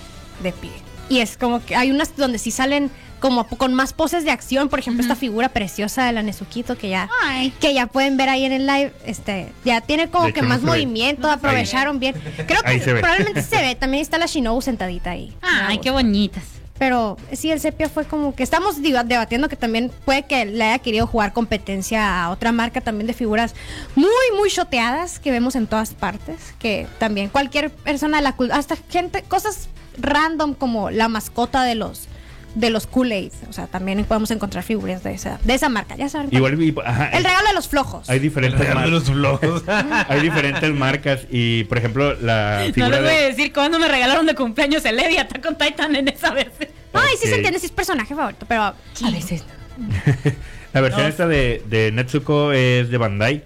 de 0.44 0.52
pie. 0.52 0.72
Y 1.10 1.20
es 1.20 1.36
como 1.36 1.64
que 1.66 1.76
hay 1.76 1.92
unas 1.92 2.16
donde 2.16 2.38
sí 2.38 2.52
salen 2.52 2.90
como 3.20 3.46
con 3.46 3.74
más 3.74 3.94
poses 3.94 4.24
de 4.24 4.32
acción, 4.32 4.70
por 4.70 4.80
ejemplo, 4.80 5.02
esta 5.04 5.16
figura 5.16 5.50
preciosa 5.50 6.06
de 6.06 6.12
la 6.14 6.24
Nezuquito 6.24 6.76
que 6.78 6.90
ya 6.90 7.08
Ay. 7.24 7.52
que 7.60 7.74
ya 7.74 7.86
pueden 7.86 8.18
ver 8.18 8.30
ahí 8.30 8.46
en 8.46 8.52
el 8.54 8.66
live, 8.66 8.94
este, 9.06 9.52
ya 9.64 9.82
tiene 9.82 10.10
como 10.10 10.28
De 10.28 10.34
que 10.34 10.42
más 10.42 10.62
movimiento, 10.62 11.30
aprovecharon 11.30 12.00
bien. 12.00 12.16
Creo 12.48 12.62
Ahí 12.64 12.80
que 12.80 12.86
se 12.86 12.94
ve. 12.94 13.02
probablemente 13.02 13.44
se 13.44 13.58
ve, 13.62 13.76
también 13.76 14.02
está 14.02 14.18
la 14.18 14.26
Shinobu 14.26 14.62
sentadita 14.62 15.12
ahí. 15.12 15.36
Ay, 15.42 15.80
qué 15.80 15.92
bonitas. 15.92 16.44
Pero 16.82 17.16
sí, 17.32 17.52
el 17.52 17.60
sepia 17.60 17.90
fue 17.90 18.06
como 18.06 18.34
que 18.34 18.42
estamos 18.42 18.82
debatiendo 18.82 19.48
que 19.48 19.56
también 19.56 19.92
puede 20.04 20.24
que 20.24 20.46
le 20.46 20.64
haya 20.64 20.80
querido 20.80 21.06
jugar 21.06 21.32
competencia 21.32 22.24
a 22.24 22.32
otra 22.32 22.52
marca 22.52 22.82
también 22.82 23.06
de 23.06 23.14
figuras 23.14 23.54
muy, 23.94 24.10
muy 24.36 24.50
shoteadas 24.50 25.20
que 25.20 25.30
vemos 25.30 25.56
en 25.56 25.68
todas 25.68 25.94
partes. 25.94 26.56
Que 26.58 26.88
también 26.98 27.30
cualquier 27.30 27.70
persona 27.70 28.18
de 28.18 28.24
la 28.24 28.36
cultura, 28.36 28.58
hasta 28.58 28.78
gente, 28.90 29.22
cosas 29.22 29.70
random 30.00 30.56
como 30.56 30.90
la 30.90 31.08
mascota 31.08 31.62
de 31.62 31.76
los 31.76 32.08
de 32.56 32.70
los 32.70 32.86
Kool-Aid. 32.88 33.32
O 33.50 33.54
sea, 33.54 33.68
también 33.68 34.04
podemos 34.06 34.30
encontrar 34.32 34.64
figuras 34.64 35.04
de 35.04 35.14
esa, 35.14 35.40
de 35.44 35.54
esa 35.54 35.70
marca, 35.70 35.96
ya 35.96 36.10
saben. 36.10 36.30
Igual, 36.32 36.62
y- 36.62 36.76
ajá, 36.86 37.10
el 37.10 37.24
regalo 37.24 37.48
de 37.48 37.54
los 37.54 37.68
flojos. 37.68 38.10
hay 38.10 38.20
diferentes 38.20 38.60
Regalo 38.60 38.82
de 38.82 38.88
marcas. 38.92 39.08
los 39.10 39.18
vlogs. 39.18 39.64
Hay 40.10 40.20
diferentes 40.22 40.74
marcas 40.74 41.22
y, 41.32 41.64
por 41.66 41.78
ejemplo, 41.78 42.14
la 42.22 42.64
No 42.76 42.90
les 42.90 43.00
voy 43.00 43.10
a 43.10 43.12
de... 43.14 43.26
decir 43.28 43.54
cuándo 43.54 43.80
me 43.80 43.88
regalaron 43.88 44.26
de 44.26 44.36
cumpleaños 44.36 44.84
el 44.86 45.00
Eddie 45.00 45.20
Attack 45.20 45.46
on 45.48 45.58
Titan 45.58 45.96
en 45.96 46.08
esa 46.10 46.32
vez. 46.32 46.48
Ay, 46.94 47.16
sí 47.18 47.24
Ok. 47.24 47.30
se 47.30 47.36
entiende 47.36 47.60
si 47.60 47.68
es 47.68 47.72
personaje 47.72 48.14
favorito, 48.14 48.46
pero 48.48 48.64
a 48.64 48.76
veces 49.12 49.44
La 50.74 50.82
versión 50.82 51.04
No. 51.04 51.10
esta 51.10 51.28
de, 51.28 51.64
de 51.68 51.92
Netsuko 51.92 52.52
es 52.54 52.90
de 52.90 52.98
Bandai 52.98 53.44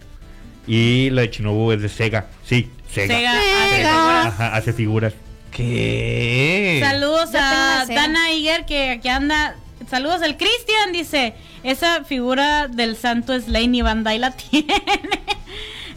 y 0.68 1.10
la 1.11 1.22
de 1.22 1.27
Shinobu 1.30 1.72
es 1.72 1.82
de 1.82 1.90
Sega. 1.90 2.26
Sí, 2.44 2.69
Sega. 2.91 3.15
Sega. 3.15 3.32
Sega. 3.69 4.19
hace 4.22 4.27
Ajá, 4.27 4.56
hace 4.56 4.73
figuras. 4.73 5.14
¿Qué? 5.56 6.80
Saludos 6.84 7.32
Yo 7.32 7.40
a. 7.41 7.86
Dana 7.88 8.32
Iger 8.32 8.65
que 8.65 8.90
aquí 8.91 9.07
anda. 9.07 9.56
Saludos 9.90 10.22
al 10.22 10.36
Cristian, 10.38 10.91
dice. 10.91 11.34
Esa 11.64 12.03
figura 12.03 12.68
del 12.68 12.95
santo 12.98 13.40
Slane 13.40 13.77
y 13.77 13.82
Bandai 13.82 14.19
la 14.19 14.32
tiene. 14.32 14.73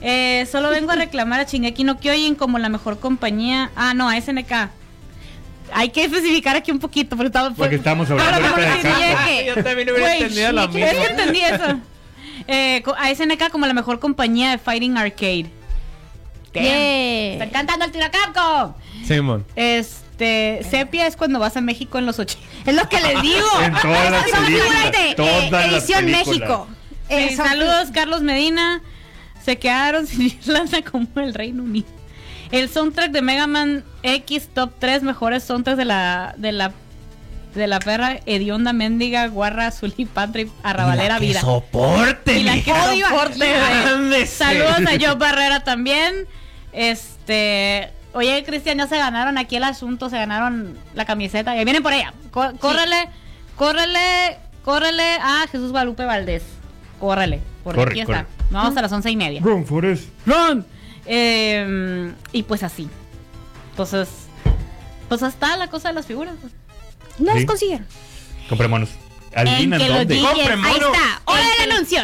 Eh, 0.00 0.46
solo 0.48 0.70
vengo 0.70 0.92
a 0.92 0.94
reclamar 0.94 1.40
a 1.40 1.42
Shingeki 1.42 1.82
no 1.82 1.98
Kyojin 1.98 2.36
como 2.36 2.60
la 2.60 2.68
mejor 2.68 3.00
compañía. 3.00 3.72
Ah, 3.74 3.94
no, 3.94 4.08
a 4.08 4.14
SNK. 4.20 4.70
Hay 5.72 5.88
que 5.88 6.04
especificar 6.04 6.54
aquí 6.54 6.70
un 6.70 6.78
poquito 6.78 7.16
porque 7.16 7.26
estamos 7.26 7.54
Porque 7.58 7.74
estamos 7.74 8.08
hablando 8.08 8.38
de 8.56 8.66
que- 8.80 9.44
Yo 9.56 9.64
también 9.64 9.90
hubiera 9.90 10.14
entendido 10.14 10.52
lo 10.52 10.62
Es 10.62 10.68
mismo. 10.72 10.88
que 10.88 11.04
entendí 11.08 11.40
eso. 11.40 11.80
Eh, 12.46 12.82
a 12.96 13.12
SNK 13.12 13.50
como 13.50 13.66
la 13.66 13.74
mejor 13.74 13.98
compañía 13.98 14.52
de 14.52 14.58
Fighting 14.58 14.96
Arcade. 14.96 15.50
Yeah. 16.54 17.32
Están 17.32 17.50
cantando 17.50 17.84
el 17.84 17.90
tiro 17.90 18.04
a 18.06 18.10
Capcom. 18.10 18.74
Simón. 19.08 19.44
Este, 19.56 20.64
Sepia 20.70 21.06
es 21.06 21.16
cuando 21.16 21.38
vas 21.38 21.56
a 21.56 21.60
México 21.60 21.98
en 21.98 22.06
los 22.06 22.18
80. 22.18 22.46
Es 22.66 22.74
lo 22.74 22.88
que 22.88 23.00
les 23.00 23.22
digo. 23.22 23.46
En 23.62 23.72
todas 23.74 24.10
las 24.10 24.24
películas, 24.24 24.46
figuras 24.46 24.92
de, 24.92 25.14
todas 25.14 25.44
eh, 25.44 25.50
las 25.50 25.72
edición 25.72 26.04
películas. 26.04 26.26
México. 26.26 26.68
Eh, 27.08 27.36
saludos, 27.36 27.88
Carlos 27.92 28.22
Medina. 28.22 28.82
Se 29.44 29.58
quedaron 29.58 30.06
sin 30.08 30.26
Irlanda 30.26 30.82
como 30.82 31.08
el 31.16 31.34
Reino 31.34 31.62
Unido. 31.62 31.86
El 32.50 32.68
soundtrack 32.68 33.10
de 33.10 33.22
Mega 33.22 33.46
Man 33.46 33.84
X 34.02 34.48
Top 34.54 34.72
3 34.78 35.02
mejores 35.02 35.44
soundtracks 35.44 35.76
de 35.76 35.84
la 35.84 36.34
de 36.38 36.52
la 36.52 36.72
de 37.54 37.66
la 37.66 37.78
perra 37.78 38.20
hedionda 38.26 38.72
mendiga 38.72 39.26
guarra 39.26 39.66
azul 39.66 39.92
y 39.96 40.04
patri 40.04 40.50
arrabalera 40.62 41.18
vida. 41.18 41.40
soporte, 41.40 42.38
Y 42.38 42.44
la 42.44 42.62
que 42.62 42.72
Odio 42.72 43.08
soporte. 43.08 44.26
Saludos 44.26 44.80
a 44.86 44.98
Joe 44.98 45.14
Barrera 45.16 45.64
también. 45.64 46.26
Este, 46.72 47.90
oye, 48.18 48.44
Cristian, 48.44 48.78
ya 48.78 48.86
se 48.86 48.98
ganaron 48.98 49.38
aquí 49.38 49.56
el 49.56 49.64
asunto, 49.64 50.10
se 50.10 50.16
ganaron 50.18 50.76
la 50.94 51.04
camiseta. 51.04 51.54
Y 51.54 51.58
ahí 51.58 51.64
vienen 51.64 51.82
por 51.82 51.92
ella. 51.92 52.12
Córrele, 52.30 53.08
córrele, 53.56 54.38
córrele 54.64 55.14
a 55.20 55.46
Jesús 55.50 55.70
Guadalupe 55.70 56.04
Valdés. 56.04 56.42
Córrele, 57.00 57.40
porque 57.64 57.78
Corre, 57.80 57.92
aquí 57.92 58.04
corre. 58.04 58.18
está. 58.20 58.30
Vamos 58.50 58.76
a 58.76 58.82
las 58.82 58.92
once 58.92 59.10
y 59.10 59.16
media. 59.16 59.40
Run, 59.42 59.64
Forest. 59.66 60.08
¡Run! 60.26 60.66
Eh, 61.06 62.12
y 62.32 62.42
pues 62.42 62.62
así. 62.62 62.88
Entonces, 63.70 64.08
pues 65.08 65.22
hasta 65.22 65.56
la 65.56 65.68
cosa 65.68 65.88
de 65.88 65.94
las 65.94 66.06
figuras. 66.06 66.34
No 67.18 67.32
Sí. 67.32 67.38
los 67.40 67.44
consiguieron. 67.46 67.86
Comprémonos. 68.48 68.90
En 69.32 69.46
Adivinan 69.46 69.78
que 69.80 69.88
los 69.88 69.98
dónde. 69.98 70.14
ahí 70.16 70.76
está. 70.76 71.22
Hora 71.26 71.42
del 71.60 71.72
anuncio. 71.72 72.00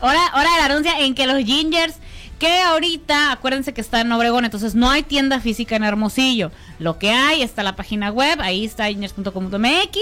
Hora, 0.00 0.20
hora 0.34 0.50
del 0.56 0.70
anuncio 0.72 0.92
en 0.98 1.14
que 1.14 1.26
los 1.26 1.38
gingers, 1.44 1.94
que 2.40 2.60
ahorita, 2.62 3.30
acuérdense 3.30 3.72
que 3.72 3.80
está 3.80 4.00
en 4.00 4.10
Obregón, 4.10 4.44
entonces 4.44 4.74
no 4.74 4.90
hay 4.90 5.04
tienda 5.04 5.38
física 5.38 5.76
en 5.76 5.84
Hermosillo. 5.84 6.50
Lo 6.80 6.98
que 6.98 7.10
hay 7.12 7.42
está 7.42 7.62
la 7.62 7.76
página 7.76 8.10
web, 8.10 8.40
ahí 8.40 8.64
está 8.64 8.86
gingers.com.mx 8.88 9.98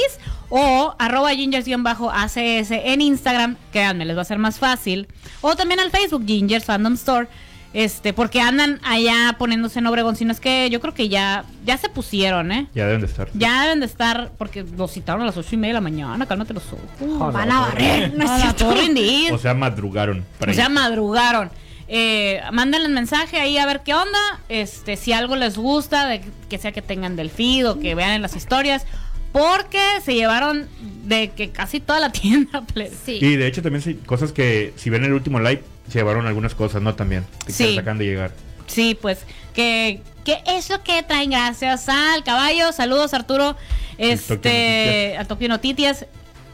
o 0.48 0.94
arroba 0.98 1.32
gingers-acs 1.34 2.70
en 2.70 3.00
Instagram, 3.02 3.56
créanme, 3.72 4.06
les 4.06 4.16
va 4.16 4.22
a 4.22 4.24
ser 4.24 4.38
más 4.38 4.58
fácil. 4.58 5.06
O 5.42 5.54
también 5.56 5.80
al 5.80 5.90
Facebook, 5.90 6.24
Gingers 6.26 6.64
Fandom 6.64 6.94
Store. 6.94 7.28
Este, 7.74 8.14
porque 8.14 8.40
andan 8.40 8.80
allá 8.82 9.36
poniéndose 9.38 9.78
en 9.80 9.86
Obregón, 9.86 10.16
sino 10.16 10.32
es 10.32 10.40
que 10.40 10.70
yo 10.70 10.80
creo 10.80 10.94
que 10.94 11.10
ya, 11.10 11.44
ya 11.66 11.76
se 11.76 11.90
pusieron, 11.90 12.50
¿eh? 12.50 12.66
Ya 12.74 12.86
deben 12.86 13.02
de 13.02 13.06
estar. 13.06 13.28
Ya 13.34 13.62
deben 13.64 13.80
de 13.80 13.86
estar, 13.86 14.32
porque 14.38 14.64
los 14.76 14.90
citaron 14.90 15.20
a 15.22 15.26
las 15.26 15.36
ocho 15.36 15.50
y 15.52 15.58
media 15.58 15.74
de 15.74 15.74
la 15.74 15.80
mañana, 15.82 16.24
cálmate 16.24 16.54
los 16.54 16.64
ojos. 16.72 17.32
Van 17.32 17.52
a 17.52 17.60
barrer. 17.60 18.14
No 18.16 18.24
es 18.24 18.40
cierto. 18.40 18.70
O 19.34 19.38
sea, 19.38 19.52
madrugaron. 19.52 20.24
Para 20.38 20.52
O 20.52 20.54
sea, 20.54 20.64
ir. 20.64 20.70
madrugaron. 20.70 21.50
Eh, 21.88 22.40
mándenle 22.52 22.88
mensaje 22.88 23.38
ahí 23.40 23.56
a 23.58 23.64
ver 23.66 23.80
qué 23.82 23.94
onda. 23.94 24.18
Este, 24.48 24.96
si 24.96 25.12
algo 25.12 25.36
les 25.36 25.56
gusta, 25.56 26.06
de 26.06 26.20
que 26.48 26.58
sea 26.58 26.72
que 26.72 26.82
tengan 26.82 27.16
del 27.16 27.30
feed 27.30 27.68
o 27.68 27.80
que 27.80 27.94
vean 27.94 28.10
en 28.12 28.22
las 28.22 28.36
historias. 28.36 28.84
Porque 29.32 29.80
se 30.04 30.14
llevaron 30.14 30.68
de 31.04 31.30
que 31.30 31.50
casi 31.50 31.80
toda 31.80 32.00
la 32.00 32.10
tienda. 32.12 32.62
ple- 32.74 32.90
Sí. 33.04 33.18
Y 33.20 33.36
de 33.36 33.46
hecho 33.46 33.62
también 33.62 33.82
sí, 33.82 33.94
cosas 34.06 34.32
que 34.32 34.72
si 34.76 34.90
ven 34.90 35.04
el 35.04 35.12
último 35.12 35.38
live 35.40 35.62
se 35.90 35.98
llevaron 35.98 36.26
algunas 36.26 36.54
cosas, 36.54 36.82
¿no? 36.82 36.94
También. 36.94 37.24
Que 37.46 37.52
Sí. 37.52 37.74
se 37.74 37.80
acaban 37.80 37.98
de 37.98 38.04
llegar. 38.06 38.32
Sí, 38.66 38.96
pues, 39.00 39.20
que, 39.54 40.02
que 40.24 40.42
es 40.46 40.68
lo 40.68 40.82
que 40.82 41.02
traen 41.02 41.30
gracias 41.30 41.88
al 41.88 42.22
caballo. 42.24 42.72
Saludos, 42.72 43.14
Arturo. 43.14 43.56
Este, 43.96 45.16
a 45.18 45.24
Tokio 45.24 45.48
Noticias. 45.48 46.06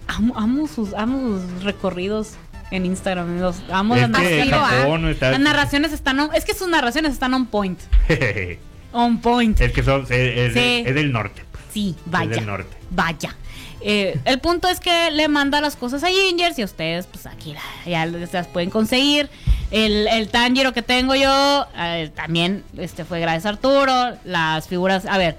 Amo, 0.06 0.34
amo 0.36 0.68
sus, 0.68 0.92
amo 0.94 1.40
sus 1.40 1.64
recorridos 1.64 2.32
en 2.70 2.86
Instagram. 2.86 3.38
Los 3.40 3.56
amo 3.70 3.94
las 3.96 4.06
que 4.06 4.44
narraciones. 4.44 4.50
Japón 4.54 5.08
está- 5.08 5.30
Las 5.30 5.40
narraciones 5.40 5.92
están 5.92 6.20
on- 6.20 6.30
es 6.34 6.44
que 6.44 6.54
sus 6.54 6.68
narraciones 6.68 7.12
están 7.12 7.34
on 7.34 7.46
point. 7.46 7.78
On 8.92 9.20
point. 9.20 9.60
es 9.60 9.72
que 9.72 9.82
son, 9.82 10.02
es, 10.02 10.10
es- 10.10 10.52
Sí. 10.54 10.84
es 10.86 10.94
del 10.94 11.10
norte. 11.12 11.42
Sí, 11.72 11.96
vaya. 12.06 12.30
del 12.30 12.46
norte. 12.46 12.76
Vaya. 12.90 13.34
Eh, 13.80 14.18
el 14.24 14.38
punto 14.38 14.68
es 14.68 14.78
que 14.80 15.10
le 15.10 15.26
manda 15.28 15.60
las 15.60 15.76
cosas 15.76 16.04
a 16.04 16.08
Gingers 16.08 16.58
y 16.58 16.64
ustedes, 16.64 17.06
pues 17.06 17.26
aquí 17.26 17.54
ya 17.84 18.06
las 18.06 18.46
pueden 18.46 18.70
conseguir. 18.70 19.28
El, 19.70 20.06
el 20.06 20.28
Tanjiro 20.28 20.72
que 20.72 20.82
tengo 20.82 21.14
yo 21.16 21.66
eh, 21.76 22.10
también 22.14 22.62
este 22.78 23.04
fue 23.04 23.18
gracias 23.20 23.46
a 23.46 23.48
Arturo. 23.50 24.16
Las 24.24 24.68
figuras, 24.68 25.04
a 25.06 25.18
ver, 25.18 25.36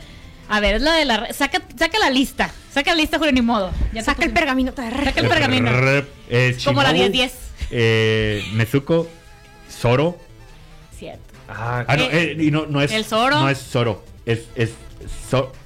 a 0.49 0.59
ver, 0.59 0.75
es 0.75 0.81
la 0.81 0.93
de 0.95 1.05
la. 1.05 1.33
Saca, 1.33 1.61
saca 1.77 1.99
la 1.99 2.09
lista. 2.09 2.51
Saca 2.73 2.91
la 2.91 2.97
lista, 3.01 3.17
Julio, 3.17 3.31
ni 3.33 3.41
modo. 3.41 3.71
Ya 3.93 4.03
Saca 4.03 4.23
el 4.25 4.31
pergamino. 4.31 4.73
Saca 4.75 5.19
el 5.21 5.27
pergamino. 5.27 5.71
Es 6.29 6.63
Como 6.63 6.81
la 6.83 6.91
Shinobu, 6.93 7.13
10-10. 7.13 7.31
Eh, 7.71 8.43
Nezuko, 8.53 9.07
Zoro. 9.69 10.17
Cierto. 10.97 11.21
Ah, 11.47 11.85
Ah, 11.87 11.97
no, 11.97 12.03
Eh, 12.03 12.09
eh, 12.11 12.37
y 12.39 12.51
no, 12.51 12.65
no 12.65 12.81
es. 12.81 12.91
¿el 12.91 13.05
Zoro? 13.05 13.39
No 13.39 13.49
es 13.49 13.59
Zoro. 13.59 14.03
Es. 14.25 14.43
es 14.55 14.71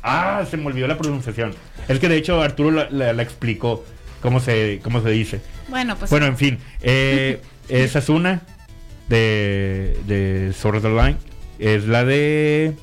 ah, 0.03 0.45
se 0.49 0.57
me 0.57 0.67
olvidó 0.67 0.87
la 0.87 0.97
pronunciación. 0.97 1.53
Es 1.87 1.99
que 1.99 2.09
de 2.09 2.17
hecho 2.17 2.41
Arturo 2.41 2.71
la, 2.71 2.87
la- 2.89 3.13
la 3.13 3.23
explicó 3.23 3.83
cómo 4.21 4.39
se, 4.39 4.79
cómo 4.83 5.01
se 5.01 5.09
dice. 5.09 5.41
Bueno, 5.67 5.95
pues. 5.97 6.09
Bueno, 6.11 6.25
en 6.27 6.37
fin. 6.37 6.59
Eh, 6.81 7.41
es 7.69 7.95
Asuna 7.95 8.41
de, 9.07 9.97
de 10.05 10.53
Sword 10.53 10.77
of 10.77 10.83
the 10.83 10.89
Line. 10.89 11.17
Es 11.59 11.85
la 11.85 12.05
de. 12.05 12.75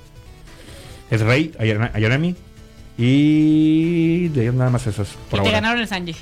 Es 1.10 1.20
Rey, 1.20 1.52
Ayana- 1.58 1.90
Ayanami. 1.94 2.34
Y 2.98 4.28
de 4.28 4.42
ellos 4.42 4.54
nada 4.54 4.70
más 4.70 4.86
esos. 4.86 5.08
y 5.12 5.30
Por 5.30 5.40
te 5.40 5.46
ahora. 5.46 5.52
ganaron 5.60 5.80
el 5.80 5.88
Sanji. 5.88 6.14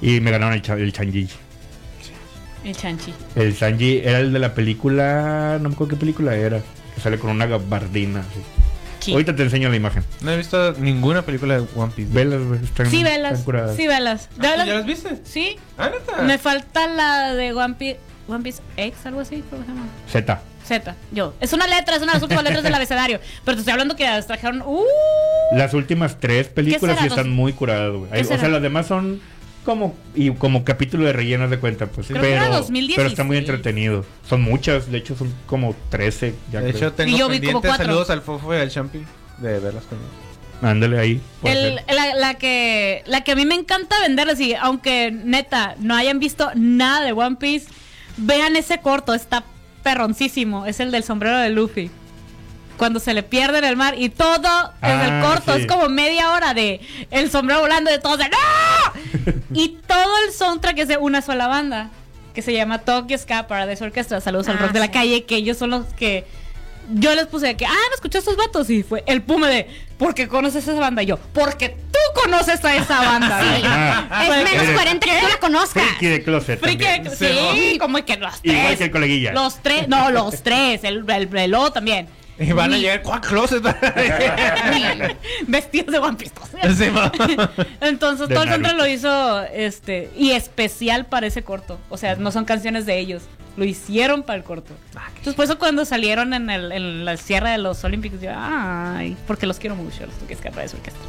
Y 0.00 0.20
me 0.20 0.30
ganaron 0.30 0.54
el, 0.54 0.62
cha- 0.62 0.74
el 0.74 0.92
Chanji. 0.92 1.28
El 2.64 2.74
Chanchi. 2.76 3.12
El 3.36 3.54
Sanji 3.54 3.98
era 3.98 4.20
el 4.20 4.32
de 4.32 4.38
la 4.38 4.54
película. 4.54 5.58
No 5.60 5.68
me 5.68 5.74
acuerdo 5.74 5.92
qué 5.94 6.00
película 6.00 6.34
era. 6.34 6.60
Que 6.94 7.00
sale 7.00 7.18
con 7.18 7.30
una 7.30 7.46
gabardina. 7.46 8.20
así. 8.20 8.40
Sí. 9.00 9.12
Ahorita 9.12 9.36
te 9.36 9.42
enseño 9.42 9.68
la 9.68 9.76
imagen. 9.76 10.02
no 10.22 10.30
he 10.30 10.36
visto 10.38 10.72
ninguna 10.78 11.20
película 11.22 11.60
de 11.60 11.66
One 11.76 11.92
Piece. 11.94 12.10
Velas, 12.10 12.40
están, 12.62 12.86
Sí, 12.90 13.02
velas. 13.04 13.44
Sí, 13.76 13.86
velas. 13.86 14.28
Ah, 14.38 14.42
¿Ya 14.42 14.56
las 14.56 14.86
viste? 14.86 15.18
Sí. 15.24 15.56
Ah, 15.76 15.90
neta. 15.90 16.22
Me 16.22 16.38
falta 16.38 16.86
la 16.86 17.34
de 17.34 17.52
One 17.52 17.74
Piece, 17.74 17.98
One 18.28 18.42
Piece 18.42 18.62
X, 18.78 19.04
algo 19.04 19.20
así, 19.20 19.44
¿cómo 19.50 19.62
se 19.62 19.68
llama? 19.68 19.82
Z. 20.10 20.40
Z, 20.64 20.96
yo. 21.12 21.34
Es 21.40 21.52
una 21.52 21.66
letra, 21.66 21.96
es 21.96 22.02
una 22.02 22.12
de 22.12 22.16
las 22.16 22.22
últimas 22.22 22.44
letras 22.44 22.62
del 22.62 22.74
abecedario. 22.74 23.20
Pero 23.44 23.56
te 23.56 23.60
estoy 23.60 23.72
hablando 23.72 23.96
que 23.96 24.04
las 24.04 24.26
trajeron. 24.26 24.62
¡Uh! 24.62 24.84
Las 25.54 25.74
últimas 25.74 26.18
tres 26.18 26.48
películas 26.48 26.98
sí 27.00 27.06
están 27.06 27.30
muy 27.30 27.52
curadas, 27.52 27.92
güey. 27.94 28.20
O 28.20 28.24
sea, 28.24 28.48
las 28.48 28.62
demás 28.62 28.86
son 28.86 29.20
como 29.64 29.94
y 30.14 30.30
como 30.32 30.62
capítulo 30.64 31.04
de 31.06 31.12
rellenos 31.12 31.50
de 31.50 31.58
cuenta, 31.58 31.86
pues. 31.86 32.06
Creo 32.08 32.20
que 32.22 32.32
era 32.32 32.42
pero, 32.44 32.54
2016. 32.56 32.96
pero 32.96 33.08
está 33.08 33.24
muy 33.24 33.36
entretenido. 33.38 34.04
Son 34.28 34.42
muchas, 34.42 34.90
de 34.90 34.98
hecho 34.98 35.16
son 35.16 35.32
como 35.46 35.74
13. 35.90 36.34
Ya 36.52 36.60
de 36.60 36.72
creo. 36.72 36.76
hecho, 36.88 36.92
tengo 36.94 37.10
Y 37.14 37.18
yo 37.18 37.28
vi 37.28 37.36
como 37.38 37.60
pendientes 37.60 37.68
cuatro. 37.70 37.86
saludos 37.86 38.10
al 38.10 38.22
Fofo 38.22 38.54
y 38.54 38.58
al 38.58 38.70
Champi 38.70 39.04
de 39.38 39.58
verlas 39.60 39.84
conmigo. 39.84 40.08
Ándale 40.62 40.98
ahí. 40.98 41.20
El- 41.42 41.76
la, 41.88 42.14
la 42.14 42.34
que, 42.34 43.02
la 43.06 43.22
que 43.22 43.32
a 43.32 43.36
mí 43.36 43.44
me 43.44 43.54
encanta 43.54 43.96
vender 44.00 44.28
así, 44.30 44.54
aunque 44.54 45.10
neta 45.10 45.74
no 45.78 45.94
hayan 45.94 46.18
visto 46.20 46.50
nada 46.54 47.04
de 47.04 47.12
One 47.12 47.36
Piece, 47.36 47.66
vean 48.16 48.56
ese 48.56 48.78
corto, 48.78 49.12
está 49.14 49.44
perroncísimo. 49.84 50.66
Es 50.66 50.80
el 50.80 50.90
del 50.90 51.04
sombrero 51.04 51.38
de 51.38 51.50
Luffy. 51.50 51.90
Cuando 52.76 52.98
se 52.98 53.14
le 53.14 53.22
pierde 53.22 53.58
en 53.58 53.64
el 53.64 53.76
mar 53.76 53.94
y 53.96 54.08
todo 54.08 54.72
es 54.82 54.90
el 54.90 55.12
Ah, 55.12 55.22
corto, 55.24 55.54
sí. 55.54 55.60
es 55.60 55.66
como 55.68 55.88
media 55.88 56.32
hora 56.32 56.54
de 56.54 56.80
el 57.12 57.30
sombrero 57.30 57.60
volando 57.60 57.88
de 57.88 58.00
todos 58.00 58.18
de 58.18 58.24
¡No! 58.28 59.32
y 59.54 59.78
todo 59.86 60.12
el 60.26 60.32
soundtrack 60.32 60.78
es 60.78 60.88
de 60.88 60.96
una 60.96 61.22
sola 61.22 61.46
banda 61.46 61.90
que 62.34 62.42
se 62.42 62.52
llama 62.52 62.78
Tokyo 62.80 63.16
Ska 63.16 63.46
Paradise 63.46 63.84
Orchestra. 63.84 64.20
Saludos 64.20 64.48
al 64.48 64.56
Ah, 64.56 64.62
rock 64.62 64.72
de 64.72 64.80
la 64.80 64.90
calle, 64.90 65.22
que 65.24 65.36
ellos 65.36 65.56
son 65.56 65.70
los 65.70 65.86
que 65.94 66.26
yo 66.94 67.14
les 67.14 67.26
puse 67.26 67.46
de 67.48 67.56
que, 67.56 67.66
ah, 67.66 67.70
no 67.88 67.94
escuché 67.94 68.18
a 68.18 68.20
estos 68.20 68.36
vatos. 68.36 68.68
Y 68.70 68.82
fue 68.82 69.02
el 69.06 69.22
pume 69.22 69.48
de, 69.48 69.66
¿por 69.98 70.14
qué 70.14 70.28
conoces 70.28 70.66
esa 70.66 70.78
banda? 70.80 71.02
Y 71.02 71.06
yo, 71.06 71.18
porque 71.32 71.70
tú 71.70 72.20
conoces 72.22 72.64
a 72.64 72.76
esa 72.76 73.00
banda. 73.00 73.40
Sí. 73.56 73.62
Ah, 73.64 74.22
Es 74.24 74.28
menos 74.44 74.62
Eres- 74.64 74.74
coherente 74.74 75.06
que 75.08 75.18
tú 75.20 75.26
la 75.28 75.36
conozcas. 75.38 75.82
Friki 75.84 76.06
de 76.06 76.22
closet. 76.22 76.60
Friki 76.60 76.84
de- 76.84 77.10
Sí, 77.16 77.26
sí, 77.72 77.78
como 77.78 78.04
que 78.04 78.16
los 78.16 78.40
tres. 78.42 78.54
Igual 78.54 78.76
que 78.78 78.84
el 78.84 78.90
coleguilla. 78.90 79.32
Los 79.32 79.62
tres, 79.62 79.88
no, 79.88 80.10
los 80.10 80.42
tres, 80.42 80.84
el, 80.84 81.04
el, 81.08 81.28
también. 81.72 82.08
Y 82.36 82.50
van 82.52 82.72
a 82.72 82.74
Ni- 82.76 82.80
llegar 82.82 83.02
cuatro 83.02 83.30
closets. 83.30 83.62
vestidos 85.46 85.92
de 85.92 85.98
One 85.98 86.16
Piece. 86.16 86.32
Entonces 87.80 88.28
De 88.28 88.34
todo 88.34 88.44
el 88.44 88.50
Naruto. 88.62 88.72
lo 88.74 88.86
hizo 88.88 89.42
este 89.44 90.10
y 90.16 90.32
especial 90.32 91.06
para 91.06 91.26
ese 91.26 91.42
corto. 91.42 91.78
O 91.90 91.96
sea, 91.96 92.16
no 92.16 92.32
son 92.32 92.44
canciones 92.44 92.86
de 92.86 92.98
ellos. 92.98 93.22
Lo 93.56 93.64
hicieron 93.64 94.22
para 94.22 94.38
el 94.38 94.44
corto. 94.44 94.74
Entonces 95.08 95.34
por 95.34 95.44
eso 95.44 95.58
cuando 95.58 95.84
salieron 95.84 96.34
en, 96.34 96.50
el, 96.50 96.72
en 96.72 97.04
la 97.04 97.16
sierra 97.16 97.50
de 97.50 97.58
los 97.58 97.82
Olímpicos, 97.84 98.20
yo, 98.20 98.30
ay, 98.34 99.16
porque 99.26 99.46
los 99.46 99.58
quiero 99.58 99.76
mucho, 99.76 100.06
los 100.06 100.14
que 100.26 100.34
escapar 100.34 100.62
de 100.62 100.68
su 100.68 100.76
orquesta. 100.76 101.00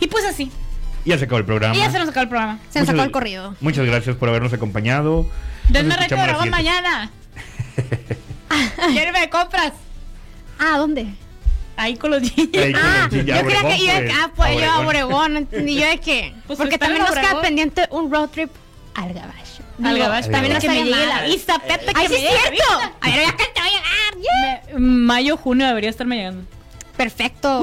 Y 0.00 0.06
pues 0.06 0.24
así. 0.24 0.50
Ya 1.04 1.18
se 1.18 1.24
acabó 1.24 1.38
el 1.38 1.44
programa. 1.44 1.74
Y 1.74 1.78
ya 1.78 1.90
se 1.90 1.98
nos 1.98 2.08
acabó 2.08 2.22
el 2.22 2.28
programa. 2.28 2.58
Se 2.70 2.78
nos 2.78 2.88
sacó 2.88 3.02
el 3.02 3.10
corrido. 3.10 3.56
Muchas 3.60 3.84
gracias 3.86 4.16
por 4.16 4.28
habernos 4.28 4.52
acompañado. 4.52 5.26
Denme 5.68 5.96
reto 5.96 6.16
siguiente. 6.16 6.50
mañana. 6.50 7.10
¿Quién 8.92 9.12
me 9.12 9.28
compras? 9.30 9.72
Ah, 10.58 10.78
¿dónde? 10.78 11.06
Ahí 11.76 11.96
con 11.96 12.10
los 12.10 12.22
niños. 12.22 12.76
Ah, 12.76 13.08
yo 13.10 13.24
creía 13.24 13.62
que 13.62 13.84
iba 13.84 13.94
pues, 13.94 14.12
ah, 14.14 14.30
pues 14.34 14.60
yo 14.60 14.70
a 14.70 14.80
Obregón. 14.80 15.36
Entendí 15.36 15.76
yo 15.76 15.86
de 15.86 15.98
qué. 15.98 16.34
Pues 16.46 16.58
Porque 16.58 16.78
también 16.78 17.02
nos 17.02 17.14
queda 17.14 17.40
pendiente 17.40 17.88
un 17.90 18.12
road 18.12 18.28
trip 18.28 18.50
al 18.94 19.12
gabacho. 19.12 19.61
Al 19.82 19.94
Digo, 19.94 20.06
gabacho. 20.06 20.30
también 20.30 20.52
Al 20.52 20.54
nos 20.56 20.62
que 20.62 20.68
me 20.68 20.84
llegue 20.84 20.90
la 21.06 21.14
mal. 21.14 21.26
vista, 21.30 21.58
Pepe, 21.58 21.86
que 21.86 21.92
Ay, 22.00 22.08
sí 22.08 22.14
es 22.14 22.20
cierto. 22.20 22.64
A 23.00 23.06
ver, 23.08 23.26
ya 23.26 23.36
que 23.36 23.44
te 23.44 23.60
voy 23.60 23.70
a 23.70 24.62
llegar. 24.70 24.80
Mayo, 24.80 25.36
junio 25.36 25.66
debería 25.66 25.90
estarme 25.90 26.16
llegando. 26.16 26.44
Perfecto. 26.96 27.62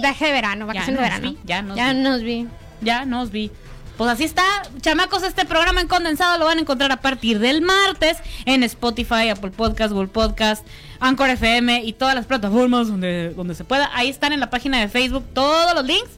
Viaje 0.00 0.26
de 0.26 0.32
verano, 0.32 0.66
vacaciones 0.66 1.00
de 1.00 1.08
nos 1.08 1.20
verano. 1.20 1.38
ya 1.44 1.62
nos 1.62 1.76
ya 1.76 1.92
vi. 1.92 1.98
nos 2.00 2.22
vi. 2.22 2.48
Ya 2.82 3.04
no 3.04 3.20
os 3.22 3.30
vi. 3.30 3.50
Pues 3.96 4.10
así 4.10 4.24
está, 4.24 4.42
chamacos, 4.80 5.22
este 5.24 5.44
programa 5.44 5.80
en 5.82 5.86
condensado 5.86 6.38
lo 6.38 6.46
van 6.46 6.56
a 6.56 6.60
encontrar 6.62 6.90
a 6.90 6.96
partir 7.02 7.38
del 7.38 7.60
martes 7.60 8.16
en 8.46 8.62
Spotify, 8.62 9.28
Apple 9.28 9.50
Podcast, 9.50 9.92
Google 9.92 10.08
Podcast, 10.08 10.66
Anchor 11.00 11.28
FM 11.28 11.82
y 11.84 11.92
todas 11.92 12.14
las 12.14 12.24
plataformas 12.24 12.88
donde, 12.88 13.34
donde 13.34 13.54
se 13.54 13.64
pueda. 13.64 13.90
Ahí 13.92 14.08
están 14.08 14.32
en 14.32 14.40
la 14.40 14.48
página 14.48 14.80
de 14.80 14.88
Facebook 14.88 15.24
todos 15.34 15.74
los 15.74 15.84
links 15.84 16.12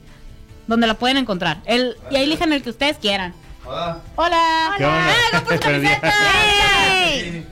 donde 0.67 0.87
la 0.87 0.93
pueden 0.93 1.17
encontrar. 1.17 1.57
El, 1.65 1.97
y 2.09 2.15
ahí 2.15 2.23
elijan 2.23 2.53
el 2.53 2.63
que 2.63 2.69
ustedes 2.69 2.95
quieran. 2.97 3.33
Hola. 3.65 3.97
Hola. 4.15 4.73
¿Qué 4.77 4.85
onda? 4.85 5.07
¡Ah, 5.07 5.39
días. 5.41 5.59
camiseta! 5.61 6.13
¡Ey! 7.05 7.47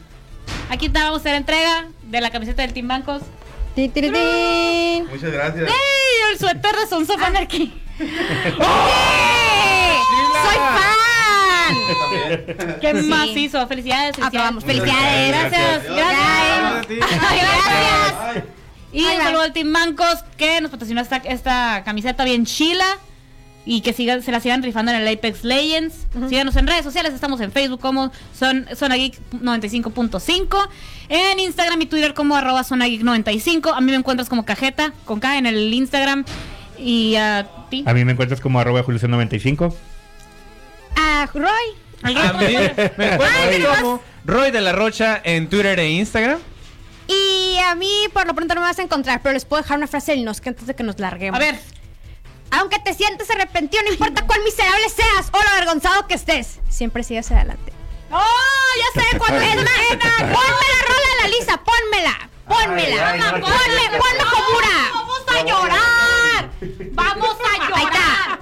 Aquí 0.70 0.86
está, 0.88 1.04
vamos 1.06 1.20
a 1.20 1.22
hacer 1.22 1.36
entrega 1.36 1.88
de 2.04 2.22
la 2.22 2.30
camiseta 2.30 2.62
del 2.64 2.74
Team 2.74 2.88
Bancos. 2.88 3.22
Ti, 3.76 3.88
ti, 3.90 4.02
ti, 4.02 4.12
ti. 4.12 5.04
Muchas 5.10 5.32
gracias. 5.32 5.70
¡Ey! 5.70 6.32
El 6.34 6.40
suéter 6.40 6.76
de 6.76 6.88
Sons 6.88 7.10
of 7.10 7.22
Anarchy. 7.24 7.74
¡Soy 7.98 8.08
fan! 10.76 11.76
¿Qué 12.82 13.02
Sí. 13.02 13.08
más 13.08 13.28
hizo? 13.30 13.66
Felicidades. 13.68 14.16
Aprobamos. 14.22 14.64
Felicidades. 14.66 15.30
Gracias, 15.30 15.84
gracias. 15.86 16.88
Gracias. 17.20 18.44
Y 18.94 19.06
un 19.06 19.22
saludo 19.22 19.42
al 19.44 19.54
Team 19.54 19.72
Bancos 19.72 20.24
que 20.38 20.60
nos 20.60 20.70
patrocinó 20.72 21.00
esta, 21.02 21.18
esta 21.18 21.84
camiseta 21.86 22.26
bien 22.26 22.46
chila. 22.46 22.98
Y 23.66 23.82
que 23.82 23.94
sigan, 23.94 24.24
se 24.24 24.32
la 24.32 24.40
sigan 24.40 24.64
rifando 24.64 24.92
en 24.92 25.02
el 25.02 25.08
Apex 25.08 25.44
Legends. 25.44 26.08
Síganos 26.30 26.56
en 26.56 26.66
redes 26.66 26.84
sociales. 26.84 27.14
Estamos 27.14 27.40
en 27.42 27.52
Facebook 27.52 27.80
como 27.80 28.12
son, 28.38 28.68
Zona 28.76 28.96
Geek 28.96 29.20
95.5. 29.34 30.70
En 31.10 31.40
Instagram 31.40 31.82
y 31.82 31.86
Twitter 31.86 32.14
como 32.14 32.36
arroba 32.36 32.64
Zona 32.64 32.88
Geek 32.88 33.02
95. 33.02 33.70
A 33.74 33.82
mí 33.82 33.92
me 33.92 33.98
encuentras 33.98 34.30
como 34.30 34.46
cajeta 34.46 34.94
con 35.06 35.20
K 35.20 35.38
en 35.38 35.46
el 35.46 35.74
Instagram. 35.74 36.26
Y 36.78 37.16
a 37.16 37.48
ti. 37.70 37.84
A 37.86 37.94
mí 37.94 38.04
me 38.04 38.14
encuentras 38.14 38.42
como 38.42 38.60
arroba 38.60 38.84
Julio95. 38.84 39.74
Ah, 40.98 41.30
Roy. 41.32 41.52
A 42.02 42.08
mí 42.08 42.16
me 42.98 43.14
encuentro 43.14 43.76
como 43.80 44.02
Roy 44.26 44.50
de 44.50 44.62
la 44.62 44.72
Rocha 44.72 45.22
en 45.24 45.48
Twitter 45.50 45.80
e 45.80 45.90
Instagram. 45.92 46.40
Y 47.08 47.58
a 47.58 47.76
mí 47.76 47.92
por 48.14 48.26
lo 48.26 48.34
pronto 48.34 48.56
no 48.56 48.62
me 48.62 48.68
vas 48.68 48.80
a 48.80 48.82
encontrar, 48.82 49.22
pero 49.22 49.34
les 49.34 49.46
puedo 49.46 49.62
dejar 49.62 49.78
una 49.78 49.88
frase 49.88 50.14
del 50.14 50.24
Nosque 50.24 50.50
antes 50.50 50.66
de 50.66 50.76
que 50.76 50.84
nos 50.84 50.98
larguemos. 51.00 51.40
A 51.40 51.44
ver. 51.44 51.60
Aunque 52.52 52.80
te 52.80 52.94
sientes 52.94 53.30
arrepentido, 53.30 53.84
no 53.84 53.92
importa 53.92 54.26
cuán 54.28 54.44
miserable 54.44 54.90
seas 54.90 55.30
o 55.32 55.42
lo 55.42 55.50
avergonzado 55.50 56.08
que 56.08 56.16
estés, 56.16 56.60
siempre 56.70 57.04
sigas 57.04 57.32
adelante. 57.32 57.72
¡Oh! 58.12 58.20
Ya 58.78 59.02
sé 59.02 59.18
cuándo 59.18 59.40
Es 59.40 59.56
más, 59.56 59.64
ponme 60.20 60.28
la 60.30 60.88
rola 60.88 61.08
de 61.16 61.22
la 61.22 61.28
Lisa, 61.30 61.58
pónmela, 61.64 62.30
pónmela, 62.48 63.12
Ay, 63.12 63.20
ay, 63.24 63.32
no, 63.32 63.32
ponme, 63.48 64.00
ponme 64.00 64.32
Komura. 64.32 64.92
¡Vamos 64.94 65.22
a 65.28 65.44
llorar! 65.44 66.50
¡Vamos 66.92 67.38
a 67.40 67.52
Ahí 67.74 67.86
está, 67.86 68.40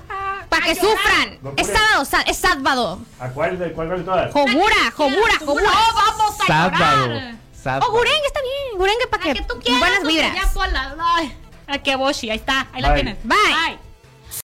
para 0.49 0.65
que 0.65 0.75
sufran. 0.75 1.39
Es 1.55 1.67
sábado, 1.67 2.23
es 2.25 2.37
sábado. 2.37 2.99
¿A 3.19 3.27
cuál 3.29 3.59
de 3.59 3.71
cuál 3.73 3.89
de 3.89 3.99
todas? 4.03 4.33
Jomura, 4.33 4.91
Jomura, 4.95 5.33
Jomura. 5.39 5.63
¡No, 5.71 5.93
vamos 5.93 6.41
a 6.41 6.45
Sábado. 6.47 7.05
llorar! 7.07 7.35
Sábado. 7.61 7.87
O 7.87 7.91
Gurengue 7.91 8.25
está 8.25 8.41
bien, 8.41 8.77
Gurengue 8.77 9.07
para 9.07 9.23
que, 9.23 9.33
que 9.33 9.41
tú 9.43 9.59
quieras. 9.59 9.79
buenas 9.81 10.03
vibras. 10.03 10.33
Ya. 10.33 10.95
Ay, 11.15 11.37
a 11.67 11.77
que 11.77 11.95
Boshi, 11.95 12.29
ahí 12.31 12.37
está. 12.37 12.67
Ahí 12.73 12.81
la 12.81 12.95
tienes. 12.95 13.17
Bye. 13.23 13.37
Bye. 13.37 13.88